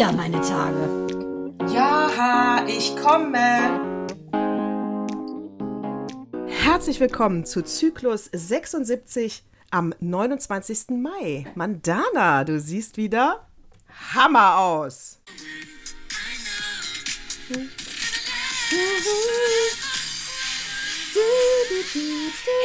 wieder 0.00 0.12
meine 0.12 0.40
Tage. 0.40 1.06
Ja, 1.74 2.64
ich 2.66 2.96
komme. 2.96 4.08
Herzlich 6.46 7.00
willkommen 7.00 7.44
zu 7.44 7.62
Zyklus 7.62 8.30
76 8.32 9.44
am 9.70 9.92
29. 10.00 11.02
Mai. 11.02 11.44
Mandana, 11.54 12.44
du 12.44 12.58
siehst 12.58 12.96
wieder 12.96 13.46
Hammer 14.14 14.56
aus. 14.56 15.20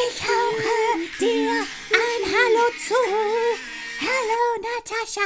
Ich 0.05 0.21
hauche 0.23 1.19
dir 1.19 1.51
ein 1.91 2.21
Hallo 2.31 2.71
zu. 2.87 3.74
Hallo 3.97 4.61
Natascha, 4.61 5.21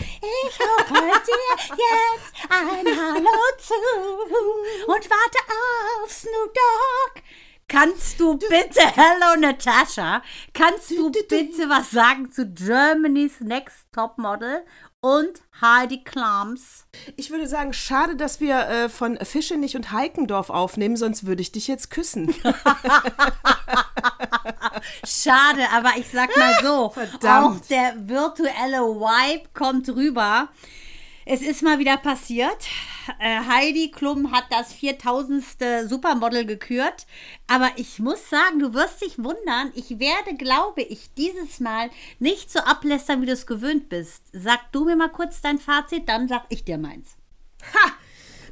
ich 0.00 0.58
hauche 0.58 0.94
dir 1.26 1.76
jetzt 1.76 2.32
ein 2.48 2.86
Hallo 2.86 3.38
zu. 3.58 3.74
Und 4.86 5.10
warte 5.10 5.38
auf 6.02 6.10
Snoop 6.10 6.54
Dogg. 6.54 7.22
Kannst 7.68 8.18
du 8.20 8.38
bitte, 8.38 8.80
hello 8.80 9.36
Natascha, 9.38 10.22
kannst 10.54 10.90
du 10.90 11.10
bitte 11.10 11.68
was 11.68 11.90
sagen 11.90 12.32
zu 12.32 12.46
Germany's 12.46 13.40
Next 13.40 13.92
Top 13.92 14.16
Model 14.16 14.64
und 15.04 15.42
Heidi 15.60 16.02
Klums? 16.02 16.86
Ich 17.16 17.30
würde 17.30 17.46
sagen, 17.46 17.74
schade, 17.74 18.16
dass 18.16 18.40
wir 18.40 18.58
äh, 18.60 18.88
von 18.88 19.18
Fischenich 19.18 19.76
und 19.76 19.92
Heikendorf 19.92 20.48
aufnehmen, 20.48 20.96
sonst 20.96 21.26
würde 21.26 21.42
ich 21.42 21.52
dich 21.52 21.68
jetzt 21.68 21.90
küssen. 21.90 22.34
Schade, 25.06 25.66
aber 25.74 25.90
ich 25.98 26.08
sag 26.10 26.34
mal 26.36 26.54
so, 26.62 26.88
Verdammt. 26.94 27.22
auch 27.22 27.56
der 27.66 27.94
virtuelle 28.08 28.78
Vibe 28.80 29.44
kommt 29.52 29.90
rüber. 29.90 30.48
Es 31.26 31.40
ist 31.40 31.62
mal 31.62 31.78
wieder 31.78 31.96
passiert. 31.96 32.66
Äh, 33.18 33.40
Heidi 33.48 33.90
Klum 33.90 34.30
hat 34.30 34.44
das 34.50 34.74
4000. 34.74 35.88
Supermodel 35.88 36.44
gekürt. 36.44 37.06
Aber 37.46 37.70
ich 37.76 37.98
muss 37.98 38.28
sagen, 38.28 38.58
du 38.58 38.74
wirst 38.74 39.00
dich 39.00 39.18
wundern. 39.18 39.72
Ich 39.74 39.98
werde, 39.98 40.34
glaube 40.36 40.82
ich, 40.82 41.14
dieses 41.14 41.60
Mal 41.60 41.90
nicht 42.18 42.50
so 42.50 42.58
ablästern, 42.60 43.22
wie 43.22 43.26
du 43.26 43.32
es 43.32 43.46
gewöhnt 43.46 43.88
bist. 43.88 44.24
Sag 44.32 44.70
du 44.72 44.84
mir 44.84 44.96
mal 44.96 45.08
kurz 45.08 45.40
dein 45.40 45.58
Fazit, 45.58 46.08
dann 46.08 46.28
sag 46.28 46.44
ich 46.50 46.64
dir 46.64 46.76
meins. 46.76 47.16
Ha! 47.72 47.92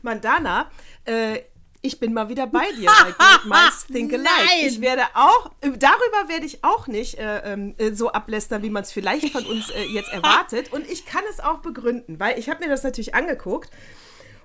Mandana, 0.01 0.71
äh, 1.05 1.41
ich 1.83 1.99
bin 1.99 2.13
mal 2.13 2.29
wieder 2.29 2.47
bei 2.47 2.71
dir 2.73 2.87
bei 2.87 3.11
Great 3.11 3.45
Minds 3.45 3.87
Think 3.93 4.13
Alike. 4.13 4.25
Nein! 4.25 4.67
Ich 4.67 4.81
werde 4.81 5.03
auch, 5.15 5.51
darüber 5.61 6.29
werde 6.29 6.47
ich 6.47 6.63
auch 6.63 6.87
nicht 6.87 7.19
äh, 7.19 7.53
ähm, 7.53 7.75
äh, 7.77 7.93
so 7.93 8.13
ablästern, 8.13 8.63
wie 8.63 8.71
man 8.71 8.85
es 8.85 8.93
vielleicht 8.93 9.31
von 9.31 9.45
uns 9.45 9.69
äh, 9.71 9.83
jetzt 9.93 10.09
erwartet. 10.13 10.73
Und 10.73 10.89
ich 10.89 11.05
kann 11.05 11.25
es 11.29 11.41
auch 11.41 11.59
begründen, 11.59 12.21
weil 12.21 12.39
ich 12.39 12.49
habe 12.49 12.65
mir 12.65 12.71
das 12.71 12.85
natürlich 12.85 13.15
angeguckt. 13.15 13.71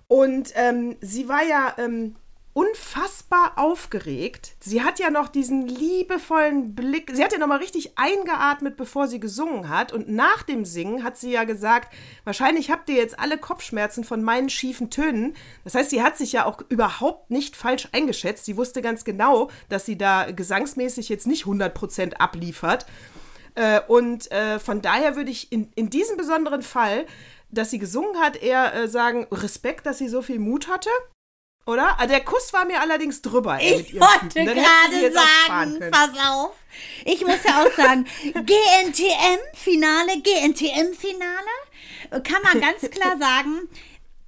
Und 0.08 0.52
ähm, 0.56 0.98
sie 1.02 1.30
war 1.30 1.44
ja 1.44 1.76
ähm, 1.78 2.16
unfassbar 2.58 3.54
aufgeregt. 3.58 4.56
Sie 4.60 4.82
hat 4.82 4.98
ja 4.98 5.12
noch 5.12 5.28
diesen 5.28 5.68
liebevollen 5.68 6.74
Blick. 6.74 7.12
Sie 7.14 7.24
hat 7.24 7.32
ja 7.32 7.38
noch 7.38 7.46
mal 7.46 7.60
richtig 7.60 8.00
eingeatmet, 8.00 8.78
bevor 8.78 9.08
sie 9.08 9.20
gesungen 9.20 9.70
hat. 9.70 9.94
Und 9.94 10.10
nach 10.10 10.42
dem 10.42 10.66
Singen 10.66 11.04
hat 11.04 11.20
sie 11.20 11.30
ja 11.30 11.44
gesagt, 11.44 11.94
wahrscheinlich 12.24 12.72
habt 12.72 12.90
ihr 12.90 12.96
jetzt 12.96 13.20
alle 13.20 13.38
Kopfschmerzen 13.38 14.04
von 14.04 14.24
meinen 14.24 14.50
schiefen 14.50 14.90
Tönen. 14.90 15.36
Das 15.66 15.76
heißt, 15.76 15.92
sie 15.92 16.02
hat 16.02 16.18
sich 16.18 16.32
ja 16.32 16.46
auch 16.46 16.60
überhaupt 16.70 17.30
nicht 17.30 17.56
falsch 17.56 17.90
eingeschätzt. 17.92 18.46
Sie 18.46 18.58
wusste 18.58 18.82
ganz 18.82 19.06
genau, 19.06 19.52
dass 19.70 19.86
sie 19.86 19.96
da 19.96 20.32
gesangsmäßig 20.32 21.10
jetzt 21.10 21.28
nicht 21.28 21.46
100% 21.46 22.16
abliefert. 22.16 22.88
Äh, 23.54 23.82
und 23.88 24.32
äh, 24.32 24.58
von 24.58 24.82
daher 24.82 25.16
würde 25.16 25.30
ich 25.30 25.52
in, 25.52 25.72
in 25.76 25.92
diesem 25.92 26.18
besonderen 26.18 26.64
Fall, 26.64 27.06
dass 27.52 27.70
sie 27.70 27.78
gesungen 27.78 28.18
hat, 28.20 28.36
eher 28.36 28.74
äh, 28.74 28.88
sagen, 28.88 29.28
Respekt, 29.32 29.86
dass 29.86 30.00
sie 30.00 30.08
so 30.08 30.24
viel 30.24 30.40
Mut 30.40 30.68
hatte. 30.70 30.90
Oder? 31.68 31.96
Ah, 32.00 32.08
Der 32.08 32.22
Kuss 32.22 32.52
war 32.54 32.66
mir 32.66 32.80
allerdings 32.82 33.22
drüber. 33.22 33.60
ey, 33.60 33.82
Ich 33.82 33.94
wollte 34.00 34.46
gerade 34.46 35.12
sagen, 35.14 35.80
pass 35.92 36.10
auf. 36.28 36.54
Ich 37.06 37.22
muss 37.22 37.44
ja 37.44 37.64
auch 37.64 37.72
sagen, 37.76 38.06
GNTM-Finale, 38.24 40.22
GNTM-Finale, 40.22 42.24
kann 42.24 42.42
man 42.44 42.62
ganz 42.62 42.90
klar 42.90 43.18
sagen, 43.20 43.68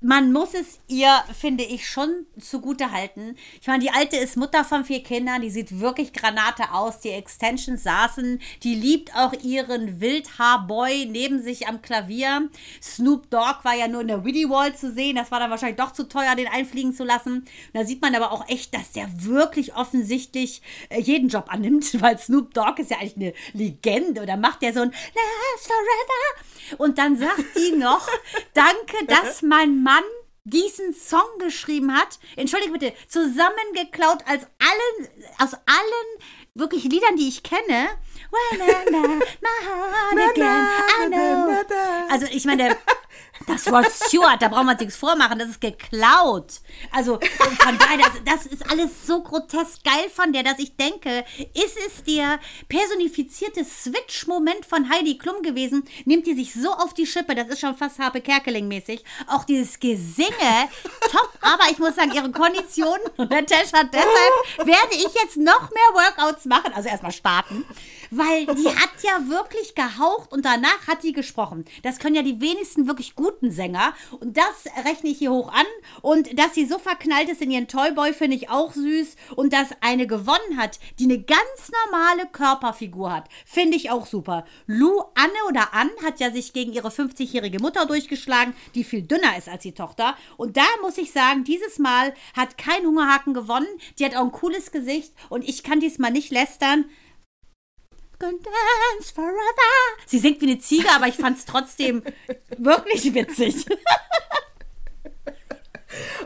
man 0.02 0.32
muss 0.32 0.54
es 0.54 0.80
ihr, 0.88 1.12
finde 1.38 1.64
ich, 1.66 1.90
schon 1.90 2.26
zugute 2.40 2.92
halten. 2.92 3.36
Ich 3.60 3.68
meine, 3.68 3.84
die 3.84 3.92
Alte 3.92 4.16
ist 4.16 4.38
Mutter 4.38 4.64
von 4.64 4.86
vier 4.86 5.04
Kindern, 5.04 5.42
die 5.42 5.50
sieht 5.50 5.80
wirklich 5.82 6.14
Granate 6.14 6.72
aus, 6.72 7.00
die 7.02 7.10
Extensions 7.10 7.84
saßen, 7.84 8.40
die 8.64 8.76
liebt 8.76 9.14
auch 9.14 9.34
ihren 9.44 10.00
Wildhaarboy 10.00 11.08
neben 11.08 11.42
sich 11.42 11.68
am 11.68 11.82
Klavier. 11.82 12.50
Snoop 12.82 13.30
Dogg 13.30 13.60
war 13.64 13.76
ja 13.76 13.90
nur 13.90 14.02
in 14.02 14.08
der 14.08 14.24
Widdy 14.24 14.50
Wall 14.50 14.74
zu 14.74 14.94
sehen, 14.94 15.18
das 15.18 15.32
war 15.32 15.40
dann 15.40 15.52
wahrscheinlich 15.52 15.80
doch 15.80 15.92
zu 15.92 16.08
teuer, 16.08 16.36
den 16.36 16.48
einfliegen 16.48 16.94
zu 16.94 17.04
lassen. 17.04 17.46
Da 17.74 17.84
sieht 17.84 18.02
man 18.02 18.16
aber 18.16 18.32
auch 18.32 18.48
echt, 18.48 18.74
dass 18.74 18.92
der 18.92 19.10
wirklich 19.24 19.76
offensichtlich 19.76 20.62
äh, 20.90 21.02
jeden 21.02 21.28
Job 21.28 21.46
annimmt, 21.50 21.86
weil 22.02 22.18
Snoop 22.18 22.54
Dogg 22.54 22.82
ist 22.82 22.92
ja 22.92 22.98
eigentlich 23.00 23.16
eine 23.18 23.34
Legende. 23.54 24.22
Oder 24.22 24.38
macht 24.38 24.62
der 24.62 24.74
so 24.74 24.82
ein 24.82 24.92
Last 24.92 25.68
Forever? 25.68 26.46
Und 26.78 26.98
dann 26.98 27.18
sagt 27.18 27.44
die 27.56 27.72
noch, 27.72 28.08
danke, 28.54 29.06
dass 29.08 29.42
mein 29.42 29.82
Mann 29.84 30.04
diesen 30.44 30.94
Song 30.94 31.28
geschrieben 31.40 31.94
hat, 31.96 32.20
entschuldige 32.36 32.72
bitte, 32.72 32.94
zusammengeklaut 33.08 34.20
als 34.26 34.44
allen, 34.60 35.08
aus 35.38 35.54
allen 35.54 36.24
wirklich 36.56 36.84
Liedern, 36.86 37.16
die 37.18 37.28
ich 37.28 37.44
kenne. 37.44 37.90
Also 42.10 42.26
ich 42.32 42.46
meine, 42.46 42.64
der- 42.70 42.78
das 43.48 43.68
Rod 43.68 43.86
Stewart, 43.92 44.42
da 44.42 44.48
braucht 44.48 44.66
man 44.66 44.78
sich 44.78 44.88
nichts 44.88 45.00
vormachen, 45.00 45.40
das 45.40 45.50
ist 45.50 45.62
geklaut. 45.62 46.62
Also 46.92 47.20
von 47.60 47.78
daher, 47.78 47.98
das, 47.98 48.12
das 48.26 48.46
ist 48.46 48.70
alles 48.70 49.06
so 49.06 49.22
grotesk 49.22 49.84
geil 49.84 50.10
von 50.14 50.34
der, 50.34 50.44
dass 50.44 50.60
ich 50.60 50.76
denke, 50.76 51.26
ist 51.54 51.78
es 51.88 52.04
der 52.04 52.40
personifizierte 52.68 53.66
Switch-Moment 53.66 54.66
von 54.66 54.90
Heidi 54.90 55.18
Klum 55.18 55.42
gewesen? 55.42 55.84
Nimmt 56.06 56.28
die 56.28 56.36
sich 56.36 56.54
so 56.54 56.72
auf 56.72 56.94
die 56.94 57.06
Schippe, 57.06 57.36
das 57.36 57.48
ist 57.48 57.60
schon 57.60 57.76
fast 57.76 58.00
Harpe 58.00 58.20
Kerkeling-mäßig. 58.20 59.04
Auch 59.28 59.44
dieses 59.44 59.80
Gesinge, 59.80 60.70
top, 61.12 61.30
aber 61.42 61.64
ich 61.72 61.80
muss 61.80 61.96
sagen, 61.96 62.12
ihre 62.14 62.32
Kondition 62.32 63.00
und 63.18 63.32
der 63.32 63.46
Tash 63.46 63.74
hat 63.74 63.94
deshalb, 63.94 64.68
werde 64.68 64.96
ich 64.96 65.14
jetzt 65.22 65.38
noch 65.38 65.70
mehr 65.72 65.94
Workouts 65.94 66.46
machen, 66.46 66.74
also 66.74 66.90
erstmal 66.90 67.12
starten, 67.12 67.66
weil 68.12 68.46
die 68.46 68.68
hat 68.68 68.90
ja 69.02 69.28
wirklich 69.28 69.76
gehaucht 69.76 70.32
und 70.32 70.46
danach 70.46 70.88
hat 70.88 71.04
die 71.04 71.14
gesprochen. 71.14 71.66
Das 71.84 72.00
können 72.00 72.16
ja 72.16 72.24
die 72.24 72.42
wenigsten 72.42 72.88
wirklich 72.88 73.16
guten 73.16 73.29
Sänger. 73.52 73.94
Und 74.20 74.38
das 74.38 74.66
rechne 74.86 75.10
ich 75.10 75.20
hier 75.20 75.32
hoch 75.32 75.52
an. 75.52 75.66
Und 76.02 76.38
dass 76.38 76.56
sie 76.56 76.66
so 76.66 76.78
verknallt 76.78 77.30
ist 77.30 77.42
in 77.42 77.52
ihren 77.52 77.68
Toyboy 77.68 78.14
finde 78.14 78.36
ich 78.38 78.50
auch 78.50 78.74
süß. 78.74 79.16
Und 79.36 79.54
dass 79.54 79.70
eine 79.82 80.08
gewonnen 80.08 80.58
hat, 80.58 80.80
die 81.00 81.06
eine 81.06 81.22
ganz 81.22 81.72
normale 81.86 82.28
Körperfigur 82.28 83.14
hat, 83.14 83.30
finde 83.46 83.78
ich 83.78 83.92
auch 83.92 84.06
super. 84.06 84.46
Lou 84.68 85.02
Anne 85.16 85.34
oder 85.48 85.74
Ann 85.74 85.90
hat 86.04 86.20
ja 86.20 86.32
sich 86.32 86.54
gegen 86.54 86.74
ihre 86.74 86.90
50-jährige 86.90 87.60
Mutter 87.60 87.86
durchgeschlagen, 87.86 88.54
die 88.76 88.84
viel 88.84 89.02
dünner 89.02 89.38
ist 89.38 89.50
als 89.50 89.64
die 89.64 89.74
Tochter. 89.74 90.16
Und 90.38 90.58
da 90.58 90.66
muss 90.82 90.98
ich 90.98 91.12
sagen, 91.12 91.44
dieses 91.44 91.80
Mal 91.80 92.14
hat 92.36 92.58
kein 92.58 92.86
Hungerhaken 92.86 93.34
gewonnen, 93.34 93.68
die 93.98 94.06
hat 94.06 94.16
auch 94.16 94.24
ein 94.24 94.32
cooles 94.32 94.72
Gesicht. 94.72 95.14
Und 95.30 95.48
ich 95.48 95.64
kann 95.64 95.80
diesmal 95.80 96.12
nicht 96.12 96.32
lästern. 96.32 96.86
Can 98.20 98.32
dance 98.42 99.14
forever. 99.14 99.32
Sie 100.06 100.20
singt 100.20 100.42
wie 100.42 100.48
eine 100.52 100.60
Ziege, 100.60 100.90
aber 100.92 101.08
ich 101.08 101.16
fand 101.16 101.38
es 101.38 101.46
trotzdem 101.46 102.04
wirklich 102.58 103.14
witzig. 103.14 103.66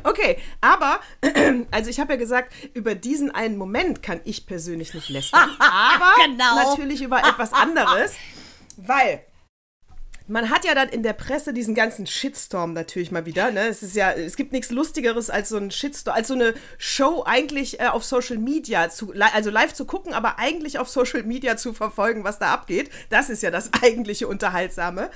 Okay, 0.04 0.38
aber, 0.60 1.00
also 1.72 1.90
ich 1.90 2.00
habe 2.00 2.14
ja 2.14 2.20
gesagt, 2.20 2.54
über 2.74 2.96
diesen 2.96 3.32
einen 3.32 3.58
Moment 3.58 4.04
kann 4.04 4.20
ich 4.26 4.46
persönlich 4.46 4.94
nicht 4.94 5.10
lästern, 5.10 5.50
aber 5.60 6.14
Genau. 6.26 6.56
natürlich 6.70 7.02
über 7.02 7.20
etwas 7.20 7.54
anderes, 7.54 8.14
weil 8.76 9.24
man 10.28 10.50
hat 10.50 10.66
ja 10.66 10.74
dann 10.74 10.90
in 10.90 11.04
der 11.04 11.14
Presse 11.14 11.54
diesen 11.54 11.76
ganzen 11.76 12.08
Shitstorm 12.08 12.74
natürlich 12.74 13.12
mal 13.12 13.26
wieder. 13.26 13.52
Ne? 13.52 13.68
Es 13.68 13.84
ist 13.84 13.96
ja, 13.96 14.12
es 14.12 14.36
gibt 14.36 14.54
nichts 14.54 14.72
Lustigeres 14.72 15.30
als 15.30 15.50
so 15.50 15.58
ein 15.58 15.72
Shitstorm, 15.72 16.16
als 16.16 16.28
so 16.30 16.34
eine 16.34 16.54
Show 16.78 17.24
eigentlich 17.26 17.80
äh, 17.80 17.88
auf 17.88 18.04
Social 18.04 18.38
Media 18.38 18.90
zu, 18.90 19.14
also 19.34 19.50
live 19.50 19.74
zu 19.74 19.86
gucken, 19.86 20.14
aber 20.14 20.40
eigentlich 20.40 20.80
auf 20.80 20.88
Social 20.88 21.24
Media 21.24 21.58
zu 21.58 21.74
verfolgen, 21.74 22.24
was 22.24 22.40
da 22.40 22.54
abgeht. 22.54 22.90
Das 23.10 23.30
ist 23.30 23.44
ja 23.44 23.52
das 23.52 23.72
eigentliche 23.82 24.28
Unterhaltsame. 24.28 25.10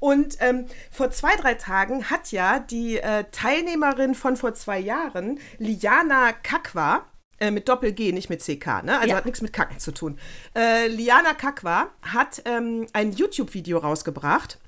Und 0.00 0.36
ähm, 0.40 0.66
vor 0.90 1.10
zwei, 1.10 1.34
drei 1.36 1.54
Tagen 1.54 2.10
hat 2.10 2.30
ja 2.30 2.60
die 2.60 2.98
äh, 2.98 3.24
Teilnehmerin 3.32 4.14
von 4.14 4.36
vor 4.36 4.54
zwei 4.54 4.78
Jahren, 4.78 5.40
Liana 5.58 6.32
Kakwa, 6.32 7.04
äh, 7.40 7.50
mit 7.50 7.68
Doppel-G, 7.68 8.12
nicht 8.12 8.30
mit 8.30 8.40
CK, 8.42 8.82
ne? 8.84 8.98
Also 8.98 9.10
Ja. 9.10 9.16
hat 9.16 9.26
nichts 9.26 9.40
mit 9.42 9.52
Kacken 9.52 9.78
zu 9.78 9.92
tun. 9.92 10.18
Äh, 10.56 10.88
Liana 10.88 11.34
Kakwa 11.34 11.88
hat 12.02 12.42
ähm, 12.44 12.86
ein 12.92 13.12
YouTube-Video 13.12 13.78
rausgebracht. 13.78 14.58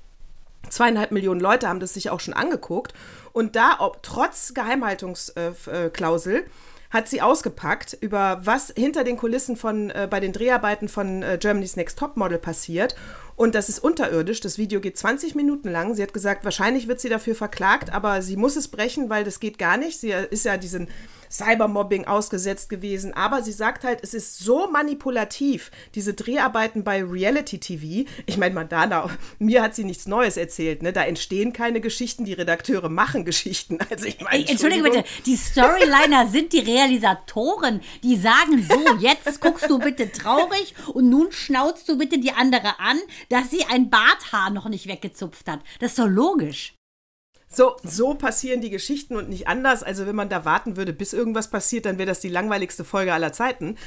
Zweieinhalb 0.69 1.11
Millionen 1.11 1.41
Leute 1.41 1.67
haben 1.67 1.79
das 1.79 1.93
sich 1.95 2.09
auch 2.09 2.19
schon 2.19 2.33
angeguckt. 2.33 2.93
Und 3.33 3.55
da, 3.55 3.77
ob 3.79 4.03
trotz 4.03 4.53
Geheimhaltungsklausel, 4.53 6.45
hat 6.91 7.07
sie 7.07 7.21
ausgepackt, 7.21 7.97
über 8.01 8.41
was 8.43 8.73
hinter 8.75 9.05
den 9.05 9.15
Kulissen 9.15 9.55
von, 9.55 9.89
äh, 9.91 10.07
bei 10.11 10.19
den 10.19 10.33
Dreharbeiten 10.33 10.89
von 10.89 11.23
äh, 11.23 11.37
Germany's 11.39 11.77
Next 11.77 11.97
Topmodel 11.97 12.37
passiert. 12.37 12.95
Und 13.37 13.55
das 13.55 13.69
ist 13.69 13.79
unterirdisch. 13.79 14.41
Das 14.41 14.57
Video 14.57 14.81
geht 14.81 14.97
20 14.97 15.33
Minuten 15.33 15.69
lang. 15.69 15.95
Sie 15.95 16.03
hat 16.03 16.13
gesagt, 16.13 16.43
wahrscheinlich 16.43 16.89
wird 16.89 16.99
sie 16.99 17.07
dafür 17.07 17.33
verklagt, 17.33 17.93
aber 17.93 18.21
sie 18.21 18.35
muss 18.35 18.57
es 18.57 18.67
brechen, 18.67 19.09
weil 19.09 19.23
das 19.23 19.39
geht 19.39 19.57
gar 19.57 19.77
nicht. 19.77 19.99
Sie 20.01 20.09
ist 20.11 20.43
ja 20.43 20.57
diesen 20.57 20.89
Cybermobbing 21.31 22.05
ausgesetzt 22.05 22.69
gewesen. 22.69 23.13
Aber 23.13 23.41
sie 23.41 23.51
sagt 23.51 23.83
halt, 23.83 23.99
es 24.03 24.13
ist 24.13 24.39
so 24.39 24.69
manipulativ, 24.69 25.71
diese 25.95 26.13
Dreharbeiten 26.13 26.83
bei 26.83 27.03
Reality 27.03 27.59
TV. 27.59 28.09
Ich 28.25 28.37
meine, 28.37 28.53
Madonna, 28.53 29.09
mir 29.39 29.61
hat 29.61 29.75
sie 29.75 29.83
nichts 29.83 30.07
Neues 30.07 30.37
erzählt. 30.37 30.83
Ne? 30.83 30.93
Da 30.93 31.03
entstehen 31.03 31.53
keine 31.53 31.81
Geschichten, 31.81 32.25
die 32.25 32.33
Redakteure 32.33 32.89
machen 32.89 33.25
Geschichten. 33.25 33.79
Also 33.89 34.05
ich 34.05 34.21
meine, 34.21 34.47
Entschuldige 34.47 34.83
bitte, 34.83 35.03
die 35.25 35.35
Storyliner 35.35 36.27
sind 36.27 36.53
die 36.53 36.59
Realisatoren, 36.59 37.81
die 38.03 38.15
sagen 38.15 38.65
so, 38.67 38.97
jetzt 38.99 39.41
guckst 39.41 39.69
du 39.69 39.79
bitte 39.79 40.11
traurig 40.11 40.73
und 40.93 41.09
nun 41.09 41.31
schnauzt 41.31 41.87
du 41.89 41.97
bitte 41.97 42.19
die 42.19 42.31
andere 42.31 42.79
an, 42.79 42.99
dass 43.29 43.49
sie 43.49 43.65
ein 43.65 43.89
Barthaar 43.89 44.49
noch 44.49 44.69
nicht 44.69 44.87
weggezupft 44.87 45.47
hat. 45.47 45.59
Das 45.79 45.91
ist 45.91 45.99
doch 45.99 46.07
logisch. 46.07 46.73
So, 47.53 47.75
so 47.83 48.13
passieren 48.13 48.61
die 48.61 48.69
Geschichten 48.69 49.17
und 49.17 49.29
nicht 49.29 49.47
anders. 49.47 49.83
Also 49.83 50.07
wenn 50.07 50.15
man 50.15 50.29
da 50.29 50.45
warten 50.45 50.77
würde, 50.77 50.93
bis 50.93 51.11
irgendwas 51.11 51.49
passiert, 51.49 51.85
dann 51.85 51.97
wäre 51.97 52.07
das 52.07 52.21
die 52.21 52.29
langweiligste 52.29 52.85
Folge 52.85 53.13
aller 53.13 53.33
Zeiten. 53.33 53.77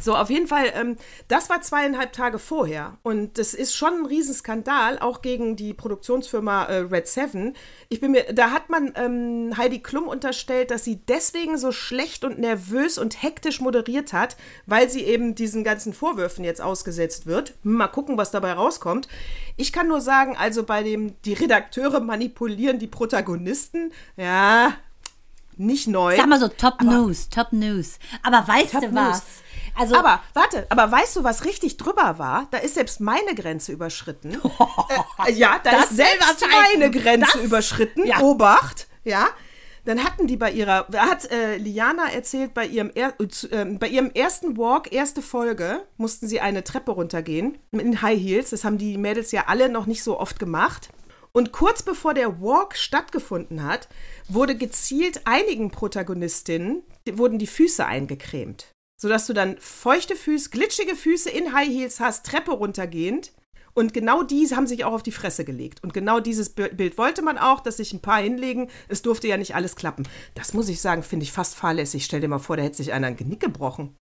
So, 0.00 0.14
auf 0.16 0.28
jeden 0.28 0.46
Fall, 0.46 0.72
ähm, 0.74 0.96
das 1.28 1.50
war 1.50 1.62
zweieinhalb 1.62 2.12
Tage 2.12 2.38
vorher. 2.38 2.98
Und 3.02 3.38
das 3.38 3.54
ist 3.54 3.74
schon 3.74 4.00
ein 4.00 4.06
Riesenskandal, 4.06 4.98
auch 4.98 5.22
gegen 5.22 5.56
die 5.56 5.72
Produktionsfirma 5.72 6.64
äh, 6.64 6.76
Red 6.78 7.06
Seven. 7.06 7.54
Ich 7.88 8.00
bin 8.00 8.10
mir, 8.10 8.24
da 8.32 8.50
hat 8.50 8.70
man 8.70 8.92
ähm, 8.96 9.56
Heidi 9.56 9.78
Klum 9.80 10.08
unterstellt, 10.08 10.70
dass 10.70 10.84
sie 10.84 10.96
deswegen 10.96 11.58
so 11.58 11.70
schlecht 11.70 12.24
und 12.24 12.38
nervös 12.38 12.98
und 12.98 13.22
hektisch 13.22 13.60
moderiert 13.60 14.12
hat, 14.12 14.36
weil 14.66 14.90
sie 14.90 15.04
eben 15.04 15.34
diesen 15.34 15.64
ganzen 15.64 15.92
Vorwürfen 15.94 16.44
jetzt 16.44 16.60
ausgesetzt 16.60 17.26
wird. 17.26 17.54
Mal 17.62 17.88
gucken, 17.88 18.18
was 18.18 18.30
dabei 18.30 18.52
rauskommt. 18.52 19.08
Ich 19.56 19.72
kann 19.72 19.88
nur 19.88 20.00
sagen, 20.00 20.36
also 20.36 20.64
bei 20.64 20.82
dem, 20.82 21.20
die 21.22 21.34
Redakteure 21.34 22.00
manipulieren 22.00 22.78
die 22.78 22.88
Protagonisten, 22.88 23.92
ja, 24.16 24.74
nicht 25.56 25.86
neu. 25.86 26.16
Sag 26.16 26.26
mal 26.26 26.40
so, 26.40 26.48
Top 26.48 26.82
News, 26.82 27.28
Top 27.28 27.52
News. 27.52 27.98
Aber 28.22 28.46
weißt 28.46 28.72
Top 28.72 28.82
du 28.82 28.94
was? 28.94 29.20
News. 29.20 29.43
Also, 29.76 29.94
aber 29.96 30.22
warte, 30.34 30.66
aber 30.70 30.90
weißt 30.90 31.16
du, 31.16 31.24
was 31.24 31.44
richtig 31.44 31.76
drüber 31.76 32.18
war? 32.18 32.46
Da 32.50 32.58
ist 32.58 32.74
selbst 32.74 33.00
meine 33.00 33.34
Grenze 33.34 33.72
überschritten. 33.72 34.40
äh, 35.26 35.32
ja, 35.32 35.58
da 35.62 35.70
Das 35.72 35.90
ist 35.90 35.96
selbst 35.96 36.46
meine 36.50 36.90
Grenze 36.90 37.38
Das- 37.38 37.44
überschritten. 37.44 38.06
ja. 38.06 38.20
Obacht, 38.20 38.86
ja. 39.04 39.28
Dann 39.86 40.02
hatten 40.02 40.26
die 40.26 40.38
bei 40.38 40.50
ihrer, 40.50 40.86
hat 40.96 41.30
äh, 41.30 41.56
Liana 41.58 42.10
erzählt, 42.10 42.54
bei 42.54 42.64
ihrem, 42.66 42.90
er, 42.94 43.12
äh, 43.20 43.26
ähm, 43.52 43.78
bei 43.78 43.88
ihrem 43.88 44.10
ersten 44.12 44.56
Walk, 44.56 44.92
erste 44.92 45.20
Folge, 45.20 45.82
mussten 45.98 46.26
sie 46.26 46.40
eine 46.40 46.64
Treppe 46.64 46.92
runtergehen 46.92 47.58
in 47.72 48.00
High 48.00 48.18
Heels. 48.18 48.50
Das 48.50 48.64
haben 48.64 48.78
die 48.78 48.96
Mädels 48.96 49.30
ja 49.32 49.44
alle 49.48 49.68
noch 49.68 49.84
nicht 49.84 50.02
so 50.02 50.18
oft 50.18 50.38
gemacht. 50.38 50.88
Und 51.32 51.52
kurz 51.52 51.82
bevor 51.82 52.14
der 52.14 52.40
Walk 52.40 52.76
stattgefunden 52.76 53.64
hat, 53.64 53.88
wurde 54.28 54.56
gezielt 54.56 55.22
einigen 55.26 55.70
Protagonistinnen, 55.70 56.82
wurden 57.12 57.38
die 57.38 57.46
Füße 57.48 57.84
eingecremt. 57.84 58.68
Sodass 59.04 59.26
du 59.26 59.34
dann 59.34 59.58
feuchte 59.58 60.16
Füße, 60.16 60.48
glitschige 60.48 60.96
Füße 60.96 61.28
in 61.28 61.52
High 61.52 61.68
Heels 61.68 62.00
hast, 62.00 62.24
Treppe 62.24 62.52
runtergehend. 62.52 63.32
Und 63.74 63.92
genau 63.92 64.22
die 64.22 64.48
haben 64.56 64.66
sich 64.66 64.86
auch 64.86 64.94
auf 64.94 65.02
die 65.02 65.12
Fresse 65.12 65.44
gelegt. 65.44 65.84
Und 65.84 65.92
genau 65.92 66.20
dieses 66.20 66.48
Bi- 66.48 66.70
Bild 66.70 66.96
wollte 66.96 67.20
man 67.20 67.36
auch, 67.36 67.60
dass 67.60 67.76
sich 67.76 67.92
ein 67.92 68.00
paar 68.00 68.22
hinlegen. 68.22 68.70
Es 68.88 69.02
durfte 69.02 69.28
ja 69.28 69.36
nicht 69.36 69.54
alles 69.54 69.76
klappen. 69.76 70.08
Das 70.34 70.54
muss 70.54 70.70
ich 70.70 70.80
sagen, 70.80 71.02
finde 71.02 71.24
ich 71.24 71.32
fast 71.32 71.54
fahrlässig. 71.54 72.06
Stell 72.06 72.22
dir 72.22 72.28
mal 72.28 72.38
vor, 72.38 72.56
da 72.56 72.62
hätte 72.62 72.78
sich 72.78 72.94
einer 72.94 73.08
ein 73.08 73.16
Genick 73.18 73.40
gebrochen. 73.40 73.94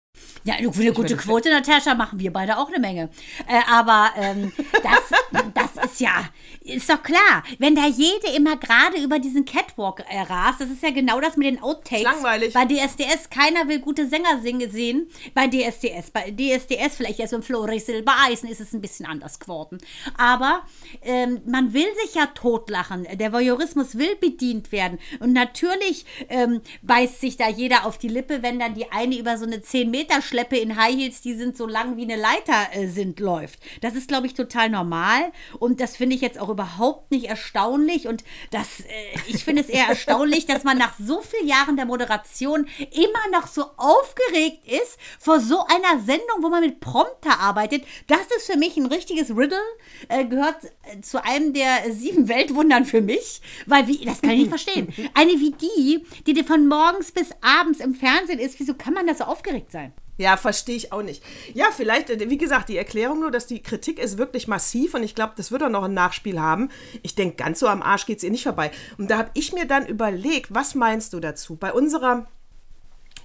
Ja, 0.43 0.55
eine 0.55 0.69
gute 0.69 1.15
Quote, 1.17 1.49
Natascha, 1.49 1.95
machen 1.95 2.19
wir 2.19 2.31
beide 2.31 2.59
auch 2.59 2.67
eine 2.67 2.79
Menge. 2.79 3.09
Äh, 3.47 3.61
aber 3.71 4.11
ähm, 4.17 4.51
das, 4.83 5.41
das 5.55 5.85
ist 5.85 5.99
ja, 5.99 6.29
ist 6.63 6.89
doch 6.89 7.01
klar. 7.01 7.43
Wenn 7.57 7.75
da 7.75 7.87
jede 7.87 8.27
immer 8.35 8.55
gerade 8.55 9.01
über 9.01 9.19
diesen 9.19 9.45
Catwalk 9.45 10.03
äh, 10.09 10.21
rast, 10.21 10.61
das 10.61 10.69
ist 10.69 10.83
ja 10.83 10.91
genau 10.91 11.19
das 11.19 11.35
mit 11.35 11.47
den 11.47 11.61
Outtakes. 11.61 12.01
Ist 12.01 12.03
langweilig. 12.03 12.53
Bei 12.53 12.65
DSDS, 12.65 13.29
keiner 13.29 13.67
will 13.67 13.79
gute 13.79 14.07
Sänger 14.07 14.41
singen 14.41 14.71
sehen. 14.71 15.09
Bei 15.33 15.47
DSDS, 15.47 16.11
bei 16.11 16.31
DSDS, 16.31 16.95
vielleicht 16.95 17.19
erst 17.19 17.33
im 17.33 17.41
Floris 17.41 17.87
Silbereisen 17.87 18.47
ist 18.47 18.61
es 18.61 18.73
ein 18.73 18.81
bisschen 18.81 19.05
anders 19.05 19.39
geworden. 19.39 19.79
Aber 20.17 20.61
ähm, 21.01 21.41
man 21.45 21.73
will 21.73 21.87
sich 22.03 22.13
ja 22.13 22.27
totlachen. 22.27 23.07
Der 23.13 23.33
Voyeurismus 23.33 23.97
will 23.97 24.15
bedient 24.15 24.71
werden. 24.71 24.99
Und 25.19 25.33
natürlich 25.33 26.05
ähm, 26.29 26.61
beißt 26.83 27.21
sich 27.21 27.37
da 27.37 27.49
jeder 27.49 27.85
auf 27.85 27.97
die 27.97 28.07
Lippe, 28.07 28.43
wenn 28.43 28.59
dann 28.59 28.75
die 28.75 28.91
eine 28.91 29.17
über 29.17 29.37
so 29.37 29.45
eine 29.45 29.57
10-Meter-Schleppe 29.57 30.57
in 30.57 30.75
High 30.75 30.95
Heels, 30.95 31.21
die 31.21 31.33
sind 31.33 31.57
so 31.57 31.65
lang 31.65 31.97
wie 31.97 32.03
eine 32.03 32.17
Leiter 32.17 32.67
äh, 32.73 32.87
sind, 32.87 33.19
läuft. 33.19 33.59
Das 33.81 33.95
ist, 33.95 34.07
glaube 34.07 34.27
ich, 34.27 34.35
total 34.35 34.69
normal. 34.69 35.31
Und 35.57 35.81
das 35.81 35.95
finde 35.95 36.15
ich 36.15 36.21
jetzt 36.21 36.39
auch 36.39 36.50
überhaupt 36.51 37.11
nicht 37.11 37.25
erstaunlich. 37.25 38.07
Und 38.07 38.23
das, 38.51 38.81
äh, 38.81 38.85
ich 39.27 39.43
finde 39.43 39.61
es 39.61 39.69
eher 39.69 39.87
erstaunlich, 39.87 40.45
dass 40.45 40.63
man 40.63 40.77
nach 40.77 40.93
so 40.99 41.21
vielen 41.21 41.47
Jahren 41.47 41.75
der 41.75 41.85
Moderation 41.85 42.67
immer 42.91 43.39
noch 43.39 43.47
so 43.47 43.65
aufgeregt 43.77 44.67
ist 44.67 44.97
vor 45.19 45.39
so 45.39 45.65
einer 45.65 46.01
Sendung, 46.01 46.41
wo 46.41 46.49
man 46.49 46.61
mit 46.61 46.79
Prompter 46.79 47.39
arbeitet. 47.39 47.83
Das 48.07 48.21
ist 48.37 48.51
für 48.51 48.57
mich 48.57 48.77
ein 48.77 48.85
richtiges 48.85 49.35
Riddle, 49.35 49.61
äh, 50.09 50.25
gehört 50.25 50.57
äh, 50.83 51.01
zu 51.01 51.23
einem 51.23 51.53
der 51.53 51.91
sieben 51.91 52.27
Weltwundern 52.27 52.85
für 52.85 53.01
mich, 53.01 53.41
weil 53.65 53.87
wie, 53.87 54.03
das 54.05 54.21
kann 54.21 54.31
ich 54.31 54.39
nicht 54.39 54.49
verstehen. 54.61 54.93
Eine 55.13 55.31
wie 55.33 55.51
die, 55.51 56.05
die 56.25 56.33
dir 56.33 56.45
von 56.45 56.67
morgens 56.67 57.11
bis 57.11 57.29
abends 57.41 57.79
im 57.79 57.95
Fernsehen 57.95 58.39
ist, 58.39 58.59
wieso 58.59 58.73
kann 58.73 58.93
man 58.93 59.07
da 59.07 59.13
so 59.13 59.23
aufgeregt 59.25 59.71
sein? 59.71 59.93
Ja, 60.17 60.37
verstehe 60.37 60.75
ich 60.75 60.91
auch 60.91 61.01
nicht. 61.01 61.23
Ja, 61.53 61.65
vielleicht, 61.75 62.09
äh, 62.09 62.29
wie 62.29 62.37
gesagt, 62.37 62.69
die 62.69 62.77
Erklärung 62.77 63.21
nur, 63.21 63.31
dass 63.31 63.47
die 63.47 63.61
Kritik 63.61 63.99
ist 63.99 64.17
wirklich 64.17 64.47
massiv 64.47 64.93
und 64.93 65.03
ich 65.03 65.15
glaube, 65.15 65.33
das 65.37 65.51
wird 65.51 65.63
auch 65.63 65.69
noch 65.69 65.83
ein 65.83 65.93
Nachspiel 65.93 66.39
haben. 66.39 66.69
Ich 67.01 67.15
denke, 67.15 67.37
ganz 67.37 67.59
so 67.59 67.67
am 67.67 67.81
Arsch 67.81 68.05
geht 68.05 68.17
es 68.17 68.23
ihr 68.23 68.31
nicht 68.31 68.43
vorbei. 68.43 68.71
Und 68.97 69.09
da 69.09 69.17
habe 69.17 69.31
ich 69.33 69.53
mir 69.53 69.65
dann 69.65 69.85
überlegt, 69.85 70.53
was 70.53 70.75
meinst 70.75 71.13
du 71.13 71.19
dazu? 71.19 71.55
Bei 71.55 71.73
unserer 71.73 72.27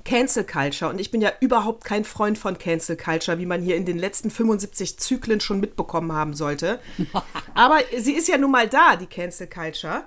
Cancel 0.05 0.45
Culture, 0.45 0.91
und 0.91 1.01
ich 1.01 1.11
bin 1.11 1.21
ja 1.21 1.33
überhaupt 1.41 1.85
kein 1.85 2.05
Freund 2.05 2.39
von 2.39 2.59
Cancel 2.59 2.97
Culture, 2.97 3.39
wie 3.41 3.47
man 3.47 3.61
hier 3.61 3.77
in 3.77 3.85
den 3.85 3.99
letzten 3.99 4.31
75 4.31 4.99
Zyklen 4.99 5.41
schon 5.41 5.59
mitbekommen 5.59 6.13
haben 6.13 6.33
sollte. 6.33 6.79
Aber 7.55 7.81
sie 7.99 8.13
ist 8.13 8.29
ja 8.29 8.39
nun 8.39 8.53
mal 8.53 8.69
da, 8.69 8.95
die 8.95 9.07
Cancel 9.07 9.49
Culture 9.49 10.05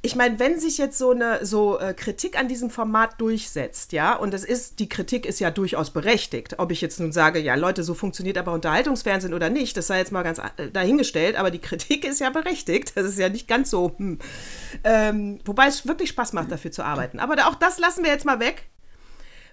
ich 0.00 0.14
meine, 0.14 0.38
wenn 0.38 0.60
sich 0.60 0.78
jetzt 0.78 0.96
so 0.96 1.10
eine 1.10 1.44
so 1.44 1.78
äh, 1.78 1.92
Kritik 1.92 2.38
an 2.38 2.46
diesem 2.46 2.70
Format 2.70 3.20
durchsetzt, 3.20 3.92
ja, 3.92 4.14
und 4.14 4.32
das 4.32 4.44
ist, 4.44 4.78
die 4.78 4.88
Kritik 4.88 5.26
ist 5.26 5.40
ja 5.40 5.50
durchaus 5.50 5.90
berechtigt. 5.90 6.58
Ob 6.58 6.70
ich 6.70 6.80
jetzt 6.80 7.00
nun 7.00 7.10
sage, 7.10 7.40
ja, 7.40 7.56
Leute, 7.56 7.82
so 7.82 7.94
funktioniert 7.94 8.38
aber 8.38 8.52
Unterhaltungsfernsehen 8.52 9.34
oder 9.34 9.50
nicht, 9.50 9.76
das 9.76 9.88
sei 9.88 9.98
jetzt 9.98 10.12
mal 10.12 10.22
ganz 10.22 10.38
äh, 10.38 10.70
dahingestellt, 10.72 11.36
aber 11.36 11.50
die 11.50 11.58
Kritik 11.58 12.04
ist 12.08 12.20
ja 12.20 12.30
berechtigt. 12.30 12.92
Das 12.94 13.06
ist 13.06 13.18
ja 13.18 13.28
nicht 13.28 13.48
ganz 13.48 13.70
so. 13.70 13.94
Hm. 13.96 14.18
Ähm, 14.84 15.40
wobei 15.44 15.66
es 15.66 15.86
wirklich 15.86 16.10
Spaß 16.10 16.32
macht, 16.32 16.52
dafür 16.52 16.70
zu 16.70 16.84
arbeiten. 16.84 17.18
Aber 17.18 17.34
auch 17.48 17.56
das 17.56 17.78
lassen 17.78 18.04
wir 18.04 18.10
jetzt 18.10 18.24
mal 18.24 18.38
weg. 18.38 18.68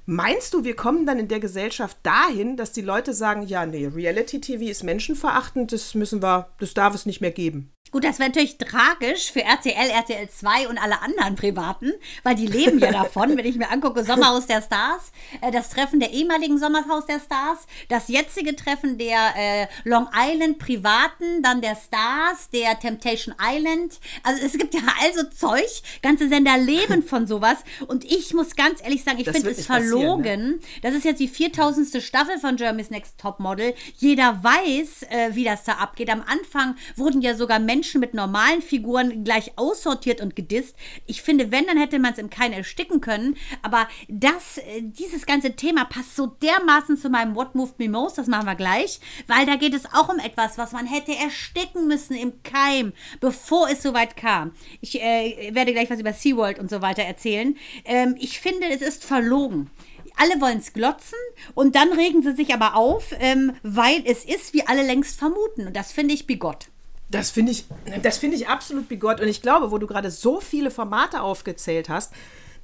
Meinst 0.05 0.53
du, 0.53 0.63
wir 0.63 0.75
kommen 0.75 1.07
dann 1.07 1.17
in 1.17 1.27
der 1.27 1.39
Gesellschaft 1.39 1.97
dahin, 2.03 2.57
dass 2.57 2.71
die 2.71 2.81
Leute 2.81 3.15
sagen, 3.15 3.41
ja, 3.41 3.65
nee, 3.65 3.87
Reality 3.87 4.39
TV 4.39 4.65
ist 4.65 4.83
menschenverachtend, 4.83 5.71
das 5.71 5.95
müssen 5.95 6.21
wir, 6.21 6.49
das 6.59 6.75
darf 6.75 6.93
es 6.93 7.07
nicht 7.07 7.21
mehr 7.21 7.31
geben? 7.31 7.71
Gut, 7.91 8.03
das 8.03 8.19
wäre 8.19 8.29
natürlich 8.29 8.57
tragisch 8.57 9.31
für 9.31 9.41
RTL, 9.41 9.89
RTL 9.89 10.27
2 10.27 10.67
und 10.67 10.77
alle 10.77 11.01
anderen 11.01 11.35
Privaten, 11.35 11.93
weil 12.23 12.35
die 12.35 12.47
leben 12.47 12.79
ja 12.79 12.91
davon. 12.91 13.37
Wenn 13.37 13.45
ich 13.45 13.55
mir 13.55 13.69
angucke, 13.69 14.03
Sommerhaus 14.03 14.47
der 14.47 14.61
Stars, 14.61 15.13
äh, 15.39 15.49
das 15.51 15.69
Treffen 15.69 16.01
der 16.01 16.11
ehemaligen 16.11 16.57
Sommerhaus 16.57 17.05
der 17.05 17.21
Stars, 17.21 17.59
das 17.87 18.09
jetzige 18.09 18.55
Treffen 18.55 18.97
der 18.97 19.33
äh, 19.37 19.67
Long 19.85 20.09
Island 20.13 20.59
Privaten, 20.59 21.41
dann 21.41 21.61
der 21.61 21.77
Stars, 21.77 22.49
der 22.49 22.77
Temptation 22.79 23.33
Island. 23.39 23.99
Also 24.23 24.45
es 24.45 24.53
gibt 24.57 24.73
ja 24.73 24.81
also 25.01 25.23
Zeug, 25.29 25.69
ganze 26.01 26.27
Sender 26.27 26.57
leben 26.57 27.01
von 27.01 27.27
sowas. 27.27 27.59
Und 27.87 28.03
ich 28.03 28.33
muss 28.33 28.57
ganz 28.57 28.81
ehrlich 28.83 29.03
sagen, 29.03 29.19
ich 29.19 29.29
finde 29.29 29.51
es 29.51 29.67
passieren, 29.67 29.89
verlogen. 29.89 30.59
Das 30.81 30.93
ist 30.95 31.05
jetzt 31.05 31.19
die 31.19 31.29
4000. 31.29 32.03
Staffel 32.03 32.39
von 32.39 32.57
Germany's 32.57 32.89
Next 32.89 33.17
Topmodel. 33.19 33.73
Jeder 33.99 34.43
weiß, 34.43 35.03
äh, 35.03 35.29
wie 35.35 35.45
das 35.45 35.63
da 35.63 35.73
abgeht. 35.73 36.09
Am 36.09 36.23
Anfang 36.23 36.75
wurden 36.97 37.21
ja 37.21 37.35
sogar 37.35 37.59
Menschen 37.59 37.74
mit 37.99 38.13
normalen 38.13 38.61
Figuren 38.61 39.23
gleich 39.23 39.53
aussortiert 39.57 40.21
und 40.21 40.35
gedisst. 40.35 40.75
Ich 41.05 41.21
finde, 41.21 41.51
wenn, 41.51 41.65
dann 41.65 41.77
hätte 41.77 41.99
man 41.99 42.13
es 42.13 42.19
im 42.19 42.29
Keim 42.29 42.51
ersticken 42.51 43.01
können. 43.01 43.35
Aber 43.61 43.87
das, 44.07 44.57
äh, 44.57 44.81
dieses 44.81 45.25
ganze 45.25 45.55
Thema 45.55 45.85
passt 45.85 46.15
so 46.15 46.27
dermaßen 46.27 46.97
zu 46.97 47.09
meinem 47.09 47.35
What 47.35 47.55
Moved 47.55 47.79
Me 47.79 47.89
Most, 47.89 48.17
das 48.17 48.27
machen 48.27 48.45
wir 48.45 48.55
gleich, 48.55 48.99
weil 49.27 49.45
da 49.45 49.55
geht 49.55 49.73
es 49.73 49.85
auch 49.93 50.09
um 50.09 50.19
etwas, 50.19 50.57
was 50.57 50.71
man 50.71 50.85
hätte 50.85 51.15
ersticken 51.15 51.87
müssen 51.87 52.15
im 52.15 52.43
Keim, 52.43 52.93
bevor 53.19 53.69
es 53.69 53.81
soweit 53.81 54.17
kam. 54.17 54.51
Ich 54.81 55.01
äh, 55.01 55.51
werde 55.53 55.73
gleich 55.73 55.89
was 55.89 55.99
über 55.99 56.13
SeaWorld 56.13 56.59
und 56.59 56.69
so 56.69 56.81
weiter 56.81 57.03
erzählen. 57.03 57.57
Ähm, 57.85 58.15
ich 58.19 58.39
finde, 58.39 58.67
es 58.67 58.81
ist 58.81 59.03
verlogen. 59.03 59.69
Alle 60.17 60.39
wollen 60.39 60.59
es 60.59 60.73
glotzen 60.73 61.17
und 61.55 61.75
dann 61.75 61.91
regen 61.91 62.21
sie 62.21 62.35
sich 62.35 62.53
aber 62.53 62.75
auf, 62.75 63.13
ähm, 63.19 63.53
weil 63.63 64.01
es 64.05 64.23
ist, 64.23 64.53
wie 64.53 64.65
alle 64.65 64.83
längst 64.83 65.19
vermuten. 65.19 65.67
Und 65.67 65.75
das 65.75 65.91
finde 65.91 66.13
ich 66.13 66.27
bigott. 66.27 66.67
Das 67.09 67.29
finde 67.29 67.51
ich, 67.51 67.65
das 68.01 68.17
ich 68.35 68.47
absolut 68.47 68.89
bigott. 68.89 69.21
Und 69.21 69.27
ich 69.27 69.41
glaube, 69.41 69.71
wo 69.71 69.77
du 69.77 69.87
gerade 69.87 70.09
so 70.09 70.41
viele 70.41 70.71
Formate 70.71 71.21
aufgezählt 71.21 71.89
hast, 71.89 72.13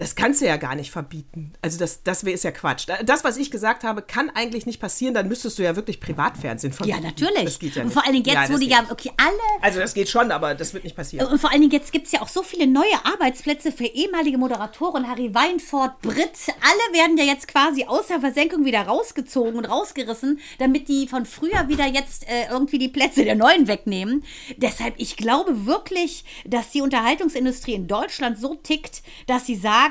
Das 0.02 0.16
kannst 0.16 0.42
du 0.42 0.48
ja 0.48 0.58
gar 0.58 0.74
nicht 0.74 0.90
verbieten. 0.90 1.54
Also 1.62 1.78
das, 1.78 2.02
das 2.02 2.24
ist 2.24 2.44
ja 2.44 2.50
Quatsch. 2.50 2.88
Das, 3.06 3.24
was 3.24 3.38
ich 3.38 3.52
gesagt 3.52 3.84
habe, 3.84 4.02
kann 4.02 4.32
eigentlich 4.32 4.66
nicht 4.66 4.82
passieren. 4.82 5.14
Dann 5.14 5.28
müsstest 5.28 5.60
du 5.60 5.64
ja 5.64 5.76
wirklich 5.76 6.00
Privatfernsehen 6.00 6.74
verbieten. 6.74 7.04
Ja, 7.04 7.08
natürlich. 7.08 7.44
Das 7.44 7.60
geht 7.60 7.76
ja 7.76 7.84
und 7.84 7.94
vor 7.94 8.04
allen 8.04 8.14
Dingen 8.14 8.26
jetzt, 8.26 8.50
Ja, 8.50 8.50
wo 8.50 8.58
die 8.58 8.68
ja, 8.68 8.84
okay, 8.90 9.12
alle 9.18 9.62
Also 9.62 9.80
das 9.80 9.94
geht 9.94 10.10
schon, 10.10 10.32
aber 10.32 10.56
das 10.56 10.74
wird 10.74 10.86
nicht 10.86 10.96
passieren. 10.96 11.28
Und 11.28 11.38
vor 11.38 11.52
allen 11.52 11.62
Dingen, 11.62 11.72
jetzt 11.72 11.92
gibt 11.92 12.08
es 12.08 12.14
ja 12.14 12.24
auch 12.24 12.30
so 12.30 12.42
viele 12.42 12.66
neue 12.66 12.96
Arbeitsplätze 13.14 13.72
für 13.72 13.86
ehemalige 13.86 14.40
Moderatoren. 14.40 15.08
Harry 15.08 15.36
Weinfurt, 15.36 16.02
Britt, 16.02 16.48
alle 16.48 16.98
werden 16.98 17.16
ja 17.20 17.26
jetzt 17.26 17.48
quasi 17.48 17.86
aus 17.86 18.08
der 18.08 18.22
Versenkung 18.22 18.66
wieder 18.66 18.82
rausgezogen 18.82 19.54
und 19.54 19.66
rausgerissen, 19.66 20.40
damit 20.58 20.88
die 20.88 21.08
von 21.08 21.28
früher 21.28 21.68
wieder 21.68 21.86
jetzt 21.86 22.28
äh, 22.28 22.50
irgendwie 22.50 22.80
die 22.80 22.90
Plätze 22.90 23.24
der 23.24 23.36
Neuen 23.36 23.68
wegnehmen. 23.68 24.24
Deshalb, 24.58 24.96
ich 24.98 25.16
glaube 25.16 25.68
wirklich, 25.68 26.26
dass 26.44 26.72
die 26.72 26.82
Unterhaltungsindustrie 26.82 27.74
in 27.74 27.88
Deutschland 27.88 28.40
so 28.40 28.56
tickt, 28.56 29.04
dass 29.28 29.46
sie 29.46 29.56
sagen, 29.56 29.91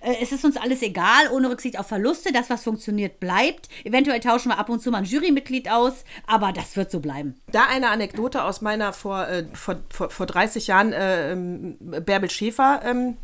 äh, 0.00 0.16
es 0.20 0.32
ist 0.32 0.44
uns 0.44 0.56
alles 0.56 0.82
egal, 0.82 1.28
ohne 1.32 1.50
Rücksicht 1.50 1.78
auf 1.78 1.86
Verluste. 1.86 2.32
Das, 2.32 2.50
was 2.50 2.64
funktioniert, 2.64 3.20
bleibt. 3.20 3.68
Eventuell 3.84 4.20
tauschen 4.20 4.50
wir 4.50 4.58
ab 4.58 4.68
und 4.68 4.80
zu 4.80 4.90
mal 4.90 4.98
ein 4.98 5.04
Jurymitglied 5.04 5.70
aus, 5.70 6.04
aber 6.26 6.52
das 6.52 6.76
wird 6.76 6.90
so 6.90 7.00
bleiben. 7.00 7.40
Da 7.52 7.66
eine 7.68 7.90
Anekdote 7.90 8.44
aus 8.44 8.60
meiner 8.60 8.92
vor, 8.92 9.28
äh, 9.28 9.44
vor, 9.52 9.76
vor, 9.88 10.10
vor 10.10 10.26
30 10.26 10.66
Jahren 10.66 10.92
äh, 10.92 11.32
ähm, 11.32 11.76
Bärbel 11.80 12.30
Schäfer 12.30 12.80
ähm, 12.84 13.16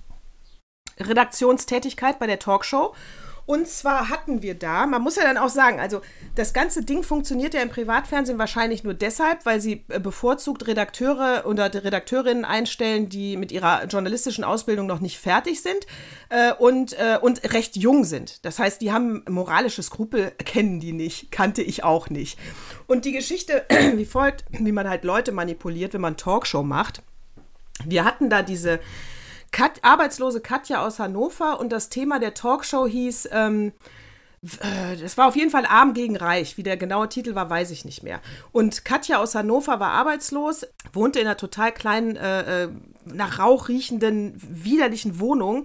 Redaktionstätigkeit 0.99 2.18
bei 2.18 2.26
der 2.26 2.38
Talkshow. 2.38 2.95
Und 3.47 3.69
zwar 3.69 4.11
hatten 4.11 4.43
wir 4.43 4.55
da, 4.55 4.87
man 4.87 5.03
muss 5.03 5.15
ja 5.15 5.23
dann 5.23 5.38
auch 5.38 5.49
sagen, 5.49 5.79
also 5.79 6.00
das 6.35 6.53
ganze 6.53 6.85
Ding 6.85 7.05
funktioniert 7.05 7.55
ja 7.55 7.62
im 7.62 7.71
Privatfernsehen 7.71 8.41
wahrscheinlich 8.41 8.83
nur 8.83 8.93
deshalb, 8.93 9.47
weil 9.47 9.61
sie 9.61 9.85
äh, 9.88 10.00
bevorzugt 10.00 10.67
Redakteure 10.67 11.45
oder 11.47 11.73
Redakteurinnen 11.73 12.45
einstellen, 12.45 13.09
die 13.09 13.37
mit 13.37 13.53
ihrer 13.53 13.85
journalistischen 13.87 14.43
Ausbildung 14.43 14.87
noch 14.88 15.00
nicht 15.00 15.19
fertig 15.19 15.62
sind 15.62 15.87
äh, 16.29 16.53
und, 16.55 16.95
äh, 16.95 17.19
und 17.23 17.53
recht 17.53 17.76
jung 17.76 18.05
sind. 18.05 18.45
Das 18.45 18.59
heißt, 18.59 18.81
die 18.81 18.91
haben 18.91 19.23
moralische 19.29 19.83
Skrupel, 19.83 20.33
kennen 20.45 20.81
die 20.81 20.93
nicht, 20.93 21.31
kannte 21.31 21.62
ich 21.62 21.85
auch 21.85 22.11
nicht. 22.11 22.38
Und 22.88 23.05
die 23.05 23.12
Geschichte 23.12 23.65
wie 23.95 24.07
folgt, 24.07 24.45
wie 24.50 24.73
man 24.73 24.88
halt 24.88 25.05
Leute 25.05 25.31
manipuliert, 25.31 25.95
wenn 25.95 26.00
man 26.00 26.17
Talkshow 26.17 26.65
macht. 26.65 27.03
Wir 27.85 28.05
hatten 28.05 28.29
da 28.29 28.43
diese 28.43 28.81
Kat 29.56 29.78
arbeitslose 29.80 30.42
Katja 30.42 30.84
aus 30.84 30.98
Hannover 30.98 31.58
und 31.58 31.72
das 31.72 31.88
Thema 31.88 32.18
der 32.18 32.34
Talkshow 32.34 32.86
hieß, 32.86 33.30
ähm, 33.32 33.72
äh, 34.42 34.98
das 35.00 35.16
war 35.16 35.28
auf 35.28 35.34
jeden 35.34 35.50
Fall 35.50 35.64
Arm 35.64 35.94
gegen 35.94 36.14
Reich. 36.14 36.58
Wie 36.58 36.62
der 36.62 36.76
genaue 36.76 37.08
Titel 37.08 37.34
war, 37.34 37.48
weiß 37.48 37.70
ich 37.70 37.86
nicht 37.86 38.02
mehr. 38.02 38.20
Und 38.52 38.84
Katja 38.84 39.16
aus 39.16 39.34
Hannover 39.34 39.80
war 39.80 39.92
arbeitslos, 39.92 40.66
wohnte 40.92 41.20
in 41.20 41.26
einer 41.26 41.38
total 41.38 41.72
kleinen, 41.72 42.16
äh, 42.16 42.64
äh, 42.64 42.68
nach 43.12 43.38
Rauch 43.38 43.68
riechenden, 43.68 44.34
widerlichen 44.36 45.18
Wohnung. 45.20 45.64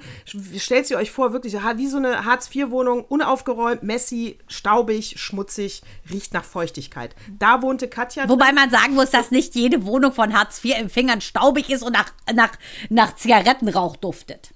Stellt 0.57 0.87
sie 0.87 0.95
euch 0.95 1.11
vor, 1.11 1.33
wirklich 1.33 1.53
wie 1.53 1.87
so 1.87 1.97
eine 1.97 2.25
Hartz-IV-Wohnung, 2.25 3.03
unaufgeräumt, 3.05 3.83
messy, 3.83 4.37
staubig, 4.47 5.15
schmutzig, 5.17 5.81
riecht 6.09 6.33
nach 6.33 6.45
Feuchtigkeit. 6.45 7.15
Da 7.39 7.61
wohnte 7.61 7.87
Katja. 7.87 8.27
Wobei 8.29 8.51
man 8.53 8.69
sagen 8.69 8.93
muss, 8.93 9.11
dass 9.11 9.31
nicht 9.31 9.55
jede 9.55 9.85
Wohnung 9.85 10.13
von 10.13 10.33
Hartz-IV-Empfängern 10.33 11.21
staubig 11.21 11.69
ist 11.69 11.83
und 11.83 11.93
nach, 11.93 12.11
nach, 12.33 12.51
nach 12.89 13.15
Zigarettenrauch 13.15 13.95
duftet. 13.97 14.51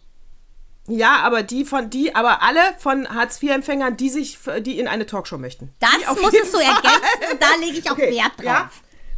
Ja, 0.87 1.17
aber 1.23 1.41
die 1.41 1.65
von 1.65 1.89
die, 1.89 2.13
aber 2.13 2.43
alle 2.43 2.61
von 2.77 3.09
Hartz-IV-Empfängern, 3.09 3.97
die 3.97 4.09
sich, 4.09 4.37
die 4.59 4.79
in 4.79 4.87
eine 4.87 5.07
Talkshow 5.07 5.37
möchten. 5.37 5.73
Das 5.79 6.21
musstest 6.21 6.53
du 6.53 6.59
ergänzen 6.59 7.39
da 7.39 7.47
lege 7.59 7.79
ich 7.79 7.89
auch 7.89 7.93
Okay, 7.93 8.11
Wert 8.11 8.33
drauf. 8.37 8.45
Ja? 8.45 8.69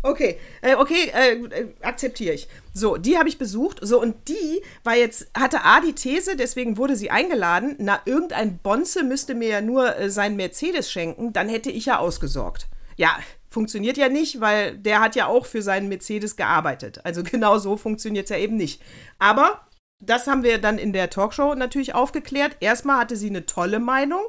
Okay, 0.08 0.40
äh, 0.62 0.76
okay, 0.76 1.12
äh, 1.14 1.68
akzeptiere 1.82 2.34
ich. 2.34 2.48
So, 2.74 2.96
die 2.96 3.18
habe 3.18 3.28
ich 3.28 3.38
besucht. 3.38 3.80
So, 3.82 4.02
und 4.02 4.30
die 4.30 4.62
war 4.86 4.96
jetzt, 4.96 5.30
hatte 5.38 5.66
A 5.66 5.82
die 5.82 5.92
These, 5.92 6.38
deswegen 6.38 6.78
wurde 6.78 6.96
sie 6.96 7.12
eingeladen. 7.12 7.76
Na, 7.80 8.00
irgendein 8.06 8.58
Bonze 8.60 9.04
müsste 9.04 9.36
mir 9.36 9.50
ja 9.50 9.62
nur 9.62 9.98
äh, 9.98 10.10
seinen 10.10 10.38
Mercedes 10.38 10.90
schenken, 10.90 11.34
dann 11.34 11.50
hätte 11.50 11.70
ich 11.70 11.88
ja 11.88 12.00
ausgesorgt. 12.00 12.70
Ja, 12.96 13.18
funktioniert 13.50 13.98
ja 13.98 14.08
nicht, 14.08 14.40
weil 14.40 14.78
der 14.78 15.02
hat 15.02 15.18
ja 15.18 15.28
auch 15.28 15.46
für 15.46 15.62
seinen 15.62 15.90
Mercedes 15.90 16.38
gearbeitet. 16.38 17.02
Also 17.04 17.22
genau 17.30 17.58
so 17.58 17.76
funktioniert 17.76 18.26
es 18.26 18.30
ja 18.30 18.38
eben 18.38 18.56
nicht. 18.56 18.82
Aber 19.20 19.68
das 20.00 20.28
haben 20.28 20.44
wir 20.44 20.58
dann 20.58 20.78
in 20.78 20.94
der 20.94 21.10
Talkshow 21.10 21.54
natürlich 21.54 21.96
aufgeklärt. 21.96 22.56
Erstmal 22.62 23.00
hatte 23.00 23.18
sie 23.18 23.30
eine 23.30 23.46
tolle 23.46 23.80
Meinung, 23.80 24.22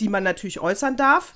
die 0.00 0.08
man 0.08 0.24
natürlich 0.24 0.58
äußern 0.58 0.96
darf. 0.96 1.34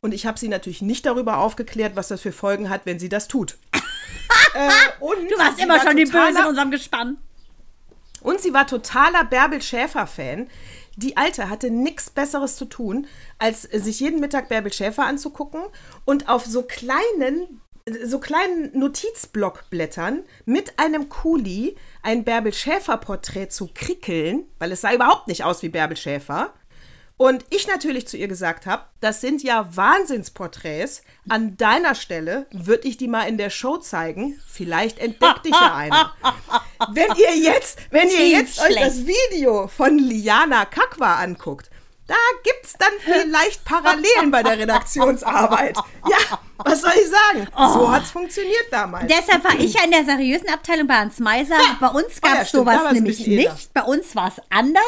Und 0.00 0.12
ich 0.12 0.26
habe 0.26 0.38
sie 0.38 0.48
natürlich 0.48 0.82
nicht 0.82 1.06
darüber 1.06 1.38
aufgeklärt, 1.38 1.96
was 1.96 2.08
das 2.08 2.20
für 2.20 2.32
Folgen 2.32 2.70
hat, 2.70 2.82
wenn 2.84 2.98
sie 2.98 3.08
das 3.08 3.28
tut. 3.28 3.56
äh, 4.54 4.70
und 5.00 5.30
Du 5.30 5.38
warst 5.38 5.58
immer 5.60 5.74
war 5.74 5.82
schon 5.86 5.96
die 5.96 6.04
Böse 6.04 6.38
in 6.40 6.46
unserem 6.46 6.70
Gespann. 6.70 7.18
und 8.20 8.40
sie 8.40 8.52
war 8.54 8.66
totaler 8.66 9.24
Bärbel 9.24 9.60
Schäfer-Fan. 9.62 10.48
Die 10.96 11.16
Alte 11.16 11.50
hatte 11.50 11.70
nichts 11.70 12.08
Besseres 12.08 12.56
zu 12.56 12.64
tun, 12.64 13.06
als 13.38 13.62
sich 13.62 14.00
jeden 14.00 14.20
Mittag 14.20 14.48
Bärbel 14.48 14.72
Schäfer 14.72 15.04
anzugucken 15.04 15.60
und 16.06 16.28
auf 16.28 16.46
so 16.46 16.62
kleinen, 16.62 17.60
so 18.04 18.18
kleinen 18.18 18.70
Notizblockblättern 18.78 20.22
mit 20.46 20.78
einem 20.78 21.08
Kuli 21.10 21.76
ein 22.02 22.24
Bärbel 22.24 22.52
Schäfer-Porträt 22.54 23.48
zu 23.48 23.68
krickeln, 23.74 24.44
weil 24.58 24.72
es 24.72 24.80
sah 24.80 24.94
überhaupt 24.94 25.28
nicht 25.28 25.44
aus 25.44 25.62
wie 25.62 25.68
Bärbel 25.68 25.96
Schäfer. 25.98 26.54
Und 27.18 27.46
ich 27.48 27.66
natürlich 27.66 28.06
zu 28.06 28.18
ihr 28.18 28.28
gesagt 28.28 28.66
habe, 28.66 28.84
das 29.00 29.22
sind 29.22 29.42
ja 29.42 29.74
Wahnsinnsporträts. 29.74 31.02
An 31.28 31.56
deiner 31.56 31.94
Stelle 31.94 32.46
würde 32.50 32.86
ich 32.88 32.98
die 32.98 33.08
mal 33.08 33.22
in 33.22 33.38
der 33.38 33.48
Show 33.48 33.78
zeigen. 33.78 34.38
Vielleicht 34.46 34.98
entdeckt 34.98 35.46
dich 35.46 35.52
ja 35.52 35.74
einer. 35.74 36.12
Wenn 36.92 37.08
ihr 37.16 37.36
jetzt, 37.38 37.78
wenn 37.90 38.08
ihr 38.10 38.28
jetzt 38.28 38.60
euch 38.60 38.76
das 38.76 39.06
Video 39.06 39.66
von 39.66 39.98
Liana 39.98 40.66
Kakwa 40.66 41.16
anguckt, 41.16 41.70
da 42.06 42.14
gibt's 42.44 42.74
dann 42.78 42.92
vielleicht 43.00 43.64
Parallelen 43.64 44.30
bei 44.30 44.42
der 44.42 44.58
Redaktionsarbeit. 44.58 45.76
Ja, 46.08 46.38
was 46.58 46.80
soll 46.80 46.92
ich 46.94 47.08
sagen? 47.08 47.48
Oh. 47.56 47.72
So 47.72 47.90
hat's 47.90 48.10
funktioniert 48.12 48.66
damals. 48.70 49.06
Deshalb 49.08 49.42
war 49.42 49.58
ich 49.58 49.74
ja 49.74 49.82
in 49.84 49.90
der 49.90 50.04
seriösen 50.04 50.48
Abteilung 50.48 50.86
bei 50.86 50.94
Hans 50.94 51.18
Meiser. 51.18 51.56
Bei 51.80 51.88
uns 51.88 52.20
Oh 52.22 52.26
ja, 52.26 52.32
gab 52.32 52.42
es 52.42 52.48
stimmt, 52.50 52.68
da 52.68 52.78
sowas 52.78 52.92
nämlich 52.92 53.26
nicht. 53.26 53.74
Bei 53.74 53.82
uns 53.82 54.14
war 54.14 54.28
es 54.28 54.40
anders. 54.50 54.82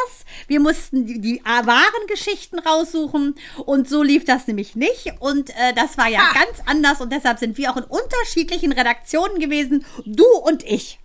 Wir 0.46 0.60
mussten 0.60 1.06
die, 1.06 1.20
die 1.20 1.42
wahren 1.44 2.06
Geschichten 2.06 2.60
raussuchen 2.60 3.34
und 3.66 3.88
so 3.88 4.02
lief 4.04 4.24
das 4.24 4.46
nämlich 4.46 4.76
nicht. 4.76 5.12
Und 5.18 5.50
äh, 5.50 5.74
das 5.74 5.98
war 5.98 6.06
ja 6.08 6.20
Ha. 6.20 6.34
ganz 6.34 6.62
anders 6.66 7.00
und 7.00 7.12
deshalb 7.12 7.38
sind 7.40 7.58
wir 7.58 7.72
auch 7.72 7.76
in 7.76 7.84
unterschiedlichen 7.84 8.70
Redaktionen 8.72 9.40
gewesen, 9.40 9.84
du 10.06 10.24
und 10.44 10.62
ich. 10.62 11.00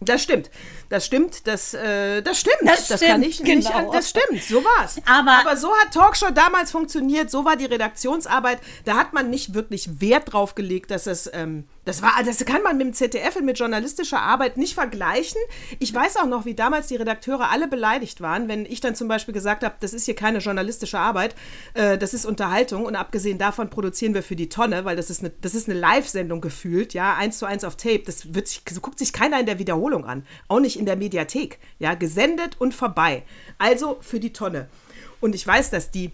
Das 0.00 0.22
stimmt. 0.22 0.50
Das 0.88 1.04
stimmt. 1.06 1.46
Das, 1.46 1.74
äh, 1.74 2.22
das 2.22 2.38
stimmt. 2.40 2.56
Das 2.64 2.88
kann 2.88 2.98
stimmt, 2.98 3.26
ich 3.26 3.40
nicht. 3.42 3.66
genau. 3.66 3.76
an- 3.88 3.92
Das 3.92 4.10
stimmt. 4.10 4.42
So 4.42 4.62
war's. 4.64 4.96
Aber- 5.06 5.32
Aber 5.40 5.56
so 5.56 5.68
hat 5.76 5.92
Talkshow 5.92 6.30
damals 6.30 6.70
funktioniert. 6.70 7.30
So 7.30 7.44
war 7.44 7.56
die 7.56 7.64
Redaktionsarbeit. 7.64 8.60
Da 8.84 8.96
hat 8.96 9.12
man 9.12 9.30
nicht 9.30 9.54
wirklich 9.54 10.00
Wert 10.00 10.32
drauf 10.32 10.54
gelegt, 10.54 10.90
dass 10.90 11.06
es. 11.06 11.30
Ähm, 11.32 11.64
das 11.84 12.02
war, 12.02 12.10
das 12.24 12.44
kann 12.44 12.62
man 12.62 12.76
mit 12.78 12.86
dem 12.88 12.94
ZDF 12.94 13.36
und 13.36 13.44
mit 13.44 13.60
journalistischer 13.60 14.20
Arbeit 14.20 14.56
nicht 14.56 14.74
vergleichen. 14.74 15.40
Ich 15.78 15.94
weiß 15.94 16.16
auch 16.16 16.26
noch, 16.26 16.44
wie 16.44 16.54
damals 16.54 16.88
die 16.88 16.96
Redakteure 16.96 17.48
alle 17.52 17.68
beleidigt 17.68 18.20
waren, 18.20 18.48
wenn 18.48 18.66
ich 18.66 18.80
dann 18.80 18.96
zum 18.96 19.06
Beispiel 19.06 19.32
gesagt 19.32 19.62
habe, 19.62 19.76
das 19.78 19.94
ist 19.94 20.04
hier 20.04 20.16
keine 20.16 20.38
journalistische 20.40 20.98
Arbeit, 20.98 21.36
äh, 21.74 21.96
das 21.96 22.12
ist 22.12 22.26
Unterhaltung 22.26 22.86
und 22.86 22.96
abgesehen 22.96 23.38
davon 23.38 23.70
produzieren 23.70 24.14
wir 24.14 24.24
für 24.24 24.34
die 24.34 24.48
Tonne, 24.48 24.84
weil 24.84 24.96
das 24.96 25.10
ist 25.10 25.20
eine, 25.20 25.30
das 25.40 25.54
ist 25.54 25.68
eine 25.68 25.78
Live-Sendung 25.78 26.40
gefühlt, 26.40 26.92
ja, 26.92 27.14
eins 27.14 27.38
zu 27.38 27.46
eins 27.46 27.62
auf 27.62 27.76
Tape. 27.76 28.02
Das 28.04 28.34
wird 28.34 28.48
sich, 28.48 28.62
so 28.68 28.80
guckt 28.80 28.98
sich 28.98 29.12
keiner 29.12 29.38
in 29.38 29.46
der 29.46 29.60
Wiederholung 29.60 30.04
an, 30.04 30.26
auch 30.48 30.58
nicht 30.58 30.75
in 30.76 30.86
der 30.86 30.96
Mediathek, 30.96 31.58
ja, 31.78 31.94
gesendet 31.94 32.60
und 32.60 32.74
vorbei. 32.74 33.22
Also 33.58 33.98
für 34.00 34.20
die 34.20 34.32
Tonne. 34.32 34.68
Und 35.20 35.34
ich 35.34 35.46
weiß, 35.46 35.70
dass 35.70 35.90
die 35.90 36.12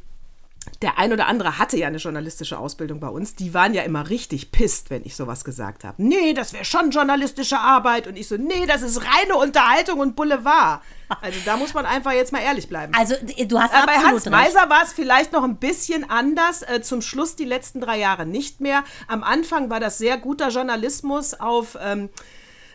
der 0.81 0.99
ein 0.99 1.13
oder 1.13 1.27
andere 1.27 1.59
hatte 1.59 1.77
ja 1.77 1.89
eine 1.89 1.99
journalistische 1.99 2.57
Ausbildung 2.59 3.01
bei 3.01 3.09
uns. 3.09 3.35
Die 3.35 3.53
waren 3.53 3.75
ja 3.75 3.83
immer 3.83 4.09
richtig 4.11 4.53
pisst, 4.53 4.91
wenn 4.91 5.05
ich 5.05 5.17
sowas 5.17 5.45
gesagt 5.45 5.83
habe. 5.83 6.01
Nee, 6.03 6.35
das 6.35 6.53
wäre 6.53 6.65
schon 6.65 6.91
journalistische 6.91 7.59
Arbeit. 7.59 8.07
Und 8.07 8.17
ich 8.17 8.29
so, 8.29 8.37
nee, 8.37 8.67
das 8.67 8.83
ist 8.83 9.01
reine 9.01 9.37
Unterhaltung 9.37 9.99
und 9.99 10.15
Boulevard. 10.15 10.83
Also 11.21 11.39
da 11.45 11.57
muss 11.57 11.75
man 11.75 11.85
einfach 11.85 12.13
jetzt 12.13 12.33
mal 12.33 12.41
ehrlich 12.41 12.69
bleiben. 12.69 12.95
Also 12.97 13.15
du 13.17 13.61
hast 13.61 13.75
Äh, 13.75 13.87
bei 13.87 13.95
Hans. 13.95 14.27
Meiser 14.27 14.71
war 14.71 14.83
es 14.85 14.93
vielleicht 14.93 15.33
noch 15.33 15.43
ein 15.43 15.57
bisschen 15.57 16.09
anders. 16.09 16.63
Äh, 16.63 16.81
zum 16.81 17.03
Schluss 17.03 17.35
die 17.35 17.45
letzten 17.45 17.81
drei 17.81 17.99
Jahre 17.99 18.25
nicht 18.25 18.61
mehr. 18.61 18.85
Am 19.09 19.25
Anfang 19.25 19.69
war 19.69 19.81
das 19.81 19.99
sehr 19.99 20.17
guter 20.17 20.49
Journalismus 20.49 21.35
auf. 21.35 21.77
Ähm, 21.81 22.09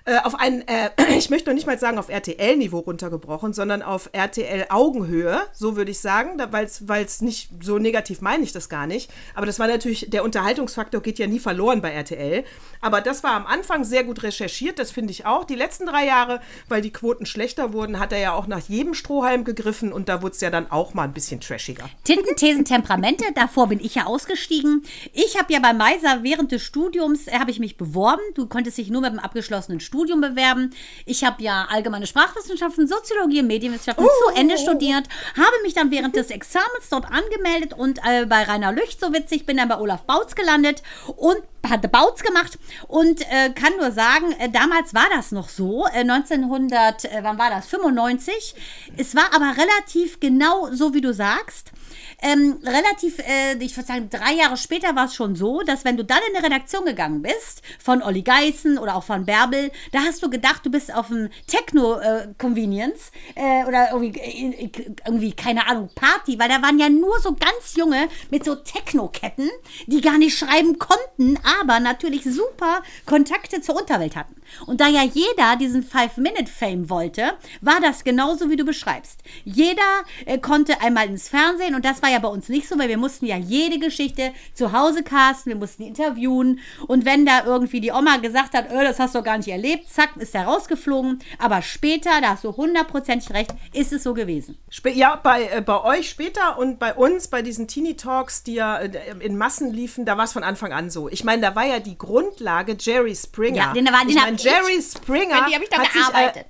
äh, 0.08 0.20
auf 0.24 0.36
ein, 0.36 0.66
äh, 0.68 0.90
ich 1.18 1.30
möchte 1.30 1.50
noch 1.50 1.54
nicht 1.54 1.68
mal 1.68 1.78
sagen 1.78 1.98
auf 1.98 2.08
RTL-Niveau 2.08 2.80
runtergebrochen, 2.80 3.52
sondern 3.52 3.82
auf 3.82 4.10
RTL-Augenhöhe, 4.14 5.42
so 5.52 5.76
würde 5.76 5.92
ich 5.92 6.00
sagen, 6.00 6.42
weil 6.50 7.04
es 7.04 7.22
nicht, 7.22 7.50
so 7.62 7.78
negativ 7.78 8.22
meine 8.22 8.44
ich 8.44 8.54
das 8.54 8.70
gar 8.70 8.88
nicht. 8.88 9.12
Aber 9.36 9.46
das 9.46 9.60
war 9.60 9.68
natürlich, 9.68 10.10
der 10.10 10.24
Unterhaltungsfaktor 10.24 11.02
geht 11.02 11.20
ja 11.20 11.28
nie 11.28 11.40
verloren 11.40 11.82
bei 11.82 11.92
RTL. 11.92 12.46
Aber 12.80 13.02
das 13.02 13.24
war 13.24 13.34
am 13.34 13.46
Anfang 13.46 13.84
sehr 13.84 14.06
gut 14.06 14.24
recherchiert, 14.24 14.80
das 14.80 14.92
finde 14.92 15.12
ich 15.12 15.26
auch. 15.26 15.44
Die 15.44 15.56
letzten 15.56 15.86
drei 15.86 16.06
Jahre, 16.06 16.40
weil 16.70 16.82
die 16.82 16.94
Quoten 16.94 17.26
schlechter 17.26 17.74
wurden, 17.74 18.00
hat 18.00 18.14
er 18.14 18.20
ja 18.20 18.34
auch 18.34 18.48
nach 18.48 18.62
jedem 18.70 18.94
Strohhalm 18.94 19.44
gegriffen 19.44 19.92
und 19.92 20.08
da 20.08 20.22
wurde 20.22 20.36
es 20.36 20.42
ja 20.42 20.50
dann 20.50 20.72
auch 20.72 20.94
mal 20.94 21.04
ein 21.04 21.14
bisschen 21.14 21.42
trashiger. 21.42 21.90
Tinten, 22.06 22.36
Thesen, 22.38 22.64
Temperamente. 22.64 23.26
Davor 23.36 23.68
bin 23.68 23.82
ich 23.82 23.96
ja 23.96 24.06
ausgestiegen. 24.06 24.84
Ich 25.12 25.38
habe 25.38 25.52
ja 25.52 25.60
bei 25.60 25.74
Meiser 25.74 26.20
während 26.22 26.54
des 26.54 26.64
Studiums 26.64 27.28
äh, 27.28 27.40
habe 27.40 27.52
ich 27.52 27.60
mich 27.60 27.76
beworben. 27.76 28.22
Du 28.36 28.48
konntest 28.48 28.78
dich 28.78 28.90
nur 28.90 29.02
mit 29.02 29.10
einem 29.10 29.20
abgeschlossenen 29.20 29.82
Studium 29.82 29.97
Studium 29.98 30.22
bewerben. 30.22 30.70
Ich 31.06 31.24
habe 31.24 31.42
ja 31.42 31.68
allgemeine 31.72 32.06
Sprachwissenschaften, 32.06 32.88
Soziologie 32.88 33.42
und 33.42 33.48
Medienwissenschaften 33.48 34.06
zu 34.06 34.40
Ende 34.40 34.58
studiert, 34.60 35.08
habe 35.36 35.56
mich 35.64 35.74
dann 35.74 35.90
während 35.90 36.16
des 36.16 36.30
Examens 36.30 36.90
dort 36.92 37.06
angemeldet 37.06 37.74
und 37.74 38.00
äh, 38.08 38.28
bei 38.28 38.44
Rainer 38.44 38.72
Lücht, 38.72 39.00
so 39.00 39.12
witzig, 39.12 39.48
bin 39.48 39.58
dann 39.58 39.70
bei 39.70 39.80
Olaf 39.80 40.04
Bautz 40.04 40.36
gelandet 40.36 40.84
und 41.16 41.42
hatte 41.68 41.88
Bautz 41.88 42.22
gemacht 42.22 42.60
und 42.88 43.22
äh, 43.22 43.50
kann 43.50 43.74
nur 43.80 43.92
sagen, 43.92 44.34
äh, 44.34 44.50
damals 44.50 44.94
war 44.94 45.08
das 45.12 45.32
noch 45.32 45.50
so, 45.50 45.88
äh, 45.88 46.02
1900, 46.02 47.06
äh, 47.06 47.20
wann 47.24 47.40
war 47.40 47.50
das, 47.50 47.66
95. 47.68 48.54
Es 48.98 49.16
war 49.16 49.34
aber 49.34 49.56
relativ 49.58 50.20
genau 50.20 50.70
so, 50.72 50.94
wie 50.94 51.02
du 51.02 51.12
sagst. 51.12 51.72
Ähm, 52.22 52.60
relativ, 52.64 53.20
äh, 53.20 53.56
ich 53.60 53.78
würde 53.78 53.88
sagen, 53.88 54.10
drei 54.10 54.34
Jahre 54.34 54.58
später 54.58 54.96
war 54.96 55.06
es 55.06 55.14
schon 55.14 55.36
so, 55.36 55.62
dass 55.62 55.86
wenn 55.86 55.98
du 55.98 56.04
dann 56.04 56.20
in 56.30 56.36
eine 56.36 56.46
Redaktion 56.46 56.86
gegangen 56.86 57.22
bist, 57.22 57.62
von 57.80 58.02
Olli 58.02 58.24
Geißen 58.24 58.80
oder 58.80 58.96
auch 58.96 59.04
von 59.04 59.26
Bärbel, 59.26 59.72
da 59.92 60.00
hast 60.00 60.24
du 60.24 60.30
gedacht, 60.30 60.66
du 60.66 60.72
bist 60.72 60.94
auf 60.94 61.12
einem 61.12 61.30
Techno-Convenience 61.46 63.12
äh, 63.36 63.66
oder 63.66 63.92
irgendwie, 63.92 64.20
äh, 64.20 64.70
irgendwie, 65.06 65.34
keine 65.34 65.68
Ahnung, 65.68 65.90
Party, 65.94 66.40
weil 66.40 66.50
da 66.50 66.62
waren 66.64 66.80
ja 66.80 66.90
nur 66.90 67.20
so 67.20 67.34
ganz 67.34 67.76
junge 67.76 68.08
mit 68.32 68.44
so 68.44 68.56
Techno-Ketten, 68.56 69.50
die 69.86 70.02
gar 70.02 70.18
nicht 70.18 70.38
schreiben 70.38 70.80
konnten, 70.80 71.40
aber 71.62 71.80
natürlich 71.80 72.24
super 72.24 72.82
Kontakte 73.06 73.62
zur 73.62 73.76
Unterwelt 73.76 74.16
hatten. 74.16 74.36
Und 74.66 74.82
da 74.82 74.88
ja 74.88 75.04
jeder 75.04 75.56
diesen 75.56 75.84
Five-Minute-Fame 75.84 76.90
wollte, 76.90 77.34
war 77.62 77.80
das 77.82 78.04
genauso, 78.04 78.50
wie 78.50 78.56
du 78.56 78.66
beschreibst. 78.66 79.22
Jeder 79.44 79.82
äh, 80.26 80.38
konnte 80.38 80.82
einmal 80.82 81.08
ins 81.08 81.30
Fernsehen 81.30 81.76
und 81.76 81.86
das 81.86 82.02
war 82.02 82.07
ja 82.10 82.20
bei 82.20 82.28
uns 82.28 82.50
nicht 82.50 82.68
so, 82.68 82.78
weil 82.80 82.90
wir 82.90 82.98
mussten 82.98 83.26
ja 83.26 83.38
jede 83.38 83.80
Geschichte 83.80 84.32
zu 84.54 84.72
Hause 84.72 85.04
casten, 85.04 85.52
wir 85.52 85.58
mussten 85.60 85.84
interviewen 85.84 86.60
und 86.88 87.06
wenn 87.06 87.26
da 87.26 87.44
irgendwie 87.46 87.82
die 87.82 87.92
Oma 87.92 88.18
gesagt 88.18 88.54
hat, 88.54 88.72
öh, 88.72 88.84
das 88.84 89.00
hast 89.00 89.16
du 89.16 89.22
gar 89.24 89.38
nicht 89.38 89.48
erlebt, 89.50 89.90
zack, 89.90 90.16
ist 90.18 90.36
er 90.36 90.46
rausgeflogen. 90.46 91.20
Aber 91.40 91.62
später, 91.62 92.10
da 92.22 92.30
hast 92.32 92.44
du 92.44 92.56
hundertprozentig 92.56 93.32
recht, 93.32 93.52
ist 93.74 93.94
es 93.94 94.04
so 94.04 94.14
gewesen. 94.14 94.58
Ja, 94.94 95.16
bei, 95.16 95.44
äh, 95.46 95.62
bei 95.62 95.84
euch 95.84 96.10
später 96.10 96.58
und 96.58 96.80
bei 96.80 96.94
uns, 96.94 97.28
bei 97.28 97.42
diesen 97.42 97.68
Teenie 97.68 97.96
Talks, 97.96 98.44
die 98.44 98.56
ja 98.56 98.78
äh, 98.80 98.92
in 99.20 99.38
Massen 99.38 99.72
liefen, 99.74 100.06
da 100.06 100.18
war 100.18 100.26
es 100.26 100.34
von 100.34 100.44
Anfang 100.44 100.74
an 100.74 100.90
so. 100.90 101.10
Ich 101.10 101.24
meine, 101.24 101.42
da 101.42 101.56
war 101.56 101.66
ja 101.66 101.80
die 101.80 101.98
Grundlage 101.98 102.76
Jerry 102.80 103.16
Springer. 103.16 103.58
Ja, 103.58 103.74
den 103.74 103.86
war- 103.88 104.02
den 104.06 104.10
ich 104.10 104.16
ich- 104.16 104.44
Jerry 104.44 104.82
Springer. 104.82 105.46
Die 105.48 105.54
habe 105.56 105.64
ich 105.64 105.70
da 105.70 105.78
hat 105.80 105.92
sich, 105.92 106.02
äh, 106.02 106.12
gearbeitet. 106.12 106.46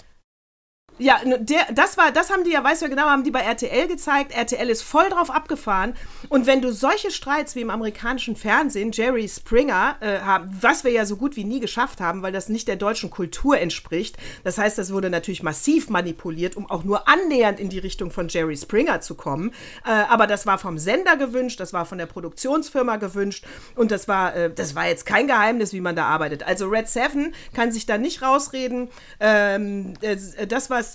Ja, 0.99 1.19
der, 1.23 1.67
das 1.73 1.95
war, 1.97 2.11
das 2.11 2.31
haben 2.31 2.43
die 2.43 2.51
ja, 2.51 2.63
weißt 2.63 2.81
du 2.81 2.85
ja 2.85 2.89
genau, 2.89 3.03
haben 3.03 3.23
die 3.23 3.29
bei 3.29 3.41
RTL 3.41 3.87
gezeigt. 3.87 4.31
RTL 4.31 4.69
ist 4.69 4.81
voll 4.81 5.07
drauf 5.09 5.29
abgefahren. 5.29 5.95
Und 6.29 6.47
wenn 6.47 6.61
du 6.61 6.73
solche 6.73 7.11
Streits 7.11 7.55
wie 7.55 7.61
im 7.61 7.69
amerikanischen 7.69 8.35
Fernsehen, 8.35 8.91
Jerry 8.91 9.29
Springer, 9.29 9.95
äh, 9.99 10.17
was 10.59 10.83
wir 10.83 10.91
ja 10.91 11.05
so 11.05 11.15
gut 11.15 11.35
wie 11.35 11.43
nie 11.43 11.59
geschafft 11.59 12.01
haben, 12.01 12.23
weil 12.23 12.31
das 12.31 12.49
nicht 12.49 12.67
der 12.67 12.77
deutschen 12.77 13.11
Kultur 13.11 13.59
entspricht. 13.59 14.17
Das 14.43 14.57
heißt, 14.57 14.77
das 14.77 14.91
wurde 14.91 15.11
natürlich 15.11 15.43
massiv 15.43 15.89
manipuliert, 15.89 16.57
um 16.57 16.67
auch 16.69 16.83
nur 16.83 17.07
annähernd 17.07 17.59
in 17.59 17.69
die 17.69 17.79
Richtung 17.79 18.09
von 18.09 18.27
Jerry 18.27 18.57
Springer 18.57 18.99
zu 19.01 19.13
kommen. 19.13 19.51
Äh, 19.85 19.91
aber 20.09 20.25
das 20.25 20.47
war 20.47 20.57
vom 20.57 20.79
Sender 20.79 21.15
gewünscht, 21.15 21.59
das 21.59 21.73
war 21.73 21.85
von 21.85 21.99
der 21.99 22.07
Produktionsfirma 22.07 22.95
gewünscht 22.95 23.45
und 23.75 23.91
das 23.91 24.07
war, 24.07 24.35
äh, 24.35 24.51
das 24.51 24.73
war 24.73 24.87
jetzt 24.87 25.05
kein 25.05 25.27
Geheimnis, 25.27 25.73
wie 25.73 25.81
man 25.81 25.95
da 25.95 26.05
arbeitet. 26.05 26.41
Also 26.41 26.67
Red 26.67 26.87
Seven 26.87 27.35
kann 27.53 27.71
sich 27.71 27.85
da 27.85 27.99
nicht 27.99 28.23
rausreden. 28.23 28.89
Ähm, 29.19 29.93
das, 30.01 30.35
das, 30.47 30.69
was 30.71 30.86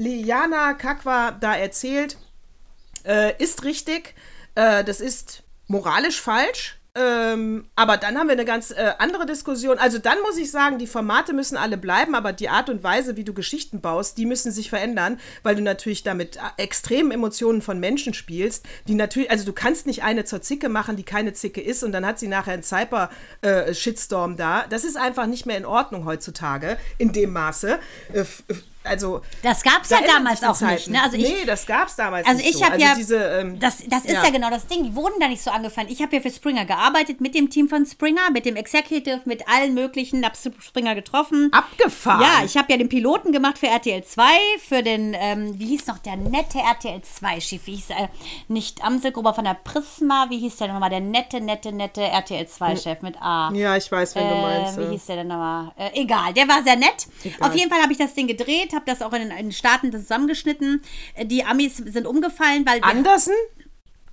Liana 0.00 0.72
Kakwa 0.72 1.32
da 1.32 1.54
erzählt, 1.54 2.16
äh, 3.04 3.34
ist 3.36 3.64
richtig. 3.64 4.14
Äh, 4.54 4.82
das 4.82 5.02
ist 5.02 5.42
moralisch 5.66 6.22
falsch. 6.22 6.78
Ähm, 6.94 7.66
aber 7.76 7.98
dann 7.98 8.18
haben 8.18 8.26
wir 8.26 8.32
eine 8.32 8.46
ganz 8.46 8.70
äh, 8.70 8.94
andere 8.98 9.26
Diskussion. 9.26 9.78
Also 9.78 9.98
dann 9.98 10.20
muss 10.22 10.38
ich 10.38 10.50
sagen, 10.50 10.78
die 10.78 10.86
Formate 10.86 11.34
müssen 11.34 11.58
alle 11.58 11.76
bleiben, 11.76 12.14
aber 12.14 12.32
die 12.32 12.48
Art 12.48 12.70
und 12.70 12.82
Weise, 12.82 13.16
wie 13.16 13.24
du 13.24 13.34
Geschichten 13.34 13.82
baust, 13.82 14.16
die 14.16 14.24
müssen 14.24 14.50
sich 14.50 14.70
verändern, 14.70 15.20
weil 15.42 15.54
du 15.54 15.62
natürlich 15.62 16.02
damit 16.02 16.36
äh, 16.36 16.40
extremen 16.56 17.12
Emotionen 17.12 17.60
von 17.60 17.78
Menschen 17.78 18.14
spielst, 18.14 18.64
die 18.88 18.94
natürlich, 18.94 19.30
also 19.30 19.44
du 19.44 19.52
kannst 19.52 19.86
nicht 19.86 20.02
eine 20.02 20.24
zur 20.24 20.40
Zicke 20.40 20.70
machen, 20.70 20.96
die 20.96 21.04
keine 21.04 21.34
Zicke 21.34 21.60
ist 21.60 21.84
und 21.84 21.92
dann 21.92 22.06
hat 22.06 22.18
sie 22.18 22.26
nachher 22.26 22.54
einen 22.54 22.62
Cyber-Shitstorm 22.62 24.38
da. 24.38 24.64
Das 24.68 24.84
ist 24.84 24.96
einfach 24.96 25.26
nicht 25.26 25.44
mehr 25.44 25.58
in 25.58 25.66
Ordnung 25.66 26.06
heutzutage 26.06 26.78
in 26.96 27.12
dem 27.12 27.32
Maße. 27.34 27.78
Äh, 28.14 28.24
also 28.82 29.20
Das 29.42 29.62
gab 29.62 29.82
es 29.82 29.88
da 29.88 30.00
ja 30.00 30.06
damals 30.06 30.42
auch 30.42 30.48
nicht. 30.48 30.58
Zeiten. 30.58 30.92
Ne? 30.92 31.02
Also 31.02 31.16
ich, 31.16 31.22
nee, 31.28 31.44
das 31.44 31.66
gab 31.66 31.88
es 31.88 31.96
damals 31.96 32.26
Also 32.26 32.38
nicht 32.38 32.50
ich 32.50 32.56
so. 32.56 32.64
habe 32.64 32.74
also 32.74 32.86
ja, 32.86 32.94
diese, 32.94 33.16
ähm, 33.16 33.58
das, 33.60 33.78
das 33.86 34.04
ist 34.04 34.12
ja. 34.12 34.24
ja. 34.24 34.30
genau 34.30 34.50
das 34.50 34.66
Ding, 34.66 34.84
die 34.84 34.94
wurden 34.94 35.20
da 35.20 35.28
nicht 35.28 35.42
so 35.42 35.50
angefangen. 35.50 35.88
Ich 35.90 36.00
habe 36.00 36.16
ja 36.16 36.22
für 36.22 36.30
Springer 36.30 36.64
gearbeitet, 36.64 37.20
mit 37.20 37.34
dem 37.34 37.50
Team 37.50 37.68
von 37.68 37.84
Springer, 37.84 38.30
mit 38.32 38.46
dem 38.46 38.56
Executive, 38.56 39.20
mit 39.24 39.46
allen 39.48 39.74
möglichen, 39.74 40.24
hab 40.24 40.36
Springer 40.36 40.94
getroffen. 40.94 41.50
abgefahren. 41.52 42.22
Ja, 42.22 42.44
ich 42.44 42.56
habe 42.56 42.72
ja 42.72 42.78
den 42.78 42.88
Piloten 42.88 43.32
gemacht 43.32 43.58
für 43.58 43.66
RTL 43.66 44.02
2, 44.02 44.22
für 44.66 44.82
den, 44.82 45.14
ähm, 45.18 45.58
wie 45.58 45.66
hieß 45.66 45.86
noch 45.86 45.98
der 45.98 46.16
nette 46.16 46.58
RTL 46.58 47.00
2-Chef, 47.00 47.60
wie 47.66 47.74
hieß 47.74 47.90
äh, 47.90 48.08
nicht 48.48 48.82
Amselgruber 48.84 49.34
von 49.34 49.44
der 49.44 49.54
Prisma, 49.54 50.26
wie 50.30 50.38
hieß 50.38 50.56
der 50.56 50.68
nochmal, 50.72 50.90
der 50.90 51.00
nette, 51.00 51.40
nette, 51.40 51.72
nette 51.72 52.02
RTL 52.02 52.46
2-Chef 52.46 53.02
mit 53.02 53.20
A. 53.20 53.52
Ja, 53.52 53.76
ich 53.76 53.90
weiß, 53.90 54.14
wenn 54.14 54.28
du 54.28 54.34
meinst. 54.36 54.78
Äh, 54.78 54.86
wie 54.88 54.92
hieß 54.92 55.06
der 55.06 55.16
denn 55.16 55.28
nochmal? 55.28 55.72
Äh, 55.76 55.90
egal, 56.00 56.32
der 56.32 56.48
war 56.48 56.62
sehr 56.62 56.76
nett. 56.76 57.06
Auf 57.40 57.54
jeden 57.54 57.70
Fall 57.70 57.82
habe 57.82 57.92
ich 57.92 57.98
das 57.98 58.14
Ding 58.14 58.26
gedreht, 58.26 58.69
habe 58.74 58.84
das 58.86 59.02
auch 59.02 59.12
in, 59.12 59.28
den 59.28 59.52
Staaten 59.52 59.92
zusammengeschnitten. 59.92 60.82
Äh, 61.14 61.26
Die 61.26 61.44
Amis 61.44 61.76
sind 61.76 62.06
umgefallen, 62.06 62.66
weil. 62.66 62.80
Andersen? 62.82 63.34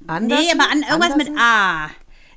Andersen? 0.05 0.45
nee, 0.45 0.51
aber 0.51 0.69
an, 0.71 0.79
irgendwas 0.81 1.11
Andersen? 1.11 1.33
mit 1.33 1.41
A. 1.41 1.89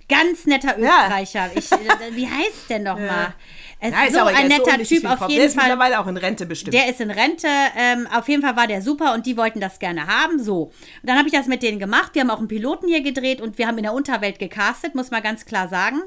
Ganz 0.08 0.46
netter 0.46 0.76
Österreicher. 0.76 1.50
Ich, 1.54 1.70
äh, 1.70 1.76
wie 2.12 2.28
heißt 2.28 2.68
der 2.68 2.80
nochmal? 2.80 3.34
Es 3.44 3.59
Ja, 3.82 3.88
ist 4.02 4.08
ist 4.08 4.14
so 4.14 4.20
aber 4.20 4.30
ein 4.30 4.50
so 4.50 4.56
netter 4.58 4.72
unwichtig 4.74 5.00
Typ 5.00 5.10
auf 5.10 5.20
jeden 5.28 5.36
Der 5.36 5.46
ist 5.46 5.54
Fall. 5.54 5.68
mittlerweile 5.68 6.00
auch 6.00 6.06
in 6.06 6.16
Rente 6.16 6.46
bestimmt. 6.46 6.74
Der 6.74 6.88
ist 6.88 7.00
in 7.00 7.10
Rente. 7.10 7.48
Ähm, 7.76 8.06
auf 8.12 8.28
jeden 8.28 8.42
Fall 8.42 8.56
war 8.56 8.66
der 8.66 8.82
super 8.82 9.14
und 9.14 9.24
die 9.26 9.36
wollten 9.36 9.60
das 9.60 9.78
gerne 9.78 10.06
haben. 10.06 10.42
So. 10.42 10.64
Und 10.64 10.72
dann 11.04 11.16
habe 11.16 11.28
ich 11.28 11.34
das 11.34 11.46
mit 11.46 11.62
denen 11.62 11.78
gemacht. 11.78 12.14
Wir 12.14 12.22
haben 12.22 12.30
auch 12.30 12.38
einen 12.38 12.48
Piloten 12.48 12.88
hier 12.88 13.00
gedreht 13.00 13.40
und 13.40 13.56
wir 13.58 13.66
haben 13.66 13.78
in 13.78 13.84
der 13.84 13.94
Unterwelt 13.94 14.38
gecastet, 14.38 14.94
muss 14.94 15.10
man 15.10 15.22
ganz 15.22 15.46
klar 15.46 15.68
sagen. 15.68 16.02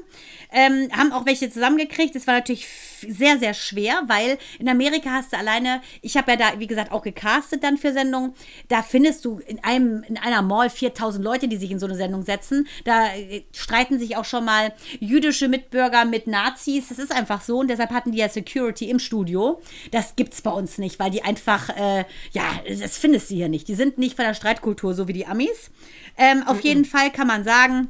Ähm, 0.52 0.88
haben 0.96 1.12
auch 1.12 1.26
welche 1.26 1.50
zusammengekriegt. 1.50 2.14
Es 2.14 2.26
war 2.26 2.34
natürlich 2.34 2.68
sehr, 3.06 3.38
sehr 3.38 3.54
schwer, 3.54 4.02
weil 4.06 4.38
in 4.58 4.68
Amerika 4.68 5.10
hast 5.10 5.32
du 5.32 5.36
alleine, 5.36 5.82
ich 6.00 6.16
habe 6.16 6.32
ja 6.32 6.36
da, 6.36 6.60
wie 6.60 6.66
gesagt, 6.68 6.92
auch 6.92 7.02
gecastet 7.02 7.64
dann 7.64 7.76
für 7.76 7.92
Sendungen. 7.92 8.34
Da 8.68 8.82
findest 8.82 9.24
du 9.24 9.40
in, 9.46 9.62
einem, 9.64 10.04
in 10.08 10.16
einer 10.16 10.42
Mall 10.42 10.70
4000 10.70 11.24
Leute, 11.24 11.48
die 11.48 11.56
sich 11.56 11.70
in 11.70 11.80
so 11.80 11.86
eine 11.86 11.96
Sendung 11.96 12.22
setzen. 12.22 12.68
Da 12.84 13.08
äh, 13.08 13.42
streiten 13.52 13.98
sich 13.98 14.16
auch 14.16 14.24
schon 14.24 14.44
mal 14.44 14.72
jüdische 15.00 15.48
Mitbürger 15.48 16.04
mit 16.04 16.28
Nazis. 16.28 16.88
Das 16.88 16.98
ist 16.98 17.10
einfach 17.12 17.42
so 17.42 17.63
und 17.64 17.68
deshalb 17.68 17.90
hatten 17.90 18.12
die 18.12 18.18
ja 18.18 18.28
Security 18.28 18.90
im 18.90 18.98
Studio. 18.98 19.60
Das 19.90 20.16
gibt's 20.16 20.42
bei 20.42 20.50
uns 20.50 20.78
nicht, 20.78 20.98
weil 20.98 21.10
die 21.10 21.22
einfach, 21.22 21.70
äh, 21.70 22.04
ja, 22.32 22.60
das 22.68 22.98
findest 22.98 23.30
du 23.30 23.34
hier 23.34 23.48
nicht. 23.48 23.68
Die 23.68 23.74
sind 23.74 23.98
nicht 23.98 24.16
von 24.16 24.24
der 24.24 24.34
Streitkultur 24.34 24.94
so 24.94 25.08
wie 25.08 25.12
die 25.12 25.26
Amis. 25.26 25.70
Ähm, 26.16 26.42
auf 26.46 26.60
jeden 26.60 26.84
Fall 26.84 27.10
kann 27.10 27.26
man 27.26 27.44
sagen, 27.44 27.88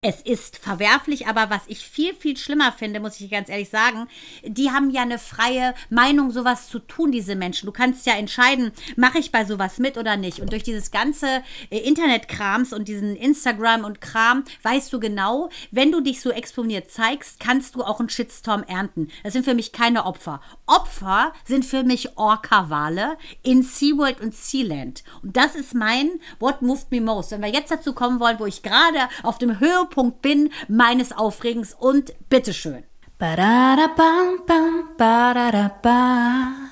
es 0.00 0.20
ist 0.22 0.58
verwerflich, 0.58 1.26
aber 1.26 1.50
was 1.50 1.62
ich 1.66 1.80
viel, 1.80 2.14
viel 2.14 2.36
schlimmer 2.36 2.70
finde, 2.70 3.00
muss 3.00 3.20
ich 3.20 3.28
ganz 3.28 3.48
ehrlich 3.48 3.68
sagen, 3.68 4.06
die 4.44 4.70
haben 4.70 4.90
ja 4.90 5.02
eine 5.02 5.18
freie 5.18 5.74
Meinung, 5.90 6.30
sowas 6.30 6.68
zu 6.68 6.78
tun, 6.78 7.10
diese 7.10 7.34
Menschen. 7.34 7.66
Du 7.66 7.72
kannst 7.72 8.06
ja 8.06 8.12
entscheiden, 8.12 8.70
mache 8.94 9.18
ich 9.18 9.32
bei 9.32 9.44
sowas 9.44 9.78
mit 9.78 9.98
oder 9.98 10.16
nicht. 10.16 10.38
Und 10.38 10.52
durch 10.52 10.62
dieses 10.62 10.92
ganze 10.92 11.42
äh, 11.70 11.78
Internetkrams 11.78 12.72
und 12.72 12.86
diesen 12.86 13.16
Instagram 13.16 13.84
und 13.84 14.00
Kram 14.00 14.44
weißt 14.62 14.92
du 14.92 15.00
genau, 15.00 15.50
wenn 15.72 15.90
du 15.90 16.00
dich 16.00 16.20
so 16.20 16.30
exponiert 16.30 16.92
zeigst, 16.92 17.40
kannst 17.40 17.74
du 17.74 17.82
auch 17.82 17.98
einen 17.98 18.08
Shitstorm 18.08 18.62
ernten. 18.62 19.08
Das 19.24 19.32
sind 19.32 19.44
für 19.44 19.54
mich 19.54 19.72
keine 19.72 20.06
Opfer. 20.06 20.40
Opfer 20.66 21.32
sind 21.44 21.64
für 21.64 21.82
mich 21.82 22.16
Orca-Wale 22.16 23.18
in 23.42 23.64
SeaWorld 23.64 24.20
und 24.20 24.32
Sealand. 24.32 25.02
Und 25.24 25.36
das 25.36 25.56
ist 25.56 25.74
mein 25.74 26.20
What 26.38 26.62
Moved 26.62 26.92
Me 26.92 27.00
Most. 27.00 27.32
Wenn 27.32 27.42
wir 27.42 27.48
jetzt 27.48 27.72
dazu 27.72 27.94
kommen 27.94 28.20
wollen, 28.20 28.38
wo 28.38 28.46
ich 28.46 28.62
gerade 28.62 29.00
auf 29.24 29.38
dem 29.38 29.58
Höhepunkt 29.58 29.87
bin 30.22 30.50
meines 30.68 31.12
Aufregens 31.12 31.74
und 31.74 32.14
bitteschön. 32.28 32.84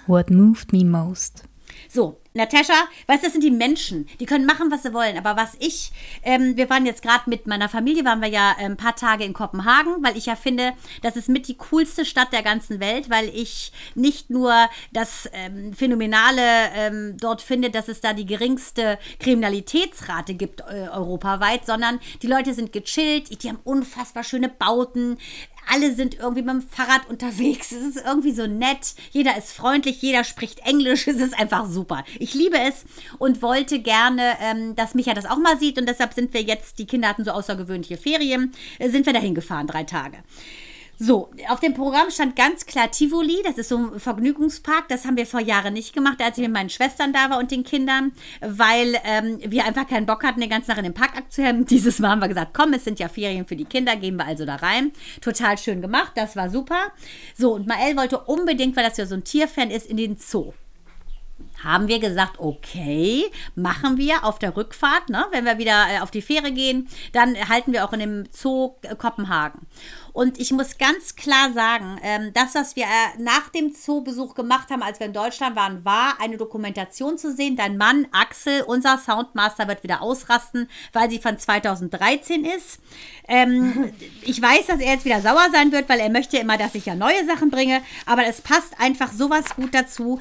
What 0.06 0.30
moved 0.30 0.72
me 0.72 0.84
most? 0.84 1.42
So, 1.88 2.20
Natascha, 2.36 2.74
weißt 3.06 3.22
du, 3.22 3.26
das 3.26 3.32
sind 3.32 3.44
die 3.44 3.50
Menschen, 3.50 4.08
die 4.20 4.26
können 4.26 4.46
machen, 4.46 4.70
was 4.70 4.82
sie 4.82 4.92
wollen. 4.92 5.18
Aber 5.18 5.40
was 5.40 5.56
ich, 5.58 5.90
ähm, 6.22 6.56
wir 6.56 6.68
waren 6.70 6.86
jetzt 6.86 7.02
gerade 7.02 7.28
mit 7.28 7.46
meiner 7.46 7.68
Familie, 7.68 8.04
waren 8.04 8.20
wir 8.20 8.28
ja 8.28 8.54
ein 8.58 8.76
paar 8.76 8.94
Tage 8.94 9.24
in 9.24 9.32
Kopenhagen, 9.32 10.02
weil 10.02 10.16
ich 10.16 10.26
ja 10.26 10.36
finde, 10.36 10.72
das 11.02 11.16
ist 11.16 11.28
mit 11.28 11.48
die 11.48 11.56
coolste 11.56 12.04
Stadt 12.04 12.32
der 12.32 12.42
ganzen 12.42 12.80
Welt, 12.80 13.10
weil 13.10 13.28
ich 13.28 13.72
nicht 13.94 14.30
nur 14.30 14.52
das 14.92 15.28
ähm, 15.32 15.72
Phänomenale 15.72 16.42
ähm, 16.74 17.16
dort 17.18 17.42
finde, 17.42 17.70
dass 17.70 17.88
es 17.88 18.00
da 18.00 18.12
die 18.12 18.26
geringste 18.26 18.98
Kriminalitätsrate 19.18 20.34
gibt 20.34 20.60
äh, 20.60 20.88
europaweit, 20.92 21.64
sondern 21.66 21.98
die 22.22 22.26
Leute 22.26 22.54
sind 22.54 22.72
gechillt, 22.72 23.42
die 23.42 23.48
haben 23.48 23.60
unfassbar 23.64 24.24
schöne 24.24 24.48
Bauten, 24.48 25.18
alle 25.72 25.94
sind 25.94 26.18
irgendwie 26.18 26.42
mit 26.42 26.54
dem 26.54 26.62
Fahrrad 26.62 27.08
unterwegs. 27.08 27.72
Es 27.72 27.96
ist 27.96 28.04
irgendwie 28.04 28.32
so 28.32 28.46
nett. 28.46 28.94
Jeder 29.10 29.36
ist 29.36 29.52
freundlich, 29.52 30.00
jeder 30.00 30.24
spricht 30.24 30.60
Englisch. 30.60 31.06
Es 31.06 31.16
ist 31.16 31.38
einfach 31.38 31.68
super. 31.68 32.04
Ich 32.18 32.34
liebe 32.34 32.58
es 32.58 32.84
und 33.18 33.42
wollte 33.42 33.80
gerne, 33.80 34.36
ähm, 34.40 34.76
dass 34.76 34.94
Micha 34.94 35.14
das 35.14 35.26
auch 35.26 35.38
mal 35.38 35.58
sieht. 35.58 35.78
Und 35.78 35.88
deshalb 35.88 36.14
sind 36.14 36.32
wir 36.34 36.42
jetzt, 36.42 36.78
die 36.78 36.86
Kinder 36.86 37.08
hatten 37.08 37.24
so 37.24 37.32
außergewöhnliche 37.32 37.96
Ferien, 37.96 38.52
äh, 38.78 38.88
sind 38.88 39.06
wir 39.06 39.12
dahin 39.12 39.34
gefahren, 39.34 39.66
drei 39.66 39.84
Tage. 39.84 40.18
So, 40.98 41.30
auf 41.48 41.60
dem 41.60 41.74
Programm 41.74 42.10
stand 42.10 42.36
ganz 42.36 42.64
klar 42.64 42.90
Tivoli, 42.90 43.42
das 43.44 43.58
ist 43.58 43.68
so 43.68 43.76
ein 43.76 44.00
Vergnügungspark. 44.00 44.88
Das 44.88 45.04
haben 45.04 45.18
wir 45.18 45.26
vor 45.26 45.40
Jahren 45.40 45.74
nicht 45.74 45.92
gemacht, 45.92 46.22
als 46.22 46.38
ich 46.38 46.44
mit 46.44 46.54
meinen 46.54 46.70
Schwestern 46.70 47.12
da 47.12 47.28
war 47.28 47.38
und 47.38 47.50
den 47.50 47.64
Kindern, 47.64 48.12
weil 48.40 48.98
ähm, 49.04 49.38
wir 49.44 49.66
einfach 49.66 49.86
keinen 49.86 50.06
Bock 50.06 50.24
hatten, 50.24 50.40
den 50.40 50.48
ganzen 50.48 50.68
Tag 50.68 50.78
in 50.78 50.84
den 50.84 50.94
Park 50.94 51.16
abzuhängen. 51.18 51.64
Dieses 51.66 51.98
Mal 51.98 52.10
haben 52.10 52.20
wir 52.20 52.28
gesagt, 52.28 52.54
komm, 52.54 52.72
es 52.72 52.84
sind 52.84 52.98
ja 52.98 53.08
Ferien 53.08 53.46
für 53.46 53.56
die 53.56 53.66
Kinder, 53.66 53.94
gehen 53.96 54.16
wir 54.16 54.24
also 54.24 54.46
da 54.46 54.56
rein. 54.56 54.92
Total 55.20 55.58
schön 55.58 55.82
gemacht, 55.82 56.12
das 56.14 56.34
war 56.34 56.48
super. 56.48 56.92
So, 57.36 57.54
und 57.54 57.66
Mael 57.66 57.96
wollte 57.96 58.18
unbedingt, 58.20 58.74
weil 58.74 58.84
das 58.84 58.96
ja 58.96 59.04
so 59.04 59.16
ein 59.16 59.24
Tierfan 59.24 59.70
ist, 59.70 59.86
in 59.86 59.98
den 59.98 60.16
Zoo 60.16 60.54
haben 61.62 61.88
wir 61.88 61.98
gesagt, 61.98 62.38
okay, 62.38 63.24
machen 63.54 63.96
wir 63.96 64.24
auf 64.24 64.38
der 64.38 64.56
Rückfahrt, 64.56 65.08
ne? 65.08 65.26
wenn 65.32 65.44
wir 65.44 65.58
wieder 65.58 65.86
äh, 65.90 66.00
auf 66.00 66.10
die 66.10 66.22
Fähre 66.22 66.52
gehen, 66.52 66.88
dann 67.12 67.36
halten 67.48 67.72
wir 67.72 67.84
auch 67.84 67.92
in 67.92 68.00
dem 68.00 68.24
Zoo 68.30 68.74
äh, 68.82 68.94
Kopenhagen. 68.94 69.66
Und 70.12 70.38
ich 70.40 70.52
muss 70.52 70.78
ganz 70.78 71.16
klar 71.16 71.52
sagen, 71.52 71.98
ähm, 72.02 72.32
das, 72.32 72.54
was 72.54 72.76
wir 72.76 72.84
äh, 72.84 73.20
nach 73.20 73.48
dem 73.50 73.74
Zoobesuch 73.74 74.34
gemacht 74.34 74.70
haben, 74.70 74.82
als 74.82 74.98
wir 74.98 75.06
in 75.06 75.12
Deutschland 75.12 75.56
waren, 75.56 75.84
war 75.84 76.20
eine 76.20 76.36
Dokumentation 76.36 77.18
zu 77.18 77.34
sehen. 77.34 77.56
Dein 77.56 77.76
Mann 77.76 78.06
Axel, 78.12 78.62
unser 78.62 78.98
Soundmaster, 78.98 79.68
wird 79.68 79.82
wieder 79.82 80.02
ausrasten, 80.02 80.70
weil 80.92 81.10
sie 81.10 81.18
von 81.18 81.38
2013 81.38 82.44
ist. 82.44 82.78
Ähm, 83.28 83.92
ich 84.22 84.40
weiß, 84.40 84.66
dass 84.66 84.80
er 84.80 84.94
jetzt 84.94 85.04
wieder 85.04 85.20
sauer 85.20 85.48
sein 85.52 85.72
wird, 85.72 85.88
weil 85.88 86.00
er 86.00 86.10
möchte 86.10 86.38
immer, 86.38 86.56
dass 86.56 86.74
ich 86.74 86.86
ja 86.86 86.94
neue 86.94 87.26
Sachen 87.26 87.50
bringe, 87.50 87.82
aber 88.06 88.26
es 88.26 88.40
passt 88.40 88.78
einfach 88.80 89.12
sowas 89.12 89.44
gut 89.56 89.74
dazu. 89.74 90.18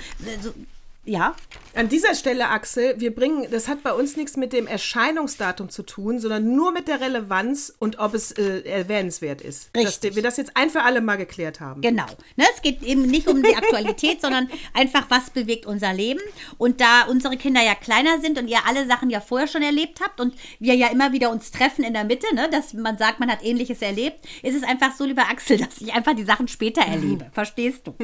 Ja. 1.05 1.35
An 1.75 1.89
dieser 1.89 2.15
Stelle, 2.15 2.49
Axel, 2.49 2.95
wir 2.99 3.13
bringen, 3.13 3.47
das 3.51 3.67
hat 3.67 3.83
bei 3.83 3.91
uns 3.91 4.15
nichts 4.15 4.37
mit 4.37 4.53
dem 4.53 4.65
Erscheinungsdatum 4.65 5.69
zu 5.69 5.83
tun, 5.83 6.19
sondern 6.19 6.55
nur 6.55 6.71
mit 6.71 6.87
der 6.87 7.01
Relevanz 7.01 7.73
und 7.79 7.99
ob 7.99 8.13
es 8.13 8.31
äh, 8.31 8.61
erwähnenswert 8.61 9.41
ist. 9.41 9.71
Richtig. 9.75 10.09
Dass 10.11 10.15
wir 10.15 10.23
das 10.23 10.37
jetzt 10.37 10.51
ein 10.55 10.69
für 10.69 10.83
alle 10.83 11.01
mal 11.01 11.17
geklärt 11.17 11.59
haben. 11.59 11.81
Genau. 11.81 12.05
Ne, 12.37 12.45
es 12.55 12.61
geht 12.61 12.81
eben 12.81 13.01
nicht 13.01 13.27
um 13.27 13.43
die 13.43 13.55
Aktualität, 13.55 14.21
sondern 14.21 14.49
einfach, 14.73 15.05
was 15.09 15.29
bewegt 15.31 15.65
unser 15.65 15.93
Leben. 15.93 16.21
Und 16.57 16.79
da 16.79 17.03
unsere 17.09 17.35
Kinder 17.35 17.61
ja 17.61 17.75
kleiner 17.75 18.21
sind 18.21 18.39
und 18.39 18.47
ihr 18.47 18.59
alle 18.65 18.87
Sachen 18.87 19.09
ja 19.09 19.19
vorher 19.19 19.47
schon 19.47 19.61
erlebt 19.61 19.99
habt 20.01 20.21
und 20.21 20.33
wir 20.59 20.75
ja 20.75 20.87
immer 20.87 21.11
wieder 21.11 21.29
uns 21.29 21.51
treffen 21.51 21.83
in 21.83 21.93
der 21.93 22.05
Mitte, 22.05 22.33
ne, 22.33 22.49
dass 22.49 22.73
man 22.73 22.97
sagt, 22.97 23.19
man 23.19 23.29
hat 23.29 23.43
Ähnliches 23.43 23.81
erlebt, 23.81 24.25
ist 24.43 24.55
es 24.55 24.63
einfach 24.63 24.95
so, 24.95 25.03
lieber 25.03 25.23
Axel, 25.29 25.57
dass 25.65 25.81
ich 25.81 25.93
einfach 25.93 26.15
die 26.15 26.23
Sachen 26.23 26.47
später 26.47 26.81
erlebe. 26.81 27.29
Verstehst 27.33 27.85
du? 27.85 27.95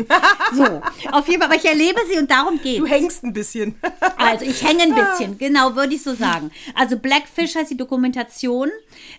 So. 0.54 0.82
Auf 1.12 1.28
jeden 1.30 1.42
Fall, 1.42 1.50
aber 1.50 1.56
ich 1.56 1.66
erlebe 1.66 2.02
sie 2.12 2.20
und 2.20 2.30
darum 2.30 2.60
geht 2.62 2.82
Du 2.82 2.86
hängst 2.92 3.24
ein 3.24 3.34
bisschen. 3.34 3.76
Also 4.18 4.46
ich 4.46 4.64
hänge 4.64 4.84
ein 4.84 4.94
bisschen, 4.94 5.40
genau, 5.40 5.76
würde 5.76 5.96
ich 5.96 6.04
so 6.04 6.14
sagen. 6.14 6.52
Also 6.76 6.98
Blackfish 6.98 7.56
heißt 7.56 7.72
die 7.72 7.78
Dokumentation. 7.78 8.70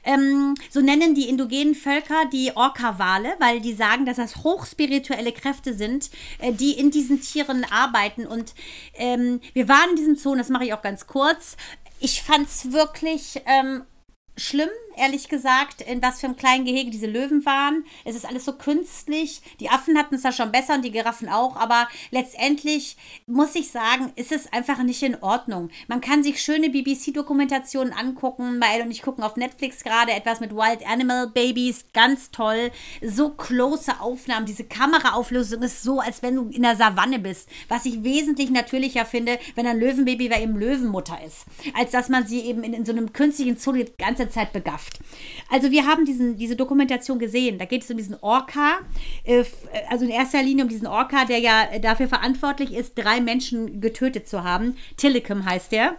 Ähm, 0.05 0.55
so 0.71 0.81
nennen 0.81 1.17
die 1.17 1.29
indogenen 1.29 1.75
Völker 1.75 2.25
die 2.33 2.53
Orca-Wale, 2.55 3.35
weil 3.41 3.61
die 3.61 3.75
sagen, 3.75 4.07
dass 4.07 4.17
das 4.17 4.37
hochspirituelle 4.45 5.33
Kräfte 5.33 5.75
sind, 5.75 6.11
äh, 6.39 6.53
die 6.53 6.79
in 6.79 6.93
diesen 6.93 7.21
Tieren 7.21 7.67
arbeiten. 7.69 8.27
Und 8.27 8.55
ähm, 8.95 9.41
wir 9.55 9.69
waren 9.69 9.91
in 9.91 9.97
diesem 9.97 10.17
Zoo, 10.17 10.31
und 10.31 10.39
das 10.39 10.51
mache 10.51 10.67
ich 10.67 10.73
auch 10.73 10.83
ganz 10.83 11.09
kurz. 11.09 11.57
Ich 11.99 12.23
fand 12.23 12.49
es 12.49 12.73
wirklich 12.73 13.43
ähm, 13.47 13.83
schlimm, 14.37 14.71
ehrlich 14.97 15.29
gesagt, 15.29 15.83
in 15.83 16.03
was 16.03 16.21
für 16.21 16.27
einem 16.27 16.37
kleinen 16.37 16.65
Gehege 16.65 16.91
diese 16.91 17.07
Löwen 17.07 17.45
waren. 17.47 17.85
Es 18.05 18.15
ist 18.15 18.27
alles 18.27 18.45
so 18.45 18.53
künstlich. 18.53 19.43
Die 19.61 19.71
Affen 19.71 19.99
hatten 19.99 20.15
es 20.15 20.23
da 20.23 20.33
schon 20.33 20.53
besser 20.53 20.75
und 20.75 20.85
die 20.85 20.93
Giraffen 20.93 21.29
auch, 21.29 21.57
aber 21.57 21.89
letztendlich 22.11 22.97
muss 23.27 23.55
ich 23.55 23.71
sagen, 23.71 24.13
ist 24.17 24.33
es 24.33 24.53
einfach 24.53 24.83
nicht 24.83 25.03
in 25.03 25.23
Ordnung. 25.23 25.71
Man 25.89 26.01
kann 26.01 26.23
sich 26.23 26.43
schöne 26.43 26.71
BBC-Dokumentationen 26.71 27.93
angucken. 27.93 28.59
Mael 28.59 28.83
und 28.83 28.91
ich 28.91 29.03
gucken 29.03 29.25
auf 29.25 29.37
Netflix 29.37 29.83
gerade 29.83 30.13
etwas 30.13 30.41
mit 30.41 30.53
Wild 30.53 30.87
Animal 30.87 31.29
Babies, 31.29 31.87
ganz 31.93 32.31
toll. 32.31 32.71
So 33.03 33.31
close 33.31 34.01
Aufnahmen, 34.01 34.47
diese 34.47 34.65
Kameraauflösung 34.65 35.63
ist 35.63 35.83
so, 35.83 36.01
als 36.01 36.23
wenn 36.23 36.37
du 36.37 36.49
in 36.51 36.63
der 36.63 36.77
Savanne 36.77 37.19
bist. 37.19 37.49
Was 37.69 37.85
ich 37.85 38.03
wesentlich 38.05 38.51
natürlicher 38.51 39.07
finde, 39.07 39.39
wenn 39.55 39.67
ein 39.67 39.81
Löwenbaby 39.81 40.29
bei 40.29 40.43
eben 40.43 40.59
Löwenmutter 40.59 41.19
ist, 41.25 41.47
als 41.75 41.91
dass 41.91 42.09
man 42.09 42.27
sie 42.27 42.41
eben 42.41 42.63
in, 42.63 42.75
in 42.75 42.85
so 42.85 42.93
einem 42.93 43.13
künstlichen 43.13 43.57
Zoo 43.57 43.73
die 43.73 43.87
ganze 43.97 44.29
Zeit 44.29 44.53
begafft. 44.53 44.82
Also 45.51 45.71
wir 45.71 45.87
haben 45.87 46.05
diesen, 46.05 46.37
diese 46.37 46.57
Dokumentation 46.57 47.19
gesehen. 47.19 47.59
Da 47.59 47.67
geht 47.67 47.83
es 47.83 47.91
um 47.91 47.97
diesen 47.97 48.17
Orca, 48.21 48.79
äh, 49.25 49.45
also 49.91 50.05
in 50.05 50.11
erster 50.11 50.43
Linie 50.43 50.65
um 50.65 50.71
diesen 50.71 50.87
Orca, 50.87 51.25
der 51.25 51.39
ja 51.39 51.79
dafür 51.81 52.09
verantwortlich 52.09 52.73
ist, 52.73 52.97
drei 52.97 53.21
Menschen 53.21 53.81
getötet 53.81 54.29
zu 54.29 54.45
haben. 54.45 54.77
Tillicum 54.97 55.45
heißt 55.45 55.73
der. 55.73 55.97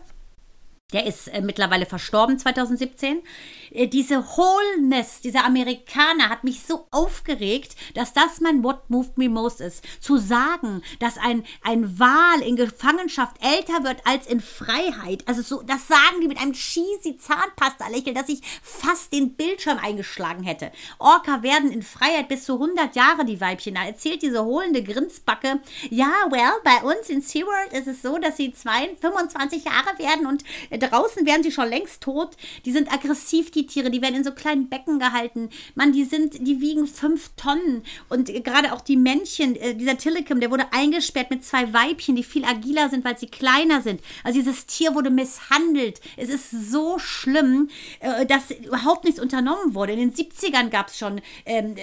Der 0.91 1.07
ist 1.07 1.27
äh, 1.29 1.41
mittlerweile 1.41 1.85
verstorben 1.87 2.37
2017. 2.37 3.23
Äh, 3.71 3.87
diese 3.87 4.23
Wholeness, 4.23 5.21
dieser 5.21 5.43
Amerikaner 5.43 6.29
hat 6.29 6.43
mich 6.43 6.61
so 6.61 6.87
aufgeregt, 6.91 7.75
dass 7.95 8.13
das 8.13 8.41
mein 8.41 8.63
What 8.63 8.89
Moved 8.89 9.17
Me 9.17 9.27
Most 9.27 9.59
ist. 9.59 9.83
Zu 9.99 10.17
sagen, 10.17 10.83
dass 10.99 11.17
ein, 11.17 11.43
ein 11.63 11.99
Wal 11.99 12.41
in 12.41 12.55
Gefangenschaft 12.55 13.37
älter 13.41 13.83
wird 13.83 14.05
als 14.05 14.27
in 14.27 14.39
Freiheit. 14.39 15.27
Also 15.27 15.41
so, 15.41 15.63
das 15.63 15.87
sagen 15.87 16.21
die 16.21 16.27
mit 16.27 16.39
einem 16.39 16.53
cheesy 16.53 17.17
Zahnpasta-Lächeln, 17.17 18.15
dass 18.15 18.29
ich 18.29 18.41
fast 18.61 19.13
den 19.13 19.33
Bildschirm 19.33 19.79
eingeschlagen 19.79 20.43
hätte. 20.43 20.71
Orca 20.99 21.41
werden 21.41 21.71
in 21.71 21.81
Freiheit 21.81 22.27
bis 22.27 22.45
zu 22.45 22.53
100 22.53 22.95
Jahre, 22.95 23.25
die 23.25 23.41
Weibchen. 23.41 23.75
Da 23.75 23.83
erzählt 23.83 24.21
diese 24.21 24.45
hohlende 24.45 24.83
Grinsbacke, 24.83 25.59
ja, 25.89 26.11
well, 26.29 26.53
bei 26.63 26.83
uns 26.83 27.09
in 27.09 27.21
SeaWorld 27.23 27.73
ist 27.73 27.87
es 27.87 28.03
so, 28.03 28.19
dass 28.19 28.37
sie 28.37 28.53
zwei, 28.53 28.95
25 29.01 29.65
Jahre 29.65 29.97
werden 29.97 30.27
und 30.27 30.43
draußen 30.77 31.25
wären 31.25 31.43
sie 31.43 31.51
schon 31.51 31.69
längst 31.69 32.01
tot. 32.01 32.35
Die 32.65 32.71
sind 32.71 32.91
aggressiv, 32.91 33.51
die 33.51 33.65
Tiere, 33.65 33.91
die 33.91 34.01
werden 34.01 34.15
in 34.15 34.23
so 34.23 34.31
kleinen 34.31 34.69
Becken 34.69 34.99
gehalten. 34.99 35.49
Mann, 35.75 35.91
die 35.91 36.03
sind, 36.03 36.47
die 36.47 36.61
wiegen 36.61 36.87
fünf 36.87 37.31
Tonnen. 37.35 37.83
Und 38.09 38.27
gerade 38.43 38.73
auch 38.73 38.81
die 38.81 38.97
Männchen, 38.97 39.55
äh, 39.55 39.75
dieser 39.75 39.97
Tillicum, 39.97 40.39
der 40.39 40.51
wurde 40.51 40.71
eingesperrt 40.71 41.29
mit 41.29 41.43
zwei 41.43 41.73
Weibchen, 41.73 42.15
die 42.15 42.23
viel 42.23 42.45
agiler 42.45 42.89
sind, 42.89 43.05
weil 43.05 43.17
sie 43.17 43.27
kleiner 43.27 43.81
sind. 43.81 44.01
Also 44.23 44.39
dieses 44.39 44.65
Tier 44.65 44.95
wurde 44.95 45.09
misshandelt. 45.09 46.01
Es 46.17 46.29
ist 46.29 46.51
so 46.51 46.99
schlimm, 46.99 47.69
äh, 47.99 48.25
dass 48.25 48.51
überhaupt 48.51 49.05
nichts 49.05 49.19
unternommen 49.19 49.75
wurde. 49.75 49.93
In 49.93 49.99
den 49.99 50.13
70ern 50.13 50.69
gab 50.69 50.87
es 50.87 50.97
schon, 50.97 51.21
ähm, 51.45 51.75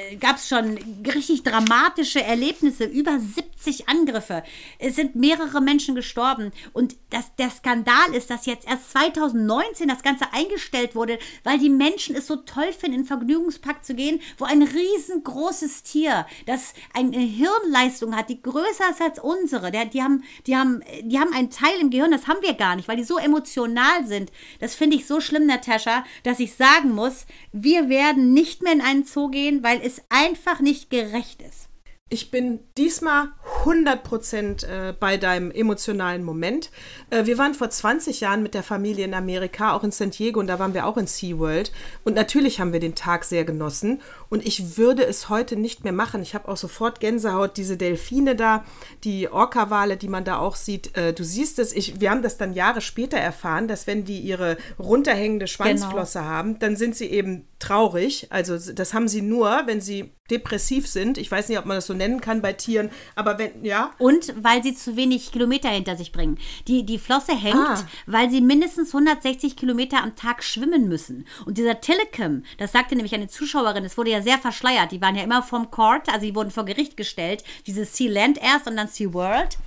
schon 0.48 0.78
richtig 1.06 1.42
dramatische 1.42 2.22
Erlebnisse, 2.22 2.84
über 2.84 3.18
70 3.18 3.88
Angriffe. 3.88 4.42
Es 4.78 4.96
sind 4.96 5.14
mehrere 5.14 5.60
Menschen 5.60 5.94
gestorben. 5.94 6.52
Und 6.72 6.96
das, 7.10 7.34
der 7.36 7.50
Skandal 7.50 8.14
ist, 8.14 8.30
dass 8.30 8.46
jetzt 8.46 8.66
erst 8.66 8.79
2019 8.88 9.88
das 9.88 10.02
Ganze 10.02 10.32
eingestellt 10.32 10.94
wurde, 10.94 11.18
weil 11.44 11.58
die 11.58 11.70
Menschen 11.70 12.14
es 12.14 12.26
so 12.26 12.36
toll 12.36 12.72
finden, 12.72 12.96
in 12.96 13.02
den 13.02 13.06
Vergnügungspark 13.06 13.84
zu 13.84 13.94
gehen, 13.94 14.20
wo 14.38 14.44
ein 14.44 14.62
riesengroßes 14.62 15.82
Tier, 15.82 16.26
das 16.46 16.74
eine 16.94 17.18
Hirnleistung 17.18 18.16
hat, 18.16 18.28
die 18.28 18.42
größer 18.42 18.90
ist 18.90 19.00
als 19.00 19.18
unsere. 19.18 19.70
Der, 19.70 19.84
die, 19.84 20.02
haben, 20.02 20.24
die, 20.46 20.56
haben, 20.56 20.82
die 21.02 21.18
haben 21.18 21.32
einen 21.32 21.50
Teil 21.50 21.78
im 21.80 21.90
Gehirn, 21.90 22.10
das 22.10 22.26
haben 22.26 22.42
wir 22.42 22.54
gar 22.54 22.76
nicht, 22.76 22.88
weil 22.88 22.96
die 22.96 23.04
so 23.04 23.18
emotional 23.18 24.06
sind. 24.06 24.30
Das 24.58 24.74
finde 24.74 24.96
ich 24.96 25.06
so 25.06 25.20
schlimm, 25.20 25.46
Natascha, 25.46 26.04
dass 26.22 26.40
ich 26.40 26.54
sagen 26.54 26.92
muss, 26.92 27.26
wir 27.52 27.88
werden 27.88 28.32
nicht 28.32 28.62
mehr 28.62 28.72
in 28.72 28.80
einen 28.80 29.04
Zoo 29.04 29.28
gehen, 29.28 29.62
weil 29.62 29.80
es 29.82 30.02
einfach 30.08 30.60
nicht 30.60 30.90
gerecht 30.90 31.42
ist. 31.42 31.69
Ich 32.12 32.32
bin 32.32 32.58
diesmal 32.76 33.28
100% 33.64 34.66
äh, 34.66 34.92
bei 34.98 35.16
deinem 35.16 35.52
emotionalen 35.52 36.24
Moment. 36.24 36.70
Äh, 37.10 37.26
wir 37.26 37.38
waren 37.38 37.54
vor 37.54 37.70
20 37.70 38.20
Jahren 38.20 38.42
mit 38.42 38.54
der 38.54 38.64
Familie 38.64 39.04
in 39.04 39.14
Amerika, 39.14 39.74
auch 39.74 39.84
in 39.84 39.92
San 39.92 40.10
Diego, 40.10 40.40
und 40.40 40.48
da 40.48 40.58
waren 40.58 40.74
wir 40.74 40.86
auch 40.86 40.96
in 40.96 41.06
SeaWorld. 41.06 41.70
Und 42.02 42.14
natürlich 42.16 42.58
haben 42.58 42.72
wir 42.72 42.80
den 42.80 42.96
Tag 42.96 43.22
sehr 43.22 43.44
genossen. 43.44 44.02
Und 44.28 44.44
ich 44.44 44.76
würde 44.76 45.04
es 45.06 45.28
heute 45.28 45.54
nicht 45.54 45.84
mehr 45.84 45.92
machen. 45.92 46.20
Ich 46.20 46.34
habe 46.34 46.48
auch 46.48 46.56
sofort 46.56 46.98
Gänsehaut, 46.98 47.56
diese 47.56 47.76
Delfine 47.76 48.34
da, 48.34 48.64
die 49.04 49.28
Orca-Wale, 49.28 49.96
die 49.96 50.08
man 50.08 50.24
da 50.24 50.38
auch 50.38 50.56
sieht. 50.56 50.96
Äh, 50.96 51.12
du 51.12 51.22
siehst 51.22 51.60
es, 51.60 51.72
ich, 51.72 52.00
wir 52.00 52.10
haben 52.10 52.22
das 52.22 52.36
dann 52.36 52.54
Jahre 52.54 52.80
später 52.80 53.18
erfahren, 53.18 53.68
dass 53.68 53.86
wenn 53.86 54.04
die 54.04 54.18
ihre 54.18 54.56
runterhängende 54.80 55.46
Schwanzflosse 55.46 56.18
genau. 56.18 56.30
haben, 56.30 56.58
dann 56.58 56.74
sind 56.74 56.96
sie 56.96 57.06
eben 57.06 57.46
traurig. 57.60 58.26
Also 58.30 58.58
das 58.72 58.94
haben 58.94 59.06
sie 59.06 59.22
nur, 59.22 59.62
wenn 59.66 59.80
sie 59.80 60.12
depressiv 60.30 60.86
sind. 60.86 61.18
Ich 61.18 61.30
weiß 61.30 61.48
nicht, 61.48 61.58
ob 61.58 61.66
man 61.66 61.76
das 61.76 61.86
so 61.86 61.94
nennen 61.94 62.20
kann 62.20 62.40
bei 62.40 62.54
Tieren, 62.54 62.90
aber 63.14 63.38
wenn, 63.38 63.64
ja. 63.64 63.92
Und 63.98 64.32
weil 64.42 64.62
sie 64.62 64.74
zu 64.74 64.96
wenig 64.96 65.32
Kilometer 65.32 65.68
hinter 65.68 65.96
sich 65.96 66.12
bringen. 66.12 66.38
Die, 66.66 66.86
die 66.86 66.98
Flosse 66.98 67.36
hängt, 67.36 67.56
ah. 67.56 67.86
weil 68.06 68.30
sie 68.30 68.40
mindestens 68.40 68.88
160 68.88 69.56
Kilometer 69.56 70.02
am 70.02 70.16
Tag 70.16 70.42
schwimmen 70.42 70.88
müssen. 70.88 71.26
Und 71.44 71.58
dieser 71.58 71.80
Telecom, 71.80 72.44
das 72.56 72.72
sagte 72.72 72.94
nämlich 72.94 73.14
eine 73.14 73.28
Zuschauerin, 73.28 73.84
es 73.84 73.98
wurde 73.98 74.10
ja 74.10 74.22
sehr 74.22 74.38
verschleiert. 74.38 74.92
Die 74.92 75.02
waren 75.02 75.16
ja 75.16 75.22
immer 75.22 75.42
vom 75.42 75.70
Court, 75.70 76.08
also 76.08 76.24
die 76.24 76.34
wurden 76.34 76.50
vor 76.50 76.64
Gericht 76.64 76.96
gestellt. 76.96 77.44
Dieses 77.66 77.94
Sea 77.94 78.10
Land 78.10 78.38
erst 78.42 78.66
und 78.66 78.76
dann 78.76 78.88
Sea 78.88 79.12
World. 79.12 79.58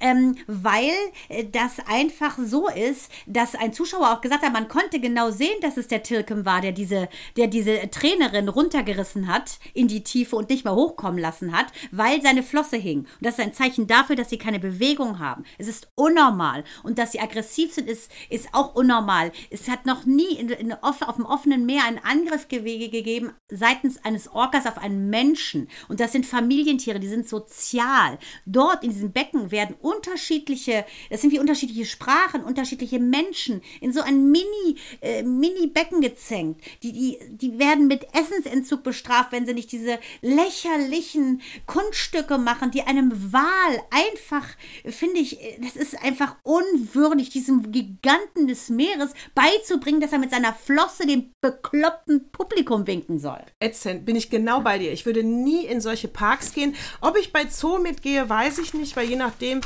Ähm, 0.00 0.36
weil 0.46 0.90
äh, 1.28 1.44
das 1.44 1.74
einfach 1.86 2.38
so 2.38 2.68
ist, 2.68 3.10
dass 3.26 3.54
ein 3.54 3.72
Zuschauer 3.72 4.12
auch 4.12 4.20
gesagt 4.20 4.42
hat, 4.42 4.52
man 4.52 4.68
konnte 4.68 4.98
genau 4.98 5.30
sehen, 5.30 5.60
dass 5.60 5.76
es 5.76 5.86
der 5.86 6.02
Tilcom 6.02 6.44
war, 6.44 6.60
der 6.60 6.72
diese, 6.72 7.08
der 7.36 7.42
der 7.42 7.48
diese 7.48 7.90
Trainerin 7.90 8.48
runtergerissen 8.48 9.26
hat 9.26 9.58
in 9.74 9.88
die 9.88 10.04
Tiefe 10.12 10.36
und 10.36 10.50
nicht 10.50 10.64
mehr 10.64 10.74
hochkommen 10.74 11.18
lassen 11.18 11.56
hat, 11.56 11.66
weil 11.90 12.20
seine 12.20 12.42
Flosse 12.42 12.76
hing. 12.76 13.00
Und 13.00 13.22
das 13.22 13.38
ist 13.38 13.44
ein 13.44 13.54
Zeichen 13.54 13.86
dafür, 13.86 14.14
dass 14.14 14.28
sie 14.28 14.36
keine 14.36 14.60
Bewegung 14.60 15.18
haben. 15.18 15.44
Es 15.56 15.68
ist 15.68 15.88
unnormal. 15.94 16.64
Und 16.82 16.98
dass 16.98 17.12
sie 17.12 17.20
aggressiv 17.20 17.72
sind, 17.72 17.88
ist, 17.88 18.10
ist 18.28 18.48
auch 18.52 18.74
unnormal. 18.74 19.32
Es 19.50 19.68
hat 19.68 19.86
noch 19.86 20.04
nie 20.04 20.34
in, 20.34 20.50
in, 20.50 20.72
auf 20.74 20.98
dem 21.16 21.24
offenen 21.24 21.64
Meer 21.64 21.84
einen 21.84 21.98
Angriff 21.98 22.48
gegeben 22.48 23.32
seitens 23.48 24.04
eines 24.04 24.28
Orcas 24.28 24.66
auf 24.66 24.76
einen 24.76 25.08
Menschen. 25.08 25.68
Und 25.88 26.00
das 26.00 26.12
sind 26.12 26.26
Familientiere, 26.26 27.00
die 27.00 27.08
sind 27.08 27.26
sozial. 27.26 28.18
Dort 28.44 28.84
in 28.84 28.90
diesem 28.90 29.12
Becken 29.12 29.50
werden 29.50 29.76
unterschiedliche, 29.80 30.84
das 31.08 31.22
sind 31.22 31.32
wie 31.32 31.38
unterschiedliche 31.38 31.86
Sprachen, 31.86 32.44
unterschiedliche 32.44 32.98
Menschen 32.98 33.62
in 33.80 33.92
so 33.92 34.02
ein 34.02 34.30
Mini, 34.30 34.76
äh, 35.00 35.22
Mini-Becken 35.22 36.02
gezänkt. 36.02 36.60
Die, 36.82 36.92
die, 36.92 37.18
die 37.30 37.58
werden 37.58 37.86
mit 37.86 38.06
Essensentzug 38.12 38.82
bestraft, 38.82 39.32
wenn 39.32 39.46
sie 39.46 39.54
nicht 39.54 39.72
diese 39.72 39.98
lächerlichen 40.20 41.42
Kunststücke 41.66 42.38
machen, 42.38 42.70
die 42.70 42.82
einem 42.82 43.32
Wal 43.32 43.42
einfach, 43.90 44.46
finde 44.84 45.20
ich, 45.20 45.38
das 45.60 45.76
ist 45.76 46.02
einfach 46.02 46.36
unwürdig, 46.42 47.30
diesem 47.30 47.72
Giganten 47.72 48.46
des 48.46 48.68
Meeres 48.68 49.12
beizubringen, 49.34 50.00
dass 50.00 50.12
er 50.12 50.18
mit 50.18 50.30
seiner 50.30 50.52
Flosse 50.52 51.06
dem 51.06 51.32
bekloppten 51.40 52.30
Publikum 52.30 52.86
winken 52.86 53.18
soll. 53.18 53.40
Ätzend, 53.60 54.04
bin 54.04 54.16
ich 54.16 54.30
genau 54.30 54.60
bei 54.60 54.78
dir. 54.78 54.92
Ich 54.92 55.06
würde 55.06 55.22
nie 55.22 55.66
in 55.66 55.80
solche 55.80 56.08
Parks 56.08 56.52
gehen. 56.52 56.74
Ob 57.00 57.16
ich 57.16 57.32
bei 57.32 57.46
Zoo 57.46 57.78
mitgehe, 57.78 58.28
weiß 58.28 58.58
ich 58.58 58.74
nicht, 58.74 58.96
weil 58.96 59.08
je 59.08 59.16
nachdem, 59.16 59.60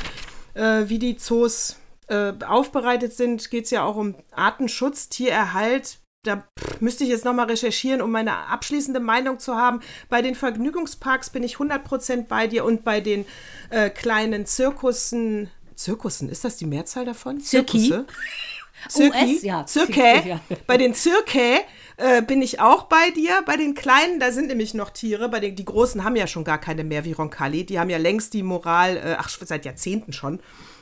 äh, 0.53 0.83
wie 0.87 0.99
die 0.99 1.17
Zoos 1.17 1.77
äh, 2.07 2.33
aufbereitet 2.45 3.13
sind, 3.13 3.49
geht 3.49 3.65
es 3.65 3.71
ja 3.71 3.83
auch 3.83 3.95
um 3.95 4.15
Artenschutz, 4.31 5.09
Tiererhalt. 5.09 5.99
Da 6.23 6.47
müsste 6.79 7.03
ich 7.03 7.09
jetzt 7.09 7.25
nochmal 7.25 7.45
recherchieren, 7.45 8.01
um 8.01 8.11
meine 8.11 8.35
abschließende 8.47 8.99
Meinung 8.99 9.39
zu 9.39 9.55
haben. 9.55 9.79
Bei 10.09 10.21
den 10.21 10.35
Vergnügungsparks 10.35 11.29
bin 11.29 11.43
ich 11.43 11.55
100% 11.55 12.27
bei 12.27 12.47
dir 12.47 12.65
und 12.65 12.83
bei 12.83 13.01
den 13.01 13.25
äh, 13.69 13.89
kleinen 13.89 14.45
Zirkussen. 14.45 15.49
Zirkussen, 15.75 16.29
ist 16.29 16.43
das 16.43 16.57
die 16.57 16.65
Mehrzahl 16.65 17.05
davon? 17.05 17.39
Zirki? 17.39 17.89
Zirkusse? 17.89 18.05
Zirki? 18.89 19.35
US, 19.35 19.43
ja. 19.43 19.65
Zirke. 19.65 20.23
Ja. 20.27 20.39
Bei 20.65 20.77
den 20.77 20.93
Zirke 20.93 21.61
äh, 21.97 22.21
bin 22.21 22.41
ich 22.41 22.59
auch 22.59 22.83
bei 22.83 23.09
dir. 23.11 23.41
Bei 23.45 23.57
den 23.57 23.73
Kleinen, 23.73 24.19
da 24.19 24.31
sind 24.31 24.47
nämlich 24.47 24.73
noch 24.73 24.91
Tiere. 24.91 25.29
Bei 25.29 25.39
den 25.39 25.55
die 25.55 25.65
Großen 25.65 26.03
haben 26.03 26.15
ja 26.15 26.27
schon 26.27 26.43
gar 26.43 26.59
keine 26.59 26.83
mehr 26.83 27.05
wie 27.05 27.13
Roncalli. 27.13 27.65
Die 27.65 27.79
haben 27.79 27.89
ja 27.89 27.97
längst 27.97 28.33
die 28.33 28.43
Moral, 28.43 28.97
äh, 28.97 29.15
ach, 29.17 29.29
seit 29.29 29.65
Jahrzehnten 29.65 30.13
schon. 30.13 30.39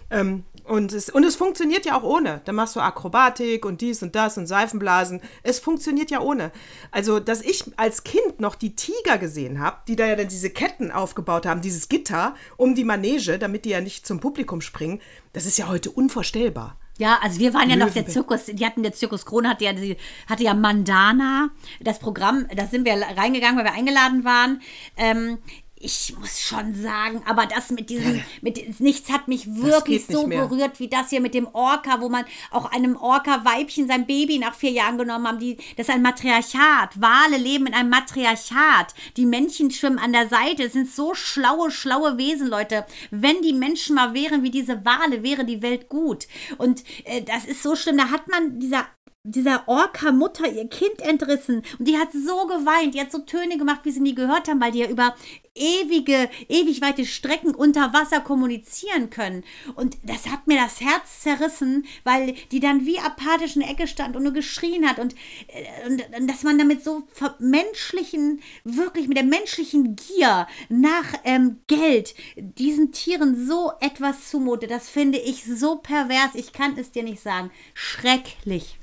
Ähm, 0.10 0.44
und, 0.64 0.94
es, 0.94 1.10
und 1.10 1.24
es 1.24 1.36
funktioniert 1.36 1.86
ja 1.86 1.98
auch 1.98 2.04
ohne. 2.04 2.42
Da 2.46 2.52
machst 2.52 2.76
du 2.76 2.80
Akrobatik 2.80 3.66
und 3.66 3.82
dies 3.82 4.02
und 4.02 4.16
das 4.16 4.38
und 4.38 4.48
Seifenblasen. 4.48 5.22
Es 5.44 5.60
funktioniert 5.60 6.12
ja 6.12 6.22
ohne. 6.22 6.52
Also, 6.92 7.20
dass 7.20 7.42
ich 7.42 7.64
als 7.78 8.04
Kind 8.04 8.40
noch 8.40 8.56
die 8.56 8.76
Tiger 8.76 9.18
gesehen 9.18 9.60
habe, 9.60 9.78
die 9.88 9.96
da 9.96 10.06
ja 10.06 10.16
dann 10.16 10.28
diese 10.28 10.50
Ketten 10.50 10.92
aufgebaut 10.92 11.46
haben, 11.46 11.62
dieses 11.62 11.90
Gitter 11.90 12.36
um 12.58 12.76
die 12.76 12.84
Manege, 12.84 13.38
damit 13.38 13.66
die 13.66 13.70
ja 13.70 13.82
nicht 13.82 14.08
zum 14.08 14.20
Publikum 14.20 14.62
springen, 14.62 15.02
das 15.34 15.46
ist 15.46 15.58
ja 15.58 15.68
heute 15.68 15.92
unvorstellbar. 15.92 16.78
Ja, 16.98 17.20
also 17.22 17.40
wir 17.40 17.54
waren 17.54 17.70
ja 17.70 17.76
noch 17.76 17.90
der. 17.92 18.08
Zirkus, 18.08 18.46
die 18.46 18.66
hatten 18.66 18.82
der 18.82 18.94
Zirkus 18.94 19.26
Krone 19.26 19.50
hatte 19.50 19.66
ja, 19.66 19.74
die, 19.74 19.98
hatte 20.28 20.44
ja 20.44 20.54
Mandana, 20.54 21.50
das 21.82 22.00
Programm, 22.00 22.48
da 22.56 22.68
sind 22.68 22.86
wir 22.86 22.94
reingegangen, 22.94 23.58
weil 23.58 23.66
wir 23.66 23.74
eingeladen 23.74 24.24
waren. 24.24 24.62
Ähm, 24.96 25.40
ich 25.78 26.16
muss 26.18 26.40
schon 26.40 26.74
sagen, 26.74 27.22
aber 27.26 27.46
das 27.46 27.70
mit 27.70 27.90
diesem, 27.90 28.24
mit 28.42 28.80
nichts 28.80 29.12
hat 29.12 29.28
mich 29.28 29.56
wirklich 29.56 30.06
so 30.06 30.26
berührt 30.26 30.80
wie 30.80 30.88
das 30.88 31.10
hier 31.10 31.20
mit 31.20 31.34
dem 31.34 31.48
Orca, 31.54 32.00
wo 32.00 32.08
man 32.08 32.24
auch 32.50 32.72
einem 32.72 32.96
Orca-Weibchen 32.96 33.88
sein 33.88 34.08
Baby 34.08 34.40
nach 34.40 34.56
vier 34.56 34.72
Jahren 34.72 34.98
genommen 34.98 35.28
haben. 35.28 35.40
Die, 35.40 35.58
das 35.76 35.90
ist 35.90 35.94
ein 35.94 36.02
Matriarchat. 36.02 37.00
Wale 37.02 37.38
leben 37.38 37.68
in 37.68 37.74
einem 37.74 37.90
Matriarchat. 37.90 38.96
Die 39.18 39.26
Männchen 39.26 39.70
schwimmen 39.70 40.00
an 40.00 40.14
der 40.14 40.30
Seite. 40.30 40.64
Es 40.64 40.74
sind 40.74 40.90
so 40.90 41.14
schlaue, 41.14 41.70
schlaue 41.72 42.18
Wesen, 42.18 42.48
Leute. 42.48 42.86
Wenn 43.12 43.42
die 43.42 43.54
Menschen 43.54 43.96
mal 43.96 44.14
wären 44.14 44.44
wie 44.44 44.52
diese 44.52 44.86
Wale, 44.86 45.24
wäre 45.24 45.44
die 45.44 45.62
Welt 45.62 45.90
gut. 45.90 46.28
Und 46.58 46.84
äh, 47.04 47.22
das 47.22 47.44
ist 47.44 47.62
so 47.62 47.76
schlimm. 47.76 47.98
Da 47.98 48.12
hat 48.12 48.30
man 48.30 48.60
dieser 48.60 48.86
dieser 49.26 49.68
Orca-Mutter 49.68 50.48
ihr 50.52 50.68
Kind 50.68 51.02
entrissen 51.02 51.64
und 51.80 51.88
die 51.88 51.98
hat 51.98 52.12
so 52.12 52.46
geweint, 52.46 52.94
die 52.94 53.02
hat 53.02 53.12
so 53.12 53.20
Töne 53.20 53.58
gemacht, 53.58 53.82
wie 53.84 53.92
sie 53.92 54.00
nie 54.00 54.16
gehört 54.16 54.48
haben, 54.48 54.62
weil 54.62 54.72
die 54.72 54.80
ja 54.80 54.90
über 54.90 55.16
ewige, 55.56 56.30
ewig 56.50 56.82
weite 56.82 57.06
Strecken 57.06 57.56
unter 57.56 57.94
Wasser 57.94 58.20
kommunizieren 58.20 59.10
können. 59.10 59.44
Und 59.76 59.98
das 60.04 60.28
hat 60.28 60.48
mir 60.48 60.58
das 60.58 60.82
Herz 60.82 61.22
zerrissen, 61.22 61.86
weil 62.04 62.36
die 62.52 62.60
dann 62.60 62.86
wie 62.86 63.00
apathisch 63.00 63.56
in 63.56 63.62
der 63.62 63.72
Ecke 63.72 63.88
stand 63.88 64.16
und 64.16 64.24
nur 64.24 64.34
geschrien 64.34 64.88
hat 64.88 65.00
und, 65.00 65.16
äh, 65.48 65.90
und, 65.90 66.04
und 66.18 66.30
dass 66.30 66.44
man 66.44 66.58
damit 66.58 66.84
so 66.84 67.04
menschlichen, 67.40 68.42
wirklich 68.64 69.08
mit 69.08 69.18
der 69.18 69.24
menschlichen 69.24 69.96
Gier 69.96 70.48
nach 70.70 71.14
ähm, 71.24 71.62
Geld 71.68 72.16
diesen 72.36 72.92
Tieren 72.92 73.48
so 73.48 73.72
etwas 73.80 74.30
zumutet, 74.30 74.70
das 74.70 74.90
finde 74.90 75.18
ich 75.18 75.46
so 75.46 75.78
pervers, 75.78 76.36
ich 76.36 76.52
kann 76.52 76.78
es 76.78 76.92
dir 76.92 77.04
nicht 77.04 77.22
sagen. 77.22 77.50
Schrecklich. 77.74 78.78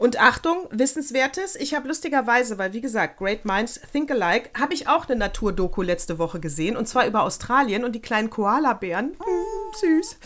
Und 0.00 0.18
Achtung, 0.18 0.66
Wissenswertes. 0.70 1.56
Ich 1.56 1.74
habe 1.74 1.86
lustigerweise, 1.86 2.56
weil 2.56 2.72
wie 2.72 2.80
gesagt, 2.80 3.18
Great 3.18 3.44
Minds 3.44 3.78
Think 3.92 4.10
Alike, 4.10 4.48
habe 4.58 4.72
ich 4.72 4.88
auch 4.88 5.06
eine 5.06 5.18
Naturdoku 5.18 5.82
letzte 5.82 6.18
Woche 6.18 6.40
gesehen. 6.40 6.74
Und 6.74 6.88
zwar 6.88 7.06
über 7.06 7.22
Australien 7.22 7.84
und 7.84 7.92
die 7.92 8.00
kleinen 8.00 8.30
Koalabären. 8.30 9.08
Hm, 9.08 9.74
süß. 9.78 10.16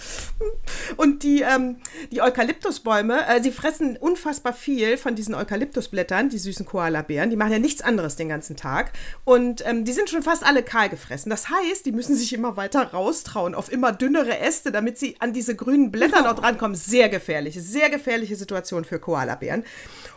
Und 0.96 1.24
die, 1.24 1.42
ähm, 1.42 1.78
die 2.12 2.22
Eukalyptusbäume, 2.22 3.26
äh, 3.26 3.42
sie 3.42 3.50
fressen 3.50 3.96
unfassbar 3.96 4.52
viel 4.52 4.96
von 4.96 5.16
diesen 5.16 5.34
Eukalyptusblättern, 5.34 6.28
die 6.28 6.38
süßen 6.38 6.66
Koalabären. 6.66 7.30
Die 7.30 7.36
machen 7.36 7.50
ja 7.50 7.58
nichts 7.58 7.82
anderes 7.82 8.14
den 8.14 8.28
ganzen 8.28 8.54
Tag. 8.54 8.92
Und 9.24 9.66
ähm, 9.66 9.84
die 9.84 9.92
sind 9.92 10.08
schon 10.08 10.22
fast 10.22 10.46
alle 10.46 10.62
kahl 10.62 10.88
gefressen. 10.88 11.30
Das 11.30 11.50
heißt, 11.50 11.84
die 11.84 11.90
müssen 11.90 12.14
sich 12.14 12.32
immer 12.32 12.56
weiter 12.56 12.92
raustrauen 12.92 13.56
auf 13.56 13.72
immer 13.72 13.90
dünnere 13.90 14.38
Äste, 14.38 14.70
damit 14.70 15.00
sie 15.00 15.16
an 15.18 15.32
diese 15.32 15.56
grünen 15.56 15.90
Blätter 15.90 16.22
noch 16.22 16.36
drankommen. 16.36 16.76
Sehr 16.76 17.08
gefährlich. 17.08 17.60
Sehr 17.60 17.90
gefährliche 17.90 18.36
Situation 18.36 18.84
für 18.84 19.00
Koalabären. 19.00 19.63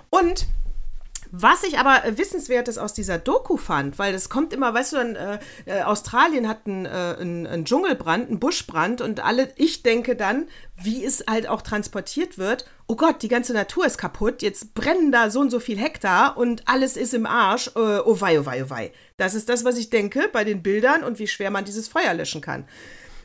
Und 0.10 0.48
was 1.32 1.64
ich 1.64 1.78
aber 1.80 2.06
äh, 2.06 2.18
wissenswertes 2.18 2.78
aus 2.78 2.94
dieser 2.94 3.18
Doku 3.18 3.58
fand, 3.58 4.00
weil 4.00 4.14
das 4.14 4.30
kommt 4.30 4.54
immer, 4.54 4.74
weißt 4.74 4.94
du, 4.94 4.96
dann, 4.98 5.16
äh, 5.16 5.40
äh, 5.66 5.82
Australien 5.84 6.48
hat 6.48 6.66
einen, 6.66 6.86
äh, 6.86 6.90
einen, 7.20 7.66
Dschungelbrand, 7.66 8.30
einen 8.30 8.40
Buschbrand 8.40 9.02
und 9.02 9.24
alle, 9.24 9.50
ich 9.56 9.84
denke 9.84 10.16
dann, 10.16 10.48
wie 10.82 11.04
es 11.04 11.26
halt 11.30 11.48
auch 11.48 11.62
transportiert 11.62 12.38
wird, 12.38 12.66
oh 12.88 12.96
Gott, 12.96 13.22
die 13.22 13.28
ganze 13.28 13.54
Natur 13.54 13.86
ist 13.86 13.98
kaputt, 13.98 14.42
jetzt 14.42 14.74
brennen 14.74 15.12
da 15.12 15.30
so 15.30 15.42
und 15.42 15.50
so 15.50 15.60
viel 15.60 15.78
Hektar 15.78 16.38
und 16.38 16.68
alles 16.68 16.96
ist 16.96 17.14
im 17.14 17.26
Arsch, 17.26 17.68
äh, 17.76 17.80
oh 17.80 18.22
wei, 18.22 18.40
oh 18.40 18.46
wei, 18.46 18.64
oh 18.64 18.70
wei. 18.70 18.92
Das 19.18 19.36
ist 19.36 19.50
das, 19.50 19.66
was 19.66 19.78
ich 19.78 19.90
denke 19.90 20.30
bei 20.32 20.44
den 20.44 20.64
Bildern 20.64 21.04
und 21.04 21.20
wie 21.20 21.28
schwer 21.28 21.52
man 21.52 21.66
dieses 21.66 21.88
Feuer 21.88 22.14
löschen 22.14 22.42
kann. 22.42 22.66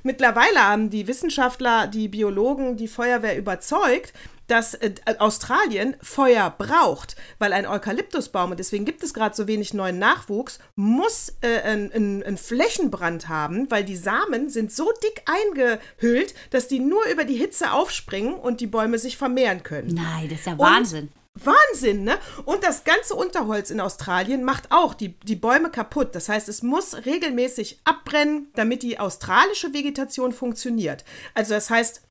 Mittlerweile 0.03 0.61
haben 0.61 0.91
die 0.91 1.07
Wissenschaftler, 1.07 1.87
die 1.87 2.09
Biologen, 2.09 2.77
die 2.77 2.89
Feuerwehr 2.89 3.37
überzeugt, 3.37 4.13
dass 4.49 4.75
äh, 4.75 4.93
Australien 5.19 5.97
Feuer 6.03 6.55
braucht, 6.57 7.17
weil 7.39 7.53
ein 7.53 7.67
Eukalyptusbaum, 7.67 8.51
und 8.51 8.61
deswegen 8.61 8.85
gibt 8.85 9.03
es 9.03 9.15
gerade 9.15 9.35
so 9.35 9.47
wenig 9.47 9.73
neuen 9.73 9.99
Nachwuchs, 9.99 10.59
muss 10.75 11.33
äh, 11.41 11.61
einen 11.63 12.23
ein 12.23 12.37
Flächenbrand 12.37 13.29
haben, 13.29 13.71
weil 13.71 13.85
die 13.85 13.97
Samen 13.97 14.51
sind 14.51 14.73
so 14.73 14.93
dick 15.03 15.23
eingehüllt, 15.27 16.35
dass 16.51 16.69
die 16.69 16.81
nur 16.81 17.05
über 17.07 17.25
die 17.25 17.37
Hitze 17.37 17.73
aufspringen 17.73 18.35
und 18.35 18.61
die 18.61 18.67
Bäume 18.67 18.99
sich 18.99 19.17
vermehren 19.17 19.63
können. 19.63 19.95
Nein, 19.95 20.29
das 20.29 20.41
ist 20.41 20.47
ja 20.47 20.59
Wahnsinn. 20.59 21.11
Wahnsinn, 21.47 22.05
ne? 22.05 22.19
Und 22.45 22.65
das 22.65 22.85
ganze 22.85 23.15
Unterholz 23.15 23.71
in 23.71 23.81
Australien 23.81 24.45
macht 24.45 24.71
auch 24.71 24.95
die, 24.95 25.19
die 25.21 25.37
Bäume 25.37 25.71
kaputt. 25.71 26.15
Das 26.15 26.29
heißt, 26.29 26.49
es 26.49 26.63
muss 26.63 27.05
regelmäßig 27.05 27.81
abbrennen, 27.85 28.49
damit 28.55 28.83
die 28.83 28.99
australische 28.99 29.73
Vegetation 29.73 30.33
funktioniert. 30.33 31.05
Also 31.35 31.55
das 31.55 31.71
heißt, 31.71 32.03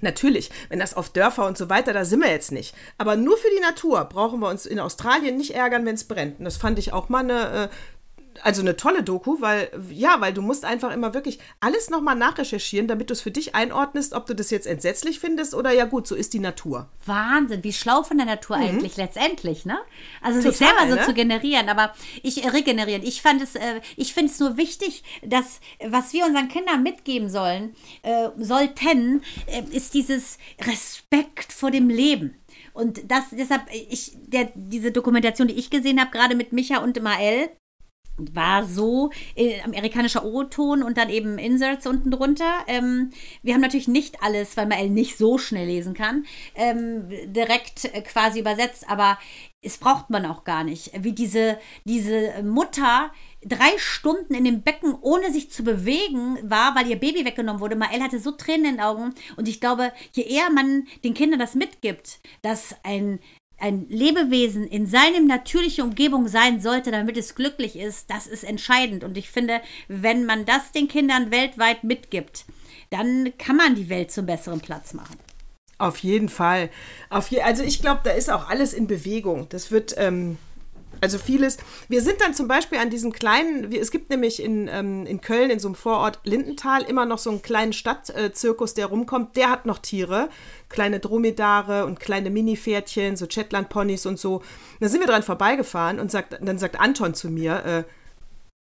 Natürlich, 0.00 0.50
wenn 0.68 0.78
das 0.78 0.94
auf 0.94 1.10
Dörfer 1.10 1.46
und 1.46 1.58
so 1.58 1.68
weiter, 1.68 1.92
da 1.92 2.04
sind 2.04 2.20
wir 2.20 2.30
jetzt 2.30 2.52
nicht. 2.52 2.74
Aber 2.98 3.16
nur 3.16 3.36
für 3.36 3.50
die 3.50 3.60
Natur 3.60 4.04
brauchen 4.04 4.40
wir 4.40 4.48
uns 4.48 4.66
in 4.66 4.78
Australien 4.78 5.36
nicht 5.36 5.54
ärgern, 5.54 5.86
wenn 5.86 5.96
es 5.96 6.04
brennt. 6.04 6.38
Und 6.38 6.44
das 6.44 6.56
fand 6.56 6.78
ich 6.78 6.92
auch 6.92 7.08
mal 7.08 7.24
eine, 7.24 7.64
äh, 7.64 7.68
also 8.42 8.60
eine 8.62 8.76
tolle 8.76 9.02
Doku, 9.02 9.40
weil, 9.40 9.70
ja, 9.90 10.20
weil 10.20 10.32
du 10.32 10.42
musst 10.42 10.64
einfach 10.64 10.92
immer 10.92 11.14
wirklich 11.14 11.38
alles 11.60 11.90
nochmal 11.90 12.16
nachrecherchieren, 12.16 12.88
damit 12.88 13.10
du 13.10 13.14
es 13.14 13.20
für 13.20 13.30
dich 13.30 13.54
einordnest, 13.54 14.12
ob 14.12 14.26
du 14.26 14.34
das 14.34 14.50
jetzt 14.50 14.66
entsetzlich 14.66 15.20
findest 15.20 15.54
oder 15.54 15.72
ja 15.72 15.84
gut, 15.84 16.06
so 16.06 16.14
ist 16.14 16.34
die 16.34 16.38
Natur. 16.38 16.88
Wahnsinn, 17.06 17.64
wie 17.64 17.72
schlau 17.72 18.02
von 18.02 18.16
der 18.18 18.26
Natur 18.26 18.56
eigentlich 18.56 18.96
letztendlich, 18.96 19.64
ne? 19.64 19.78
Also 20.20 20.40
sich 20.40 20.58
Mhm. 20.58 20.64
Total, 20.64 20.76
selber 20.78 20.90
so 20.90 21.00
ne? 21.00 21.06
zu 21.06 21.14
generieren, 21.14 21.68
aber 21.68 21.94
ich 22.22 22.44
äh, 22.44 22.48
regenerieren. 22.48 23.02
Ich 23.02 23.22
fand 23.22 23.42
es, 23.42 23.54
äh, 23.54 23.80
ich 23.96 24.14
finde 24.14 24.32
es 24.32 24.40
nur 24.40 24.56
wichtig, 24.56 25.02
dass 25.22 25.60
äh, 25.78 25.90
was 25.90 26.12
wir 26.12 26.24
unseren 26.26 26.48
Kindern 26.48 26.82
mitgeben 26.82 27.28
sollen, 27.28 27.74
äh, 28.02 28.28
sollten, 28.36 29.22
äh, 29.46 29.62
ist 29.70 29.94
dieses 29.94 30.38
Respekt 30.66 31.52
vor 31.52 31.70
dem 31.70 31.88
Leben. 31.88 32.34
Und 32.72 33.10
das 33.10 33.24
deshalb, 33.32 33.62
ich, 33.72 34.12
der, 34.26 34.50
diese 34.54 34.92
Dokumentation, 34.92 35.48
die 35.48 35.54
ich 35.54 35.70
gesehen 35.70 36.00
habe, 36.00 36.10
gerade 36.10 36.34
mit 36.34 36.52
Micha 36.52 36.78
und 36.78 37.00
Mael, 37.02 37.50
war 38.18 38.64
so 38.64 39.10
äh, 39.36 39.60
amerikanischer 39.62 40.24
O-Ton 40.24 40.82
und 40.82 40.98
dann 40.98 41.10
eben 41.10 41.38
Inserts 41.38 41.86
unten 41.86 42.10
drunter. 42.10 42.64
Ähm, 42.66 43.10
wir 43.42 43.54
haben 43.54 43.60
natürlich 43.60 43.88
nicht 43.88 44.22
alles, 44.22 44.56
weil 44.56 44.66
Mael 44.66 44.90
nicht 44.90 45.16
so 45.16 45.38
schnell 45.38 45.66
lesen 45.66 45.94
kann, 45.94 46.26
ähm, 46.54 47.08
direkt 47.26 47.86
äh, 47.86 48.02
quasi 48.02 48.40
übersetzt, 48.40 48.88
aber 48.88 49.18
es 49.60 49.78
braucht 49.78 50.10
man 50.10 50.24
auch 50.24 50.44
gar 50.44 50.62
nicht. 50.62 50.92
Wie 51.02 51.12
diese, 51.12 51.58
diese 51.84 52.42
Mutter 52.44 53.10
drei 53.44 53.76
Stunden 53.76 54.34
in 54.34 54.44
dem 54.44 54.62
Becken, 54.62 54.96
ohne 55.00 55.32
sich 55.32 55.50
zu 55.50 55.64
bewegen, 55.64 56.38
war, 56.42 56.74
weil 56.74 56.88
ihr 56.88 56.96
Baby 56.96 57.24
weggenommen 57.24 57.60
wurde. 57.60 57.76
Mael 57.76 58.02
hatte 58.02 58.18
so 58.18 58.32
Tränen 58.32 58.66
in 58.66 58.74
den 58.76 58.80
Augen. 58.80 59.14
Und 59.36 59.48
ich 59.48 59.60
glaube, 59.60 59.92
je 60.12 60.24
eher 60.24 60.50
man 60.50 60.86
den 61.04 61.14
Kindern 61.14 61.38
das 61.38 61.54
mitgibt, 61.54 62.20
dass 62.42 62.76
ein 62.82 63.20
ein 63.58 63.86
Lebewesen 63.88 64.66
in 64.66 64.86
seinem 64.86 65.26
natürlichen 65.26 65.84
Umgebung 65.84 66.28
sein 66.28 66.60
sollte, 66.60 66.90
damit 66.90 67.16
es 67.16 67.34
glücklich 67.34 67.76
ist, 67.76 68.10
das 68.10 68.26
ist 68.26 68.44
entscheidend. 68.44 69.04
Und 69.04 69.18
ich 69.18 69.30
finde, 69.30 69.60
wenn 69.88 70.24
man 70.24 70.44
das 70.44 70.72
den 70.72 70.88
Kindern 70.88 71.30
weltweit 71.30 71.84
mitgibt, 71.84 72.44
dann 72.90 73.32
kann 73.36 73.56
man 73.56 73.74
die 73.74 73.88
Welt 73.88 74.10
zum 74.10 74.26
besseren 74.26 74.60
Platz 74.60 74.94
machen. 74.94 75.16
Auf 75.78 75.98
jeden 75.98 76.28
Fall. 76.28 76.70
Auf 77.08 77.30
je, 77.30 77.42
also 77.42 77.62
ich 77.62 77.80
glaube, 77.80 78.00
da 78.04 78.10
ist 78.10 78.30
auch 78.30 78.48
alles 78.48 78.72
in 78.72 78.86
Bewegung. 78.86 79.48
Das 79.48 79.70
wird, 79.70 79.94
ähm, 79.96 80.38
also 81.00 81.18
vieles. 81.18 81.58
Wir 81.88 82.02
sind 82.02 82.20
dann 82.20 82.34
zum 82.34 82.48
Beispiel 82.48 82.78
an 82.78 82.90
diesem 82.90 83.12
kleinen, 83.12 83.72
es 83.72 83.90
gibt 83.90 84.10
nämlich 84.10 84.42
in, 84.42 84.68
ähm, 84.68 85.06
in 85.06 85.20
Köln, 85.20 85.50
in 85.50 85.58
so 85.58 85.68
einem 85.68 85.74
Vorort 85.74 86.20
Lindenthal, 86.24 86.82
immer 86.82 87.06
noch 87.06 87.18
so 87.18 87.30
einen 87.30 87.42
kleinen 87.42 87.72
Stadtzirkus, 87.72 88.74
der 88.74 88.86
rumkommt. 88.86 89.36
Der 89.36 89.50
hat 89.50 89.66
noch 89.66 89.78
Tiere, 89.78 90.28
kleine 90.68 91.00
Dromedare 91.00 91.84
und 91.86 92.00
kleine 92.00 92.30
Mini-Pferdchen, 92.30 93.16
so 93.16 93.26
Shetland-Ponys 93.28 94.06
und 94.06 94.18
so. 94.18 94.42
Da 94.80 94.88
sind 94.88 95.00
wir 95.00 95.06
dran 95.06 95.22
vorbeigefahren 95.22 96.00
und 96.00 96.10
sagt, 96.10 96.38
dann 96.40 96.58
sagt 96.58 96.80
Anton 96.80 97.14
zu 97.14 97.28
mir, 97.28 97.64
äh, 97.64 97.84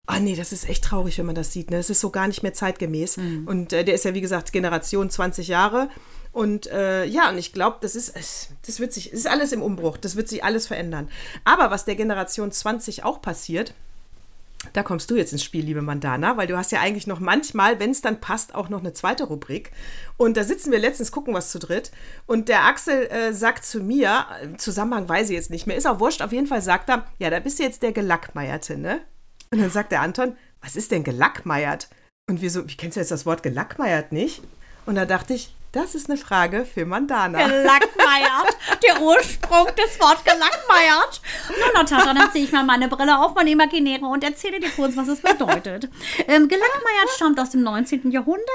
Ah 0.08 0.18
oh 0.18 0.20
nee, 0.22 0.36
das 0.36 0.52
ist 0.52 0.70
echt 0.70 0.84
traurig, 0.84 1.18
wenn 1.18 1.26
man 1.26 1.36
das 1.36 1.52
sieht. 1.52 1.72
Ne? 1.72 1.78
Das 1.78 1.90
ist 1.90 2.00
so 2.00 2.12
gar 2.12 2.28
nicht 2.28 2.44
mehr 2.44 2.54
zeitgemäß. 2.54 3.18
Mhm. 3.18 3.48
Und 3.48 3.74
äh, 3.74 3.84
der 3.84 3.96
ist 3.96 4.06
ja, 4.06 4.14
wie 4.14 4.22
gesagt, 4.22 4.52
Generation 4.52 5.10
20 5.10 5.48
Jahre. 5.48 5.90
Und 6.32 6.68
äh, 6.68 7.06
ja, 7.06 7.30
und 7.30 7.38
ich 7.38 7.54
glaube, 7.54 7.78
das 7.80 7.96
ist, 7.96 8.14
das 8.66 8.80
wird 8.80 8.92
sich, 8.92 9.10
das 9.12 9.22
ist 9.22 9.28
alles 9.28 9.54
im 9.54 9.62
Umbruch, 9.62 9.98
das 9.98 10.18
wird 10.18 10.28
sich 10.28 10.44
alles 10.44 10.68
verändern. 10.68 11.10
Aber 11.46 11.72
was 11.72 11.86
der 11.86 11.96
Generation 11.96 12.52
20 12.52 13.06
auch 13.06 13.22
passiert, 13.22 13.74
da 14.74 14.84
kommst 14.84 15.10
du 15.10 15.16
jetzt 15.16 15.32
ins 15.32 15.44
Spiel, 15.44 15.64
liebe 15.64 15.82
Mandana, 15.82 16.38
weil 16.38 16.48
du 16.48 16.58
hast 16.58 16.72
ja 16.72 16.82
eigentlich 16.82 17.08
noch 17.08 17.20
manchmal, 17.20 17.80
wenn 17.80 17.92
es 17.92 18.02
dann 18.02 18.20
passt, 18.20 18.56
auch 18.56 18.70
noch 18.70 18.80
eine 18.80 18.94
zweite 18.94 19.26
Rubrik. 19.26 19.72
Und 20.18 20.38
da 20.38 20.44
sitzen 20.44 20.72
wir 20.72 20.80
letztens, 20.80 21.12
gucken 21.12 21.34
was 21.34 21.52
zu 21.52 21.60
dritt. 21.60 21.92
Und 22.26 22.50
der 22.50 22.66
Axel 22.66 23.08
äh, 23.08 23.34
sagt 23.34 23.66
zu 23.66 23.80
mir, 23.80 24.26
Zusammenhang 24.58 25.08
weiß 25.08 25.30
ich 25.30 25.36
jetzt 25.36 25.52
nicht 25.52 25.68
mehr, 25.68 25.78
ist 25.78 25.88
auch 25.88 26.00
wurscht, 26.00 26.22
auf 26.22 26.32
jeden 26.32 26.48
Fall 26.48 26.62
sagt 26.62 26.90
er, 26.90 27.06
ja, 27.20 27.30
da 27.30 27.40
bist 27.40 27.60
du 27.60 27.64
jetzt 27.64 27.82
der 27.84 27.92
Gelackmeierte, 27.92 28.78
ne? 28.78 29.02
Und 29.56 29.62
dann 29.62 29.72
sagt 29.72 29.94
der 29.94 30.02
Anton, 30.02 30.36
was 30.60 30.76
ist 30.76 30.92
denn 30.92 31.06
gelackmeiert? 31.06 31.88
Und 32.30 32.42
wir 32.42 32.52
so, 32.52 32.68
wie 32.68 32.76
kennst 32.76 32.98
du 32.98 33.00
jetzt 33.00 33.12
das 33.12 33.26
Wort 33.26 33.42
gelackmeiert 33.42 34.12
nicht? 34.12 34.42
Und 34.86 34.96
da 34.96 35.06
dachte 35.06 35.34
ich, 35.34 35.56
das 35.76 35.94
ist 35.94 36.10
eine 36.10 36.18
Frage 36.18 36.66
für 36.66 36.86
Mandana. 36.86 37.38
Gelackmeiert. 37.38 38.58
Der 38.82 39.02
Ursprung 39.02 39.68
des 39.76 40.00
Wortes 40.00 40.24
gelackmeiert. 40.24 41.22
Nun, 41.50 41.74
Natascha, 41.74 42.14
dann 42.14 42.32
ziehe 42.32 42.46
ich 42.46 42.52
mal 42.54 42.64
meine 42.64 42.88
Brille 42.88 43.20
auf, 43.20 43.36
meine 43.36 43.52
imaginäre, 43.52 44.06
und 44.06 44.24
erzähle 44.24 44.60
dir 44.62 44.70
kurz, 44.70 44.96
was 44.96 45.10
es 45.10 45.22
bedeutet. 45.22 45.90
Ähm, 46.28 46.48
gelackmeiert 46.48 47.10
stammt 47.16 47.40
aus 47.40 47.50
dem 47.50 47.64
19. 47.64 48.12
Jahrhundert 48.12 48.46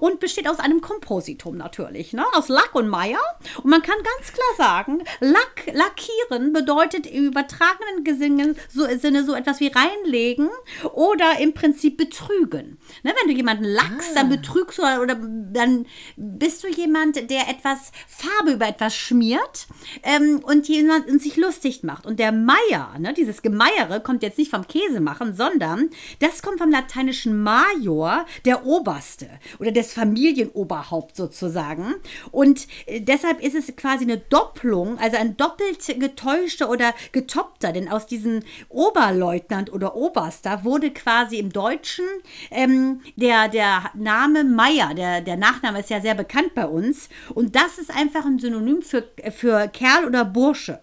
und 0.00 0.20
besteht 0.20 0.48
aus 0.48 0.60
einem 0.60 0.80
Kompositum 0.80 1.56
natürlich, 1.56 2.12
ne? 2.12 2.24
aus 2.34 2.48
Lack 2.48 2.74
und 2.74 2.88
Meier. 2.88 3.20
Und 3.62 3.70
man 3.70 3.82
kann 3.82 3.96
ganz 3.96 4.32
klar 4.32 4.54
sagen, 4.56 5.02
Lack, 5.20 5.66
lackieren 5.72 6.52
bedeutet 6.52 7.06
im 7.06 7.26
übertragenen 7.26 8.04
Gesingen, 8.04 8.56
so, 8.68 8.86
Sinne 8.98 9.24
so 9.24 9.34
etwas 9.34 9.58
wie 9.58 9.72
reinlegen 9.72 10.48
oder 10.92 11.40
im 11.40 11.54
Prinzip 11.54 11.96
betrügen. 11.96 12.78
Ne? 13.02 13.14
Wenn 13.20 13.30
du 13.30 13.34
jemanden 13.34 13.64
lackst, 13.64 14.12
ah. 14.12 14.20
dann 14.20 14.28
betrügst 14.28 14.78
du 14.78 14.82
oder 14.82 15.16
dann 15.16 15.86
bist 16.16 16.51
bist 16.52 16.64
du 16.64 16.68
jemand, 16.68 17.30
der 17.30 17.48
etwas 17.48 17.92
Farbe 18.06 18.52
über 18.52 18.68
etwas 18.68 18.94
schmiert 18.94 19.66
ähm, 20.02 20.42
und, 20.44 20.68
jemand, 20.68 21.08
und 21.08 21.22
sich 21.22 21.38
lustig 21.38 21.82
macht? 21.82 22.04
Und 22.04 22.18
der 22.18 22.30
Meier, 22.30 22.94
ne, 22.98 23.14
dieses 23.14 23.40
Gemeiere, 23.40 24.00
kommt 24.00 24.22
jetzt 24.22 24.36
nicht 24.36 24.50
vom 24.50 24.68
Käse 24.68 25.00
machen, 25.00 25.34
sondern 25.34 25.88
das 26.18 26.42
kommt 26.42 26.58
vom 26.58 26.70
lateinischen 26.70 27.42
Major, 27.42 28.26
der 28.44 28.66
Oberste 28.66 29.30
oder 29.60 29.72
des 29.72 29.94
Familienoberhaupt 29.94 31.16
sozusagen. 31.16 31.94
Und 32.30 32.66
äh, 32.84 33.00
deshalb 33.00 33.42
ist 33.42 33.54
es 33.54 33.74
quasi 33.74 34.04
eine 34.04 34.18
Doppelung, 34.18 34.98
also 34.98 35.16
ein 35.16 35.38
doppelt 35.38 35.78
getäuschter 35.98 36.68
oder 36.68 36.92
getoppter, 37.12 37.72
denn 37.72 37.88
aus 37.88 38.06
diesem 38.06 38.40
Oberleutnant 38.68 39.72
oder 39.72 39.96
Oberster 39.96 40.64
wurde 40.64 40.90
quasi 40.90 41.38
im 41.38 41.50
Deutschen 41.50 42.04
ähm, 42.50 43.00
der, 43.16 43.48
der 43.48 43.90
Name 43.94 44.44
Meier, 44.44 44.92
der, 44.92 45.22
der 45.22 45.38
Nachname 45.38 45.80
ist 45.80 45.88
ja 45.88 46.02
sehr 46.02 46.14
bekannt 46.14 46.41
bekannt 46.42 46.54
bei 46.54 46.66
uns. 46.66 47.08
Und 47.34 47.56
das 47.56 47.78
ist 47.78 47.90
einfach 47.90 48.24
ein 48.24 48.38
Synonym 48.38 48.82
für, 48.82 49.04
für 49.30 49.68
Kerl 49.68 50.06
oder 50.06 50.24
Bursche. 50.24 50.80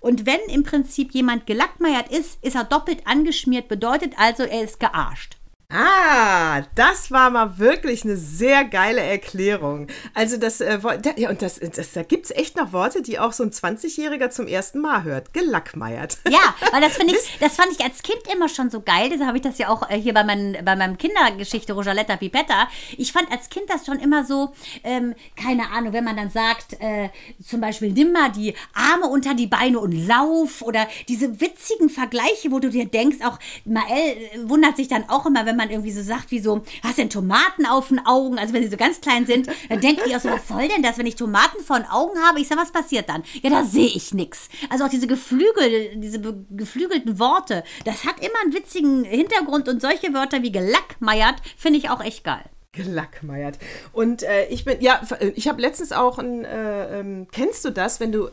Und 0.00 0.26
wenn 0.26 0.40
im 0.48 0.64
Prinzip 0.64 1.12
jemand 1.12 1.46
gelackmeiert 1.46 2.10
ist, 2.10 2.42
ist 2.44 2.56
er 2.56 2.64
doppelt 2.64 3.06
angeschmiert, 3.06 3.68
bedeutet 3.68 4.14
also, 4.18 4.42
er 4.42 4.62
ist 4.62 4.80
gearscht. 4.80 5.36
Ah, 5.72 6.62
das 6.74 7.10
war 7.10 7.30
mal 7.30 7.58
wirklich 7.58 8.04
eine 8.04 8.16
sehr 8.18 8.64
geile 8.64 9.00
Erklärung. 9.00 9.86
Also 10.12 10.36
das, 10.36 10.60
äh, 10.60 10.78
ja, 11.16 11.30
und 11.30 11.40
das, 11.40 11.60
das 11.60 11.92
da 11.92 12.02
gibt 12.02 12.26
es 12.26 12.30
echt 12.30 12.56
noch 12.56 12.72
Worte, 12.74 13.00
die 13.00 13.18
auch 13.18 13.32
so 13.32 13.42
ein 13.42 13.50
20-Jähriger 13.50 14.28
zum 14.28 14.46
ersten 14.46 14.80
Mal 14.80 15.04
hört. 15.04 15.32
Gelackmeiert. 15.32 16.18
Ja, 16.28 16.54
weil 16.72 16.82
das 16.82 16.96
finde 16.96 17.14
ich, 17.14 17.38
das 17.40 17.56
fand 17.56 17.72
ich 17.72 17.82
als 17.82 18.02
Kind 18.02 18.20
immer 18.34 18.50
schon 18.50 18.70
so 18.70 18.82
geil. 18.82 19.08
Deshalb 19.08 19.28
habe 19.28 19.38
ich 19.38 19.44
das 19.44 19.56
ja 19.56 19.68
auch 19.70 19.88
äh, 19.88 19.98
hier 19.98 20.12
bei, 20.12 20.24
mein, 20.24 20.58
bei 20.62 20.76
meinem 20.76 20.98
Kindergeschichte 20.98 21.72
Rosaletta 21.72 22.16
Pipetta. 22.16 22.68
Ich 22.98 23.12
fand 23.12 23.30
als 23.30 23.48
Kind 23.48 23.70
das 23.70 23.86
schon 23.86 23.98
immer 23.98 24.26
so, 24.26 24.52
ähm, 24.84 25.14
keine 25.36 25.70
Ahnung, 25.70 25.94
wenn 25.94 26.04
man 26.04 26.16
dann 26.16 26.30
sagt, 26.30 26.74
äh, 26.80 27.08
zum 27.42 27.62
Beispiel, 27.62 27.92
nimm 27.92 28.12
mal 28.12 28.30
die 28.30 28.54
Arme 28.74 29.06
unter 29.06 29.32
die 29.32 29.46
Beine 29.46 29.80
und 29.80 29.92
lauf 30.06 30.60
oder 30.60 30.86
diese 31.08 31.40
witzigen 31.40 31.88
Vergleiche, 31.88 32.50
wo 32.50 32.58
du 32.58 32.68
dir 32.68 32.84
denkst, 32.84 33.24
auch 33.24 33.38
Mael 33.64 34.16
äh, 34.16 34.48
wundert 34.50 34.76
sich 34.76 34.88
dann 34.88 35.08
auch 35.08 35.24
immer, 35.24 35.46
wenn 35.46 35.56
man 35.56 35.61
man 35.62 35.70
irgendwie 35.70 35.92
so 35.92 36.02
sagt, 36.02 36.30
wie 36.30 36.40
so, 36.40 36.62
hast 36.82 36.98
denn 36.98 37.10
Tomaten 37.10 37.66
auf 37.66 37.88
den 37.88 38.04
Augen? 38.04 38.38
Also 38.38 38.52
wenn 38.52 38.62
sie 38.62 38.68
so 38.68 38.76
ganz 38.76 39.00
klein 39.00 39.26
sind, 39.26 39.48
dann 39.68 39.80
denken 39.80 40.02
die 40.06 40.16
auch 40.16 40.20
so, 40.20 40.28
was 40.28 40.48
soll 40.48 40.68
denn 40.68 40.82
das, 40.82 40.98
wenn 40.98 41.06
ich 41.06 41.16
Tomaten 41.16 41.62
vor 41.62 41.76
den 41.76 41.88
Augen 41.88 42.18
habe? 42.20 42.40
Ich 42.40 42.48
sag, 42.48 42.58
was 42.58 42.72
passiert 42.72 43.08
dann? 43.08 43.22
Ja, 43.42 43.50
da 43.50 43.64
sehe 43.64 43.86
ich 43.86 44.12
nichts. 44.12 44.48
Also 44.70 44.84
auch 44.84 44.88
diese 44.88 45.06
Geflügel, 45.06 45.96
diese 45.96 46.20
geflügelten 46.50 47.18
Worte, 47.18 47.64
das 47.84 48.04
hat 48.04 48.18
immer 48.20 48.40
einen 48.42 48.54
witzigen 48.54 49.04
Hintergrund 49.04 49.68
und 49.68 49.80
solche 49.80 50.12
Wörter 50.12 50.42
wie 50.42 50.52
gelackmeiert 50.52 51.36
finde 51.56 51.78
ich 51.78 51.90
auch 51.90 52.02
echt 52.02 52.24
geil. 52.24 52.44
Gelackmeiert. 52.72 53.58
Und 53.92 54.22
äh, 54.22 54.46
ich 54.46 54.64
bin, 54.64 54.80
ja, 54.80 55.02
ich 55.34 55.46
habe 55.46 55.60
letztens 55.60 55.92
auch 55.92 56.18
ein, 56.18 56.44
äh, 56.44 57.00
ähm, 57.00 57.28
kennst 57.30 57.64
du 57.66 57.70
das, 57.70 58.00
wenn 58.00 58.12
du 58.12 58.30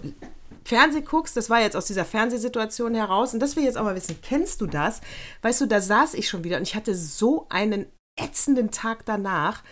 Fernseh 0.65 1.01
guckst, 1.01 1.35
das 1.37 1.49
war 1.49 1.61
jetzt 1.61 1.75
aus 1.75 1.85
dieser 1.85 2.05
Fernsehsituation 2.05 2.95
heraus, 2.95 3.33
und 3.33 3.39
das 3.39 3.55
will 3.55 3.63
ich 3.63 3.67
jetzt 3.67 3.77
auch 3.77 3.83
mal 3.83 3.95
wissen, 3.95 4.19
kennst 4.21 4.61
du 4.61 4.67
das? 4.67 5.01
Weißt 5.41 5.61
du, 5.61 5.65
da 5.65 5.81
saß 5.81 6.13
ich 6.13 6.29
schon 6.29 6.43
wieder 6.43 6.57
und 6.57 6.63
ich 6.63 6.75
hatte 6.75 6.95
so 6.95 7.47
einen 7.49 7.85
ätzenden 8.19 8.71
Tag 8.71 9.05
danach. 9.05 9.63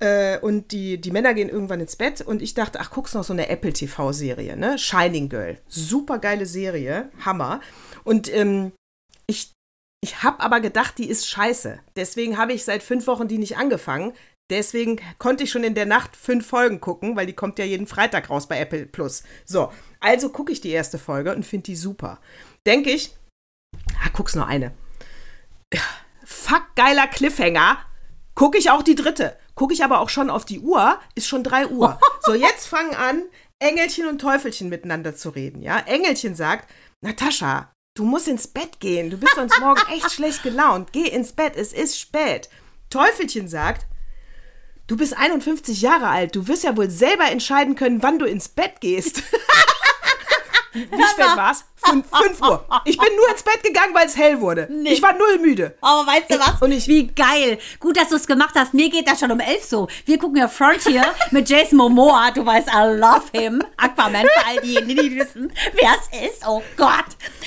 Äh, 0.00 0.38
und 0.40 0.72
die, 0.72 1.00
die 1.00 1.10
Männer 1.10 1.34
gehen 1.34 1.48
irgendwann 1.48 1.80
ins 1.80 1.96
Bett 1.96 2.20
und 2.20 2.42
ich 2.42 2.54
dachte, 2.54 2.80
ach, 2.80 2.90
guckst 2.90 3.14
noch 3.14 3.24
so 3.24 3.32
eine 3.32 3.48
Apple 3.48 3.72
TV-Serie, 3.72 4.56
ne? 4.56 4.78
Shining 4.78 5.28
Girl. 5.28 5.58
Super 5.68 6.18
geile 6.18 6.46
Serie, 6.46 7.10
Hammer. 7.24 7.60
Und 8.02 8.32
ähm, 8.34 8.72
ich, 9.26 9.52
ich 10.02 10.22
habe 10.22 10.40
aber 10.40 10.60
gedacht, 10.60 10.98
die 10.98 11.08
ist 11.08 11.28
scheiße. 11.28 11.78
Deswegen 11.96 12.36
habe 12.38 12.52
ich 12.52 12.64
seit 12.64 12.82
fünf 12.82 13.06
Wochen 13.06 13.28
die 13.28 13.38
nicht 13.38 13.56
angefangen. 13.56 14.12
Deswegen 14.50 15.00
konnte 15.18 15.44
ich 15.44 15.50
schon 15.50 15.64
in 15.64 15.74
der 15.74 15.86
Nacht 15.86 16.16
fünf 16.16 16.46
Folgen 16.46 16.80
gucken, 16.80 17.16
weil 17.16 17.26
die 17.26 17.32
kommt 17.32 17.58
ja 17.58 17.64
jeden 17.64 17.86
Freitag 17.86 18.28
raus 18.28 18.46
bei 18.46 18.58
Apple 18.58 18.84
Plus. 18.84 19.22
So, 19.46 19.72
also 20.04 20.28
gucke 20.28 20.52
ich 20.52 20.60
die 20.60 20.70
erste 20.70 20.98
Folge 20.98 21.34
und 21.34 21.44
finde 21.44 21.64
die 21.64 21.76
super. 21.76 22.20
Denke 22.66 22.90
ich, 22.90 23.16
ah, 24.04 24.10
guck's 24.12 24.34
nur 24.34 24.46
eine. 24.46 24.72
Fuck 26.24 26.74
geiler 26.76 27.06
Cliffhanger. 27.06 27.78
Gucke 28.34 28.58
ich 28.58 28.70
auch 28.70 28.82
die 28.82 28.94
dritte. 28.94 29.36
Gucke 29.54 29.72
ich 29.72 29.82
aber 29.82 30.00
auch 30.00 30.10
schon 30.10 30.30
auf 30.30 30.44
die 30.44 30.60
Uhr, 30.60 30.98
ist 31.14 31.28
schon 31.28 31.42
drei 31.42 31.66
Uhr. 31.68 31.98
So, 32.20 32.34
jetzt 32.34 32.66
fangen 32.66 32.94
an, 32.94 33.22
Engelchen 33.60 34.06
und 34.06 34.20
Teufelchen 34.20 34.68
miteinander 34.68 35.16
zu 35.16 35.30
reden. 35.30 35.62
Ja, 35.62 35.78
Engelchen 35.78 36.34
sagt, 36.34 36.70
Natascha, 37.00 37.72
du 37.96 38.04
musst 38.04 38.28
ins 38.28 38.48
Bett 38.48 38.80
gehen. 38.80 39.10
Du 39.10 39.16
bist 39.16 39.34
sonst 39.36 39.58
morgen 39.60 39.80
echt 39.92 40.10
schlecht 40.12 40.42
gelaunt. 40.42 40.92
Geh 40.92 41.08
ins 41.08 41.32
Bett, 41.32 41.56
es 41.56 41.72
ist 41.72 41.98
spät. 41.98 42.50
Teufelchen 42.90 43.48
sagt, 43.48 43.86
du 44.86 44.96
bist 44.96 45.16
51 45.16 45.80
Jahre 45.80 46.08
alt. 46.08 46.34
Du 46.34 46.46
wirst 46.48 46.64
ja 46.64 46.76
wohl 46.76 46.90
selber 46.90 47.30
entscheiden 47.30 47.74
können, 47.74 48.02
wann 48.02 48.18
du 48.18 48.26
ins 48.26 48.48
Bett 48.48 48.80
gehst. 48.80 49.22
Wie, 50.74 50.80
spät 51.04 51.36
war's? 51.36 51.64
Fünf, 51.76 52.06
fünf 52.10 52.40
Uhr. 52.40 52.64
Ich 52.86 52.96
bin 52.96 53.14
nur 53.16 53.28
ins 53.30 53.42
Bett 53.42 53.62
gegangen, 53.62 53.94
weil 53.94 54.06
es 54.06 54.16
hell 54.16 54.40
wurde. 54.40 54.68
Ich 54.84 55.02
war 55.02 55.12
null 55.12 55.38
müde. 55.38 55.76
Aber 55.82 56.06
weißt 56.06 56.30
du 56.30 56.38
was? 56.38 56.62
Und 56.62 56.72
ich- 56.72 56.88
Wie 56.88 57.06
geil. 57.08 57.58
Gut, 57.78 57.96
dass 57.96 58.08
du 58.08 58.16
es 58.16 58.26
gemacht 58.26 58.54
hast. 58.56 58.72
Mir 58.74 58.88
geht 58.88 59.06
das 59.06 59.20
schon 59.20 59.30
um 59.30 59.38
elf 59.40 59.62
so. 59.64 59.86
Wir 60.06 60.18
gucken 60.18 60.38
ja 60.38 60.48
Frontier 60.48 61.04
mit 61.30 61.48
Jason 61.48 61.76
Momoa. 61.78 62.30
Du 62.30 62.44
weißt, 62.44 62.68
I 62.68 62.96
love 62.98 63.24
him. 63.32 63.62
Aquaman, 63.76 64.22
für 64.26 64.46
all 64.46 64.60
diejenigen, 64.62 65.02
die 65.02 65.16
wissen, 65.16 65.52
wer 65.74 65.90
es 66.00 66.30
ist. 66.30 66.46
Oh 66.48 66.62
Gott. 66.76 67.04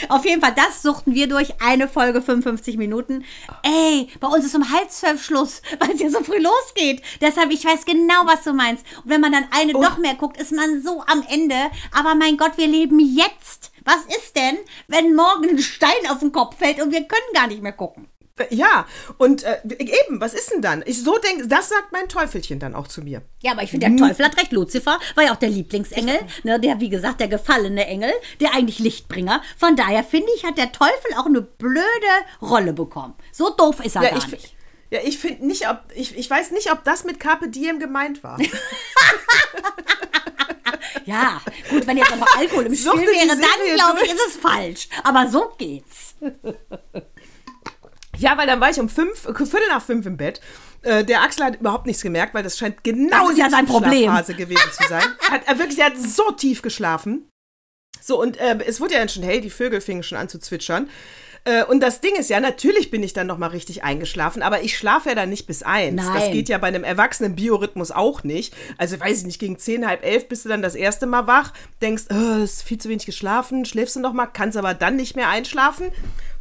Auf 0.09 0.23
jeden 0.25 0.41
Fall, 0.41 0.53
das 0.55 0.83
suchten 0.83 1.15
wir 1.15 1.27
durch. 1.27 1.59
Eine 1.59 1.87
Folge 1.87 2.21
55 2.21 2.77
Minuten. 2.77 3.25
Ey, 3.63 4.09
bei 4.19 4.27
uns 4.27 4.45
ist 4.45 4.55
um 4.55 4.71
halb 4.71 4.91
zwölf 4.91 5.23
Schluss, 5.23 5.61
weil 5.79 5.91
es 5.95 5.99
ja 6.01 6.09
so 6.11 6.23
früh 6.23 6.37
losgeht. 6.39 7.01
Deshalb, 7.21 7.51
ich 7.51 7.65
weiß 7.65 7.85
genau, 7.85 8.21
was 8.25 8.43
du 8.43 8.53
meinst. 8.53 8.85
Und 9.03 9.09
wenn 9.09 9.21
man 9.21 9.31
dann 9.31 9.47
eine 9.51 9.73
noch 9.73 9.97
mehr 9.97 10.13
guckt, 10.15 10.37
ist 10.39 10.51
man 10.51 10.81
so 10.83 11.03
am 11.07 11.23
Ende. 11.27 11.55
Aber 11.91 12.13
mein 12.13 12.37
Gott, 12.37 12.51
wir 12.57 12.67
leben 12.67 12.99
jetzt. 13.17 13.71
Was 13.83 13.99
ist 14.17 14.35
denn, 14.35 14.57
wenn 14.87 15.15
morgen 15.15 15.49
ein 15.49 15.59
Stein 15.59 15.89
auf 16.09 16.19
den 16.19 16.31
Kopf 16.31 16.57
fällt 16.57 16.81
und 16.81 16.91
wir 16.91 17.01
können 17.03 17.33
gar 17.33 17.47
nicht 17.47 17.61
mehr 17.61 17.71
gucken? 17.73 18.07
Ja, 18.51 18.85
und 19.17 19.41
äh, 19.41 19.57
eben, 19.67 20.21
was 20.21 20.35
ist 20.35 20.51
denn 20.51 20.61
dann? 20.61 20.83
Ich 20.85 21.01
so 21.03 21.17
denke, 21.17 21.47
das 21.47 21.69
sagt 21.69 21.91
mein 21.91 22.07
Teufelchen 22.07 22.59
dann 22.59 22.75
auch 22.75 22.87
zu 22.87 23.01
mir. 23.01 23.23
Ja, 23.41 23.53
aber 23.53 23.63
ich 23.63 23.71
finde, 23.71 23.89
der 23.89 23.97
Teufel 23.97 24.23
hat 24.25 24.37
recht. 24.37 24.51
Luzifer 24.51 24.99
war 25.15 25.23
ja 25.23 25.33
auch 25.33 25.37
der 25.37 25.49
Lieblingsengel, 25.49 26.19
ne, 26.43 26.59
der, 26.59 26.79
wie 26.79 26.89
gesagt, 26.89 27.19
der 27.19 27.29
gefallene 27.29 27.87
Engel, 27.87 28.11
der 28.39 28.53
eigentlich 28.53 28.77
Lichtbringer. 28.77 29.41
Von 29.57 29.75
daher 29.75 30.03
finde 30.03 30.27
ich, 30.35 30.43
hat 30.43 30.59
der 30.59 30.71
Teufel 30.71 31.13
auch 31.17 31.25
eine 31.25 31.41
blöde 31.41 31.81
Rolle 32.39 32.73
bekommen. 32.73 33.15
So 33.31 33.49
doof 33.49 33.83
ist 33.83 33.95
er 33.95 34.03
Ja, 34.03 34.09
gar 34.11 34.19
ich, 34.19 34.27
nicht. 34.27 34.55
ja, 34.91 34.99
ich 35.03 35.17
finde 35.17 35.47
nicht, 35.47 35.67
ob 35.67 35.79
ich, 35.95 36.15
ich 36.15 36.29
weiß 36.29 36.51
nicht, 36.51 36.71
ob 36.71 36.83
das 36.83 37.05
mit 37.05 37.19
Carpe 37.19 37.47
Diem 37.49 37.79
gemeint 37.79 38.23
war. 38.23 38.37
Ja, 41.07 41.41
gut, 41.69 41.87
wenn 41.87 41.97
jetzt 41.97 42.11
aber 42.11 42.25
Alkohol 42.37 42.65
im 42.65 42.75
Spiel 42.75 42.91
wäre, 42.91 43.27
dann 43.27 43.75
glaube 43.75 43.99
ich, 44.03 44.11
ist 44.11 44.27
es 44.27 44.35
falsch. 44.35 44.89
Aber 45.03 45.27
so 45.29 45.51
geht's. 45.57 46.15
Ja, 48.19 48.35
weil 48.35 48.47
dann 48.47 48.59
war 48.59 48.71
ich 48.71 48.79
um 48.79 48.89
fünf, 48.89 49.25
äh, 49.25 49.45
Viertel 49.45 49.67
nach 49.69 49.83
fünf 49.83 50.07
im 50.07 50.17
Bett. 50.17 50.41
Äh, 50.81 51.03
der 51.03 51.21
Axel 51.21 51.45
hat 51.45 51.59
überhaupt 51.59 51.85
nichts 51.85 52.01
gemerkt, 52.01 52.33
weil 52.33 52.41
das 52.41 52.57
scheint 52.57 52.83
genau 52.83 53.29
Das 53.29 53.37
ja 53.37 53.45
die 53.45 53.51
sein 53.51 53.67
Problem. 53.67 53.91
Tiefschlafphase 53.91 54.33
gewesen 54.33 54.71
zu 54.71 54.87
sein. 54.89 55.03
hat, 55.29 55.41
er 55.45 55.59
wirklich, 55.59 55.77
er 55.77 55.85
hat 55.85 55.99
so 55.99 56.31
tief 56.31 56.63
geschlafen. 56.63 57.29
So, 58.01 58.19
und 58.19 58.37
äh, 58.37 58.57
es 58.65 58.81
wurde 58.81 58.93
ja 58.93 58.99
dann 59.01 59.09
schon 59.09 59.21
hell, 59.21 59.39
die 59.41 59.51
Vögel 59.51 59.81
fingen 59.81 60.01
schon 60.01 60.17
an 60.17 60.29
zu 60.29 60.39
zwitschern. 60.39 60.89
Äh, 61.47 61.63
und 61.63 61.79
das 61.79 62.01
Ding 62.01 62.13
ist 62.15 62.29
ja, 62.29 62.41
natürlich 62.41 62.91
bin 62.91 63.01
ich 63.03 63.13
dann 63.13 63.27
noch 63.27 63.37
mal 63.37 63.47
richtig 63.47 63.81
eingeschlafen, 63.83 64.41
aber 64.43 64.63
ich 64.63 64.77
schlafe 64.77 65.09
ja 65.09 65.15
dann 65.15 65.29
nicht 65.29 65.47
bis 65.47 65.63
eins. 65.63 66.05
Das 66.05 66.25
Nein. 66.25 66.33
geht 66.33 66.49
ja 66.49 66.57
bei 66.57 66.67
einem 66.67 66.83
erwachsenen 66.83 67.35
Biorhythmus 67.35 67.91
auch 67.91 68.23
nicht. 68.23 68.53
Also 68.77 68.99
weiß 68.99 69.19
ich 69.19 69.25
nicht, 69.25 69.39
gegen 69.39 69.57
zehn, 69.57 69.87
halb 69.87 70.03
elf 70.03 70.27
bist 70.27 70.43
du 70.43 70.49
dann 70.49 70.61
das 70.61 70.75
erste 70.75 71.05
Mal 71.05 71.25
wach, 71.25 71.53
denkst, 71.81 72.03
oh, 72.11 72.43
ist 72.43 72.63
viel 72.63 72.79
zu 72.79 72.89
wenig 72.89 73.05
geschlafen, 73.05 73.63
schläfst 73.63 73.95
du 73.95 74.01
noch 74.01 74.11
mal, 74.11 74.25
kannst 74.25 74.57
aber 74.57 74.73
dann 74.73 74.97
nicht 74.97 75.15
mehr 75.15 75.29
einschlafen. 75.29 75.87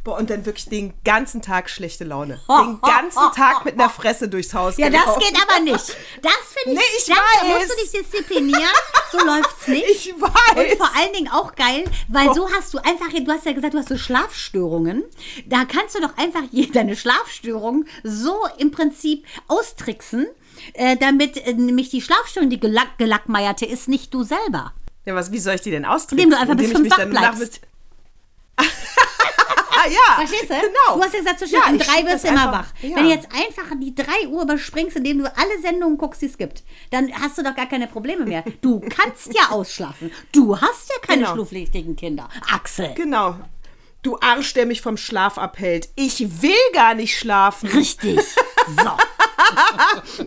Boah, 0.07 0.17
und 0.19 0.29
dann 0.29 0.45
wirklich 0.45 0.69
den 0.69 0.93
ganzen 1.03 1.41
Tag 1.41 1.69
schlechte 1.69 2.05
Laune. 2.05 2.39
Den 2.47 2.79
ganzen 2.79 3.29
Tag 3.35 3.65
mit 3.65 3.73
einer 3.73 3.89
Fresse 3.89 4.29
durchs 4.29 4.53
Haus 4.53 4.77
Ja, 4.77 4.89
das 4.89 5.01
gelaufen. 5.01 5.19
geht 5.19 5.35
aber 5.41 5.59
nicht. 5.59 5.97
Das 6.21 6.33
finde 6.53 6.71
ich, 6.71 6.75
Nee, 6.77 6.81
ich 6.97 7.05
das, 7.07 7.17
da 7.17 7.45
weiß. 7.45 7.57
musst 7.57 7.69
du 7.69 7.83
dich 7.83 7.91
disziplinieren. 7.91 8.63
So 9.11 9.17
läuft's 9.17 9.67
nicht. 9.67 9.85
Ich 9.89 10.13
weiß. 10.17 10.31
Und 10.71 10.77
vor 10.77 10.89
allen 10.95 11.11
Dingen 11.11 11.27
auch 11.29 11.55
geil, 11.55 11.83
weil 12.07 12.33
so 12.33 12.49
hast 12.53 12.73
du 12.73 12.77
einfach, 12.77 13.07
du 13.11 13.29
hast 13.29 13.45
ja 13.45 13.51
gesagt, 13.51 13.73
du 13.73 13.79
hast 13.79 13.89
so 13.89 13.97
Schlafstörungen. 13.97 15.03
Da 15.45 15.65
kannst 15.65 15.93
du 15.95 15.99
doch 15.99 16.15
einfach 16.17 16.43
deine 16.73 16.95
Schlafstörung 16.95 17.83
so 18.05 18.33
im 18.59 18.71
Prinzip 18.71 19.25
austricksen, 19.49 20.25
äh, 20.75 20.95
damit 20.95 21.35
äh, 21.45 21.51
nämlich 21.51 21.89
die 21.89 22.01
Schlafstörung, 22.01 22.49
die 22.49 22.61
gelack, 22.61 22.97
gelackmeierte 22.97 23.65
ist, 23.65 23.89
nicht 23.89 24.13
du 24.13 24.23
selber. 24.23 24.71
Ja, 25.03 25.15
was, 25.15 25.33
wie 25.33 25.39
soll 25.39 25.55
ich 25.55 25.61
die 25.61 25.71
denn 25.71 25.83
austricksen? 25.83 26.17
Indem 26.19 26.29
du 26.29 26.37
einfach 26.37 26.55
bis 26.55 26.69
Indem 26.69 26.85
ich 26.85 26.93
fünf 26.93 27.03
wach 27.03 27.09
bleibst. 27.09 27.59
Ah, 29.77 29.87
ja. 29.87 30.15
Verstehst 30.25 30.49
du? 30.49 30.55
Genau. 30.55 30.97
Du 30.97 31.03
hast 31.03 31.13
ja 31.13 31.19
gesagt, 31.19 31.39
zwischen 31.39 31.53
Ja, 31.55 31.69
um 31.69 31.77
drei 31.77 32.05
wirst 32.05 32.23
du 32.23 32.27
immer 32.29 32.51
wach. 32.51 32.67
ja. 32.81 32.95
Wenn 32.95 33.03
du 33.05 33.09
jetzt 33.09 33.27
einfach 33.33 33.75
die 33.81 33.93
drei 33.95 34.27
Uhr 34.27 34.43
überspringst, 34.43 34.97
indem 34.97 35.19
du 35.19 35.25
alle 35.37 35.61
Sendungen 35.61 35.97
guckst, 35.97 36.21
die 36.21 36.25
es 36.27 36.37
gibt, 36.37 36.63
dann 36.91 37.11
hast 37.21 37.37
du 37.37 37.43
doch 37.43 37.55
gar 37.55 37.67
keine 37.67 37.87
Probleme 37.87 38.25
mehr. 38.25 38.43
Du 38.61 38.79
kannst 38.89 39.33
ja 39.33 39.49
ausschlafen. 39.51 40.11
Du 40.31 40.59
hast 40.59 40.89
ja 40.89 40.95
keine 41.01 41.23
Genau. 41.23 41.35
schlafpflichtigen 41.35 41.95
Kinder. 41.95 42.29
Axel. 42.53 42.93
Genau. 42.95 43.35
Du 44.03 44.17
Arsch, 44.21 44.53
der 44.53 44.65
mich 44.65 44.81
vom 44.81 44.95
Schlaf 44.97 45.37
abhält. 45.37 45.89
Ich 45.95 46.41
will 46.41 46.53
gar 46.73 46.93
nicht 46.93 47.17
schlafen. 47.17 47.69
Richtig. 47.69 48.19
So. 48.67 48.83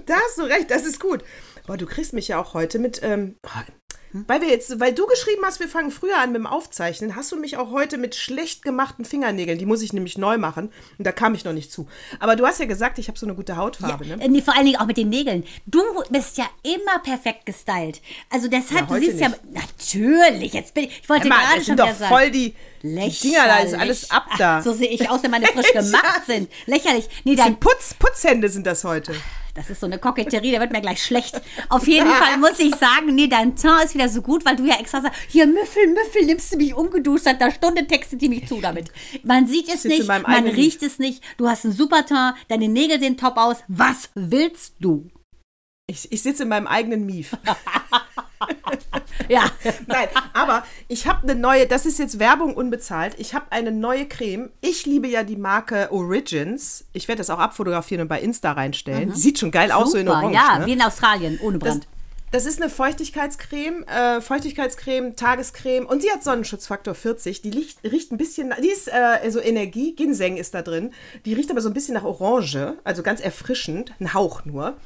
Da 0.07 0.15
hast 0.15 0.39
du 0.39 0.43
recht, 0.45 0.71
das 0.71 0.85
ist 0.87 0.99
gut. 0.99 1.23
Boah, 1.67 1.77
du 1.77 1.85
kriegst 1.85 2.15
mich 2.15 2.29
ja 2.29 2.41
auch 2.41 2.55
heute 2.55 2.79
mit, 2.79 3.01
ähm, 3.03 3.37
weil 4.13 4.41
wir 4.41 4.49
jetzt, 4.49 4.81
weil 4.81 4.93
du 4.93 5.07
geschrieben 5.07 5.43
hast, 5.45 5.61
wir 5.61 5.69
fangen 5.69 5.91
früher 5.91 6.19
an 6.19 6.33
mit 6.33 6.41
dem 6.41 6.47
Aufzeichnen, 6.47 7.15
hast 7.17 7.31
du 7.33 7.37
mich 7.37 7.57
auch 7.57 7.71
heute 7.71 7.97
mit 7.99 8.15
schlecht 8.15 8.63
gemachten 8.63 9.05
Fingernägeln, 9.05 9.59
die 9.59 9.67
muss 9.67 9.83
ich 9.83 9.93
nämlich 9.93 10.19
neu 10.19 10.37
machen 10.39 10.73
und 10.99 11.07
da 11.07 11.13
kam 11.13 11.35
ich 11.35 11.45
noch 11.45 11.53
nicht 11.53 11.71
zu. 11.73 11.87
Aber 12.19 12.37
du 12.37 12.47
hast 12.47 12.59
ja 12.61 12.67
gesagt, 12.67 12.99
ich 12.99 13.09
habe 13.09 13.19
so 13.19 13.27
eine 13.27 13.35
gute 13.35 13.57
Hautfarbe, 13.57 14.07
ne? 14.07 14.15
Äh, 14.21 14.29
Nee, 14.29 14.43
vor 14.43 14.55
allen 14.57 14.67
Dingen 14.67 14.79
auch 14.81 14.87
mit 14.87 14.97
den 14.97 15.09
Nägeln. 15.09 15.45
Du 15.67 15.81
bist 16.11 16.39
ja 16.39 16.47
immer 16.63 16.99
perfekt 17.03 17.47
gestylt. 17.47 18.01
Also 18.31 18.49
deshalb, 18.49 18.91
Ja, 18.91 18.97
du 18.99 19.05
siehst 19.05 19.21
ja. 19.21 19.29
nicht. 19.29 19.41
Natürlich, 19.53 20.53
jetzt 20.55 20.75
bin 20.75 20.85
ich. 20.85 21.01
Ich 21.03 21.09
wollte 21.09 21.29
Mann, 21.29 21.39
gerade 21.39 21.57
das 21.57 21.67
schon 21.67 21.77
sind 21.77 21.81
doch 21.81 21.95
sagen. 21.95 22.15
voll 22.15 22.31
die, 22.31 22.55
die 22.83 23.11
Dinger, 23.23 23.47
da 23.47 23.59
ist 23.59 23.75
alles 23.75 24.11
ab 24.11 24.27
da. 24.39 24.59
Ach, 24.59 24.65
so 24.65 24.73
sehe 24.73 24.89
ich 24.89 25.09
aus, 25.09 25.23
wenn 25.23 25.31
meine 25.31 25.47
frisch 25.47 25.73
gemacht 25.73 26.23
sind. 26.27 26.51
Lächerlich. 26.67 27.09
Nee, 27.25 27.37
dein 27.37 27.59
Putz, 27.59 27.95
Putzhände 27.99 28.49
sind 28.49 28.67
das 28.67 28.85
heute. 28.85 29.15
Das 29.61 29.69
ist 29.69 29.81
so 29.81 29.87
eine 29.87 29.99
Koketterie, 29.99 30.53
da 30.53 30.61
wird 30.61 30.73
mir 30.73 30.81
gleich 30.81 31.05
schlecht. 31.05 31.39
Auf 31.69 31.87
jeden 31.87 32.09
Fall 32.09 32.39
muss 32.39 32.59
ich 32.59 32.75
sagen, 32.77 33.15
nee, 33.15 33.27
dein 33.27 33.57
Teint 33.57 33.85
ist 33.85 33.95
wieder 33.95 34.09
so 34.09 34.23
gut, 34.23 34.47
weil 34.47 34.57
du 34.57 34.65
ja 34.65 34.77
extra 34.81 35.03
sagst, 35.03 35.21
hier 35.29 35.47
Müffel, 35.47 35.87
Müffel, 35.89 36.25
nimmst 36.25 36.55
du 36.55 36.57
mich 36.57 36.75
ungeduscht, 36.75 37.25
seit 37.25 37.43
einer 37.43 37.51
Stunde 37.51 37.87
textet 37.87 38.23
die 38.23 38.31
mich 38.31 38.49
zu 38.49 38.63
damit. 38.63 38.91
Man 39.23 39.47
sieht 39.47 39.69
es 39.69 39.85
nicht, 39.85 40.09
man 40.09 40.25
eigenen 40.25 40.55
riecht 40.55 40.83
es 40.83 40.99
nicht, 40.99 41.23
du 41.37 41.47
hast 41.47 41.67
einen 41.67 41.75
super 41.75 42.07
Teint, 42.07 42.37
deine 42.49 42.69
Nägel 42.69 43.01
sehen 43.01 43.19
top 43.19 43.37
aus. 43.37 43.59
Was 43.69 44.09
willst 44.15 44.77
du? 44.81 45.11
Ich, 45.87 46.11
ich 46.11 46.23
sitze 46.23 46.45
in 46.45 46.49
meinem 46.49 46.67
eigenen 46.67 47.05
Mief. 47.05 47.37
Ja, 49.29 49.45
Nein, 49.87 50.09
aber 50.33 50.65
ich 50.89 51.07
habe 51.07 51.23
eine 51.23 51.39
neue, 51.39 51.67
das 51.67 51.87
ist 51.87 51.99
jetzt 52.01 52.19
Werbung 52.19 52.55
unbezahlt. 52.55 53.15
Ich 53.19 53.35
habe 53.35 53.47
eine 53.51 53.71
neue 53.71 54.07
Creme. 54.09 54.51
Ich 54.61 54.87
liebe 54.87 55.07
ja 55.07 55.23
die 55.23 55.37
Marke 55.37 55.89
Origins. 55.93 56.85
Ich 56.95 57.07
werde 57.07 57.19
das 57.19 57.31
auch 57.31 57.39
abfotografieren 57.39 58.03
und 58.03 58.09
bei 58.09 58.21
Insta 58.21 58.53
reinstellen. 58.53 59.13
Die 59.13 59.21
sieht 59.21 59.39
schon 59.39 59.51
geil 59.53 59.71
aus, 59.71 59.93
so 59.93 59.99
in 59.99 60.07
Mhm. 60.07 60.09
super, 60.09 60.19
Orange. 60.23 60.35
ja, 60.35 60.59
ne? 60.59 60.67
wie 60.67 60.73
in 60.73 60.83
Australien, 60.83 61.39
ohne 61.43 61.59
das, 61.61 61.69
Brand. 61.75 61.89
das 62.33 62.47
ist 62.47 62.61
eine 62.61 62.71
Feuchtigkeitscreme, 62.71 63.85
äh, 63.85 64.21
Feuchtigkeitscreme, 64.21 65.15
Tagescreme 65.15 65.87
und 65.87 66.03
sie 66.03 66.11
hat 66.11 66.25
Sonnenschutzfaktor 66.25 66.95
40. 66.95 67.43
Die 67.43 67.51
riecht, 67.51 67.79
riecht 67.85 68.11
ein 68.11 68.19
bisschen, 68.19 68.53
die 68.63 68.71
ist 68.71 68.89
äh, 68.89 69.31
so 69.31 69.39
Energie, 69.41 69.95
Ginseng 69.95 70.39
ist 70.39 70.55
da 70.55 70.63
drin. 70.63 70.93
Die 71.25 71.35
riecht 71.35 71.51
aber 71.53 71.61
so 71.61 71.69
ein 71.69 71.75
bisschen 71.75 71.95
nach 71.95 72.05
Orange, 72.05 72.75
also 72.83 73.03
ganz 73.05 73.21
erfrischend, 73.21 73.93
ein 74.01 74.13
Hauch 74.15 74.45
nur. 74.45 74.77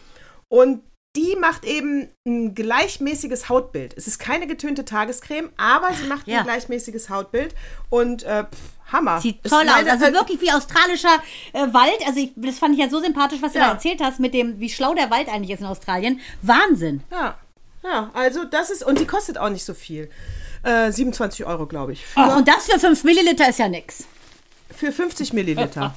Und 0.48 0.82
die 1.16 1.36
macht 1.40 1.64
eben 1.64 2.08
ein 2.26 2.54
gleichmäßiges 2.54 3.48
Hautbild. 3.48 3.94
Es 3.96 4.06
ist 4.06 4.18
keine 4.18 4.46
getönte 4.46 4.84
Tagescreme, 4.84 5.50
aber 5.56 5.92
sie 5.94 6.06
macht 6.08 6.26
Ja. 6.26 6.38
ein 6.38 6.44
gleichmäßiges 6.44 7.08
Hautbild 7.10 7.54
und 7.88 8.24
äh, 8.24 8.44
pff, 8.44 8.92
Hammer. 8.92 9.20
Sieht 9.20 9.44
Ist 9.44 9.50
toll 9.50 9.66
aus. 9.68 9.86
Also 9.88 10.12
wirklich 10.12 10.40
wie 10.40 10.50
australischer 10.52 11.16
äh, 11.52 11.72
Wald. 11.72 11.98
Also 12.06 12.20
ich, 12.20 12.32
das 12.36 12.58
fand 12.58 12.74
ich 12.74 12.80
ja 12.80 12.88
so 12.90 13.00
sympathisch, 13.00 13.40
was 13.42 13.52
du 13.52 13.58
Ja. 13.58 13.66
da 13.66 13.72
erzählt 13.72 14.00
hast, 14.02 14.20
mit 14.20 14.34
dem, 14.34 14.58
wie 14.60 14.68
schlau 14.68 14.94
der 14.94 15.10
Wald 15.10 15.28
eigentlich 15.28 15.50
ist 15.50 15.60
in 15.60 15.66
Australien. 15.66 16.20
Wahnsinn. 16.42 17.02
Ja, 17.10 17.38
ja, 17.82 18.10
also 18.14 18.44
das 18.44 18.70
ist, 18.70 18.84
und 18.84 18.98
die 18.98 19.06
kostet 19.06 19.38
auch 19.38 19.50
nicht 19.50 19.64
so 19.64 19.74
viel. 19.74 20.10
Äh, 20.64 20.90
27 20.92 21.44
Euro, 21.46 21.66
glaube 21.66 21.92
ich. 21.92 22.04
Ach, 22.14 22.36
und 22.36 22.48
das 22.48 22.66
für 22.66 22.78
5 22.78 23.04
Milliliter 23.04 23.48
ist 23.48 23.58
ja 23.58 23.68
nix. 23.68 24.04
Für 24.76 24.92
50 24.92 25.32
Milliliter. 25.32 25.94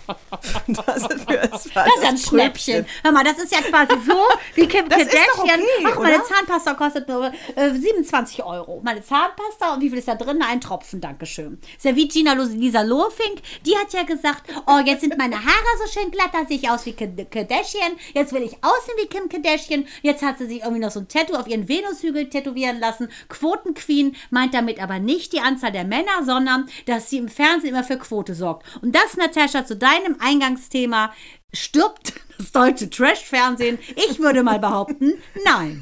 Das 0.68 0.98
ist, 0.98 1.22
für, 1.30 1.38
das 1.38 1.64
Das 1.64 1.88
ist 1.88 2.06
ein 2.06 2.18
Schnäppchen. 2.18 2.86
Hör 3.04 3.12
mal, 3.12 3.24
das 3.24 3.38
ist 3.40 3.52
ja 3.52 3.62
quasi 3.62 3.94
so 4.06 4.18
wie 4.56 4.68
Kim 4.68 4.88
Das 4.90 5.02
ist 5.04 5.14
doch 5.14 5.46
Kardashian. 5.46 5.62
okay, 5.62 5.88
Ach, 5.94 6.00
meine? 6.00 6.24
Zahnpasta 6.24 6.74
kostet 6.74 7.08
nur 7.08 7.32
äh, 7.56 7.72
27 7.72 8.44
Euro. 8.44 8.82
Meine 8.84 9.04
Zahnpasta, 9.04 9.74
und 9.74 9.82
wie 9.82 9.90
viel 9.90 10.00
ist 10.00 10.08
da 10.08 10.16
drin? 10.16 10.42
Ein 10.42 10.62
Tropfen, 10.62 11.02
Dankeschön. 11.02 11.60
Ist 11.76 11.86
ja 11.86 11.96
wie 11.96 12.08
Gina 12.08 12.34
Lisa 12.34 12.82
Lofink. 12.82 13.42
Die 13.66 13.76
hat 13.78 13.94
ja 13.94 14.04
gesagt, 14.04 14.44
oh, 14.68 14.80
jetzt 14.86 15.02
sind 15.02 15.18
meine 15.18 15.36
Haare 15.36 15.78
so 15.86 16.00
schön 16.00 16.12
glatt, 16.12 16.30
da 16.34 16.46
sehe 16.46 16.58
ich 16.58 16.70
aus 16.70 16.86
wie 16.86 16.94
Kim 16.94 17.16
Kardashian. 17.16 17.94
Jetzt 18.14 18.34
will 18.34 18.44
ich 18.44 18.54
aussehen 18.64 18.96
wie 19.02 19.08
Kim 19.08 19.30
Kardashian. 19.30 19.88
Jetzt 20.02 20.24
hat 20.24 20.38
sie 20.38 20.48
sich 20.48 20.62
irgendwie 20.62 20.82
noch 20.82 20.92
so 20.92 21.00
ein 21.00 21.08
Tattoo 21.08 21.36
auf 21.36 21.48
ihren 21.48 21.68
Venushügel 21.68 22.30
tätowieren 22.30 22.80
lassen. 22.80 23.10
Quotenqueen 23.30 24.16
meint 24.30 24.54
damit 24.54 24.82
aber 24.82 25.00
nicht 25.00 25.34
die 25.34 25.40
Anzahl 25.40 25.72
der 25.72 25.84
Männer, 25.86 26.24
sondern 26.26 26.70
dass 26.86 27.10
sie 27.10 27.18
im 27.18 27.30
Fernsehen 27.30 27.70
immer 27.72 27.84
für 27.84 27.98
Quote 27.98 28.34
sorgt. 28.36 28.67
Und 28.82 28.96
das, 28.96 29.18
Natascha, 29.18 29.66
zu 29.66 29.76
deinem 29.76 30.18
Eingangsthema, 30.20 31.14
stirbt 31.54 32.14
das 32.38 32.52
deutsche 32.52 32.90
Trash-Fernsehen? 32.90 33.80
Ich 33.96 34.20
würde 34.20 34.44
mal 34.44 34.60
behaupten, 34.60 35.14
nein. 35.46 35.82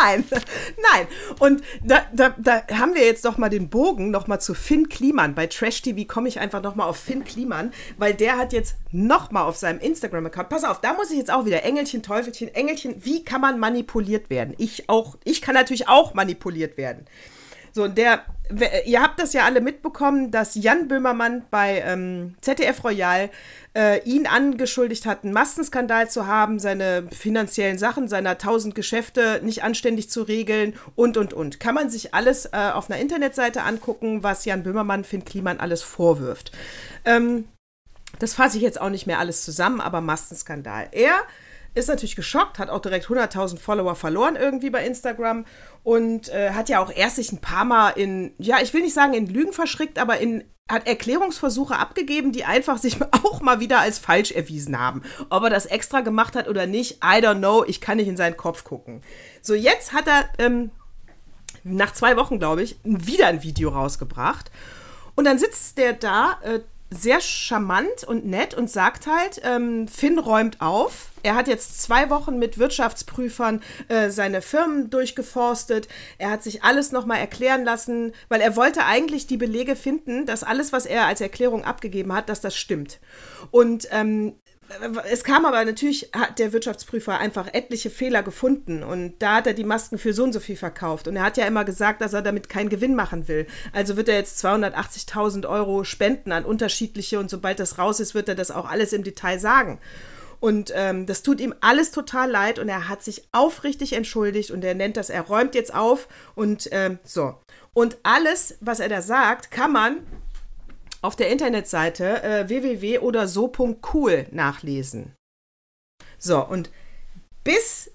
Nein, 0.00 0.24
nein. 0.30 1.06
Und 1.38 1.62
da, 1.84 2.04
da, 2.12 2.34
da 2.36 2.62
haben 2.78 2.94
wir 2.94 3.04
jetzt 3.04 3.24
doch 3.24 3.38
mal 3.38 3.48
den 3.48 3.68
Bogen 3.68 4.10
noch 4.10 4.26
mal 4.26 4.40
zu 4.40 4.54
Finn 4.54 4.88
Kliman. 4.88 5.34
Bei 5.34 5.46
Trash 5.46 5.82
TV 5.82 6.04
komme 6.06 6.28
ich 6.28 6.40
einfach 6.40 6.62
noch 6.62 6.74
mal 6.74 6.86
auf 6.86 6.96
Finn 6.96 7.24
Kliman, 7.24 7.72
weil 7.96 8.14
der 8.14 8.36
hat 8.38 8.52
jetzt 8.52 8.76
noch 8.90 9.30
mal 9.30 9.44
auf 9.44 9.56
seinem 9.56 9.78
Instagram-Account. 9.78 10.48
Pass 10.48 10.64
auf, 10.64 10.80
da 10.80 10.94
muss 10.94 11.10
ich 11.10 11.18
jetzt 11.18 11.32
auch 11.32 11.44
wieder 11.44 11.62
Engelchen, 11.62 12.02
Teufelchen, 12.02 12.52
Engelchen. 12.54 13.04
Wie 13.04 13.24
kann 13.24 13.40
man 13.40 13.58
manipuliert 13.58 14.30
werden? 14.30 14.54
Ich 14.58 14.88
auch. 14.88 15.16
Ich 15.24 15.42
kann 15.42 15.54
natürlich 15.54 15.88
auch 15.88 16.14
manipuliert 16.14 16.76
werden. 16.76 17.06
So, 17.78 17.86
der, 17.86 18.22
wer- 18.48 18.88
ihr 18.88 19.00
habt 19.00 19.20
das 19.20 19.32
ja 19.34 19.44
alle 19.44 19.60
mitbekommen, 19.60 20.32
dass 20.32 20.56
Jan 20.56 20.88
Böhmermann 20.88 21.44
bei 21.48 21.80
ähm, 21.86 22.34
ZDF 22.40 22.82
Royal 22.82 23.30
äh, 23.76 24.02
ihn 24.02 24.26
angeschuldigt 24.26 25.06
hat, 25.06 25.22
einen 25.22 25.32
Massenskandal 25.32 26.10
zu 26.10 26.26
haben, 26.26 26.58
seine 26.58 27.04
finanziellen 27.16 27.78
Sachen, 27.78 28.08
seiner 28.08 28.36
tausend 28.36 28.74
Geschäfte 28.74 29.40
nicht 29.44 29.62
anständig 29.62 30.10
zu 30.10 30.22
regeln 30.22 30.74
und, 30.96 31.16
und, 31.16 31.32
und. 31.32 31.60
Kann 31.60 31.76
man 31.76 31.88
sich 31.88 32.14
alles 32.14 32.46
äh, 32.46 32.70
auf 32.74 32.90
einer 32.90 32.98
Internetseite 32.98 33.62
angucken, 33.62 34.24
was 34.24 34.44
Jan 34.44 34.64
Böhmermann 34.64 35.04
Finn 35.04 35.24
Kliman 35.24 35.60
alles 35.60 35.82
vorwirft. 35.82 36.50
Ähm, 37.04 37.44
das 38.18 38.34
fasse 38.34 38.56
ich 38.56 38.64
jetzt 38.64 38.80
auch 38.80 38.90
nicht 38.90 39.06
mehr 39.06 39.20
alles 39.20 39.44
zusammen, 39.44 39.80
aber 39.80 40.00
Massenskandal. 40.00 40.88
Er 40.90 41.14
ist 41.78 41.88
natürlich 41.88 42.16
geschockt, 42.16 42.58
hat 42.58 42.70
auch 42.70 42.80
direkt 42.80 43.06
100.000 43.06 43.58
Follower 43.58 43.94
verloren 43.94 44.36
irgendwie 44.36 44.70
bei 44.70 44.84
Instagram 44.84 45.44
und 45.82 46.28
äh, 46.28 46.50
hat 46.50 46.68
ja 46.68 46.80
auch 46.80 46.90
erst 46.90 47.16
sich 47.16 47.32
ein 47.32 47.40
paar 47.40 47.64
Mal 47.64 47.90
in, 47.90 48.32
ja, 48.38 48.58
ich 48.62 48.74
will 48.74 48.82
nicht 48.82 48.94
sagen 48.94 49.14
in 49.14 49.26
Lügen 49.26 49.52
verschrickt, 49.52 49.98
aber 49.98 50.18
in 50.18 50.44
hat 50.70 50.86
Erklärungsversuche 50.86 51.76
abgegeben, 51.76 52.30
die 52.30 52.44
einfach 52.44 52.78
sich 52.78 52.98
auch 53.24 53.40
mal 53.40 53.60
wieder 53.60 53.80
als 53.80 53.98
falsch 53.98 54.32
erwiesen 54.32 54.78
haben. 54.78 55.02
Ob 55.30 55.42
er 55.44 55.50
das 55.50 55.66
extra 55.66 56.00
gemacht 56.00 56.36
hat 56.36 56.48
oder 56.48 56.66
nicht, 56.66 57.02
I 57.02 57.22
don't 57.22 57.38
know, 57.38 57.64
ich 57.64 57.80
kann 57.80 57.96
nicht 57.96 58.08
in 58.08 58.16
seinen 58.16 58.36
Kopf 58.36 58.64
gucken. 58.64 59.02
So, 59.40 59.54
jetzt 59.54 59.92
hat 59.92 60.06
er 60.06 60.28
ähm, 60.38 60.70
nach 61.64 61.92
zwei 61.92 62.16
Wochen, 62.16 62.38
glaube 62.38 62.62
ich, 62.62 62.76
wieder 62.84 63.28
ein 63.28 63.42
Video 63.42 63.70
rausgebracht. 63.70 64.50
Und 65.14 65.24
dann 65.24 65.38
sitzt 65.38 65.78
der 65.78 65.94
da, 65.94 66.38
äh, 66.42 66.60
sehr 66.90 67.20
charmant 67.20 68.04
und 68.06 68.24
nett 68.24 68.54
und 68.54 68.70
sagt 68.70 69.06
halt, 69.06 69.40
ähm, 69.44 69.88
Finn 69.88 70.18
räumt 70.18 70.60
auf. 70.60 71.08
Er 71.22 71.34
hat 71.34 71.48
jetzt 71.48 71.82
zwei 71.82 72.08
Wochen 72.08 72.38
mit 72.38 72.58
Wirtschaftsprüfern 72.58 73.62
äh, 73.88 74.08
seine 74.10 74.40
Firmen 74.40 74.88
durchgeforstet. 74.88 75.88
Er 76.16 76.30
hat 76.30 76.42
sich 76.42 76.62
alles 76.64 76.90
nochmal 76.92 77.18
erklären 77.18 77.64
lassen, 77.64 78.12
weil 78.28 78.40
er 78.40 78.56
wollte 78.56 78.86
eigentlich 78.86 79.26
die 79.26 79.36
Belege 79.36 79.76
finden, 79.76 80.24
dass 80.24 80.44
alles, 80.44 80.72
was 80.72 80.86
er 80.86 81.06
als 81.06 81.20
Erklärung 81.20 81.64
abgegeben 81.64 82.12
hat, 82.14 82.28
dass 82.28 82.40
das 82.40 82.56
stimmt. 82.56 83.00
Und 83.50 83.88
ähm, 83.90 84.34
es 85.10 85.24
kam 85.24 85.46
aber 85.46 85.64
natürlich, 85.64 86.10
hat 86.12 86.38
der 86.38 86.52
Wirtschaftsprüfer 86.52 87.18
einfach 87.18 87.48
etliche 87.52 87.90
Fehler 87.90 88.22
gefunden 88.22 88.82
und 88.82 89.14
da 89.18 89.36
hat 89.36 89.46
er 89.46 89.54
die 89.54 89.64
Masken 89.64 89.98
für 89.98 90.12
so 90.12 90.24
und 90.24 90.32
so 90.32 90.40
viel 90.40 90.56
verkauft 90.56 91.08
und 91.08 91.16
er 91.16 91.22
hat 91.22 91.36
ja 91.36 91.46
immer 91.46 91.64
gesagt, 91.64 92.00
dass 92.00 92.12
er 92.12 92.22
damit 92.22 92.48
keinen 92.48 92.68
Gewinn 92.68 92.94
machen 92.94 93.28
will. 93.28 93.46
Also 93.72 93.96
wird 93.96 94.08
er 94.08 94.16
jetzt 94.16 94.44
280.000 94.44 95.48
Euro 95.48 95.84
spenden 95.84 96.32
an 96.32 96.44
unterschiedliche 96.44 97.18
und 97.18 97.30
sobald 97.30 97.60
das 97.60 97.78
raus 97.78 97.98
ist, 98.00 98.14
wird 98.14 98.28
er 98.28 98.34
das 98.34 98.50
auch 98.50 98.68
alles 98.68 98.92
im 98.92 99.04
Detail 99.04 99.38
sagen. 99.38 99.80
Und 100.40 100.72
ähm, 100.74 101.06
das 101.06 101.22
tut 101.22 101.40
ihm 101.40 101.54
alles 101.60 101.90
total 101.90 102.30
leid 102.30 102.58
und 102.58 102.68
er 102.68 102.88
hat 102.88 103.02
sich 103.02 103.24
aufrichtig 103.32 103.94
entschuldigt 103.94 104.50
und 104.50 104.62
er 104.64 104.74
nennt 104.74 104.96
das, 104.96 105.10
er 105.10 105.22
räumt 105.22 105.54
jetzt 105.54 105.74
auf 105.74 106.08
und 106.34 106.68
ähm, 106.72 106.98
so. 107.04 107.34
Und 107.72 107.98
alles, 108.02 108.56
was 108.60 108.80
er 108.80 108.88
da 108.88 109.02
sagt, 109.02 109.50
kann 109.50 109.72
man 109.72 109.98
auf 111.00 111.16
der 111.16 111.30
Internetseite 111.30 112.22
äh, 112.22 112.48
www 112.48 112.98
oder 112.98 113.28
so.cool 113.28 114.26
nachlesen. 114.30 115.14
So, 116.18 116.44
und 116.44 116.70
bis 117.44 117.90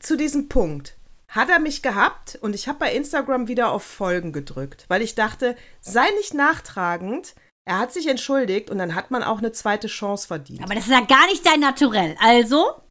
zu 0.00 0.16
diesem 0.16 0.48
Punkt 0.48 0.96
hat 1.28 1.50
er 1.50 1.58
mich 1.58 1.82
gehabt 1.82 2.38
und 2.40 2.54
ich 2.54 2.68
habe 2.68 2.78
bei 2.78 2.92
Instagram 2.92 3.48
wieder 3.48 3.72
auf 3.72 3.82
Folgen 3.82 4.32
gedrückt, 4.32 4.84
weil 4.88 5.02
ich 5.02 5.14
dachte, 5.14 5.56
sei 5.80 6.08
nicht 6.16 6.34
nachtragend. 6.34 7.34
Er 7.66 7.78
hat 7.78 7.92
sich 7.92 8.06
entschuldigt 8.06 8.68
und 8.70 8.78
dann 8.78 8.94
hat 8.94 9.10
man 9.10 9.22
auch 9.22 9.38
eine 9.38 9.50
zweite 9.50 9.88
Chance 9.88 10.26
verdient. 10.26 10.62
Aber 10.62 10.74
das 10.74 10.84
ist 10.84 10.90
ja 10.90 11.00
gar 11.00 11.26
nicht 11.26 11.46
dein 11.46 11.60
Naturell. 11.60 12.14
Also, 12.20 12.82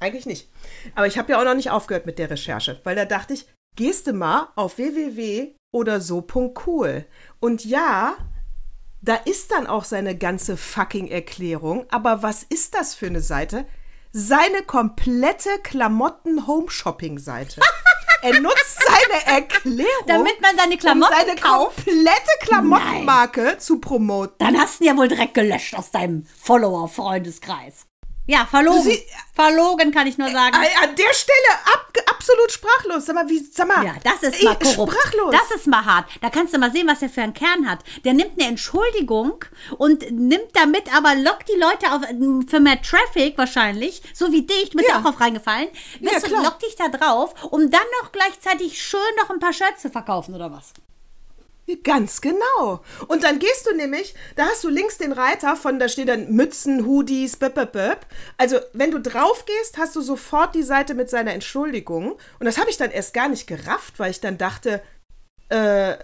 Eigentlich 0.00 0.24
nicht. 0.24 0.48
Aber 0.94 1.06
ich 1.06 1.18
habe 1.18 1.30
ja 1.30 1.38
auch 1.38 1.44
noch 1.44 1.54
nicht 1.54 1.70
aufgehört 1.70 2.06
mit 2.06 2.18
der 2.18 2.30
Recherche, 2.30 2.80
weil 2.84 2.96
da 2.96 3.04
dachte 3.04 3.34
ich, 3.34 3.46
gehst 3.76 4.06
du 4.06 4.14
mal 4.14 4.48
auf 4.56 4.78
www 4.78 5.54
oder 5.72 6.00
so.cool. 6.00 7.04
Und 7.38 7.66
ja, 7.66 8.16
da 9.02 9.14
ist 9.14 9.50
dann 9.50 9.66
auch 9.66 9.84
seine 9.84 10.16
ganze 10.16 10.56
fucking 10.56 11.08
Erklärung. 11.08 11.86
Aber 11.90 12.22
was 12.22 12.42
ist 12.42 12.74
das 12.74 12.94
für 12.94 13.06
eine 13.06 13.20
Seite? 13.20 13.66
Seine 14.12 14.62
komplette 14.66 15.50
Klamotten-Home-Shopping-Seite. 15.62 17.60
er 18.22 18.40
nutzt 18.40 18.78
seine 18.84 19.36
Erklärung, 19.38 20.06
damit 20.06 20.40
man 20.40 20.56
seine 20.56 20.74
um 20.74 20.78
Klamotten 20.78 21.14
seine 21.16 21.36
kauft, 21.36 21.84
komplette 21.84 22.30
Klamottenmarke 22.40 23.58
zu 23.58 23.78
promoten. 23.80 24.34
dann 24.38 24.58
hast 24.58 24.80
du 24.80 24.84
ihn 24.84 24.88
ja 24.90 24.96
wohl 24.96 25.08
direkt 25.08 25.34
gelöscht 25.34 25.74
aus 25.74 25.90
deinem 25.90 26.24
Follower-Freundeskreis. 26.40 27.86
Ja, 28.26 28.46
verlogen. 28.46 28.82
Sie- 28.82 29.04
verlogen 29.34 29.90
kann 29.92 30.06
ich 30.06 30.16
nur 30.18 30.30
sagen. 30.30 30.54
An 30.54 30.94
der 30.94 31.14
Stelle 31.14 31.52
ab, 31.74 31.92
absolut 32.10 32.52
sprachlos. 32.52 33.06
Sag 33.06 33.14
mal, 33.16 33.28
wie, 33.28 33.38
sag 33.40 33.66
mal. 33.66 33.84
Ja, 33.84 33.94
das 34.04 34.22
ist 34.22 34.42
mal 34.44 34.56
korrupt. 34.56 34.92
Sprachlos. 34.92 35.32
Das 35.34 35.56
ist 35.56 35.66
mal 35.66 35.84
hart. 35.84 36.08
Da 36.20 36.30
kannst 36.30 36.54
du 36.54 36.58
mal 36.58 36.70
sehen, 36.70 36.86
was 36.86 37.00
der 37.00 37.08
für 37.10 37.22
einen 37.22 37.34
Kern 37.34 37.68
hat. 37.68 37.80
Der 38.04 38.12
nimmt 38.12 38.38
eine 38.38 38.48
Entschuldigung 38.48 39.44
und 39.78 40.08
nimmt 40.12 40.54
damit 40.54 40.94
aber 40.94 41.16
lockt 41.16 41.48
die 41.48 41.58
Leute 41.58 41.92
auf 41.92 42.02
für 42.48 42.60
mehr 42.60 42.80
Traffic 42.82 43.36
wahrscheinlich, 43.36 44.00
so 44.14 44.30
wie 44.30 44.42
dich, 44.42 44.70
du 44.70 44.76
bist 44.76 44.88
ja, 44.88 44.96
Ja. 44.96 45.00
auch 45.02 45.06
auf 45.14 45.20
reingefallen. 45.20 45.68
Ja, 46.00 46.10
Bist 46.12 46.26
du, 46.26 46.30
klar. 46.30 46.44
lockt 46.44 46.62
dich 46.62 46.76
da 46.76 46.88
drauf, 46.88 47.34
um 47.50 47.68
dann 47.70 47.80
noch 48.02 48.12
gleichzeitig 48.12 48.80
schön 48.80 49.00
noch 49.20 49.30
ein 49.30 49.40
paar 49.40 49.52
Shirts 49.52 49.82
zu 49.82 49.90
verkaufen 49.90 50.34
oder 50.34 50.52
was? 50.52 50.72
Ganz 51.76 52.20
genau. 52.20 52.82
Und 53.08 53.24
dann 53.24 53.38
gehst 53.38 53.66
du 53.66 53.74
nämlich, 53.74 54.14
da 54.36 54.46
hast 54.46 54.64
du 54.64 54.68
links 54.68 54.98
den 54.98 55.12
Reiter 55.12 55.56
von, 55.56 55.78
da 55.78 55.88
steht 55.88 56.08
dann 56.08 56.30
Mützen, 56.32 56.86
Hoodies, 56.86 57.36
böp, 57.36 57.54
böp, 57.54 57.72
böp. 57.72 58.06
Also, 58.36 58.58
wenn 58.72 58.90
du 58.90 59.00
drauf 59.00 59.44
gehst, 59.44 59.78
hast 59.78 59.96
du 59.96 60.00
sofort 60.00 60.54
die 60.54 60.62
Seite 60.62 60.94
mit 60.94 61.10
seiner 61.10 61.32
Entschuldigung. 61.32 62.12
Und 62.12 62.46
das 62.46 62.58
habe 62.58 62.70
ich 62.70 62.76
dann 62.76 62.90
erst 62.90 63.14
gar 63.14 63.28
nicht 63.28 63.46
gerafft, 63.46 63.98
weil 63.98 64.10
ich 64.10 64.20
dann 64.20 64.38
dachte, 64.38 64.82
äh, 65.50 65.92
äh, 65.92 65.96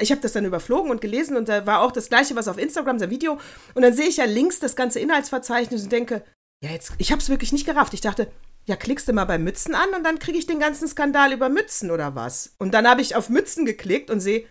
ich 0.00 0.10
habe 0.10 0.20
das 0.20 0.32
dann 0.32 0.44
überflogen 0.44 0.90
und 0.90 1.00
gelesen 1.00 1.36
und 1.36 1.48
da 1.48 1.66
war 1.66 1.82
auch 1.82 1.92
das 1.92 2.08
gleiche, 2.08 2.34
was 2.36 2.48
auf 2.48 2.58
Instagram, 2.58 2.98
sein 2.98 3.10
Video. 3.10 3.38
Und 3.74 3.82
dann 3.82 3.92
sehe 3.92 4.08
ich 4.08 4.16
ja 4.16 4.24
links 4.24 4.60
das 4.60 4.76
ganze 4.76 5.00
Inhaltsverzeichnis 5.00 5.84
und 5.84 5.92
denke, 5.92 6.22
ja, 6.62 6.70
jetzt, 6.70 6.92
ich 6.98 7.12
habe 7.12 7.20
es 7.20 7.28
wirklich 7.28 7.52
nicht 7.52 7.66
gerafft. 7.66 7.94
Ich 7.94 8.00
dachte, 8.00 8.28
ja, 8.64 8.76
klickst 8.76 9.08
du 9.08 9.12
mal 9.12 9.24
bei 9.24 9.38
Mützen 9.38 9.74
an 9.74 9.88
und 9.96 10.04
dann 10.04 10.18
kriege 10.18 10.38
ich 10.38 10.46
den 10.46 10.58
ganzen 10.58 10.88
Skandal 10.88 11.32
über 11.32 11.48
Mützen 11.48 11.90
oder 11.90 12.14
was. 12.14 12.54
Und 12.58 12.74
dann 12.74 12.88
habe 12.88 13.00
ich 13.00 13.14
auf 13.14 13.28
Mützen 13.28 13.64
geklickt 13.64 14.10
und 14.10 14.20
sehe, 14.20 14.46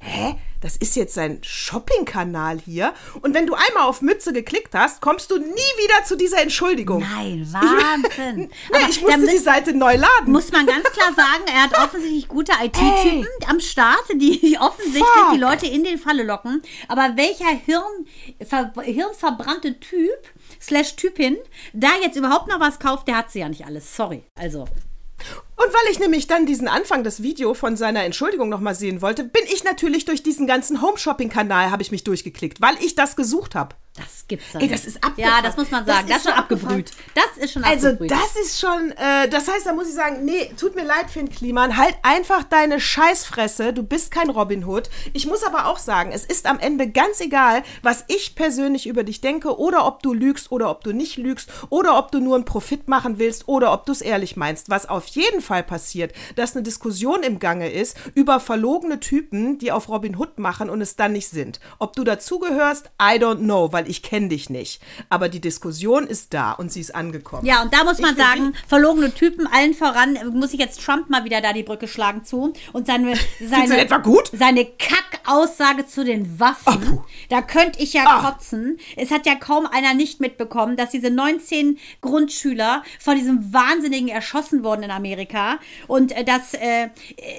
hä, 0.00 0.36
das 0.60 0.76
ist 0.76 0.96
jetzt 0.96 1.14
sein 1.14 1.38
Shopping-Kanal 1.42 2.58
hier. 2.58 2.92
Und 3.22 3.34
wenn 3.34 3.46
du 3.46 3.54
einmal 3.54 3.84
auf 3.88 4.02
Mütze 4.02 4.32
geklickt 4.32 4.74
hast, 4.74 5.00
kommst 5.00 5.30
du 5.30 5.38
nie 5.38 5.44
wieder 5.44 6.04
zu 6.04 6.16
dieser 6.16 6.42
Entschuldigung. 6.42 7.00
Nein, 7.00 7.48
Wahnsinn. 7.52 8.50
Nee, 8.72 8.78
ich 8.90 9.00
musste 9.02 9.20
da 9.26 9.32
die 9.32 9.38
Seite 9.38 9.72
neu 9.72 9.96
laden. 9.96 10.32
muss 10.32 10.50
man 10.50 10.66
ganz 10.66 10.84
klar 10.90 11.14
sagen, 11.14 11.44
er 11.46 11.62
hat 11.62 11.78
offensichtlich 11.78 12.28
gute 12.28 12.52
IT-Typen 12.62 13.26
am 13.46 13.60
Start, 13.60 14.04
die, 14.14 14.40
die 14.40 14.58
offensichtlich 14.60 15.04
Fuck. 15.04 15.32
die 15.34 15.38
Leute 15.38 15.66
in 15.66 15.84
den 15.84 15.98
Falle 15.98 16.24
locken. 16.24 16.62
Aber 16.88 17.16
welcher 17.16 17.50
Hirn, 17.50 18.06
ver, 18.44 18.72
hirnverbrannte 18.82 19.78
Typ 19.80 20.18
slash 20.60 20.96
Typin 20.96 21.36
da 21.72 21.90
jetzt 22.02 22.16
überhaupt 22.16 22.48
noch 22.48 22.60
was 22.60 22.78
kauft, 22.78 23.06
der 23.08 23.16
hat 23.18 23.30
sie 23.30 23.40
ja 23.40 23.48
nicht 23.48 23.64
alles. 23.64 23.94
Sorry. 23.94 24.24
Also, 24.34 24.66
Und 25.58 25.74
weil 25.74 25.90
ich 25.90 25.98
nämlich 25.98 26.28
dann 26.28 26.46
diesen 26.46 26.68
Anfang 26.68 27.02
des 27.02 27.20
Video 27.20 27.52
von 27.52 27.76
seiner 27.76 28.04
Entschuldigung 28.04 28.48
nochmal 28.48 28.76
sehen 28.76 29.02
wollte, 29.02 29.24
bin 29.24 29.42
ich 29.52 29.64
natürlich 29.64 30.04
durch 30.04 30.22
diesen 30.22 30.46
ganzen 30.46 30.80
Home-Shopping-Kanal 30.80 31.72
habe 31.72 31.82
ich 31.82 31.90
mich 31.90 32.04
durchgeklickt, 32.04 32.60
weil 32.60 32.76
ich 32.80 32.94
das 32.94 33.16
gesucht 33.16 33.56
habe. 33.56 33.74
Das 33.98 34.24
gibt's 34.28 34.52
doch 34.52 34.60
Ey, 34.60 34.66
nicht. 34.68 34.74
das 34.74 34.84
ist 34.86 34.96
abgefahren. 35.04 35.34
Ja, 35.36 35.42
das 35.42 35.56
muss 35.56 35.70
man 35.70 35.84
sagen. 35.86 36.06
Das 36.08 36.08
Das, 36.08 36.16
ist 36.18 36.24
schon 36.30 36.38
abgebrüht. 36.38 36.90
Das 37.14 37.42
ist 37.44 37.52
schon 37.52 37.64
Also 37.64 37.88
abgebrüht. 37.88 38.10
das 38.10 38.36
ist 38.36 38.60
schon, 38.60 38.90
äh, 38.92 39.28
das 39.28 39.48
heißt, 39.48 39.66
da 39.66 39.72
muss 39.72 39.88
ich 39.88 39.94
sagen, 39.94 40.24
nee, 40.24 40.52
tut 40.58 40.74
mir 40.76 40.84
leid, 40.84 41.10
Finn 41.10 41.28
Kliman, 41.30 41.76
halt 41.76 41.96
einfach 42.02 42.44
deine 42.44 42.80
Scheißfresse, 42.80 43.72
du 43.72 43.82
bist 43.82 44.10
kein 44.10 44.30
Robin 44.30 44.64
Hood. 44.66 44.90
Ich 45.12 45.26
muss 45.26 45.42
aber 45.42 45.66
auch 45.66 45.78
sagen, 45.78 46.10
es 46.12 46.24
ist 46.24 46.46
am 46.46 46.58
Ende 46.58 46.88
ganz 46.90 47.20
egal, 47.20 47.62
was 47.82 48.04
ich 48.08 48.34
persönlich 48.34 48.86
über 48.86 49.02
dich 49.04 49.20
denke 49.20 49.58
oder 49.58 49.86
ob 49.86 50.02
du 50.02 50.12
lügst 50.14 50.52
oder 50.52 50.70
ob 50.70 50.84
du 50.84 50.92
nicht 50.92 51.16
lügst 51.16 51.50
oder 51.70 51.98
ob 51.98 52.12
du 52.12 52.20
nur 52.20 52.34
einen 52.36 52.44
Profit 52.44 52.88
machen 52.88 53.18
willst 53.18 53.48
oder 53.48 53.72
ob 53.72 53.86
du 53.86 53.92
es 53.92 54.00
ehrlich 54.00 54.36
meinst. 54.36 54.70
Was 54.70 54.88
auf 54.88 55.06
jeden 55.06 55.40
Fall 55.40 55.62
passiert, 55.62 56.12
dass 56.36 56.54
eine 56.54 56.62
Diskussion 56.62 57.22
im 57.22 57.38
Gange 57.38 57.70
ist 57.70 57.96
über 58.14 58.40
verlogene 58.40 59.00
Typen, 59.00 59.58
die 59.58 59.72
auf 59.72 59.88
Robin 59.88 60.16
Hood 60.16 60.38
machen 60.38 60.70
und 60.70 60.80
es 60.80 60.96
dann 60.96 61.12
nicht 61.12 61.28
sind. 61.28 61.60
Ob 61.78 61.94
du 61.96 62.04
dazugehörst, 62.04 62.86
I 63.00 63.16
don't 63.18 63.38
know, 63.38 63.72
weil 63.72 63.87
ich 63.88 64.02
kenne 64.02 64.28
dich 64.28 64.50
nicht. 64.50 64.80
Aber 65.08 65.28
die 65.28 65.40
Diskussion 65.40 66.06
ist 66.06 66.34
da 66.34 66.52
und 66.52 66.70
sie 66.72 66.80
ist 66.80 66.94
angekommen. 66.94 67.46
Ja, 67.46 67.62
und 67.62 67.72
da 67.72 67.84
muss 67.84 67.98
man 67.98 68.12
Ich 68.12 68.18
sagen, 68.18 68.54
verlogene 68.66 69.12
Typen, 69.14 69.46
allen 69.46 69.74
voran, 69.74 70.16
äh, 70.16 70.24
muss 70.24 70.52
ich 70.52 70.60
jetzt 70.60 70.82
Trump 70.84 71.08
mal 71.10 71.24
wieder 71.24 71.40
da 71.40 71.52
die 71.52 71.62
Brücke 71.62 71.88
schlagen 71.88 72.24
zu. 72.24 72.52
Und 72.72 72.86
seine, 72.86 73.14
seine, 73.40 73.78
etwa 73.78 73.98
gut? 73.98 74.30
seine 74.32 74.64
Kackaussage 74.64 75.86
zu 75.86 76.04
den 76.04 76.38
Waffen, 76.40 77.00
da 77.28 77.42
könnte 77.42 77.80
ich 77.82 77.92
ja 77.92 78.04
Ah. 78.06 78.30
kotzen. 78.30 78.78
Es 78.96 79.10
hat 79.10 79.26
ja 79.26 79.34
kaum 79.34 79.66
einer 79.66 79.94
nicht 79.94 80.20
mitbekommen, 80.20 80.76
dass 80.76 80.90
diese 80.90 81.10
19 81.10 81.78
Grundschüler 82.00 82.82
von 82.98 83.16
diesem 83.16 83.52
Wahnsinnigen 83.52 84.08
erschossen 84.08 84.64
wurden 84.64 84.82
in 84.84 84.90
Amerika. 84.90 85.58
Und 85.86 86.12
äh, 86.12 86.24
dass, 86.24 86.54
äh, 86.54 86.88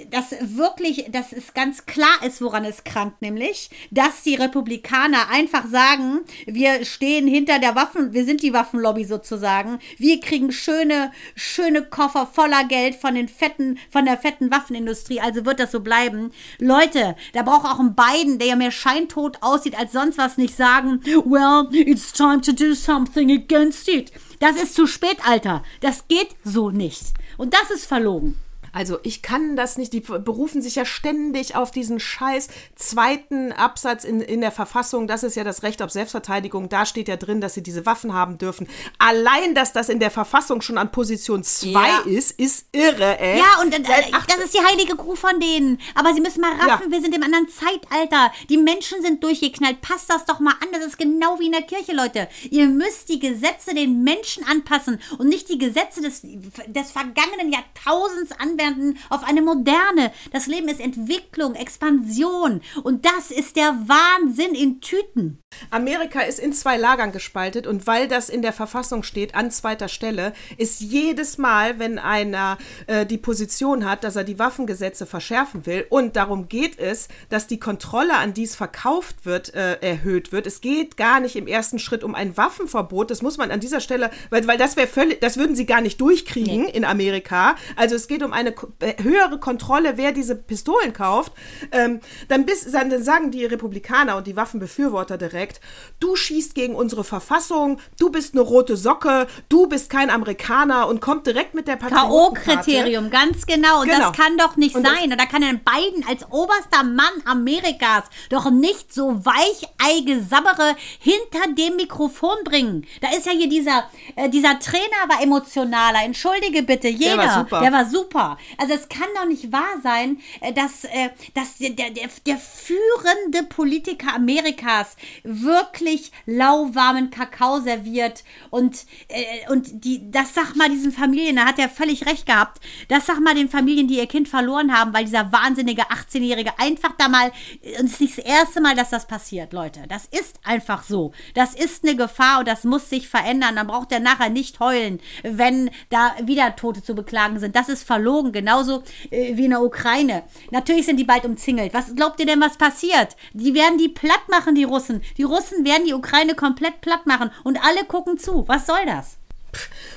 dass 0.09 0.31
wirklich, 0.41 1.05
dass 1.11 1.31
es 1.33 1.53
ganz 1.53 1.85
klar 1.85 2.23
ist, 2.25 2.41
woran 2.41 2.65
es 2.65 2.83
krankt, 2.83 3.21
nämlich, 3.21 3.69
dass 3.91 4.23
die 4.23 4.35
Republikaner 4.35 5.29
einfach 5.29 5.65
sagen, 5.67 6.19
Wir 6.45 6.85
stehen 6.85 7.27
hinter 7.27 7.59
der 7.59 7.75
Waffen, 7.75 8.13
wir 8.13 8.25
sind 8.25 8.43
die 8.43 8.53
Waffenlobby 8.53 9.05
sozusagen. 9.05 9.79
Wir 9.97 10.19
kriegen 10.19 10.51
schöne, 10.51 11.11
schöne 11.35 11.83
Koffer 11.83 12.27
voller 12.27 12.63
Geld 12.65 12.95
von 12.95 13.15
den 13.15 13.27
fetten, 13.27 13.77
von 13.89 14.05
der 14.05 14.17
fetten 14.17 14.51
Waffenindustrie. 14.51 15.19
Also 15.19 15.45
wird 15.45 15.59
das 15.59 15.71
so 15.71 15.79
bleiben. 15.79 16.31
Leute, 16.59 17.15
da 17.33 17.43
braucht 17.43 17.65
auch 17.65 17.79
ein 17.79 17.95
Biden, 17.95 18.39
der 18.39 18.49
ja 18.49 18.55
mehr 18.55 18.71
scheintot 18.71 19.37
aussieht 19.41 19.77
als 19.77 19.91
sonst 19.91 20.17
was, 20.17 20.37
nicht 20.37 20.55
sagen, 20.55 21.01
well, 21.25 21.67
it's 21.71 22.11
time 22.11 22.41
to 22.41 22.51
do 22.51 22.73
something 22.73 23.31
against 23.31 23.87
it. 23.87 24.11
Das 24.39 24.55
ist 24.55 24.75
zu 24.75 24.87
spät, 24.87 25.17
Alter. 25.25 25.63
Das 25.81 26.07
geht 26.07 26.35
so 26.43 26.69
nicht. 26.69 27.13
Und 27.37 27.53
das 27.53 27.71
ist 27.71 27.85
verlogen. 27.85 28.37
Also 28.79 28.97
ich 29.03 29.21
kann 29.21 29.57
das 29.57 29.77
nicht, 29.77 29.91
die 29.91 29.99
berufen 29.99 30.61
sich 30.61 30.75
ja 30.75 30.85
ständig 30.85 31.53
auf 31.57 31.69
diesen 31.71 31.99
scheiß 31.99 32.47
zweiten 32.77 33.51
Absatz 33.51 34.05
in, 34.05 34.21
in 34.21 34.39
der 34.39 34.53
Verfassung, 34.53 35.05
das 35.05 35.23
ist 35.23 35.35
ja 35.35 35.43
das 35.43 35.63
Recht 35.63 35.81
auf 35.81 35.91
Selbstverteidigung, 35.91 36.69
da 36.69 36.85
steht 36.85 37.09
ja 37.09 37.17
drin, 37.17 37.41
dass 37.41 37.55
sie 37.55 37.61
diese 37.61 37.85
Waffen 37.85 38.13
haben 38.13 38.37
dürfen. 38.37 38.69
Allein, 38.97 39.53
dass 39.53 39.73
das 39.73 39.89
in 39.89 39.99
der 39.99 40.11
Verfassung 40.11 40.61
schon 40.61 40.77
an 40.77 40.93
Position 40.93 41.43
2 41.43 41.69
Ja. 41.71 41.99
ist, 42.05 42.39
ist 42.39 42.67
irre, 42.71 43.19
ey. 43.19 43.39
Ja, 43.39 43.61
und 43.61 43.73
äh, 43.73 43.81
das 43.81 44.45
ist 44.45 44.53
die 44.53 44.63
heilige 44.65 44.95
Kuh 44.95 45.17
von 45.17 45.41
denen. 45.41 45.77
Aber 45.95 46.13
sie 46.13 46.21
müssen 46.21 46.39
mal 46.39 46.53
raffen, 46.53 46.85
Ja. 46.89 46.91
wir 46.91 47.01
sind 47.01 47.13
im 47.13 47.23
anderen 47.23 47.49
Zeitalter. 47.49 48.31
Die 48.47 48.57
Menschen 48.57 49.01
sind 49.01 49.21
durchgeknallt. 49.21 49.81
Passt 49.81 50.09
das 50.09 50.23
doch 50.23 50.39
mal 50.39 50.53
an. 50.61 50.69
Das 50.71 50.85
ist 50.85 50.97
genau 50.97 51.37
wie 51.37 51.47
in 51.47 51.51
der 51.51 51.63
Kirche, 51.63 51.91
Leute. 51.93 52.29
Ihr 52.49 52.67
müsst 52.67 53.09
die 53.09 53.19
Gesetze 53.19 53.73
den 53.75 54.03
Menschen 54.05 54.45
anpassen 54.45 55.01
und 55.17 55.27
nicht 55.27 55.49
die 55.49 55.57
Gesetze 55.57 56.01
des, 56.01 56.21
des 56.23 56.91
vergangenen 56.91 57.51
Jahrtausends 57.51 58.31
anwenden 58.39 58.68
auf 59.09 59.23
eine 59.23 59.41
moderne. 59.41 60.11
Das 60.31 60.47
Leben 60.47 60.67
ist 60.67 60.79
Entwicklung, 60.79 61.55
Expansion. 61.55 62.61
Und 62.83 63.05
das 63.05 63.31
ist 63.31 63.55
der 63.55 63.75
Wahnsinn 63.87 64.55
in 64.55 64.81
Tüten. 64.81 65.39
Amerika 65.71 66.21
ist 66.21 66.39
in 66.39 66.53
zwei 66.53 66.77
Lagern 66.77 67.11
gespaltet 67.11 67.67
und 67.67 67.87
weil 67.87 68.07
das 68.07 68.29
in 68.29 68.41
der 68.41 68.53
Verfassung 68.53 69.03
steht, 69.03 69.35
an 69.35 69.51
zweiter 69.51 69.87
Stelle, 69.87 70.33
ist 70.57 70.79
jedes 70.79 71.37
Mal, 71.37 71.79
wenn 71.79 71.99
einer 71.99 72.57
äh, 72.87 73.05
die 73.05 73.17
Position 73.17 73.89
hat, 73.89 74.03
dass 74.03 74.15
er 74.15 74.23
die 74.23 74.39
Waffengesetze 74.39 75.05
verschärfen 75.05 75.65
will 75.65 75.85
und 75.89 76.15
darum 76.15 76.47
geht 76.47 76.77
es, 76.79 77.07
dass 77.29 77.47
die 77.47 77.59
Kontrolle, 77.59 78.15
an 78.17 78.33
die 78.33 78.43
es 78.43 78.55
verkauft 78.55 79.25
wird, 79.25 79.53
äh, 79.53 79.79
erhöht 79.81 80.31
wird. 80.31 80.47
Es 80.47 80.61
geht 80.61 80.97
gar 80.97 81.19
nicht 81.19 81.35
im 81.35 81.47
ersten 81.47 81.79
Schritt 81.79 82.03
um 82.03 82.15
ein 82.15 82.37
Waffenverbot. 82.37 83.09
Das 83.11 83.21
muss 83.21 83.37
man 83.37 83.51
an 83.51 83.59
dieser 83.59 83.79
Stelle, 83.79 84.11
weil, 84.29 84.47
weil 84.47 84.57
das 84.57 84.77
wäre 84.77 84.87
völlig, 84.87 85.19
das 85.19 85.37
würden 85.37 85.55
sie 85.55 85.65
gar 85.65 85.81
nicht 85.81 85.99
durchkriegen 85.99 86.65
in 86.65 86.85
Amerika. 86.85 87.55
Also 87.75 87.95
es 87.95 88.07
geht 88.07 88.23
um 88.23 88.33
eine 88.33 88.48
ko- 88.51 88.67
äh, 88.79 89.01
höhere 89.01 89.39
Kontrolle, 89.39 89.93
wer 89.97 90.11
diese 90.11 90.35
Pistolen 90.35 90.93
kauft. 90.93 91.31
Ähm, 91.71 91.99
dann, 92.27 92.45
bis, 92.45 92.69
dann 92.71 93.01
sagen 93.03 93.31
die 93.31 93.45
Republikaner 93.45 94.17
und 94.17 94.27
die 94.27 94.35
Waffenbefürworter 94.35 95.17
direkt, 95.17 95.59
du 95.99 96.15
schießt 96.15 96.55
gegen 96.55 96.75
unsere 96.75 97.03
Verfassung, 97.03 97.79
du 97.99 98.09
bist 98.09 98.33
eine 98.33 98.41
rote 98.41 98.77
Socke, 98.77 99.27
du 99.49 99.67
bist 99.67 99.89
kein 99.89 100.09
Amerikaner 100.09 100.87
und 100.87 101.01
kommt 101.01 101.27
direkt 101.27 101.53
mit 101.53 101.67
der 101.67 101.75
Patriotenkarte. 101.75 102.71
K.O.-Kriterium, 102.71 103.09
ganz 103.09 103.45
genau. 103.45 103.81
Und 103.81 103.87
Genau. 103.89 104.09
das 104.09 104.17
kann 104.17 104.37
doch 104.37 104.55
nicht 104.55 104.75
Und 104.75 104.85
sein. 104.85 105.11
Und 105.11 105.19
da 105.19 105.25
kann 105.25 105.43
ein 105.43 105.59
Biden 105.63 106.05
als 106.07 106.25
oberster 106.31 106.83
Mann 106.83 107.13
Amerikas 107.25 108.03
doch 108.29 108.49
nicht 108.51 108.93
so 108.93 109.23
weicheige 109.25 110.21
Sabbere 110.23 110.75
hinter 110.99 111.53
dem 111.57 111.75
Mikrofon 111.75 112.37
bringen. 112.43 112.85
Da 113.01 113.09
ist 113.09 113.25
ja 113.25 113.31
hier 113.31 113.49
dieser, 113.49 113.85
äh, 114.15 114.29
dieser 114.29 114.59
Trainer 114.59 115.07
war 115.07 115.21
emotionaler. 115.21 116.03
Entschuldige 116.03 116.63
bitte, 116.63 116.87
jeder. 116.87 117.17
war 117.17 117.39
super. 117.39 117.59
Der 117.61 117.71
war 117.71 117.85
super. 117.85 118.37
Also 118.57 118.73
es 118.73 118.89
kann 118.89 119.07
doch 119.15 119.25
nicht 119.25 119.51
wahr 119.51 119.79
sein, 119.83 120.19
äh, 120.41 120.53
dass, 120.53 120.83
äh, 120.85 121.09
dass 121.33 121.57
der, 121.57 121.71
der, 121.71 122.09
der, 122.25 122.37
führende 122.37 123.43
Politiker 123.47 124.15
Amerikas 124.15 124.95
wirklich 125.23 126.11
lauwarmen 126.25 127.09
Kakao 127.09 127.59
serviert 127.59 128.23
und, 128.49 128.85
äh, 129.07 129.51
und 129.51 129.83
die, 129.83 130.09
das 130.11 130.33
sag 130.33 130.55
mal 130.55 130.69
diesen 130.69 130.91
Familien, 130.91 131.37
da 131.37 131.45
hat 131.45 131.59
er 131.59 131.69
völlig 131.69 132.05
recht 132.05 132.25
gehabt, 132.25 132.59
das 132.87 133.05
sag 133.05 133.19
mal 133.19 133.35
den 133.35 133.49
Familien, 133.49 133.87
die 133.87 133.97
ihr 133.97 134.07
Kind 134.07 134.27
verloren 134.27 134.73
haben, 134.77 134.93
weil 134.93 135.05
dieser 135.05 135.31
wahnsinnige 135.31 135.83
18-Jährige 135.83 136.57
einfach 136.59 136.93
da 136.97 137.07
mal, 137.07 137.31
und 137.79 137.85
es 137.85 137.93
ist 137.93 138.01
nicht 138.01 138.17
das 138.17 138.25
erste 138.25 138.61
Mal, 138.61 138.75
dass 138.75 138.89
das 138.89 139.07
passiert, 139.07 139.53
Leute. 139.53 139.81
Das 139.87 140.05
ist 140.05 140.39
einfach 140.43 140.83
so. 140.83 141.13
Das 141.33 141.55
ist 141.55 141.83
eine 141.83 141.95
Gefahr 141.95 142.39
und 142.39 142.47
das 142.47 142.63
muss 142.63 142.89
sich 142.89 143.07
verändern. 143.09 143.55
Dann 143.55 143.67
braucht 143.67 143.91
er 143.91 143.99
nachher 143.99 144.29
nicht 144.29 144.59
heulen, 144.59 144.99
wenn 145.23 145.71
da 145.89 146.15
wieder 146.23 146.55
Tote 146.55 146.83
zu 146.83 146.95
beklagen 146.95 147.39
sind. 147.39 147.55
Das 147.55 147.69
ist 147.69 147.83
verlogen, 147.83 148.28
genauso 148.31 148.83
äh, 149.11 149.35
wie 149.35 149.45
in 149.45 149.51
der 149.51 149.61
Ukraine. 149.61 150.23
Natürlich 150.51 150.85
sind 150.85 150.97
die 150.97 151.03
bald 151.03 151.25
umzingelt. 151.25 151.73
Was 151.73 151.95
glaubt 151.95 152.19
ihr 152.19 152.25
denn, 152.25 152.41
was 152.41 152.57
passiert? 152.57 153.15
Die 153.33 153.53
werden 153.53 153.77
die 153.77 153.89
platt 153.89 154.27
machen, 154.29 154.55
die 154.55 154.63
Russen. 154.63 155.01
Die 155.17 155.23
Russen 155.23 155.65
werden 155.65 155.85
die 155.85 155.93
Ukraine 155.93 156.35
komplett 156.35 156.81
platt 156.81 157.05
machen 157.05 157.31
und 157.43 157.63
alle 157.63 157.85
gucken 157.85 158.17
zu. 158.17 158.47
Was 158.47 158.65
soll 158.65 158.85
das? 158.85 159.18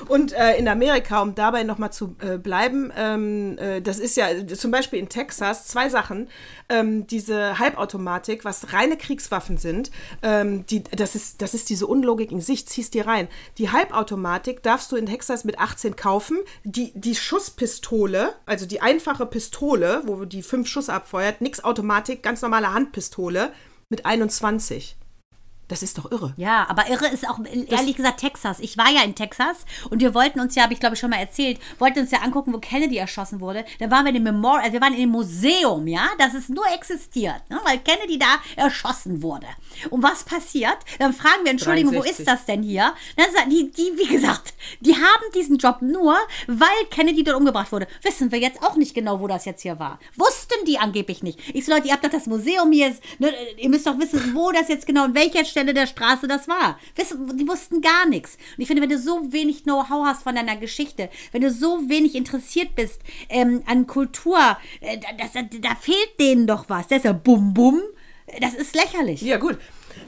Und 0.08 0.32
äh, 0.32 0.56
in 0.56 0.68
Amerika, 0.68 1.20
um 1.22 1.34
dabei 1.34 1.62
nochmal 1.62 1.92
zu 1.92 2.16
äh, 2.20 2.38
bleiben, 2.38 2.92
ähm, 2.96 3.56
äh, 3.58 3.80
das 3.80 3.98
ist 3.98 4.16
ja 4.16 4.26
zum 4.46 4.70
Beispiel 4.70 4.98
in 4.98 5.08
Texas 5.08 5.66
zwei 5.68 5.88
Sachen. 5.88 6.28
Ähm, 6.68 7.06
diese 7.06 7.58
Halbautomatik, 7.58 8.44
was 8.44 8.72
reine 8.72 8.96
Kriegswaffen 8.96 9.58
sind, 9.58 9.90
ähm, 10.22 10.66
die, 10.66 10.82
das, 10.82 11.14
ist, 11.14 11.42
das 11.42 11.54
ist 11.54 11.70
diese 11.70 11.86
Unlogik 11.86 12.32
in 12.32 12.40
sich, 12.40 12.66
ziehst 12.66 12.94
dir 12.94 13.06
rein. 13.06 13.28
Die 13.58 13.70
Halbautomatik 13.70 14.62
darfst 14.62 14.90
du 14.92 14.96
in 14.96 15.06
Texas 15.06 15.44
mit 15.44 15.58
18 15.58 15.96
kaufen. 15.96 16.38
Die, 16.64 16.92
die 16.94 17.14
Schusspistole, 17.14 18.34
also 18.46 18.66
die 18.66 18.80
einfache 18.80 19.26
Pistole, 19.26 20.02
wo 20.06 20.24
die 20.24 20.42
fünf 20.42 20.68
Schuss 20.68 20.88
abfeuert, 20.88 21.40
nix 21.40 21.62
Automatik, 21.62 22.22
ganz 22.22 22.42
normale 22.42 22.72
Handpistole 22.72 23.52
mit 23.88 24.06
21. 24.06 24.96
Das 25.68 25.82
ist 25.82 25.96
doch 25.96 26.10
irre. 26.10 26.34
Ja, 26.36 26.66
aber 26.68 26.90
irre 26.90 27.06
ist 27.08 27.26
auch 27.26 27.38
ehrlich 27.68 27.96
gesagt 27.96 28.20
Texas. 28.20 28.58
Ich 28.60 28.76
war 28.76 28.90
ja 28.90 29.02
in 29.04 29.14
Texas 29.14 29.64
und 29.88 30.00
wir 30.00 30.12
wollten 30.12 30.40
uns 30.40 30.54
ja, 30.54 30.64
habe 30.64 30.74
ich 30.74 30.80
glaube 30.80 30.96
ich 30.96 31.00
schon 31.00 31.10
mal 31.10 31.16
erzählt, 31.16 31.58
wollten 31.78 32.00
uns 32.00 32.10
ja 32.10 32.18
angucken, 32.18 32.52
wo 32.52 32.58
Kennedy 32.58 32.96
erschossen 32.96 33.40
wurde. 33.40 33.64
Da 33.78 33.90
waren 33.90 34.04
wir 34.04 34.10
in 34.10 34.16
dem 34.16 34.24
Memorial, 34.24 34.64
also 34.64 34.74
wir 34.74 34.80
waren 34.80 34.92
in 34.92 35.00
dem 35.00 35.10
Museum, 35.10 35.86
ja, 35.86 36.08
das 36.18 36.34
es 36.34 36.48
nur 36.48 36.66
existiert, 36.74 37.48
ne, 37.48 37.58
weil 37.64 37.78
Kennedy 37.78 38.18
da 38.18 38.36
erschossen 38.56 39.22
wurde. 39.22 39.46
Und 39.88 40.02
was 40.02 40.24
passiert? 40.24 40.76
Dann 40.98 41.14
fragen 41.14 41.44
wir, 41.44 41.52
Entschuldigung, 41.52 41.94
wo 41.94 42.00
63. 42.00 42.18
ist 42.18 42.28
das 42.28 42.44
denn 42.44 42.62
hier? 42.62 42.92
Dann 43.16 43.32
sagt 43.32 43.50
die, 43.50 43.70
die, 43.70 43.92
wie 43.96 44.08
gesagt, 44.08 44.54
die 44.80 44.94
haben 44.94 45.32
diesen 45.34 45.56
Job 45.56 45.80
nur, 45.80 46.16
weil 46.48 46.86
Kennedy 46.90 47.24
dort 47.24 47.38
umgebracht 47.38 47.72
wurde. 47.72 47.86
Wissen 48.02 48.30
wir 48.30 48.40
jetzt 48.40 48.62
auch 48.62 48.76
nicht 48.76 48.94
genau, 48.94 49.20
wo 49.20 49.26
das 49.26 49.44
jetzt 49.44 49.62
hier 49.62 49.78
war. 49.78 49.98
Wussten 50.16 50.64
die 50.66 50.78
angeblich 50.78 51.22
nicht. 51.22 51.38
Ich 51.54 51.64
so, 51.64 51.72
Leute, 51.72 51.88
ihr 51.88 51.94
habt 51.94 52.04
doch 52.04 52.10
das 52.10 52.26
Museum 52.26 52.70
hier, 52.72 52.94
ne, 53.18 53.32
ihr 53.56 53.70
müsst 53.70 53.86
doch 53.86 53.98
wissen, 53.98 54.34
wo 54.34 54.52
das 54.52 54.68
jetzt 54.68 54.86
genau, 54.86 55.04
an 55.04 55.14
welcher 55.14 55.44
Stelle 55.44 55.61
der 55.66 55.86
Straße 55.86 56.26
das 56.28 56.48
war. 56.48 56.78
Die 56.96 57.48
wussten 57.48 57.80
gar 57.80 58.06
nichts. 58.06 58.36
Und 58.56 58.62
ich 58.62 58.66
finde, 58.66 58.82
wenn 58.82 58.90
du 58.90 58.98
so 58.98 59.32
wenig 59.32 59.62
Know-how 59.62 60.06
hast 60.06 60.22
von 60.24 60.34
deiner 60.34 60.56
Geschichte, 60.56 61.08
wenn 61.32 61.42
du 61.42 61.50
so 61.50 61.88
wenig 61.88 62.14
interessiert 62.14 62.74
bist 62.74 63.00
ähm, 63.28 63.62
an 63.66 63.86
Kultur, 63.86 64.38
äh, 64.80 64.98
da, 64.98 65.08
das, 65.18 65.32
da 65.60 65.74
fehlt 65.74 66.20
denen 66.20 66.46
doch 66.46 66.68
was. 66.68 66.88
Das 66.88 66.98
ist 66.98 67.04
ja 67.04 67.12
bum 67.12 67.54
bum. 67.54 67.80
Das 68.40 68.54
ist 68.54 68.74
lächerlich. 68.74 69.20
Ja, 69.22 69.36
gut. 69.36 69.58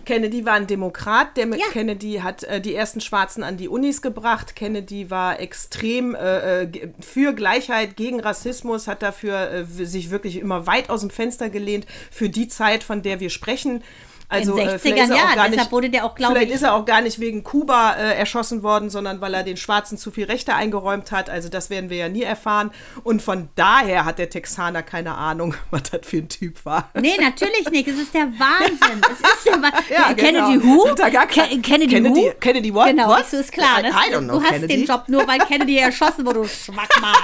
Kennedy 0.05 0.45
war 0.45 0.55
ein 0.55 0.67
Demokrat. 0.67 1.37
Der 1.37 1.47
Ja. 1.47 1.67
Kennedy 1.71 2.21
hat 2.23 2.43
äh, 2.45 2.61
die 2.61 2.75
ersten 2.75 3.01
Schwarzen 3.01 3.43
an 3.43 3.57
die 3.57 3.69
Unis 3.69 4.03
gebracht. 4.03 4.57
Kennedy 4.57 5.11
war 5.11 5.41
extrem 5.41 6.15
äh, 6.15 6.63
äh, 6.63 6.89
für 7.01 7.33
Gleichheit, 7.33 7.97
gegen 7.97 8.21
Rassismus, 8.21 8.87
hat 8.87 9.03
dafür 9.03 9.51
äh, 9.51 9.65
sich 9.65 10.11
wirklich 10.11 10.37
immer 10.39 10.67
weit 10.67 10.91
aus 10.91 11.01
dem 11.01 11.11
Fenster 11.11 11.51
gelehnt 11.51 11.87
für 12.11 12.29
die 12.29 12.49
Zeit, 12.49 12.83
von 12.83 13.03
der 13.03 13.21
wir 13.21 13.31
sprechen. 13.31 13.83
Also, 14.29 14.57
In 14.57 14.67
äh, 14.69 14.71
60ern, 14.73 14.79
vielleicht 14.79 15.03
ist 15.05 15.11
er 15.11 15.17
ja, 15.17 15.23
auch 15.23 15.27
gar 15.27 15.35
deshalb 15.49 15.53
nicht, 15.59 15.73
wurde 15.73 15.91
der 15.91 16.05
auch, 16.05 16.15
glaube 16.15 16.35
Vielleicht 16.35 16.49
ich- 16.51 16.55
ist 16.57 16.63
er 16.63 16.75
auch 16.75 16.85
gar 16.85 17.01
nicht 17.03 17.21
wegen 17.21 17.45
Kuba 17.45 17.93
äh, 17.95 18.15
erschossen 18.17 18.63
worden, 18.63 18.91
sondern 18.91 19.21
weil 19.21 19.35
er 19.35 19.43
den 19.43 19.57
Schwarzen 19.57 19.99
zu 19.99 20.11
viel 20.11 20.25
Rechte 20.25 20.55
eingeräumt 20.55 21.13
hat. 21.13 21.29
Also 21.31 21.49
das 21.49 21.71
werden 21.71 21.91
wir 21.91 21.99
ja 21.99 22.09
nie 22.09 22.23
erfahren. 22.23 22.71
Und 23.05 23.23
von 23.23 23.49
daher 23.55 24.05
hat 24.05 24.19
der 24.19 24.31
Texaner 24.31 24.83
keine 24.83 25.15
Ahnung, 25.17 25.55
was 25.71 25.83
das 25.85 26.01
für 26.05 26.17
ein 26.19 26.29
Typ 26.29 26.65
war. 26.65 26.91
Nee, 26.95 27.17
natürlich 27.21 27.71
nicht. 27.71 27.87
Es 27.89 27.99
ist 27.99 28.15
der 28.15 28.27
Wahnsinn. 28.39 29.01
Es 29.13 29.37
ist 29.37 29.47
der 29.47 29.55
Wahnsinn. 29.63 29.71
Ja, 29.91 30.15
Kennedy 30.15 30.59
genau. 30.59 30.65
who? 30.65 30.95
Gar 30.95 31.11
kein- 31.27 31.29
Ke 31.29 31.61
Kennedy, 31.61 31.95
Kennedy- 31.95 32.21
who? 32.29 32.33
Kennedy 32.41 32.75
what? 32.75 32.87
Genau, 32.89 33.09
What? 33.09 33.27
so 33.31 33.37
ist 33.37 33.53
klar. 33.53 33.81
I- 33.81 33.83
Das, 33.83 33.95
I 33.95 34.13
don't 34.15 34.21
know 34.25 34.39
du 34.39 34.43
hast 34.43 34.51
Kennedy. 34.53 34.77
den 34.79 34.85
Job 34.87 35.05
nur, 35.09 35.27
weil 35.29 35.39
Kennedy 35.41 35.77
erschossen 35.79 36.25
wurde, 36.27 36.41
du 36.41 36.49
Schwachmat. 36.49 37.17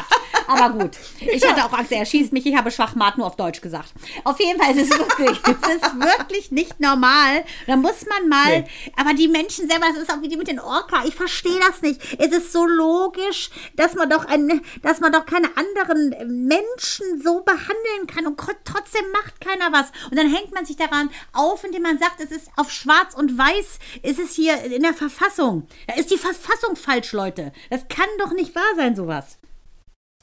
Aber 0.46 0.70
gut. 0.70 0.90
Ich 1.20 1.46
hatte 1.48 1.64
auch 1.64 1.72
Angst, 1.72 1.92
er 1.92 2.04
schießt 2.04 2.32
mich. 2.32 2.44
Ich 2.46 2.56
habe 2.56 2.70
Schwachmat 2.70 3.18
nur 3.18 3.26
auf 3.26 3.36
Deutsch 3.36 3.60
gesagt. 3.60 3.92
Auf 4.24 4.38
jeden 4.40 4.60
Fall 4.60 4.76
ist 4.76 4.90
es 4.92 4.98
wirklich, 4.98 5.38
es 5.46 5.74
ist 5.76 5.94
wirklich 6.00 6.50
nicht 6.50 6.80
normal. 6.80 7.44
Da 7.66 7.76
muss 7.76 8.04
man 8.08 8.28
mal, 8.28 8.60
Nee. 8.60 8.64
aber 8.96 9.14
die 9.14 9.28
Menschen 9.28 9.68
selber, 9.68 9.86
das 9.92 10.02
ist 10.02 10.12
auch 10.12 10.20
wie 10.22 10.28
die 10.28 10.36
mit 10.36 10.48
den 10.48 10.58
Orca. 10.60 11.04
Ich 11.06 11.14
verstehe 11.14 11.58
das 11.60 11.82
nicht. 11.82 12.00
Es 12.18 12.28
ist 12.32 12.52
so 12.52 12.66
logisch, 12.66 13.50
dass 13.76 13.94
man 13.94 14.08
doch 14.10 14.24
ein, 14.24 14.60
dass 14.82 15.00
man 15.00 15.12
doch 15.12 15.26
keine 15.26 15.48
anderen 15.56 16.14
Menschen 16.46 17.22
so 17.22 17.40
behandeln 17.42 18.06
kann 18.06 18.26
und 18.26 18.38
trotzdem 18.64 19.04
macht 19.12 19.40
keiner 19.40 19.72
was. 19.72 19.90
Und 20.10 20.18
dann 20.18 20.32
hängt 20.32 20.52
man 20.52 20.64
sich 20.64 20.76
daran 20.76 21.10
auf, 21.32 21.64
indem 21.64 21.82
man 21.82 21.98
sagt, 21.98 22.20
es 22.20 22.30
ist 22.30 22.48
auf 22.56 22.70
schwarz 22.70 23.14
und 23.14 23.36
weiß, 23.38 23.78
ist 24.02 24.18
es 24.18 24.34
hier 24.34 24.60
in 24.64 24.82
der 24.82 24.94
Verfassung. 24.94 25.66
Da 25.86 25.94
ist 25.94 26.10
die 26.10 26.18
Verfassung 26.18 26.76
falsch, 26.76 27.12
Leute. 27.12 27.52
Das 27.70 27.86
kann 27.88 28.08
doch 28.18 28.32
nicht 28.32 28.54
wahr 28.54 28.62
sein, 28.76 28.96
sowas. 28.96 29.38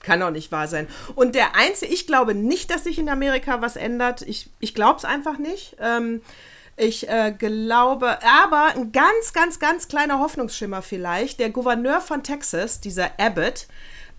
Kann 0.08 0.24
auch 0.24 0.32
nicht 0.32 0.51
wahr 0.51 0.68
sein. 0.68 0.88
Und 1.16 1.36
der 1.36 1.55
einzige, 1.55 1.93
ich 1.93 2.08
glaube 2.08 2.34
nicht, 2.34 2.72
dass 2.72 2.86
sich 2.86 2.97
in 2.97 3.10
Amerika 3.10 3.62
was 3.62 3.76
ändert. 3.76 4.22
Ich, 4.22 4.49
ich 4.60 4.74
glaube 4.74 4.97
es 4.97 5.05
einfach 5.05 5.38
nicht. 5.38 5.76
Ähm, 5.82 6.22
Ich 6.80 7.10
äh, 7.10 7.34
glaube, 7.36 8.20
aber 8.43 8.68
ein 8.76 8.91
ganz, 8.91 9.34
ganz, 9.34 9.60
ganz 9.60 9.88
kleiner 9.88 10.20
Hoffnungsschimmer 10.20 10.84
vielleicht. 10.84 11.39
Der 11.39 11.49
Gouverneur 11.49 12.01
von 12.01 12.22
Texas, 12.22 12.80
dieser 12.80 13.20
Abbott, 13.20 13.66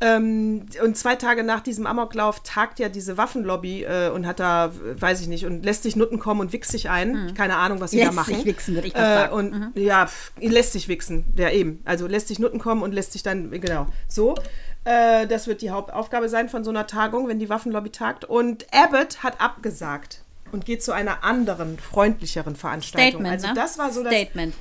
ähm, 0.00 0.66
und 0.84 0.96
zwei 0.96 1.16
Tage 1.16 1.42
nach 1.42 1.60
diesem 1.60 1.84
Amoklauf 1.86 2.40
tagt 2.44 2.78
ja 2.78 2.88
diese 2.88 3.16
Waffenlobby 3.16 3.82
äh, 3.82 4.10
und 4.10 4.26
hat 4.26 4.38
da, 4.38 4.70
weiß 4.72 5.20
ich 5.20 5.26
nicht, 5.26 5.44
und 5.44 5.64
lässt 5.64 5.82
sich 5.82 5.96
Nutten 5.96 6.20
kommen 6.20 6.40
und 6.40 6.52
wichst 6.52 6.70
sich 6.70 6.88
ein. 6.88 7.34
Keine 7.34 7.56
Ahnung, 7.56 7.80
was 7.80 7.90
sie 7.90 7.98
da 7.98 8.04
Lässt 8.04 8.14
machen. 8.14 8.34
sich 8.34 8.44
wichsen, 8.44 8.74
würde 8.74 8.86
ich 8.88 8.92
fast 8.92 9.04
äh, 9.04 9.14
sagen. 9.14 9.32
Und 9.32 9.72
ja, 9.74 10.06
pf, 10.06 10.32
lässt 10.40 10.72
sich 10.72 10.86
wichsen. 10.86 11.24
Ja, 11.36 11.50
eben. 11.50 11.80
Also 11.84 12.06
lässt 12.06 12.28
sich 12.28 12.38
Nutten 12.38 12.60
kommen 12.60 12.82
und 12.82 12.92
lässt 12.92 13.12
sich 13.12 13.24
dann, 13.24 13.50
genau, 13.50 13.86
so. 14.06 14.36
Äh, 14.84 15.26
das 15.26 15.46
wird 15.46 15.62
die 15.62 15.70
Hauptaufgabe 15.70 16.28
sein 16.28 16.48
von 16.48 16.64
so 16.64 16.70
einer 16.70 16.86
Tagung, 16.86 17.28
wenn 17.28 17.38
die 17.38 17.48
Waffenlobby 17.48 17.90
tagt. 17.90 18.24
Und 18.24 18.66
Abbott 18.72 19.22
hat 19.22 19.40
abgesagt 19.40 20.22
und 20.52 20.64
geht 20.64 20.82
zu 20.82 20.92
einer 20.92 21.24
anderen, 21.24 21.78
freundlicheren 21.78 22.56
Veranstaltung. 22.56 23.20
Statement, 23.20 23.32
also 23.32 23.48
ne? 23.48 23.54
das 23.54 23.78
war 23.78 23.92
so 23.92 24.02
das, 24.02 24.14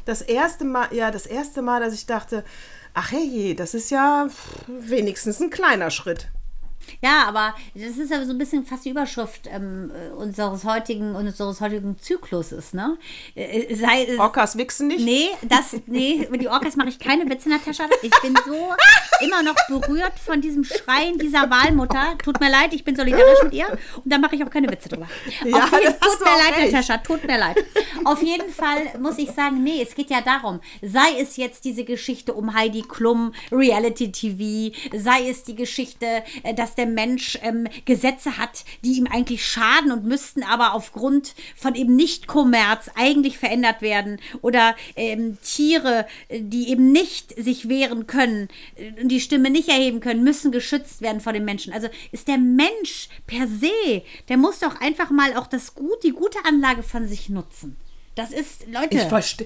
das 0.05 0.21
erste 0.21 0.65
Mal, 0.65 0.87
ja, 0.91 1.11
das 1.11 1.25
erste 1.25 1.61
Mal, 1.61 1.81
dass 1.81 1.93
ich 1.93 2.05
dachte, 2.05 2.43
ach 2.93 3.11
hey, 3.11 3.55
das 3.55 3.73
ist 3.73 3.89
ja 3.89 4.27
wenigstens 4.67 5.39
ein 5.39 5.49
kleiner 5.49 5.91
Schritt. 5.91 6.27
Ja, 7.01 7.25
aber 7.27 7.55
das 7.75 7.97
ist 7.97 8.11
ja 8.11 8.23
so 8.25 8.31
ein 8.31 8.37
bisschen 8.37 8.65
fast 8.65 8.85
die 8.85 8.89
Überschrift 8.89 9.47
ähm, 9.51 9.91
äh, 9.91 10.13
unseres 10.13 10.63
heutigen 10.63 11.15
unseres 11.15 11.61
heutigen 11.61 11.97
Zykluses, 11.99 12.73
ne? 12.73 12.97
Äh, 13.35 13.73
sei 13.75 14.05
es 14.05 14.19
Orcas 14.19 14.57
wichsen 14.57 14.87
nicht? 14.87 15.05
Nee, 15.05 15.29
das, 15.43 15.75
nee, 15.85 16.23
über 16.27 16.37
die 16.37 16.47
Orcas 16.47 16.75
mache 16.75 16.89
ich 16.89 16.99
keine 16.99 17.29
Witze, 17.29 17.49
Natascha. 17.49 17.85
Ich 18.01 18.11
bin 18.21 18.37
so 18.45 18.73
immer 19.21 19.43
noch 19.43 19.55
berührt 19.67 20.17
von 20.19 20.41
diesem 20.41 20.63
Schreien 20.63 21.17
dieser 21.17 21.49
Wahlmutter. 21.49 22.17
Tut 22.23 22.39
mir 22.39 22.49
leid, 22.49 22.73
ich 22.73 22.83
bin 22.83 22.95
solidarisch 22.95 23.43
mit 23.43 23.53
ihr. 23.53 23.67
Und 24.03 24.11
da 24.11 24.17
mache 24.17 24.35
ich 24.35 24.43
auch 24.43 24.49
keine 24.49 24.69
Witze 24.69 24.89
drüber. 24.89 25.07
Ja, 25.45 25.57
Auf 25.57 25.71
jeden, 25.71 25.99
tut 25.99 26.19
mir 26.19 26.25
leid, 26.25 26.57
recht. 26.57 26.71
Natascha, 26.71 26.97
tut 26.97 27.23
mir 27.25 27.37
leid. 27.37 27.57
Auf 28.03 28.21
jeden 28.21 28.49
Fall 28.49 28.99
muss 28.99 29.17
ich 29.17 29.31
sagen, 29.31 29.63
nee, 29.63 29.81
es 29.81 29.95
geht 29.95 30.09
ja 30.09 30.21
darum, 30.21 30.59
sei 30.81 31.19
es 31.19 31.37
jetzt 31.37 31.65
diese 31.65 31.83
Geschichte 31.83 32.33
um 32.33 32.53
Heidi 32.53 32.81
Klum, 32.81 33.33
Reality 33.51 34.11
TV, 34.11 34.75
sei 34.95 35.29
es 35.29 35.43
die 35.43 35.55
Geschichte, 35.55 36.23
äh, 36.43 36.53
dass 36.53 36.75
der 36.77 36.85
Mensch 36.85 37.37
ähm, 37.41 37.67
Gesetze 37.85 38.37
hat, 38.37 38.63
die 38.83 38.93
ihm 38.93 39.07
eigentlich 39.07 39.45
schaden 39.45 39.91
und 39.91 40.05
müssten 40.05 40.43
aber 40.43 40.73
aufgrund 40.73 41.35
von 41.55 41.75
eben 41.75 41.95
Nicht-Kommerz 41.95 42.89
eigentlich 42.95 43.37
verändert 43.37 43.81
werden 43.81 44.19
oder 44.41 44.75
ähm, 44.95 45.37
Tiere, 45.41 46.05
äh, 46.29 46.41
die 46.41 46.69
eben 46.69 46.91
nicht 46.91 47.35
sich 47.41 47.69
wehren 47.69 48.07
können 48.07 48.47
äh, 48.75 49.01
und 49.01 49.09
die 49.09 49.21
Stimme 49.21 49.49
nicht 49.49 49.69
erheben 49.69 49.99
können, 49.99 50.23
müssen 50.23 50.51
geschützt 50.51 51.01
werden 51.01 51.21
vor 51.21 51.33
den 51.33 51.45
Menschen. 51.45 51.73
Also 51.73 51.87
ist 52.11 52.27
der 52.27 52.37
Mensch 52.37 53.09
per 53.25 53.47
se, 53.47 54.03
der 54.29 54.37
muss 54.37 54.59
doch 54.59 54.79
einfach 54.79 55.09
mal 55.09 55.35
auch 55.35 55.47
das 55.47 55.75
Gut, 55.75 56.03
die 56.03 56.11
gute 56.11 56.39
Anlage 56.45 56.83
von 56.83 57.07
sich 57.07 57.29
nutzen. 57.29 57.75
Das 58.15 58.31
ist, 58.31 58.65
Leute. 58.67 58.97
Ich 58.97 59.03
verstehe. 59.03 59.45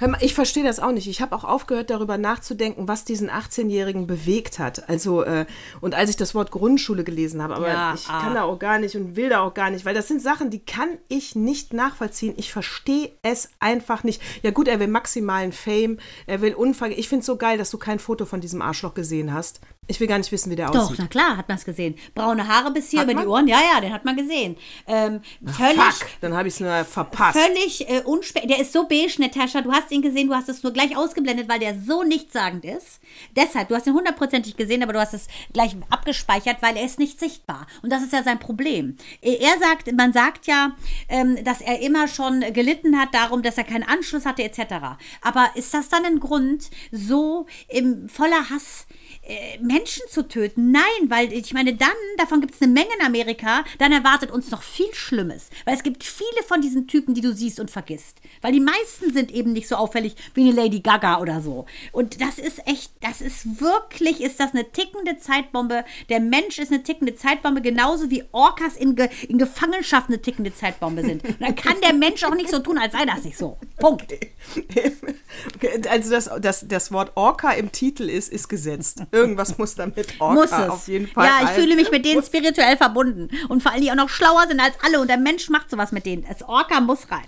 Hör 0.00 0.06
mal, 0.08 0.22
ich 0.22 0.32
verstehe 0.32 0.62
das 0.62 0.78
auch 0.78 0.92
nicht. 0.92 1.08
Ich 1.08 1.20
habe 1.20 1.34
auch 1.34 1.42
aufgehört, 1.42 1.90
darüber 1.90 2.18
nachzudenken, 2.18 2.86
was 2.86 3.04
diesen 3.04 3.28
18-Jährigen 3.28 4.06
bewegt 4.06 4.60
hat. 4.60 4.88
Also, 4.88 5.24
äh, 5.24 5.44
und 5.80 5.96
als 5.96 6.08
ich 6.08 6.16
das 6.16 6.36
Wort 6.36 6.52
Grundschule 6.52 7.02
gelesen 7.02 7.42
habe, 7.42 7.56
aber 7.56 7.68
Ja, 7.68 7.94
ich 7.94 8.08
ah. 8.08 8.20
kann 8.20 8.34
da 8.34 8.44
auch 8.44 8.60
gar 8.60 8.78
nicht 8.78 8.94
und 8.94 9.16
will 9.16 9.28
da 9.28 9.40
auch 9.40 9.54
gar 9.54 9.70
nicht, 9.70 9.84
weil 9.84 9.94
das 9.94 10.06
sind 10.06 10.22
Sachen, 10.22 10.50
die 10.50 10.60
kann 10.60 10.98
ich 11.08 11.34
nicht 11.34 11.72
nachvollziehen. 11.72 12.34
Ich 12.36 12.52
verstehe 12.52 13.10
es 13.22 13.50
einfach 13.58 14.04
nicht. 14.04 14.22
Ja, 14.42 14.52
gut, 14.52 14.68
er 14.68 14.78
will 14.78 14.86
maximalen 14.86 15.50
Fame, 15.50 15.98
er 16.26 16.42
will 16.42 16.54
Unfall. 16.54 16.92
Ich 16.92 17.08
finde 17.08 17.20
es 17.20 17.26
so 17.26 17.36
geil, 17.36 17.58
dass 17.58 17.70
du 17.70 17.78
kein 17.78 17.98
Foto 17.98 18.24
von 18.24 18.40
diesem 18.40 18.62
Arschloch 18.62 18.94
gesehen 18.94 19.34
hast. 19.34 19.60
Ich 19.90 19.98
will 20.00 20.06
gar 20.06 20.18
nicht 20.18 20.30
wissen, 20.30 20.50
wie 20.50 20.56
der 20.56 20.70
Doch, 20.70 20.84
aussieht. 20.84 20.98
na 20.98 21.06
klar, 21.06 21.36
hat 21.38 21.48
man 21.48 21.56
es 21.56 21.64
gesehen. 21.64 21.94
Braune 22.14 22.46
Haare 22.46 22.70
bis 22.70 22.90
hier 22.90 23.00
Hat 23.00 23.06
über 23.06 23.14
man? 23.14 23.22
die 23.24 23.28
Ohren. 23.28 23.48
Ja, 23.48 23.58
ja, 23.74 23.80
den 23.80 23.90
hat 23.92 24.04
man 24.04 24.16
gesehen. 24.16 24.56
Ähm, 24.86 25.22
völlig, 25.46 25.76
Fuck, 25.76 26.08
dann 26.20 26.34
habe 26.34 26.46
ich 26.46 26.54
es 26.54 26.60
nur 26.60 26.84
verpasst. 26.84 27.38
völlig 27.38 27.88
äh, 27.88 28.02
unspe 28.04 28.46
Der 28.46 28.60
ist 28.60 28.72
so 28.74 28.86
beige, 28.86 29.16
Natascha. 29.18 29.62
Du 29.62 29.72
hast 29.72 29.90
ihn 29.90 30.02
gesehen, 30.02 30.28
du 30.28 30.34
hast 30.34 30.48
es 30.50 30.62
nur 30.62 30.72
gleich 30.74 30.94
ausgeblendet, 30.94 31.48
weil 31.48 31.58
der 31.58 31.74
so 31.80 32.02
nichtssagend 32.02 32.66
ist. 32.66 33.00
Deshalb, 33.34 33.68
du 33.68 33.74
hast 33.76 33.86
ihn 33.86 33.94
hundertprozentig 33.94 34.56
gesehen, 34.56 34.82
aber 34.82 34.92
du 34.92 35.00
hast 35.00 35.14
es 35.14 35.26
gleich 35.54 35.74
abgespeichert, 35.88 36.58
weil 36.60 36.76
er 36.76 36.84
ist 36.84 36.98
nicht 36.98 37.18
sichtbar. 37.18 37.66
Und 37.82 37.90
das 37.90 38.02
ist 38.02 38.12
ja 38.12 38.22
sein 38.22 38.38
Problem. 38.38 38.96
Er 39.22 39.58
sagt, 39.58 39.90
man 39.96 40.12
sagt 40.12 40.46
ja, 40.46 40.72
ähm, 41.08 41.42
dass 41.44 41.62
er 41.62 41.80
immer 41.80 42.08
schon 42.08 42.40
gelitten 42.52 42.98
hat 42.98 43.14
darum, 43.14 43.42
dass 43.42 43.56
er 43.56 43.64
keinen 43.64 43.84
Anschluss 43.84 44.26
hatte, 44.26 44.42
etc. 44.42 44.74
Aber 45.22 45.48
ist 45.54 45.72
das 45.72 45.88
dann 45.88 46.04
ein 46.04 46.20
Grund, 46.20 46.68
so 46.92 47.46
im 47.68 48.08
voller 48.10 48.50
Hass 48.50 48.86
äh, 49.28 49.58
Menschen 49.60 50.02
zu 50.08 50.26
töten. 50.26 50.70
Nein, 50.70 50.82
weil 51.08 51.32
ich 51.32 51.52
meine, 51.52 51.74
dann, 51.74 51.88
davon 52.16 52.40
gibt 52.40 52.54
es 52.54 52.62
eine 52.62 52.72
Menge 52.72 52.88
in 52.98 53.04
Amerika, 53.04 53.62
dann 53.78 53.92
erwartet 53.92 54.30
uns 54.30 54.50
noch 54.50 54.62
viel 54.62 54.92
Schlimmes. 54.94 55.50
Weil 55.66 55.76
es 55.76 55.82
gibt 55.82 56.02
viele 56.02 56.42
von 56.46 56.62
diesen 56.62 56.86
Typen, 56.88 57.14
die 57.14 57.20
du 57.20 57.34
siehst 57.34 57.60
und 57.60 57.70
vergisst. 57.70 58.20
Weil 58.40 58.52
die 58.52 58.60
meisten 58.60 59.12
sind 59.12 59.30
eben 59.30 59.52
nicht 59.52 59.68
so 59.68 59.76
auffällig 59.76 60.16
wie 60.34 60.48
eine 60.48 60.52
Lady 60.52 60.80
Gaga 60.80 61.20
oder 61.20 61.42
so. 61.42 61.66
Und 61.92 62.22
das 62.22 62.38
ist 62.38 62.66
echt, 62.66 62.90
das 63.02 63.20
ist 63.20 63.60
wirklich, 63.60 64.22
ist 64.22 64.40
das 64.40 64.52
eine 64.52 64.70
tickende 64.72 65.18
Zeitbombe. 65.18 65.84
Der 66.08 66.20
Mensch 66.20 66.58
ist 66.58 66.72
eine 66.72 66.82
tickende 66.82 67.14
Zeitbombe, 67.14 67.60
genauso 67.60 68.10
wie 68.10 68.24
Orcas 68.32 68.76
in, 68.76 68.96
Ge 68.96 69.10
in 69.28 69.36
Gefangenschaft 69.36 70.08
eine 70.08 70.22
tickende 70.22 70.54
Zeitbombe 70.54 71.02
sind. 71.02 71.22
Und 71.24 71.40
dann 71.40 71.54
kann 71.54 71.76
der 71.82 71.92
Mensch 71.92 72.24
auch 72.24 72.34
nicht 72.34 72.50
so 72.50 72.60
tun, 72.60 72.78
als 72.78 72.94
sei 72.94 73.04
das 73.04 73.24
nicht 73.24 73.36
so. 73.36 73.58
Punkt. 73.78 74.12
Okay, 75.54 75.80
Also 75.88 76.10
das, 76.10 76.30
das, 76.40 76.66
das 76.66 76.90
Wort 76.90 77.12
Orca 77.14 77.52
im 77.52 77.70
Titel 77.70 78.08
ist, 78.08 78.32
ist 78.32 78.48
gesetzt. 78.48 79.02
Irgendwas 79.18 79.58
muss 79.58 79.74
damit 79.74 80.20
Orca 80.20 80.34
Muss 80.34 80.52
es. 80.52 80.68
auf 80.70 80.88
jeden 80.88 81.08
Fall. 81.08 81.26
ja, 81.26 81.40
ich 81.44 81.50
fühle 81.50 81.76
mich 81.76 81.90
mit 81.90 82.04
denen 82.04 82.16
Muss- 82.16 82.26
spirituell 82.26 82.76
verbunden. 82.76 83.28
Und 83.48 83.62
vor 83.62 83.72
allem, 83.72 83.80
die 83.82 83.90
auch 83.90 83.96
noch 83.96 84.08
schlauer 84.08 84.46
sind 84.48 84.60
als 84.60 84.74
alle. 84.82 85.00
Und 85.00 85.08
der 85.08 85.18
Mensch 85.18 85.48
macht 85.50 85.70
sowas 85.70 85.92
mit 85.92 86.06
denen. 86.06 86.24
Das 86.28 86.42
Orca 86.48 86.80
muss 86.80 87.10
rein. 87.10 87.26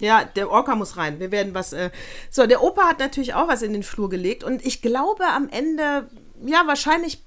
Ja, 0.00 0.24
der 0.24 0.50
Orca 0.50 0.74
muss 0.74 0.96
rein. 0.96 1.20
Wir 1.20 1.30
werden 1.30 1.54
was. 1.54 1.72
Äh 1.72 1.90
so, 2.30 2.46
der 2.46 2.62
Opa 2.62 2.88
hat 2.88 2.98
natürlich 2.98 3.34
auch 3.34 3.48
was 3.48 3.62
in 3.62 3.72
den 3.72 3.82
Flur 3.84 4.08
gelegt. 4.10 4.42
Und 4.42 4.64
ich 4.66 4.82
glaube 4.82 5.24
am 5.26 5.48
Ende, 5.48 6.08
ja, 6.44 6.64
wahrscheinlich 6.66 7.22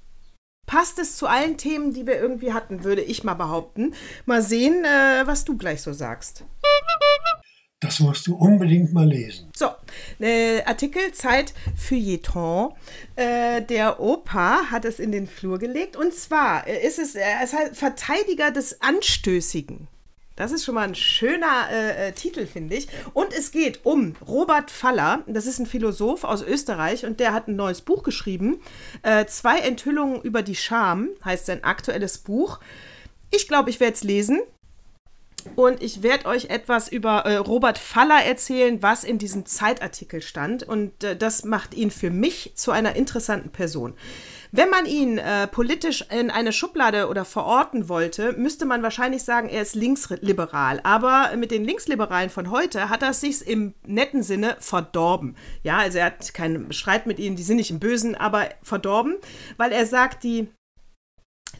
passt 0.66 0.98
es 0.98 1.16
zu 1.16 1.26
allen 1.26 1.56
Themen, 1.56 1.94
die 1.94 2.06
wir 2.06 2.20
irgendwie 2.20 2.52
hatten, 2.52 2.84
würde 2.84 3.00
ich 3.00 3.24
mal 3.24 3.32
behaupten. 3.34 3.94
Mal 4.26 4.42
sehen, 4.42 4.84
äh, 4.84 5.26
was 5.26 5.44
du 5.46 5.56
gleich 5.56 5.80
so 5.80 5.94
sagst. 5.94 6.44
Das 7.80 8.00
musst 8.00 8.26
du 8.26 8.34
unbedingt 8.34 8.92
mal 8.92 9.06
lesen. 9.06 9.50
So, 9.56 9.70
äh, 10.18 10.62
Artikel 10.64 11.12
Zeit 11.12 11.54
Feuilleton. 11.76 12.74
Äh, 13.14 13.62
der 13.62 14.00
Opa 14.00 14.70
hat 14.70 14.84
es 14.84 14.98
in 14.98 15.12
den 15.12 15.28
Flur 15.28 15.58
gelegt. 15.58 15.96
Und 15.96 16.12
zwar 16.12 16.66
äh, 16.66 16.84
ist 16.84 16.98
es, 16.98 17.14
er 17.14 17.44
ist 17.44 17.54
halt 17.54 17.76
Verteidiger 17.76 18.50
des 18.50 18.80
Anstößigen. 18.80 19.86
Das 20.34 20.50
ist 20.50 20.64
schon 20.64 20.74
mal 20.74 20.86
ein 20.86 20.94
schöner 20.96 21.68
äh, 21.70 22.08
äh, 22.08 22.12
Titel, 22.12 22.46
finde 22.46 22.74
ich. 22.76 22.88
Und 23.12 23.32
es 23.32 23.52
geht 23.52 23.84
um 23.84 24.16
Robert 24.26 24.72
Faller. 24.72 25.22
Das 25.28 25.46
ist 25.46 25.60
ein 25.60 25.66
Philosoph 25.66 26.24
aus 26.24 26.42
Österreich 26.42 27.06
und 27.06 27.20
der 27.20 27.32
hat 27.32 27.46
ein 27.46 27.56
neues 27.56 27.80
Buch 27.80 28.02
geschrieben. 28.02 28.60
Äh, 29.02 29.26
zwei 29.26 29.58
Enthüllungen 29.58 30.20
über 30.22 30.42
die 30.42 30.56
Scham 30.56 31.10
heißt 31.24 31.46
sein 31.46 31.62
aktuelles 31.62 32.18
Buch. 32.18 32.58
Ich 33.30 33.46
glaube, 33.46 33.70
ich 33.70 33.78
werde 33.78 33.94
es 33.94 34.04
lesen. 34.04 34.40
Und 35.56 35.82
ich 35.82 36.02
werde 36.02 36.26
euch 36.26 36.46
etwas 36.46 36.88
über 36.88 37.24
äh, 37.24 37.36
Robert 37.36 37.78
Faller 37.78 38.22
erzählen, 38.24 38.82
was 38.82 39.04
in 39.04 39.18
diesem 39.18 39.46
Zeitartikel 39.46 40.22
stand. 40.22 40.62
Und 40.62 41.02
äh, 41.04 41.16
das 41.16 41.44
macht 41.44 41.74
ihn 41.74 41.90
für 41.90 42.10
mich 42.10 42.52
zu 42.54 42.70
einer 42.70 42.96
interessanten 42.96 43.50
Person. 43.50 43.94
Wenn 44.50 44.70
man 44.70 44.86
ihn 44.86 45.18
äh, 45.18 45.46
politisch 45.46 46.04
in 46.10 46.30
eine 46.30 46.52
Schublade 46.52 47.08
oder 47.08 47.24
verorten 47.26 47.88
wollte, 47.88 48.32
müsste 48.32 48.64
man 48.64 48.82
wahrscheinlich 48.82 49.22
sagen, 49.22 49.48
er 49.48 49.62
ist 49.62 49.74
linksliberal. 49.74 50.80
Aber 50.84 51.36
mit 51.36 51.50
den 51.50 51.64
Linksliberalen 51.64 52.30
von 52.30 52.50
heute 52.50 52.88
hat 52.88 53.02
er 53.02 53.12
sich 53.12 53.46
im 53.46 53.74
netten 53.86 54.22
Sinne 54.22 54.56
verdorben. 54.58 55.36
Ja, 55.62 55.78
also 55.78 55.98
er 55.98 56.06
hat 56.06 56.32
keinen 56.32 56.72
Streit 56.72 57.06
mit 57.06 57.18
ihnen, 57.18 57.36
die 57.36 57.42
sind 57.42 57.56
nicht 57.56 57.70
im 57.70 57.80
Bösen, 57.80 58.14
aber 58.14 58.48
verdorben, 58.62 59.16
weil 59.58 59.72
er 59.72 59.84
sagt, 59.84 60.24
die 60.24 60.48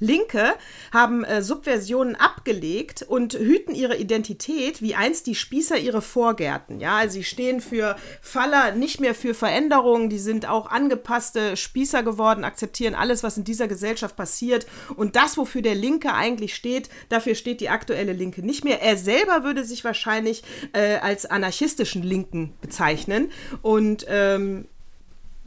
Linke 0.01 0.55
haben 0.93 1.25
äh, 1.25 1.43
Subversionen 1.43 2.17
abgelegt 2.17 3.03
und 3.03 3.35
hüten 3.35 3.75
ihre 3.75 3.97
Identität, 3.97 4.83
wie 4.83 4.95
einst 4.95 5.27
die 5.27 5.35
Spießer 5.35 5.79
ihre 5.79 6.03
Vorgärten. 6.03 6.81
Ja, 6.81 6.99
also 6.99 7.15
sie 7.15 7.25
stehen 7.25 7.61
für 7.61 7.97
Faller, 8.21 8.73
nicht 8.73 9.01
mehr 9.01 9.15
für 9.15 9.35
Veränderungen, 9.35 10.09
die 10.09 10.19
sind 10.19 10.49
auch 10.49 10.71
angepasste 10.71 11.57
Spießer 11.57 12.03
geworden, 12.03 12.45
akzeptieren 12.45 12.95
alles, 12.95 13.23
was 13.23 13.37
in 13.37 13.45
dieser 13.45 13.69
Gesellschaft 13.69 14.17
passiert. 14.17 14.67
Und 14.97 15.17
das, 15.17 15.37
wofür 15.37 15.63
der 15.63 15.75
Linke 15.75 16.13
eigentlich 16.15 16.55
steht, 16.55 16.89
dafür 17.09 17.35
steht 17.35 17.61
die 17.61 17.69
aktuelle 17.69 18.13
Linke 18.13 18.45
nicht 18.45 18.65
mehr. 18.65 18.83
Er 18.83 18.97
selber 18.97 19.45
würde 19.45 19.65
sich 19.65 19.85
wahrscheinlich 19.85 20.43
äh, 20.73 20.97
als 20.97 21.27
anarchistischen 21.27 22.03
Linken 22.03 22.55
bezeichnen. 22.61 23.31
Und 23.63 24.07
ähm, 24.09 24.69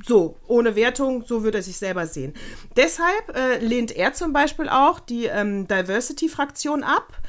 so, 0.06 0.38
ohne 0.47 0.76
Wertung, 0.76 1.24
so 1.26 1.43
würde 1.43 1.60
er 1.60 1.64
sich 1.64 1.78
selber 1.78 2.08
sehen. 2.08 2.34
Deshalb 2.76 3.36
äh, 3.36 3.58
lehnt 3.60 3.95
er 3.95 4.14
zum 4.14 4.34
Beispiel 4.34 4.70
auch 4.70 4.99
die 4.99 5.26
ähm, 5.26 5.68
Diversity-Fraktion 5.68 6.84
ab 6.84 7.22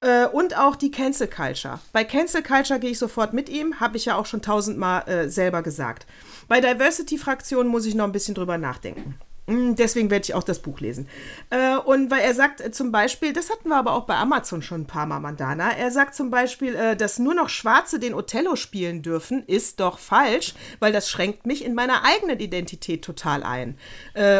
äh, 0.00 0.26
und 0.26 0.56
auch 0.56 0.76
die 0.76 0.90
Cancel 0.90 1.28
Culture. 1.28 1.80
Bei 1.92 2.04
Cancel 2.04 2.42
Culture 2.42 2.80
gehe 2.80 2.90
ich 2.90 2.98
sofort 2.98 3.32
mit 3.32 3.48
ihm, 3.48 3.80
habe 3.80 3.96
ich 3.96 4.06
ja 4.06 4.16
auch 4.16 4.26
schon 4.26 4.42
tausendmal 4.42 5.08
äh, 5.08 5.28
selber 5.28 5.62
gesagt. 5.62 6.06
Bei 6.48 6.60
Diversity-Fraktion 6.60 7.66
muss 7.66 7.86
ich 7.86 7.94
noch 7.94 8.04
ein 8.04 8.12
bisschen 8.12 8.34
drüber 8.34 8.58
nachdenken. 8.58 9.18
Mm, 9.50 9.74
Deswegen 9.74 10.10
werde 10.10 10.24
ich 10.24 10.34
auch 10.34 10.44
das 10.44 10.60
Buch 10.60 10.80
lesen. 10.80 11.08
Äh, 11.50 11.76
und 11.76 12.10
weil 12.10 12.20
er 12.20 12.34
sagt 12.34 12.60
äh, 12.60 12.70
zum 12.70 12.92
Beispiel, 12.92 13.32
das 13.32 13.50
hatten 13.50 13.68
wir 13.68 13.76
aber 13.76 13.92
auch 13.92 14.04
bei 14.04 14.16
Amazon 14.16 14.62
schon 14.62 14.82
ein 14.82 14.86
paar 14.86 15.06
Mal, 15.06 15.20
Mandana. 15.20 15.72
Er 15.72 15.90
sagt 15.90 16.14
zum 16.14 16.30
Beispiel, 16.30 16.74
äh, 16.76 16.96
dass 16.96 17.18
nur 17.18 17.34
noch 17.34 17.48
Schwarze 17.48 17.98
den 17.98 18.14
Othello 18.14 18.54
spielen 18.54 19.02
dürfen, 19.02 19.44
ist 19.46 19.80
doch 19.80 19.98
falsch, 19.98 20.54
weil 20.78 20.92
das 20.92 21.10
schränkt 21.10 21.46
mich 21.46 21.64
in 21.64 21.74
meiner 21.74 22.04
eigenen 22.04 22.38
Identität 22.38 23.04
total 23.04 23.42
ein. 23.42 23.76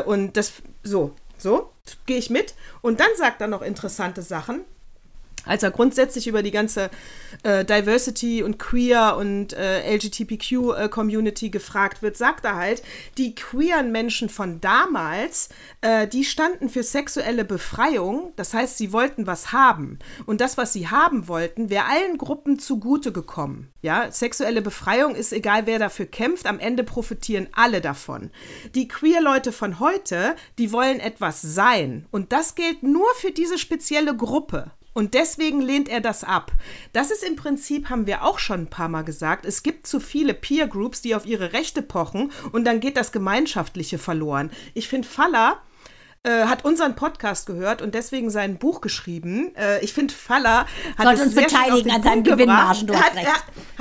Und 0.06 0.36
das, 0.36 0.52
so, 0.82 1.14
so, 1.38 1.72
gehe 2.06 2.18
ich 2.18 2.30
mit. 2.30 2.54
Und 2.80 3.00
dann 3.00 3.08
sagt 3.16 3.40
er 3.40 3.48
noch 3.48 3.62
interessante 3.62 4.22
Sachen 4.22 4.64
als 5.47 5.62
er 5.62 5.70
grundsätzlich 5.70 6.26
über 6.26 6.43
die 6.43 6.51
ganze 6.51 6.91
äh, 7.43 7.64
Diversity 7.64 8.43
und 8.43 8.59
Queer 8.59 9.16
und 9.16 9.53
äh, 9.53 9.95
LGBTQ-Community 9.95 11.51
gefragt 11.51 12.03
wird, 12.03 12.16
sagt 12.16 12.45
er 12.45 12.57
halt, 12.57 12.82
die 13.18 13.34
queeren 13.34 13.93
Menschen 13.93 14.28
von 14.28 14.61
damals, 14.61 15.49
äh, 15.80 16.07
die 16.07 16.24
standen 16.24 16.68
für 16.68 16.82
sexuelle 16.82 17.45
Befreiung, 17.45 18.32
das 18.36 18.55
heißt, 18.55 18.76
sie 18.76 18.93
wollten 18.93 19.26
was 19.26 19.53
haben. 19.53 19.99
Und 20.26 20.41
das, 20.41 20.57
was 20.57 20.72
sie 20.72 20.88
haben 20.88 21.28
wollten, 21.28 21.70
wäre 21.70 21.86
allen 21.86 22.18
Gruppen 22.18 22.59
zugute 22.59 23.12
gekommen. 23.12 23.72
Ja, 23.82 24.11
sexuelle 24.11 24.62
Befreiung 24.62 25.14
ist 25.14 25.32
egal, 25.32 25.66
wer 25.66 25.78
dafür 25.78 26.07
kämpft, 26.07 26.47
am 26.47 26.59
Ende 26.59 26.84
profitieren 26.84 27.49
alle 27.53 27.80
davon. 27.80 28.30
Die 28.74 28.88
Queer-Leute 28.88 29.53
von 29.53 29.80
heute, 29.80 30.36
die 30.59 30.72
wollen 30.72 31.01
etwas 31.01 31.41
sein. 31.41 32.07
Und 32.11 32.32
das 32.32 32.55
gilt 32.55 32.82
nur 32.82 33.09
für 33.16 33.30
diese 33.30 33.59
spezielle 33.59 34.14
Gruppe. 34.16 34.72
Und 34.93 35.14
deswegen 35.14 35.61
lehnt 35.61 35.88
er 35.88 36.01
das 36.01 36.24
ab. 36.24 36.53
Das 36.93 37.11
ist 37.11 37.22
im 37.22 37.36
Prinzip, 37.36 37.91
haben 37.91 38.07
wir 38.07 38.24
auch 38.24 38.38
schon 38.38 38.62
ein 38.62 38.70
paar 38.70 38.88
Mal 38.88 39.03
gesagt, 39.03 39.47
es 39.47 39.62
gibt 39.62 39.86
zu 39.86 40.01
viele 40.01 40.34
Peer 40.34 40.66
Groups, 40.66 41.01
die 41.01 41.14
auf 41.14 41.26
ihre 41.26 41.53
Rechte 41.53 41.82
pochen 41.82 42.32
und 42.53 42.64
dann 42.64 42.80
geht 42.80 42.97
das 42.97 43.12
Gemeinschaftliche 43.12 43.99
verloren. 43.99 44.51
Ich 44.74 44.88
finde, 44.88 45.07
Faller 45.07 45.61
äh, 46.22 46.45
hat 46.45 46.66
unseren 46.66 46.97
Podcast 46.97 47.47
gehört 47.47 47.80
und 47.80 47.95
deswegen 47.95 48.28
sein 48.28 48.59
Buch 48.59 48.82
geschrieben. 48.82 49.55
Äh, 49.57 49.82
ich 49.82 49.95
finde, 49.95 50.12
Faller 50.12 50.66
hat 50.99 51.07
Sollte 51.07 51.22
es 51.22 51.26
uns 51.28 51.34
sehr 51.34 51.49
schön 51.49 51.59
auf 51.59 51.64
beteiligen 51.64 51.88
den 51.88 51.97
an 51.97 52.03
seinen. 52.03 52.24
Gewinnmargen, 52.24 52.86
du 52.88 52.95
hat, 52.95 53.16
er 53.16 53.32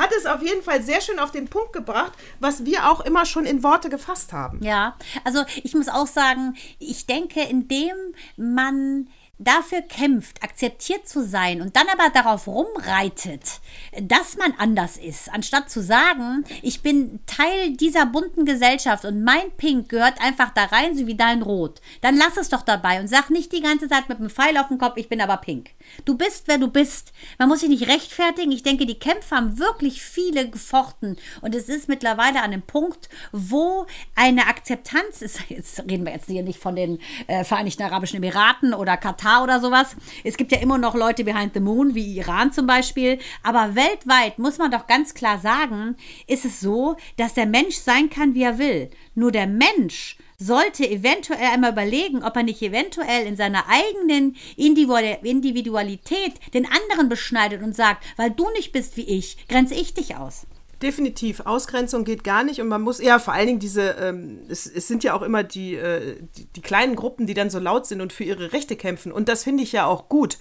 hat 0.01 0.12
es 0.18 0.26
auf 0.26 0.41
jeden 0.41 0.64
Fall 0.64 0.82
sehr 0.82 1.01
schön 1.01 1.20
auf 1.20 1.32
den 1.32 1.49
Punkt 1.49 1.74
gebracht, 1.74 2.14
was 2.39 2.64
wir 2.64 2.89
auch 2.89 3.01
immer 3.01 3.26
schon 3.26 3.45
in 3.45 3.62
Worte 3.62 3.89
gefasst 3.89 4.32
haben. 4.32 4.64
Ja, 4.64 4.95
also 5.26 5.43
ich 5.64 5.74
muss 5.74 5.89
auch 5.89 6.07
sagen, 6.07 6.55
ich 6.80 7.07
denke, 7.07 7.41
indem 7.41 7.95
man 8.38 9.10
dafür 9.40 9.82
kämpft, 9.82 10.44
akzeptiert 10.44 11.08
zu 11.08 11.26
sein 11.26 11.62
und 11.62 11.78
dann 11.78 11.88
aber 11.88 12.10
darauf 12.10 12.46
rumreitet, 12.46 13.62
dass 14.02 14.36
man 14.36 14.54
anders 14.58 14.98
ist, 14.98 15.32
anstatt 15.32 15.70
zu 15.70 15.82
sagen, 15.82 16.44
ich 16.62 16.82
bin 16.82 17.22
Teil 17.26 17.72
dieser 17.78 18.06
bunten 18.06 18.46
Gesellschaft 18.46 19.06
und 19.06 19.24
mein 19.24 19.52
Pink 19.56 19.88
gehört 19.88 20.22
einfach 20.22 20.50
da 20.54 20.66
rein, 20.66 20.96
so 20.96 21.08
wie 21.08 21.16
dein 21.16 21.42
Rot, 21.42 21.80
dann 22.02 22.18
lass 22.18 22.36
es 22.36 22.50
doch 22.50 22.64
dabei 22.64 23.00
und 23.00 23.08
sag 23.08 23.30
nicht 23.30 23.54
die 23.54 23.62
ganze 23.62 23.88
Zeit 23.88 24.10
mit 24.10 24.20
einem 24.20 24.30
Pfeil 24.30 24.58
auf 24.58 24.68
dem 24.68 24.78
Kopf, 24.78 24.98
ich 24.98 25.08
bin 25.08 25.22
aber 25.22 25.38
pink. 25.38 25.70
Du 26.04 26.18
bist, 26.18 26.48
wer 26.48 26.58
du 26.58 26.68
bist. 26.68 27.14
Man 27.38 27.48
muss 27.48 27.62
sich 27.62 27.70
nicht 27.70 27.88
rechtfertigen. 27.88 28.52
Ich 28.52 28.64
denke, 28.64 28.86
die 28.86 29.00
Kämpfe 29.00 29.36
haben 29.36 29.58
wirklich 29.58 30.04
viele 30.04 30.50
gefochten 30.50 31.18
und 31.42 31.56
es 31.56 31.70
ist 31.70 31.88
mittlerweile 31.88 32.40
an 32.40 32.52
einem 32.52 32.62
Punkt, 32.62 33.10
wo 33.32 33.86
eine 34.16 34.48
Akzeptanz 34.48 35.22
ist. 35.22 35.40
Jetzt 35.50 35.80
reden 35.80 36.06
wir 36.06 36.14
jetzt 36.14 36.28
hier 36.28 36.44
nicht 36.44 36.60
von 36.60 36.76
den 36.76 37.00
äh, 37.28 37.44
Vereinigten 37.44 37.84
Arabischen 37.84 38.18
Emiraten 38.18 38.74
oder 38.74 38.98
Katar 38.98 39.28
oder 39.43 39.59
sowas. 39.59 39.95
Es 40.23 40.38
gibt 40.38 40.51
ja 40.51 40.59
immer 40.59 40.77
noch 40.77 40.95
Leute 40.95 41.23
behind 41.23 41.53
the 41.53 41.59
moon, 41.59 41.95
wie 41.95 42.17
Iran 42.17 42.51
zum 42.51 42.67
Beispiel. 42.67 43.19
Aber 43.43 43.75
weltweit 43.75 44.39
muss 44.39 44.57
man 44.57 44.71
doch 44.71 44.88
ganz 44.88 45.13
klar 45.13 45.39
sagen, 45.39 45.95
ist 46.27 46.45
es 46.45 46.59
so, 46.59 46.95
dass 47.17 47.34
der 47.34 47.45
Mensch 47.45 47.75
sein 47.77 48.09
kann, 48.09 48.34
wie 48.34 48.43
er 48.43 48.57
will. 48.57 48.89
Nur 49.15 49.32
der 49.32 49.47
Mensch 49.47 50.17
sollte 50.38 50.89
eventuell 50.89 51.51
einmal 51.53 51.73
überlegen, 51.73 52.23
ob 52.23 52.36
er 52.36 52.43
nicht 52.43 52.61
eventuell 52.61 53.27
in 53.27 53.36
seiner 53.36 53.65
eigenen 53.67 54.36
Individu- 54.57 55.21
Individualität 55.23 56.34
den 56.53 56.65
anderen 56.65 57.09
beschneidet 57.09 57.61
und 57.61 57.75
sagt, 57.75 58.05
weil 58.17 58.32
du 58.32 58.49
nicht 58.51 58.71
bist 58.71 58.95
wie 58.97 59.03
ich, 59.03 59.47
grenze 59.47 59.75
ich 59.75 59.93
dich 59.93 60.15
aus. 60.15 60.47
Definitiv. 60.82 61.41
Ausgrenzung 61.41 62.05
geht 62.05 62.23
gar 62.23 62.43
nicht 62.43 62.61
und 62.61 62.67
man 62.67 62.82
muss 62.82 63.01
ja 63.01 63.19
vor 63.19 63.34
allen 63.34 63.47
Dingen 63.47 63.59
diese, 63.59 63.91
ähm, 63.99 64.39
es, 64.47 64.65
es 64.65 64.88
sind 64.88 65.03
ja 65.03 65.13
auch 65.13 65.21
immer 65.21 65.43
die, 65.43 65.75
äh, 65.75 66.17
die, 66.38 66.45
die 66.45 66.61
kleinen 66.61 66.95
Gruppen, 66.95 67.27
die 67.27 67.34
dann 67.34 67.49
so 67.49 67.59
laut 67.59 67.86
sind 67.86 67.99
und 67.99 68.13
für 68.13 68.23
ihre 68.23 68.53
Rechte 68.53 68.75
kämpfen. 68.75 69.11
Und 69.11 69.27
das 69.27 69.43
finde 69.43 69.63
ich 69.63 69.73
ja 69.73 69.86
auch 69.86 70.07
gut. 70.07 70.38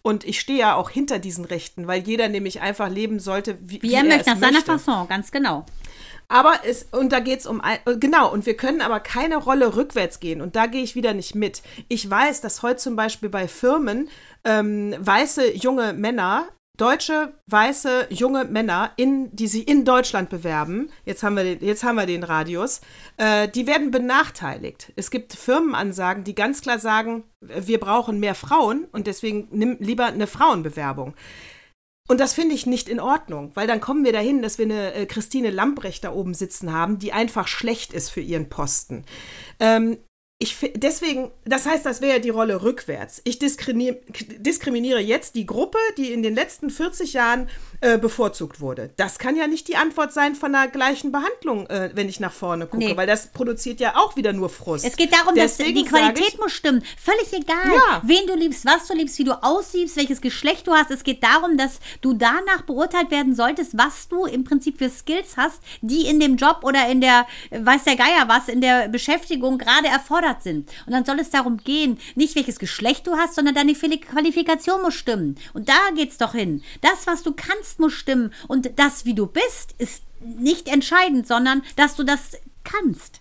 Und 0.00 0.24
ich 0.24 0.38
stehe 0.38 0.58
ja 0.58 0.74
auch 0.74 0.90
hinter 0.90 1.18
diesen 1.18 1.46
Rechten, 1.46 1.86
weil 1.86 2.02
jeder 2.02 2.28
nämlich 2.28 2.60
einfach 2.60 2.90
leben 2.90 3.20
sollte, 3.20 3.58
wie, 3.62 3.80
Wie, 3.82 3.94
er 3.94 4.04
möchte, 4.04 4.30
nach 4.30 4.38
seiner. 4.38 4.60
Fasson, 4.60 5.08
ganz 5.08 5.30
genau. 5.32 5.64
Aber 6.28 6.54
es, 6.66 6.84
und 6.90 7.12
da 7.12 7.20
geht 7.20 7.40
es 7.40 7.46
um, 7.46 7.62
genau, 8.00 8.32
und 8.32 8.46
wir 8.46 8.56
können 8.56 8.80
aber 8.80 9.00
keine 9.00 9.36
Rolle 9.36 9.76
rückwärts 9.76 10.20
gehen. 10.20 10.40
Und 10.40 10.56
da 10.56 10.66
gehe 10.66 10.82
ich 10.82 10.94
wieder 10.94 11.14
nicht 11.14 11.34
mit. 11.34 11.62
Ich 11.88 12.08
weiß, 12.08 12.40
dass 12.40 12.62
heute 12.62 12.76
zum 12.76 12.96
Beispiel 12.96 13.28
bei 13.28 13.48
Firmen 13.48 14.08
ähm, 14.44 14.94
weiße 14.98 15.54
junge 15.56 15.92
Männer, 15.92 16.48
deutsche 16.76 17.34
weiße 17.46 18.08
junge 18.10 18.44
Männer, 18.44 18.92
in, 18.96 19.34
die 19.34 19.46
sich 19.46 19.68
in 19.68 19.84
Deutschland 19.84 20.28
bewerben, 20.28 20.90
jetzt 21.04 21.22
haben 21.22 21.36
wir 21.36 21.44
den, 21.44 21.64
jetzt 21.64 21.84
haben 21.84 21.96
wir 21.96 22.06
den 22.06 22.24
Radius, 22.24 22.80
äh, 23.16 23.48
die 23.48 23.66
werden 23.66 23.90
benachteiligt. 23.90 24.92
Es 24.96 25.10
gibt 25.10 25.34
Firmenansagen, 25.34 26.24
die 26.24 26.34
ganz 26.34 26.62
klar 26.62 26.78
sagen, 26.78 27.24
wir 27.40 27.78
brauchen 27.78 28.18
mehr 28.18 28.34
Frauen 28.34 28.86
und 28.92 29.06
deswegen 29.06 29.48
nimm 29.50 29.76
lieber 29.78 30.06
eine 30.06 30.26
Frauenbewerbung. 30.26 31.14
Und 32.06 32.20
das 32.20 32.34
finde 32.34 32.54
ich 32.54 32.66
nicht 32.66 32.88
in 32.88 33.00
Ordnung, 33.00 33.52
weil 33.54 33.66
dann 33.66 33.80
kommen 33.80 34.04
wir 34.04 34.12
dahin, 34.12 34.42
dass 34.42 34.58
wir 34.58 34.66
eine 34.66 34.92
äh, 34.92 35.06
Christine 35.06 35.50
Lambrecht 35.50 36.04
da 36.04 36.12
oben 36.12 36.34
sitzen 36.34 36.72
haben, 36.72 36.98
die 36.98 37.12
einfach 37.12 37.48
schlecht 37.48 37.94
ist 37.94 38.10
für 38.10 38.20
ihren 38.20 38.50
Posten. 38.50 39.04
Ähm, 39.58 39.96
ich 40.44 40.72
deswegen, 40.76 41.30
das 41.44 41.64
heißt, 41.66 41.84
das 41.86 42.00
wäre 42.00 42.14
ja 42.14 42.18
die 42.18 42.30
Rolle 42.30 42.62
rückwärts. 42.62 43.20
Ich 43.24 43.38
diskriminiere, 43.38 43.96
diskriminiere 44.38 45.00
jetzt 45.00 45.34
die 45.34 45.46
Gruppe, 45.46 45.78
die 45.96 46.12
in 46.12 46.22
den 46.22 46.34
letzten 46.34 46.70
40 46.70 47.14
Jahren 47.14 47.48
äh, 47.80 47.98
bevorzugt 47.98 48.60
wurde. 48.60 48.90
Das 48.96 49.18
kann 49.18 49.36
ja 49.36 49.46
nicht 49.46 49.68
die 49.68 49.76
Antwort 49.76 50.12
sein 50.12 50.34
von 50.34 50.54
einer 50.54 50.68
gleichen 50.68 51.12
Behandlung, 51.12 51.66
äh, 51.68 51.90
wenn 51.94 52.08
ich 52.08 52.20
nach 52.20 52.32
vorne 52.32 52.66
gucke, 52.66 52.84
Nee. 52.84 52.96
weil 52.96 53.06
das 53.06 53.28
produziert 53.28 53.80
ja 53.80 53.96
auch 53.96 54.16
wieder 54.16 54.32
nur 54.32 54.48
Frust. 54.50 54.84
Es 54.84 54.96
geht 54.96 55.12
darum, 55.12 55.34
dass 55.34 55.56
Deswegen 55.56 55.78
die 55.78 55.84
Qualität 55.84 56.24
sage 56.32 56.42
muss 56.42 56.52
stimmen. 56.52 56.82
Völlig 57.02 57.32
egal, 57.32 57.74
Ja. 57.74 58.02
wen 58.04 58.26
du 58.26 58.34
liebst, 58.34 58.64
was 58.66 58.86
du 58.86 58.94
liebst, 58.94 59.18
wie 59.18 59.24
du 59.24 59.32
aussiehst, 59.42 59.96
welches 59.96 60.20
Geschlecht 60.20 60.66
du 60.66 60.72
hast. 60.72 60.90
Es 60.90 61.04
geht 61.04 61.22
darum, 61.24 61.56
dass 61.56 61.78
du 62.00 62.12
danach 62.12 62.62
beurteilt 62.66 63.10
werden 63.10 63.34
solltest, 63.34 63.76
was 63.78 64.08
du 64.08 64.26
im 64.26 64.44
Prinzip 64.44 64.78
für 64.78 64.90
Skills 64.90 65.36
hast, 65.36 65.60
die 65.80 66.06
in 66.06 66.20
dem 66.20 66.36
Job 66.36 66.60
oder 66.62 66.88
in 66.88 67.00
der, 67.00 67.26
äh, 67.50 67.64
weiß 67.64 67.84
der 67.84 67.96
Geier 67.96 68.28
was, 68.28 68.48
in 68.48 68.60
der 68.60 68.88
Beschäftigung 68.88 69.58
gerade 69.58 69.88
erfordert 69.88 70.33
sind. 70.42 70.70
Und 70.86 70.92
dann 70.92 71.04
soll 71.04 71.20
es 71.20 71.30
darum 71.30 71.58
gehen, 71.58 71.98
nicht 72.14 72.36
welches 72.36 72.58
Geschlecht 72.58 73.06
du 73.06 73.16
hast, 73.16 73.34
sondern 73.34 73.54
deine 73.54 73.74
Qualifikation 73.74 74.82
muss 74.82 74.94
stimmen. 74.94 75.36
Und 75.52 75.68
da 75.68 75.78
geht's 75.94 76.18
doch 76.18 76.32
hin. 76.32 76.62
Das, 76.80 77.06
was 77.06 77.22
du 77.22 77.32
kannst, 77.32 77.80
muss 77.80 77.92
stimmen. 77.92 78.32
Und 78.48 78.78
das, 78.78 79.04
wie 79.04 79.14
du 79.14 79.26
bist, 79.26 79.74
ist 79.78 80.02
nicht 80.20 80.68
entscheidend, 80.68 81.26
sondern 81.26 81.62
dass 81.76 81.96
du 81.96 82.04
das 82.04 82.32
kannst. 82.64 83.20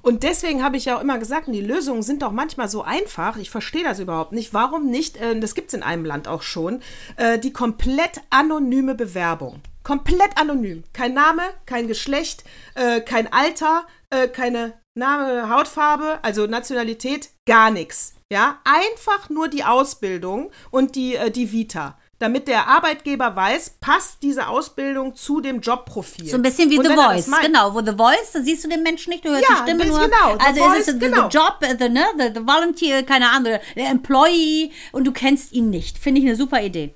Und 0.00 0.22
deswegen 0.22 0.62
habe 0.62 0.76
ich 0.76 0.86
ja 0.86 0.96
auch 0.96 1.02
immer 1.02 1.18
gesagt, 1.18 1.48
die 1.48 1.60
Lösungen 1.60 2.02
sind 2.02 2.22
doch 2.22 2.32
manchmal 2.32 2.68
so 2.68 2.82
einfach. 2.82 3.36
Ich 3.36 3.50
verstehe 3.50 3.84
das 3.84 3.98
überhaupt 3.98 4.32
nicht. 4.32 4.54
Warum 4.54 4.90
nicht, 4.90 5.16
äh, 5.16 5.38
das 5.38 5.54
gibt 5.54 5.68
es 5.68 5.74
in 5.74 5.82
einem 5.82 6.04
Land 6.04 6.28
auch 6.28 6.42
schon, 6.42 6.80
äh, 7.16 7.38
die 7.38 7.52
komplett 7.52 8.20
anonyme 8.30 8.94
Bewerbung. 8.94 9.60
Komplett 9.82 10.36
anonym. 10.36 10.84
Kein 10.92 11.14
Name, 11.14 11.42
kein 11.66 11.88
Geschlecht, 11.88 12.44
äh, 12.74 13.00
kein 13.00 13.32
Alter, 13.32 13.86
keine 14.32 14.72
Name, 14.98 15.48
Hautfarbe, 15.48 16.18
also 16.22 16.46
Nationalität, 16.46 17.30
gar 17.46 17.70
nichts. 17.70 18.14
Ja, 18.30 18.58
einfach 18.64 19.30
nur 19.30 19.48
die 19.48 19.64
Ausbildung 19.64 20.50
und 20.70 20.96
die, 20.96 21.14
äh, 21.16 21.30
die 21.30 21.50
Vita. 21.50 21.96
Damit 22.18 22.48
der 22.48 22.66
Arbeitgeber 22.66 23.36
weiß, 23.36 23.76
passt 23.80 24.24
diese 24.24 24.48
Ausbildung 24.48 25.14
zu 25.14 25.40
dem 25.40 25.60
Jobprofil. 25.60 26.26
So 26.28 26.34
ein 26.34 26.42
bisschen 26.42 26.68
wie 26.68 26.76
Und 26.78 26.86
The 26.88 26.94
Voice, 26.94 27.30
genau. 27.40 27.72
Wo 27.74 27.80
The 27.80 27.96
Voice, 27.96 28.32
da 28.32 28.42
siehst 28.42 28.64
du 28.64 28.68
den 28.68 28.82
Menschen 28.82 29.10
nicht, 29.10 29.24
du 29.24 29.28
hörst 29.30 29.44
Ja, 29.48 29.54
die 29.64 29.70
Stimme 29.70 29.86
nur. 29.86 30.00
genau, 30.00 30.36
The 30.36 30.46
also 30.46 30.60
Voice, 30.64 30.78
ist 30.80 30.88
es 30.88 30.94
the, 30.94 31.00
genau. 31.00 31.30
the 31.30 31.38
Job, 31.38 31.58
äh, 31.60 31.76
the, 31.78 31.88
ne, 31.88 32.04
the, 32.18 32.24
the 32.34 32.44
Volunteer, 32.44 33.04
keine 33.04 33.30
Ahnung, 33.30 33.58
der 33.76 33.88
Employee 33.88 34.72
und 34.90 35.06
du 35.06 35.12
kennst 35.12 35.52
ihn 35.52 35.70
nicht. 35.70 35.96
Finde 35.96 36.20
ich 36.20 36.26
eine 36.26 36.34
super 36.34 36.60
Idee. 36.60 36.92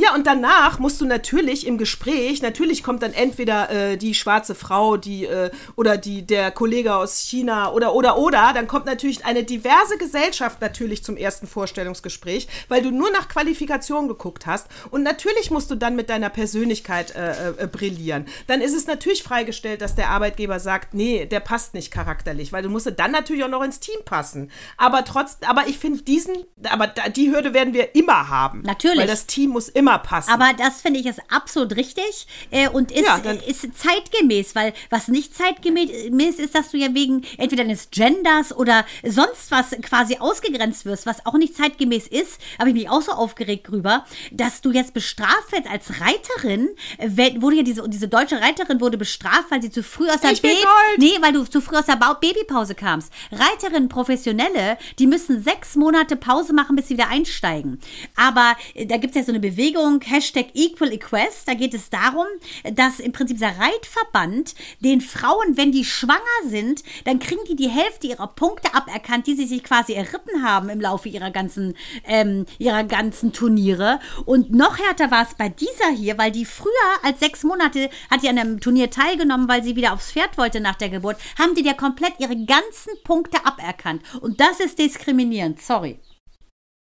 Ja, 0.00 0.14
und 0.14 0.28
danach 0.28 0.78
musst 0.78 1.00
du 1.00 1.06
natürlich 1.06 1.66
im 1.66 1.76
Gespräch, 1.76 2.40
natürlich 2.40 2.84
kommt 2.84 3.02
dann 3.02 3.12
entweder 3.12 3.68
äh, 3.68 3.96
die 3.96 4.14
schwarze 4.14 4.54
Frau, 4.54 4.96
die 4.96 5.24
äh, 5.24 5.50
oder 5.74 5.96
die 5.96 6.24
der 6.24 6.52
Kollege 6.52 6.94
aus 6.94 7.18
China 7.18 7.72
oder 7.72 7.92
oder 7.96 8.16
oder, 8.16 8.52
dann 8.54 8.68
kommt 8.68 8.86
natürlich 8.86 9.24
eine 9.24 9.42
diverse 9.42 9.98
Gesellschaft 9.98 10.60
natürlich 10.60 11.02
zum 11.02 11.16
ersten 11.16 11.48
Vorstellungsgespräch, 11.48 12.46
weil 12.68 12.80
du 12.80 12.92
nur 12.92 13.10
nach 13.10 13.26
Qualifikation 13.26 14.06
geguckt 14.06 14.46
hast 14.46 14.68
und 14.92 15.02
natürlich 15.02 15.50
musst 15.50 15.68
du 15.68 15.74
dann 15.74 15.96
mit 15.96 16.10
deiner 16.10 16.30
Persönlichkeit 16.30 17.16
äh, 17.16 17.64
äh, 17.64 17.66
brillieren. 17.66 18.26
Dann 18.46 18.60
ist 18.60 18.76
es 18.76 18.86
natürlich 18.86 19.24
freigestellt, 19.24 19.82
dass 19.82 19.96
der 19.96 20.10
Arbeitgeber 20.10 20.60
sagt, 20.60 20.94
nee, 20.94 21.26
der 21.26 21.40
passt 21.40 21.74
nicht 21.74 21.90
charakterlich, 21.90 22.52
weil 22.52 22.62
du 22.62 22.68
musst 22.68 22.88
dann 22.96 23.10
natürlich 23.10 23.42
auch 23.42 23.48
noch 23.48 23.64
ins 23.64 23.80
Team 23.80 23.98
passen. 24.04 24.52
Aber 24.76 25.04
trotz, 25.04 25.38
aber 25.44 25.66
ich 25.66 25.80
finde 25.80 26.02
diesen, 26.02 26.36
aber 26.70 26.86
die 26.86 27.32
Hürde 27.32 27.52
werden 27.52 27.74
wir 27.74 27.96
immer 27.96 28.28
haben, 28.28 28.62
Natürlich. 28.62 29.00
weil 29.00 29.08
das 29.08 29.26
Team 29.26 29.50
muss 29.50 29.68
immer 29.68 29.87
immer 29.88 29.98
passen. 29.98 30.30
Aber 30.30 30.52
das 30.56 30.80
finde 30.80 31.00
ich 31.00 31.06
ist 31.06 31.20
absolut 31.30 31.76
richtig 31.76 32.26
äh, 32.50 32.68
und 32.68 32.92
ist, 32.92 33.04
Ja, 33.04 33.18
dann- 33.18 33.38
ist 33.40 33.66
zeitgemäß, 33.78 34.54
weil 34.54 34.72
was 34.90 35.08
nicht 35.08 35.34
zeitgemäß 35.36 36.38
ist, 36.38 36.54
dass 36.54 36.70
du 36.70 36.76
ja 36.76 36.94
wegen 36.94 37.22
entweder 37.36 37.64
deines 37.64 37.90
Genders 37.90 38.54
oder 38.56 38.84
sonst 39.04 39.50
was 39.50 39.70
quasi 39.82 40.16
ausgegrenzt 40.18 40.84
wirst, 40.84 41.06
was 41.06 41.24
auch 41.26 41.34
nicht 41.34 41.56
zeitgemäß 41.56 42.06
ist, 42.06 42.40
habe 42.58 42.70
ich 42.70 42.74
mich 42.74 42.88
auch 42.90 43.02
so 43.02 43.12
aufgeregt 43.12 43.68
drüber, 43.68 44.04
dass 44.30 44.60
du 44.60 44.70
jetzt 44.72 44.94
bestraft 44.94 45.52
wirst 45.52 45.68
als 45.70 46.00
Reiterin, 46.00 46.68
äh, 46.98 47.08
wurde 47.40 47.56
ja 47.56 47.62
diese, 47.62 47.88
diese 47.88 48.08
deutsche 48.08 48.40
Reiterin 48.40 48.80
wurde 48.80 48.98
bestraft, 48.98 49.50
weil 49.50 49.62
sie 49.62 49.70
zu 49.70 49.82
früh 49.82 50.08
aus 50.08 50.20
der 50.20 50.32
Ich 50.32 50.42
Gold. 50.42 50.54
Nee, 50.98 51.16
weil 51.20 51.32
du 51.32 51.44
zu 51.44 51.60
früh 51.60 51.76
aus 51.76 51.86
der 51.86 51.96
Bau 51.96 52.14
Babypause 52.14 52.74
kamst. 52.74 53.12
Reiterinnen, 53.32 53.88
Professionelle, 53.88 54.78
die 54.98 55.06
müssen 55.06 55.42
sechs 55.42 55.74
Monate 55.76 56.16
Pause 56.16 56.52
machen, 56.52 56.76
bis 56.76 56.88
sie 56.88 56.94
wieder 56.94 57.08
einsteigen. 57.08 57.80
Aber 58.16 58.56
äh, 58.74 58.86
da 58.86 58.96
gibt 58.96 59.12
es 59.14 59.16
ja 59.20 59.24
so 59.24 59.32
eine 59.32 59.40
Bewegung, 59.40 59.67
Hashtag 59.76 60.48
Equal 60.54 60.92
Equest. 60.92 61.46
Da 61.46 61.54
geht 61.54 61.74
es 61.74 61.90
darum, 61.90 62.26
dass 62.72 63.00
im 63.00 63.12
Prinzip 63.12 63.36
dieser 63.36 63.58
Reitverband 63.58 64.54
den 64.80 65.00
Frauen, 65.00 65.56
wenn 65.56 65.72
die 65.72 65.84
schwanger 65.84 66.20
sind, 66.46 66.82
dann 67.04 67.18
kriegen 67.18 67.44
die 67.48 67.56
die 67.56 67.68
Hälfte 67.68 68.06
ihrer 68.06 68.28
Punkte 68.28 68.74
aberkannt, 68.74 69.26
die 69.26 69.34
sie 69.34 69.46
sich 69.46 69.62
quasi 69.62 69.94
erritten 69.94 70.42
haben 70.42 70.68
im 70.68 70.80
Laufe 70.80 71.08
ihrer 71.08 71.30
ganzen, 71.30 71.76
ähm, 72.04 72.46
ihrer 72.58 72.84
ganzen 72.84 73.32
Turniere. 73.32 74.00
Und 74.24 74.52
noch 74.52 74.78
härter 74.78 75.10
war 75.10 75.22
es 75.22 75.34
bei 75.34 75.48
dieser 75.48 75.90
hier, 75.90 76.18
weil 76.18 76.32
die 76.32 76.44
früher 76.44 76.72
als 77.02 77.20
sechs 77.20 77.44
Monate 77.44 77.90
hat 78.10 78.22
die 78.22 78.28
an 78.28 78.38
einem 78.38 78.60
Turnier 78.60 78.90
teilgenommen, 78.90 79.48
weil 79.48 79.62
sie 79.62 79.76
wieder 79.76 79.92
aufs 79.92 80.12
Pferd 80.12 80.38
wollte 80.38 80.60
nach 80.60 80.76
der 80.76 80.88
Geburt, 80.88 81.18
haben 81.38 81.54
die 81.54 81.62
dir 81.62 81.74
komplett 81.74 82.14
ihre 82.18 82.36
ganzen 82.44 82.92
Punkte 83.04 83.44
aberkannt. 83.44 84.02
Und 84.20 84.40
das 84.40 84.60
ist 84.60 84.78
diskriminierend, 84.78 85.60
sorry. 85.60 85.98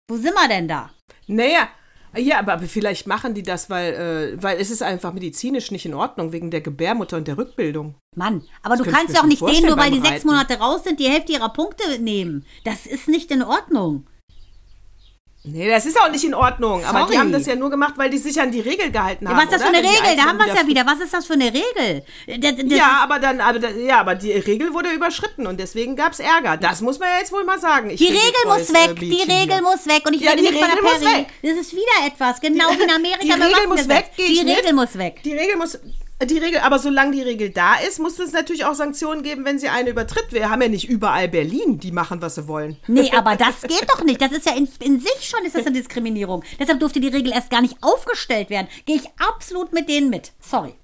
Wo 0.10 0.18
sind 0.18 0.34
wir 0.34 0.48
denn 0.48 0.68
da? 0.68 0.92
Naja, 1.28 1.70
ja, 2.18 2.40
aber, 2.40 2.54
aber 2.54 2.66
vielleicht 2.66 3.08
machen 3.08 3.34
die 3.34 3.44
das, 3.44 3.70
weil, 3.70 3.94
äh, 3.94 4.44
weil 4.44 4.60
es 4.60 4.70
ist 4.72 4.84
einfach 4.84 5.14
medizinisch 5.14 5.72
nicht 5.72 5.86
in 5.86 5.94
Ordnung, 5.94 6.32
wegen 6.32 6.52
der 6.52 6.62
Gebärmutter 6.62 7.18
und 7.18 7.28
der 7.28 7.38
Rückbildung. 7.38 7.96
Mann, 8.16 8.44
aber 8.62 8.78
du 8.78 8.84
könnte 8.84 8.90
ich 8.90 8.98
kannst 8.98 9.16
doch 9.16 9.20
schon 9.22 9.30
nicht 9.30 9.42
denen, 9.42 9.68
nur 9.68 9.78
weil 9.78 9.92
die 9.92 10.00
sechs. 10.00 10.24
Monate 10.24 10.60
raus 10.60 10.84
sind, 10.84 11.00
die 11.00 11.10
Hälfte 11.10 11.34
ihrer 11.34 11.52
Punkte 11.52 12.00
nehmen. 12.00 12.46
Das 12.64 12.86
ist 12.86 13.08
nicht 13.08 13.32
in 13.32 13.42
Ordnung. 13.42 14.06
Nee, 15.46 15.68
das 15.70 15.86
ist 15.86 16.00
auch 16.00 16.10
nicht 16.10 16.24
in 16.24 16.34
Ordnung. 16.34 16.86
Aber 16.86 17.00
Sorry. 17.00 17.12
die 17.12 17.20
haben 17.20 17.32
das 17.34 17.46
ja 17.46 17.56
nur 17.58 17.70
gemacht, 17.70 17.96
weil 17.98 18.10
die 18.10 18.18
sich 18.18 18.40
an 18.40 18.50
die 18.52 18.62
Regel 18.62 18.92
gehalten 18.92 19.28
haben. 19.28 19.36
Was 19.36 19.44
ist 19.46 19.54
das 19.56 19.64
für 19.64 19.70
oder? 19.70 19.78
eine 19.80 19.88
Wenn 19.88 19.94
die 19.94 20.00
Regel? 20.10 20.16
Da 20.16 20.24
haben 20.30 20.38
wir 20.38 20.48
es 20.54 20.60
ja 20.62 20.68
wieder. 20.68 20.86
Was 20.86 21.02
ist 21.02 21.14
das 21.14 21.26
für 21.26 21.34
eine 21.34 21.46
Regel? 21.54 22.04
Das, 22.28 22.56
das, 22.56 22.78
Ja, 22.78 23.00
aber 23.04 23.20
dann, 23.20 23.42
aber 23.42 23.70
ja, 23.72 24.00
aber 24.00 24.16
die 24.16 24.32
Regel 24.32 24.74
wurde 24.74 24.90
überschritten 24.92 25.46
und 25.46 25.60
deswegen 25.60 25.98
gab 25.98 26.14
es 26.14 26.20
Ärger. 26.22 26.56
Das 26.56 26.80
muss 26.80 26.98
man 26.98 27.10
ja 27.10 27.18
jetzt 27.20 27.34
wohl 27.34 27.44
mal 27.44 27.60
sagen. 27.60 27.90
Ich 27.90 27.98
Die 28.00 28.06
Regel 28.08 28.22
muss 28.46 28.74
weg, 28.74 28.92
äh, 28.92 28.94
die 28.96 29.10
Mädchen 29.10 29.32
Regel 29.32 29.54
hier. 29.56 29.62
muss 29.64 29.86
weg. 29.86 30.04
Und 30.08 30.14
ich 30.14 30.22
Ja, 30.22 30.32
rede 30.32 30.44
die 30.44 30.50
nicht 30.50 30.60
von 30.60 30.70
der 30.70 30.78
Regel 30.78 30.84
muss 30.92 31.00
Peri. 31.02 31.18
weg. 31.20 31.28
Das 31.42 31.52
ist 31.58 31.72
wieder 31.74 32.08
etwas, 32.08 32.40
genau 32.40 32.70
wie 32.78 32.84
in 32.84 32.90
Amerika 32.92 33.20
Die 33.22 33.32
Regel 33.32 33.68
muss 33.68 33.88
weg, 33.90 34.12
Die 34.18 34.44
mit. 34.46 34.58
Regel 34.58 34.74
muss 34.74 34.98
weg. 34.98 35.22
Die 35.26 35.34
Regel 35.34 35.58
muss. 35.58 35.78
Die 36.26 36.38
Regel, 36.38 36.60
aber 36.60 36.80
solange 36.80 37.12
die 37.12 37.22
Regel 37.22 37.50
da 37.50 37.76
ist, 37.76 38.00
muss 38.00 38.20
es 38.20 38.32
natürlich 38.32 38.66
auch 38.66 38.76
Sanktionen 38.76 39.24
geben, 39.24 39.46
wenn 39.46 39.60
sie 39.60 39.70
eine 39.70 39.90
übertritt. 39.90 40.28
Wir 40.32 40.50
haben 40.50 40.62
ja 40.62 40.70
nicht 40.70 40.88
überall 40.90 41.28
Berlin, 41.28 41.80
die 41.80 41.92
machen, 41.92 42.22
was 42.22 42.36
sie 42.36 42.48
wollen. 42.48 42.78
Nee, 42.88 43.12
aber 43.16 43.36
das 43.38 43.62
geht 43.62 43.88
doch 43.90 44.04
nicht. 44.04 44.22
Das 44.22 44.32
ist 44.32 44.46
ja 44.46 44.56
in, 44.56 44.68
in 44.80 45.00
sich 45.00 45.30
schon 45.30 45.44
ist 45.46 45.56
das 45.56 45.66
eine 45.66 45.76
Diskriminierung. 45.76 46.44
Deshalb 46.60 46.80
durfte 46.80 47.00
die 47.00 47.08
Regel 47.08 47.32
erst 47.32 47.50
gar 47.50 47.62
nicht 47.62 47.78
aufgestellt 47.82 48.50
werden. 48.50 48.68
Gehe 48.86 48.98
ich 48.98 49.10
absolut 49.18 49.74
mit 49.74 49.90
denen 49.90 50.10
mit. 50.10 50.32
Sorry. 50.40 50.76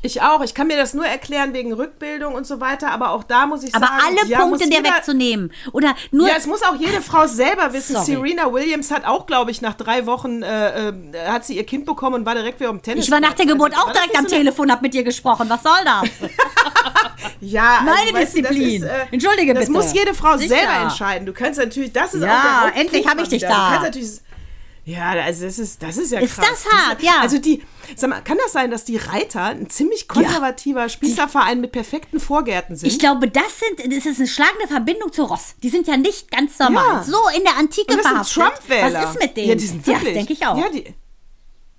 Ich 0.00 0.22
auch. 0.22 0.42
Ich 0.42 0.54
kann 0.54 0.68
mir 0.68 0.76
das 0.76 0.94
nur 0.94 1.04
erklären 1.04 1.52
wegen 1.54 1.72
Rückbildung 1.72 2.34
und 2.34 2.46
so 2.46 2.60
weiter, 2.60 2.92
aber 2.92 3.10
auch 3.10 3.24
da 3.24 3.46
muss 3.46 3.64
ich 3.64 3.74
Aber 3.74 3.86
sagen, 3.86 4.00
alle 4.20 4.30
ja, 4.30 4.38
Punkte 4.40 4.68
dir 4.68 4.84
wegzunehmen. 4.84 5.52
Oder 5.72 5.96
nur. 6.12 6.28
Ja, 6.28 6.34
es 6.36 6.46
muss 6.46 6.62
auch 6.62 6.76
jede 6.76 7.02
Frau 7.02 7.26
selber 7.26 7.72
wissen. 7.72 7.94
Sorry. 7.96 8.06
Serena 8.06 8.52
Williams 8.52 8.92
hat 8.92 9.04
auch, 9.04 9.26
glaube 9.26 9.50
ich, 9.50 9.60
nach 9.60 9.74
drei 9.74 10.06
Wochen 10.06 10.42
äh, 10.44 10.90
äh, 10.90 10.92
hat 11.26 11.44
sie 11.44 11.56
ihr 11.56 11.66
Kind 11.66 11.84
bekommen 11.84 12.14
und 12.14 12.26
war 12.26 12.36
direkt 12.36 12.60
wieder 12.60 12.70
am 12.70 12.80
Tennis. 12.80 13.06
ich 13.06 13.10
war 13.10 13.18
nach 13.20 13.32
der 13.34 13.46
Geburt 13.46 13.74
auch 13.76 13.86
war 13.86 13.92
das 13.92 14.02
direkt 14.02 14.18
am 14.18 14.28
so 14.28 14.36
Telefon, 14.36 14.70
hab 14.70 14.82
mit 14.82 14.94
dir 14.94 15.02
gesprochen. 15.02 15.48
Was 15.50 15.62
soll 15.64 15.84
das? 15.84 16.30
Ja, 17.40 17.78
also, 17.80 17.84
Meine 17.84 18.12
weißt 18.18 18.36
du, 18.36 18.42
das 18.42 18.50
Disziplin. 18.50 18.82
ist, 18.82 18.88
äh, 18.88 19.06
Entschuldige 19.12 19.54
das 19.54 19.66
bitte. 19.66 19.72
muss 19.78 19.92
jede 19.92 20.14
Frau 20.14 20.36
Sicher. 20.36 20.56
selber 20.56 20.72
entscheiden. 20.82 21.26
Du 21.26 21.32
kannst 21.32 21.58
natürlich, 21.58 21.92
das 21.92 22.14
ist 22.14 22.22
Ja, 22.22 22.64
auch 22.66 22.72
der 22.72 22.80
endlich 22.80 23.06
hab 23.06 23.20
ich 23.20 23.28
dich 23.28 23.42
da. 23.42 23.48
Du 23.48 23.54
kannst 23.54 23.82
natürlich, 23.84 24.10
ja, 24.88 25.10
also 25.10 25.44
das 25.44 25.58
ist, 25.58 25.82
das 25.82 25.98
ist 25.98 26.12
ja 26.12 26.20
Ist 26.20 26.36
krass. 26.36 26.46
das 26.64 26.72
hart, 26.72 27.02
ja. 27.02 27.20
Also 27.20 27.38
die, 27.38 27.62
sag 27.94 28.08
mal, 28.08 28.22
kann 28.22 28.38
das 28.42 28.52
sein, 28.52 28.70
dass 28.70 28.86
die 28.86 28.96
Reiter 28.96 29.44
ein 29.44 29.68
ziemlich 29.68 30.08
konservativer 30.08 30.88
Spießerverein 30.88 31.60
mit 31.60 31.72
perfekten 31.72 32.18
Vorgärten 32.18 32.74
sind? 32.74 32.88
Ich 32.88 32.98
glaube, 32.98 33.28
das 33.28 33.60
sind, 33.60 33.92
das 33.92 34.06
ist 34.06 34.18
eine 34.18 34.26
schlagende 34.26 34.66
Verbindung 34.66 35.12
zu 35.12 35.24
Ross. 35.24 35.56
Die 35.62 35.68
sind 35.68 35.86
ja 35.86 35.98
nicht 35.98 36.30
ganz 36.30 36.58
normal. 36.58 36.96
Ja. 36.96 37.02
So 37.04 37.18
in 37.36 37.42
der 37.44 37.58
Antike 37.58 37.92
Und 37.92 37.98
das 38.02 38.06
sind 38.06 38.42
verhaftet. 38.42 38.68
Trump-Wähler. 38.68 39.02
Was 39.02 39.14
ist 39.14 39.22
mit 39.22 39.36
denen? 39.36 39.48
Ja, 39.50 39.54
die 39.56 39.66
sind 39.66 39.86
wirklich. 39.86 40.14
denke 40.14 40.32
ich 40.32 40.46
auch. 40.46 40.56
Ja, 40.56 40.70
die, 40.70 40.94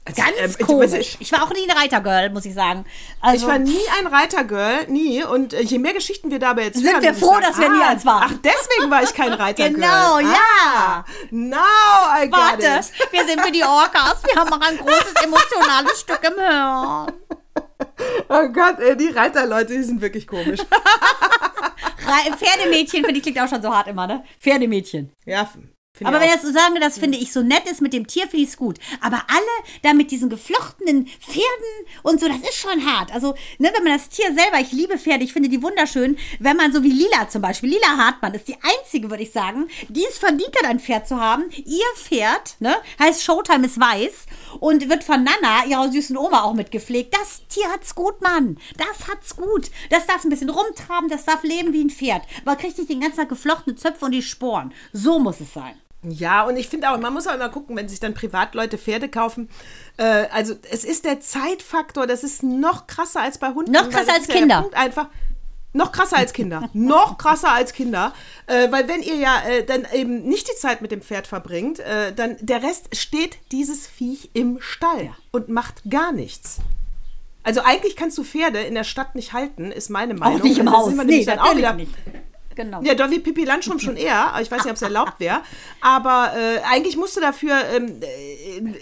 also, 0.06 0.22
Ganz 0.24 0.60
ähm, 0.60 0.66
komisch. 0.66 0.92
weißt, 0.92 1.18
Ich 1.20 1.32
war 1.32 1.44
auch 1.44 1.52
nie 1.54 1.70
ein 1.70 1.78
Reitergirl, 1.78 2.30
muss 2.32 2.46
ich 2.46 2.54
sagen. 2.56 2.86
Also, 3.22 3.46
Ich 3.46 3.52
war 3.52 3.60
nie 3.60 3.78
ein 4.00 4.08
Reitergirl, 4.08 4.88
nie. 4.88 5.24
Und 5.24 5.54
äh, 5.54 5.62
je 5.62 5.78
mehr 5.78 5.94
Geschichten 5.94 6.32
wir 6.32 6.40
dabei 6.40 6.64
jetzt 6.64 6.78
Sind 6.80 6.92
hören, 6.92 7.04
wir 7.04 7.12
ich 7.12 7.18
froh, 7.18 7.34
sagen, 7.34 7.42
dass 7.44 7.60
wir 7.60 7.70
nie 7.70 7.82
eins 7.84 8.06
waren. 8.06 8.24
Ach, 8.26 8.34
deswegen 8.44 8.90
war 8.90 9.04
ich 9.04 9.14
kein 9.14 9.34
Reitergirl. 9.34 9.76
Genau, 9.76 10.20
ja. 10.20 10.36
Ah, 10.66 11.06
now 11.30 11.58
I 12.18 12.28
got 12.28 12.40
Warte, 12.40 12.66
it. 12.66 13.12
wir 13.12 13.26
sind 13.28 13.42
für 13.42 13.52
die 13.52 13.64
Orcas. 13.64 14.24
Wir 14.26 14.36
haben 14.36 14.52
auch 14.52 14.62
ein 14.62 14.78
großes 14.78 15.14
emotionales 15.24 16.00
Stück 16.02 16.22
im 16.24 16.40
Hirn. 16.42 17.12
Oh 18.30 18.48
Gott, 18.54 18.80
ey, 18.80 18.96
die 18.98 19.10
Reiterleute, 19.10 19.74
die 19.74 19.84
sind 19.84 20.02
wirklich 20.02 20.26
komisch. 20.28 20.60
Pferdemädchen, 22.38 23.04
finde 23.04 23.18
ich, 23.18 23.24
klingt 23.24 23.40
auch 23.40 23.48
schon 23.48 23.62
so 23.62 23.74
hart 23.74 23.88
immer, 23.88 24.08
ne? 24.08 24.24
Pferdemädchen. 24.40 25.12
ja, 25.26 25.48
finde 26.00 26.12
Aber 26.16 26.24
wenn 26.24 26.32
das 26.32 26.42
so 26.42 26.52
sagen, 26.52 26.76
das 26.80 26.98
finde 26.98 27.18
ich 27.18 27.32
so 27.32 27.42
nett 27.42 27.70
ist 27.70 27.82
mit 27.82 27.94
dem 27.94 28.08
Tier, 28.08 28.24
finde 28.24 28.44
ich 28.44 28.50
es 28.50 28.58
gut. 28.58 28.80
Aber 29.02 29.24
alle 29.28 29.80
da 29.84 29.94
mit 29.94 30.12
diesen 30.12 30.30
geflochtenen 30.30 31.08
Pferden 31.08 31.44
und 32.04 32.20
so, 32.20 32.28
das 32.28 32.38
ist 32.38 32.56
schon 32.56 32.86
hart. 32.86 33.14
Also, 33.14 33.36
ne, 33.58 33.72
wenn 33.76 33.84
man 33.84 33.94
das 33.94 34.10
Tier 34.10 34.34
selber, 34.34 34.60
ich 34.60 34.72
liebe 34.72 34.98
Pferde, 34.98 35.24
ich 35.24 35.34
finde 35.34 35.50
die 35.50 35.62
wunderschön, 35.62 36.18
wenn 36.40 36.58
man 36.58 36.72
so 36.74 36.84
wie 36.84 36.92
Lila 36.92 37.30
zum 37.30 37.42
Beispiel, 37.42 37.70
Lila 37.70 37.98
Hartmann 37.98 38.34
ist 38.34 38.48
die 38.48 38.56
einzige, 38.62 39.10
würde 39.10 39.24
ich 39.24 39.32
sagen, 39.32 39.68
die 39.90 40.06
es 40.10 40.18
verdient 40.18 40.56
hat, 40.58 40.70
ein 40.70 40.80
Pferd 40.80 41.08
zu 41.08 41.20
haben. 41.20 41.44
Ihr 41.66 41.86
Pferd, 41.96 42.56
ne, 42.60 42.76
heißt 43.00 43.24
Showtime 43.24 43.66
ist 43.66 43.80
weiß 43.80 44.26
und 44.60 44.90
wird 44.90 45.04
von 45.04 45.24
Nana, 45.24 45.66
ihrer 45.68 45.92
süßen 45.92 46.18
Oma, 46.18 46.44
auch 46.44 46.54
mitgepflegt. 46.54 47.14
Das 47.14 47.42
Tier 47.50 47.70
hat's 47.70 47.94
gut, 47.94 48.22
Mann. 48.22 48.58
Das 48.78 49.08
hat's 49.08 49.36
gut. 49.36 49.70
Das 49.90 50.08
darf 50.08 50.24
ein 50.24 50.30
bisschen 50.30 50.50
rumtraben, 50.50 51.10
das 51.10 51.26
darf 51.26 51.44
leben 51.44 51.74
wie 51.74 51.84
ein 51.84 51.90
Pferd. 51.90 52.24
Aber 52.46 52.56
kriegt 52.56 52.78
nicht 52.78 52.90
den 52.90 53.02
ganzen 53.02 53.18
Tag 53.18 53.30
geflochtene 53.30 53.76
Zöpfe 53.76 54.06
und 54.06 54.12
die 54.12 54.22
Sporen. 54.22 54.74
So 54.94 55.20
muss 55.20 55.40
es 55.40 55.54
sein. 55.54 55.76
Ja, 56.04 56.44
und 56.44 56.56
ich 56.56 56.70
finde 56.70 56.90
auch, 56.92 56.98
man 56.98 57.14
muss 57.14 57.28
auch 57.28 57.36
immer 57.36 57.50
gucken, 57.50 57.76
wenn 57.76 57.90
sich 57.90 58.00
dann 58.00 58.14
Privatleute 58.14 58.78
Pferde 58.78 59.10
kaufen. 59.10 59.50
Äh, 59.98 60.28
also, 60.32 60.56
es 60.72 60.86
ist 60.86 61.04
der 61.04 61.20
Zeitfaktor, 61.20 62.08
das 62.08 62.24
ist 62.24 62.42
noch 62.42 62.88
krasser 62.88 63.22
als 63.22 63.38
bei 63.38 63.50
Hunden. 63.50 63.72
Noch 63.72 63.90
krasser 63.90 64.14
als 64.14 64.28
ja 64.28 64.34
der 64.34 64.42
Kinder. 64.42 64.70
Einfach. 64.74 65.08
Noch 65.72 65.92
krasser 65.92 66.18
als 66.18 66.34
Kinder. 66.34 66.70
noch 66.74 67.18
krasser 67.18 67.52
als 67.52 67.74
Kinder. 67.74 68.14
Äh, 68.48 68.72
weil 68.72 68.88
wenn 68.88 69.04
ihr 69.04 69.16
ja 69.16 69.42
äh, 69.48 69.64
dann 69.64 69.86
eben 69.94 70.24
nicht 70.24 70.48
die 70.50 70.56
Zeit 70.56 70.82
mit 70.82 70.92
dem 70.92 71.02
Pferd 71.02 71.28
verbringt, 71.28 71.80
äh, 71.80 72.14
dann 72.14 72.38
der 72.40 72.64
Rest 72.64 72.96
steht 72.96 73.38
dieses 73.52 73.86
Viech 73.86 74.32
im 74.34 74.60
Stall 74.62 75.12
und 75.32 75.50
macht 75.50 75.84
gar 75.90 76.12
nichts. 76.12 76.58
Also 77.44 77.62
eigentlich 77.64 77.96
kannst 77.96 78.18
du 78.18 78.24
Pferde 78.24 78.62
in 78.62 78.74
der 78.74 78.84
Stadt 78.84 79.16
nicht 79.16 79.34
halten, 79.34 79.72
ist 79.72 79.90
meine 79.90 80.14
Meinung. 80.14 80.40
Auch 80.40 80.44
nicht 80.44 80.58
im 80.58 80.72
Haus. 80.72 80.88
sind 80.88 80.98
wir 80.98 81.04
Nee, 81.04 81.24
dann 81.24 81.40
auch 81.40 81.56
wieder, 81.56 81.74
nicht. 81.74 81.92
Genau. 82.60 82.82
ja, 82.84 82.94
doch 82.94 83.10
wie 83.10 83.20
Pippi 83.20 83.46
Landstrom 83.46 83.80
schon 83.80 83.96
eher. 83.96 84.34
aber 84.34 84.42
Ich 84.42 84.52
weiß 84.52 84.64
nicht, 84.64 84.70
ob 84.72 84.76
es 84.76 84.82
erlaubt 84.82 85.20
wäre. 85.20 85.40
Aber 85.80 86.34
äh, 86.36 86.60
eigentlich 86.70 86.98
musst 86.98 87.16
du 87.16 87.22
dafür 87.22 87.56
ähm, 87.74 88.02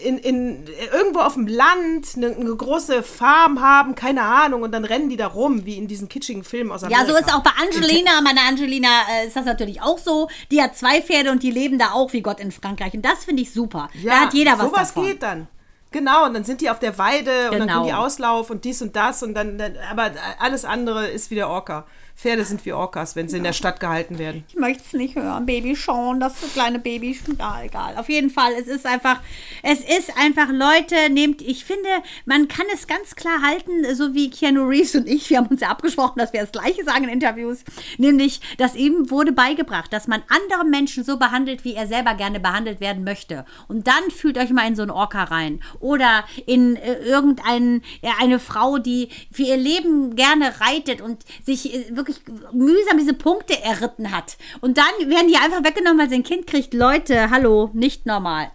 in, 0.04 0.18
in, 0.18 0.66
irgendwo 0.92 1.20
auf 1.20 1.36
dem 1.36 1.46
Land 1.46 2.08
eine, 2.16 2.36
eine 2.36 2.56
große 2.56 3.04
Farm 3.04 3.62
haben, 3.62 3.94
keine 3.94 4.24
Ahnung, 4.24 4.64
und 4.64 4.72
dann 4.72 4.84
rennen 4.84 5.10
die 5.10 5.18
da 5.18 5.28
rum, 5.28 5.66
wie 5.66 5.78
in 5.78 5.88
diesen 5.88 6.10
kitschigen 6.10 6.44
Filmen 6.44 6.72
aus 6.72 6.82
Ja, 6.82 6.88
Amerika. 6.88 7.06
so 7.12 7.18
ist 7.20 7.34
auch 7.34 7.44
bei 7.44 7.52
Angelina. 7.62 8.20
Meine 8.24 8.42
Angelina 8.42 8.88
äh, 9.12 9.28
ist 9.28 9.36
das 9.36 9.46
natürlich 9.46 9.82
auch 9.82 10.00
so. 10.00 10.28
Die 10.50 10.62
hat 10.62 10.76
zwei 10.76 11.02
Pferde 11.02 11.30
und 11.32 11.44
die 11.44 11.52
leben 11.52 11.78
da 11.78 11.92
auch 11.92 12.14
wie 12.14 12.22
Gott 12.22 12.40
in 12.40 12.52
Frankreich. 12.52 12.94
Und 12.96 13.04
das 13.06 13.26
finde 13.26 13.44
ich 13.44 13.54
super. 13.54 13.90
da 14.04 14.22
hat 14.22 14.34
jeder 14.34 14.54
was 14.58 14.66
sowas 14.66 14.88
davon. 14.94 15.06
geht 15.06 15.22
dann. 15.22 15.48
Genau, 15.92 16.26
und 16.26 16.34
dann 16.34 16.44
sind 16.44 16.60
die 16.62 16.70
auf 16.70 16.80
der 16.80 16.98
Weide 16.98 17.50
und 17.52 17.60
dann 17.60 17.68
Genau. 17.68 17.74
können 17.76 17.86
die 17.88 17.94
Auslauf 17.94 18.50
und 18.50 18.66
dies 18.66 18.82
und 18.82 18.96
das 18.96 19.24
und 19.24 19.34
dann, 19.36 19.58
dann 19.58 19.76
aber 19.90 20.12
alles 20.40 20.66
andere 20.66 21.08
ist 21.08 21.32
wieder 21.32 21.48
Orca. 21.50 21.86
Pferde 22.18 22.44
sind 22.44 22.66
wie 22.66 22.74
Orcas, 22.74 23.16
wenn 23.16 23.30
sie 23.30 23.38
in 23.38 23.44
der 23.44 23.54
Stadt 23.54 23.80
gehalten 23.80 24.18
werden. 24.18 24.44
Ich 24.50 24.56
möchte 24.56 24.84
es 24.84 24.94
nicht 24.94 25.16
hören. 25.16 25.46
Baby 25.46 25.76
Sean, 25.76 26.20
das 26.20 26.34
kleine 26.54 26.80
Baby. 26.80 27.18
Ja, 27.38 27.62
egal. 27.64 27.96
Auf 27.96 28.10
jeden 28.10 28.32
Fall, 28.32 28.54
es 28.60 28.66
ist 28.66 28.88
einfach, 28.88 29.22
es 29.62 29.82
ist 29.82 30.18
einfach, 30.18 30.50
Leute, 30.50 30.96
nehmt, 31.12 31.44
ich 31.44 31.64
finde, 31.64 31.88
man 32.26 32.48
kann 32.48 32.66
es 32.74 32.88
ganz 32.88 33.16
klar 33.16 33.44
halten, 33.44 33.94
so 33.94 34.16
wie 34.16 34.32
Keanu 34.32 34.64
Reeves 34.68 34.96
und 34.96 35.08
ich, 35.08 35.30
wir 35.30 35.38
haben 35.38 35.48
uns 35.48 35.62
ja 35.62 35.70
abgesprochen, 35.70 36.18
dass 36.18 36.34
wir 36.34 36.42
das 36.42 36.52
Gleiche 36.52 36.84
sagen 36.84 37.04
in 37.04 37.12
Interviews, 37.12 37.64
nämlich, 38.00 38.42
dass 38.58 38.76
ihm 38.76 39.12
wurde 39.12 39.32
beigebracht, 39.32 39.94
dass 39.94 40.08
man 40.08 40.24
andere 40.28 40.66
Menschen 40.68 41.04
so 41.04 41.18
behandelt, 41.18 41.64
wie 41.66 41.76
er 41.76 41.86
selber 41.86 42.16
gerne 42.16 42.40
behandelt 42.40 42.80
werden 42.80 43.04
möchte. 43.04 43.46
Und 43.68 43.86
dann 43.86 44.10
fühlt 44.10 44.40
euch 44.40 44.50
mal 44.50 44.68
in 44.68 44.76
so 44.76 44.82
einen 44.82 44.92
Orca 44.92 45.26
rein. 45.26 45.62
Oder 45.80 46.24
in 46.48 46.78
äh, 46.78 46.96
irgendeine 47.04 47.82
ja, 48.02 48.14
eine 48.20 48.40
Frau, 48.40 48.80
die 48.80 49.10
für 49.32 49.44
ihr 49.44 49.58
Leben 49.58 50.16
gerne 50.16 50.60
reitet 50.62 51.02
und 51.02 51.24
sich 51.46 51.74
äh, 51.74 51.96
wirklich 51.96 52.07
mühsam 52.52 52.98
diese 52.98 53.14
Punkte 53.14 53.62
erritten 53.62 54.12
hat. 54.12 54.38
Und 54.62 54.78
dann 54.78 55.10
werden 55.10 55.28
die 55.28 55.38
einfach 55.38 55.64
weggenommen, 55.64 56.00
weil 56.00 56.10
sie 56.10 56.16
ein 56.16 56.24
Kind 56.24 56.48
kriegt. 56.48 56.74
Leute, 56.74 57.30
hallo, 57.30 57.70
nicht 57.74 58.06
normal. 58.06 58.52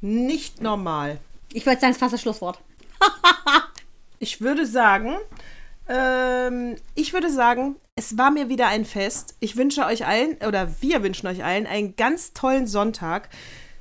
Nicht 0.00 0.60
normal. 0.60 1.18
Ich 1.52 1.64
würde 1.66 1.80
sagen, 1.80 1.90
das 1.90 1.96
ist 1.96 2.00
fast 2.00 2.14
das 2.14 2.22
Schlusswort. 2.22 2.58
Ich 4.18 4.40
würde 4.40 4.64
sagen, 4.64 5.16
ähm, 5.88 6.76
ich 6.94 7.12
würde 7.12 7.30
sagen, 7.30 7.76
es 7.96 8.16
war 8.16 8.30
mir 8.30 8.48
wieder 8.48 8.68
ein 8.68 8.84
Fest. 8.84 9.36
Ich 9.40 9.56
wünsche 9.56 9.84
euch 9.84 10.06
allen, 10.06 10.36
oder 10.46 10.80
wir 10.80 11.02
wünschen 11.02 11.26
euch 11.26 11.44
allen, 11.44 11.66
einen 11.66 11.96
ganz 11.96 12.32
tollen 12.32 12.66
Sonntag. 12.66 13.28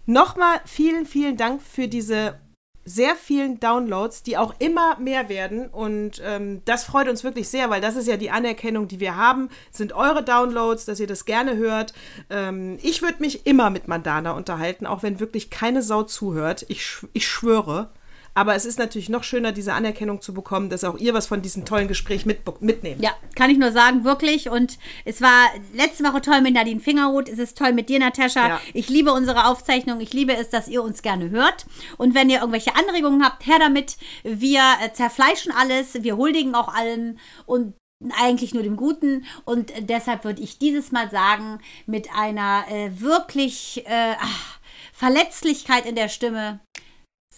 Nochmal 0.05 0.59
vielen, 0.65 1.05
vielen 1.05 1.37
Dank 1.37 1.61
für 1.61 1.87
diese 1.87 2.37
sehr 2.85 3.15
vielen 3.15 3.59
Downloads, 3.59 4.21
die 4.21 4.37
auch 4.37 4.53
immer 4.59 4.97
mehr 4.99 5.27
werden. 5.27 5.67
Und 5.67 6.21
ähm, 6.23 6.61
das 6.65 6.83
freut 6.83 7.09
uns 7.09 7.23
wirklich 7.23 7.49
sehr, 7.49 7.69
weil 7.71 7.81
das 7.81 7.95
ist 7.95 8.07
ja 8.07 8.15
die 8.15 8.29
Anerkennung, 8.29 8.87
die 8.87 8.99
wir 8.99 9.17
haben, 9.17 9.49
sind 9.71 9.93
eure 9.93 10.23
Downloads, 10.23 10.85
dass 10.85 10.99
ihr 10.99 11.07
das 11.07 11.25
gerne 11.25 11.57
hört. 11.57 11.93
Ähm, 12.29 12.77
ich 12.83 13.01
würde 13.01 13.19
mich 13.19 13.47
immer 13.47 13.71
mit 13.71 13.87
Mandana 13.87 14.31
unterhalten, 14.31 14.85
auch 14.85 15.01
wenn 15.01 15.19
wirklich 15.19 15.49
keine 15.49 15.81
Sau 15.81 16.03
zuhört. 16.03 16.65
Ich, 16.69 16.97
ich 17.13 17.27
schwöre. 17.27 17.89
Aber 18.37 18.53
es 18.53 18.65
ist 18.65 18.77
natürlich 18.77 19.07
noch 19.07 19.23
schöner, 19.23 19.53
diese 19.53 19.73
Anerkennung 19.73 20.21
zu 20.21 20.33
bekommen, 20.33 20.69
dass 20.69 20.83
auch 20.83 20.97
ihr 20.97 21.13
was 21.13 21.25
von 21.25 21.41
diesem 21.41 21.63
tollen 21.63 21.87
Gespräch 21.87 22.25
mit, 22.25 22.41
mitnehmt. 22.61 23.01
Ja, 23.01 23.11
kann 23.33 23.49
ich 23.49 23.57
nur 23.57 23.71
sagen, 23.71 24.03
wirklich. 24.03 24.49
Und 24.49 24.77
es 25.05 25.21
war 25.21 25.47
letzte 25.73 26.03
Woche 26.03 26.19
toll 26.19 26.41
mit 26.41 26.53
Nadine 26.53 26.81
Fingerhut. 26.81 27.29
Es 27.29 27.39
ist 27.39 27.57
toll 27.57 27.71
mit 27.71 27.87
dir, 27.87 27.97
Natascha. 27.97 28.47
Ja. 28.47 28.61
Ich 28.73 28.89
liebe 28.89 29.13
unsere 29.13 29.47
Aufzeichnung. 29.47 30.01
Ich 30.01 30.13
liebe 30.13 30.35
es, 30.35 30.49
dass 30.49 30.67
ihr 30.67 30.83
uns 30.83 31.01
gerne 31.01 31.29
hört. 31.29 31.65
Und 31.97 32.13
wenn 32.13 32.29
ihr 32.29 32.39
irgendwelche 32.39 32.75
Anregungen 32.75 33.23
habt, 33.23 33.47
her 33.47 33.57
damit. 33.57 33.95
Wir 34.23 34.61
äh, 34.83 34.91
zerfleischen 34.91 35.53
alles. 35.53 36.03
Wir 36.03 36.17
huldigen 36.17 36.55
auch 36.55 36.67
allem. 36.67 37.17
Und 37.45 37.73
eigentlich 38.19 38.53
nur 38.53 38.63
dem 38.63 38.75
Guten. 38.75 39.25
Und 39.45 39.71
äh, 39.71 39.81
deshalb 39.81 40.25
würde 40.25 40.41
ich 40.41 40.59
dieses 40.59 40.91
Mal 40.91 41.09
sagen, 41.09 41.59
mit 41.85 42.09
einer 42.13 42.65
äh, 42.69 42.99
wirklich 42.99 43.85
äh, 43.85 44.15
ach, 44.19 44.59
Verletzlichkeit 44.91 45.85
in 45.85 45.95
der 45.95 46.09
Stimme. 46.09 46.59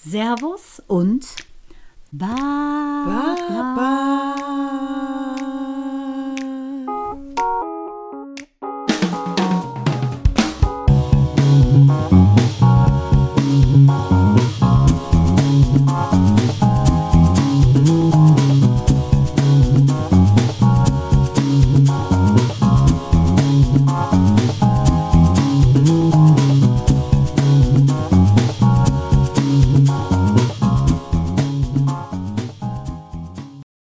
Servus 0.05 0.81
und 0.87 1.25
Bye. 2.11 2.27
bye. 3.75 4.37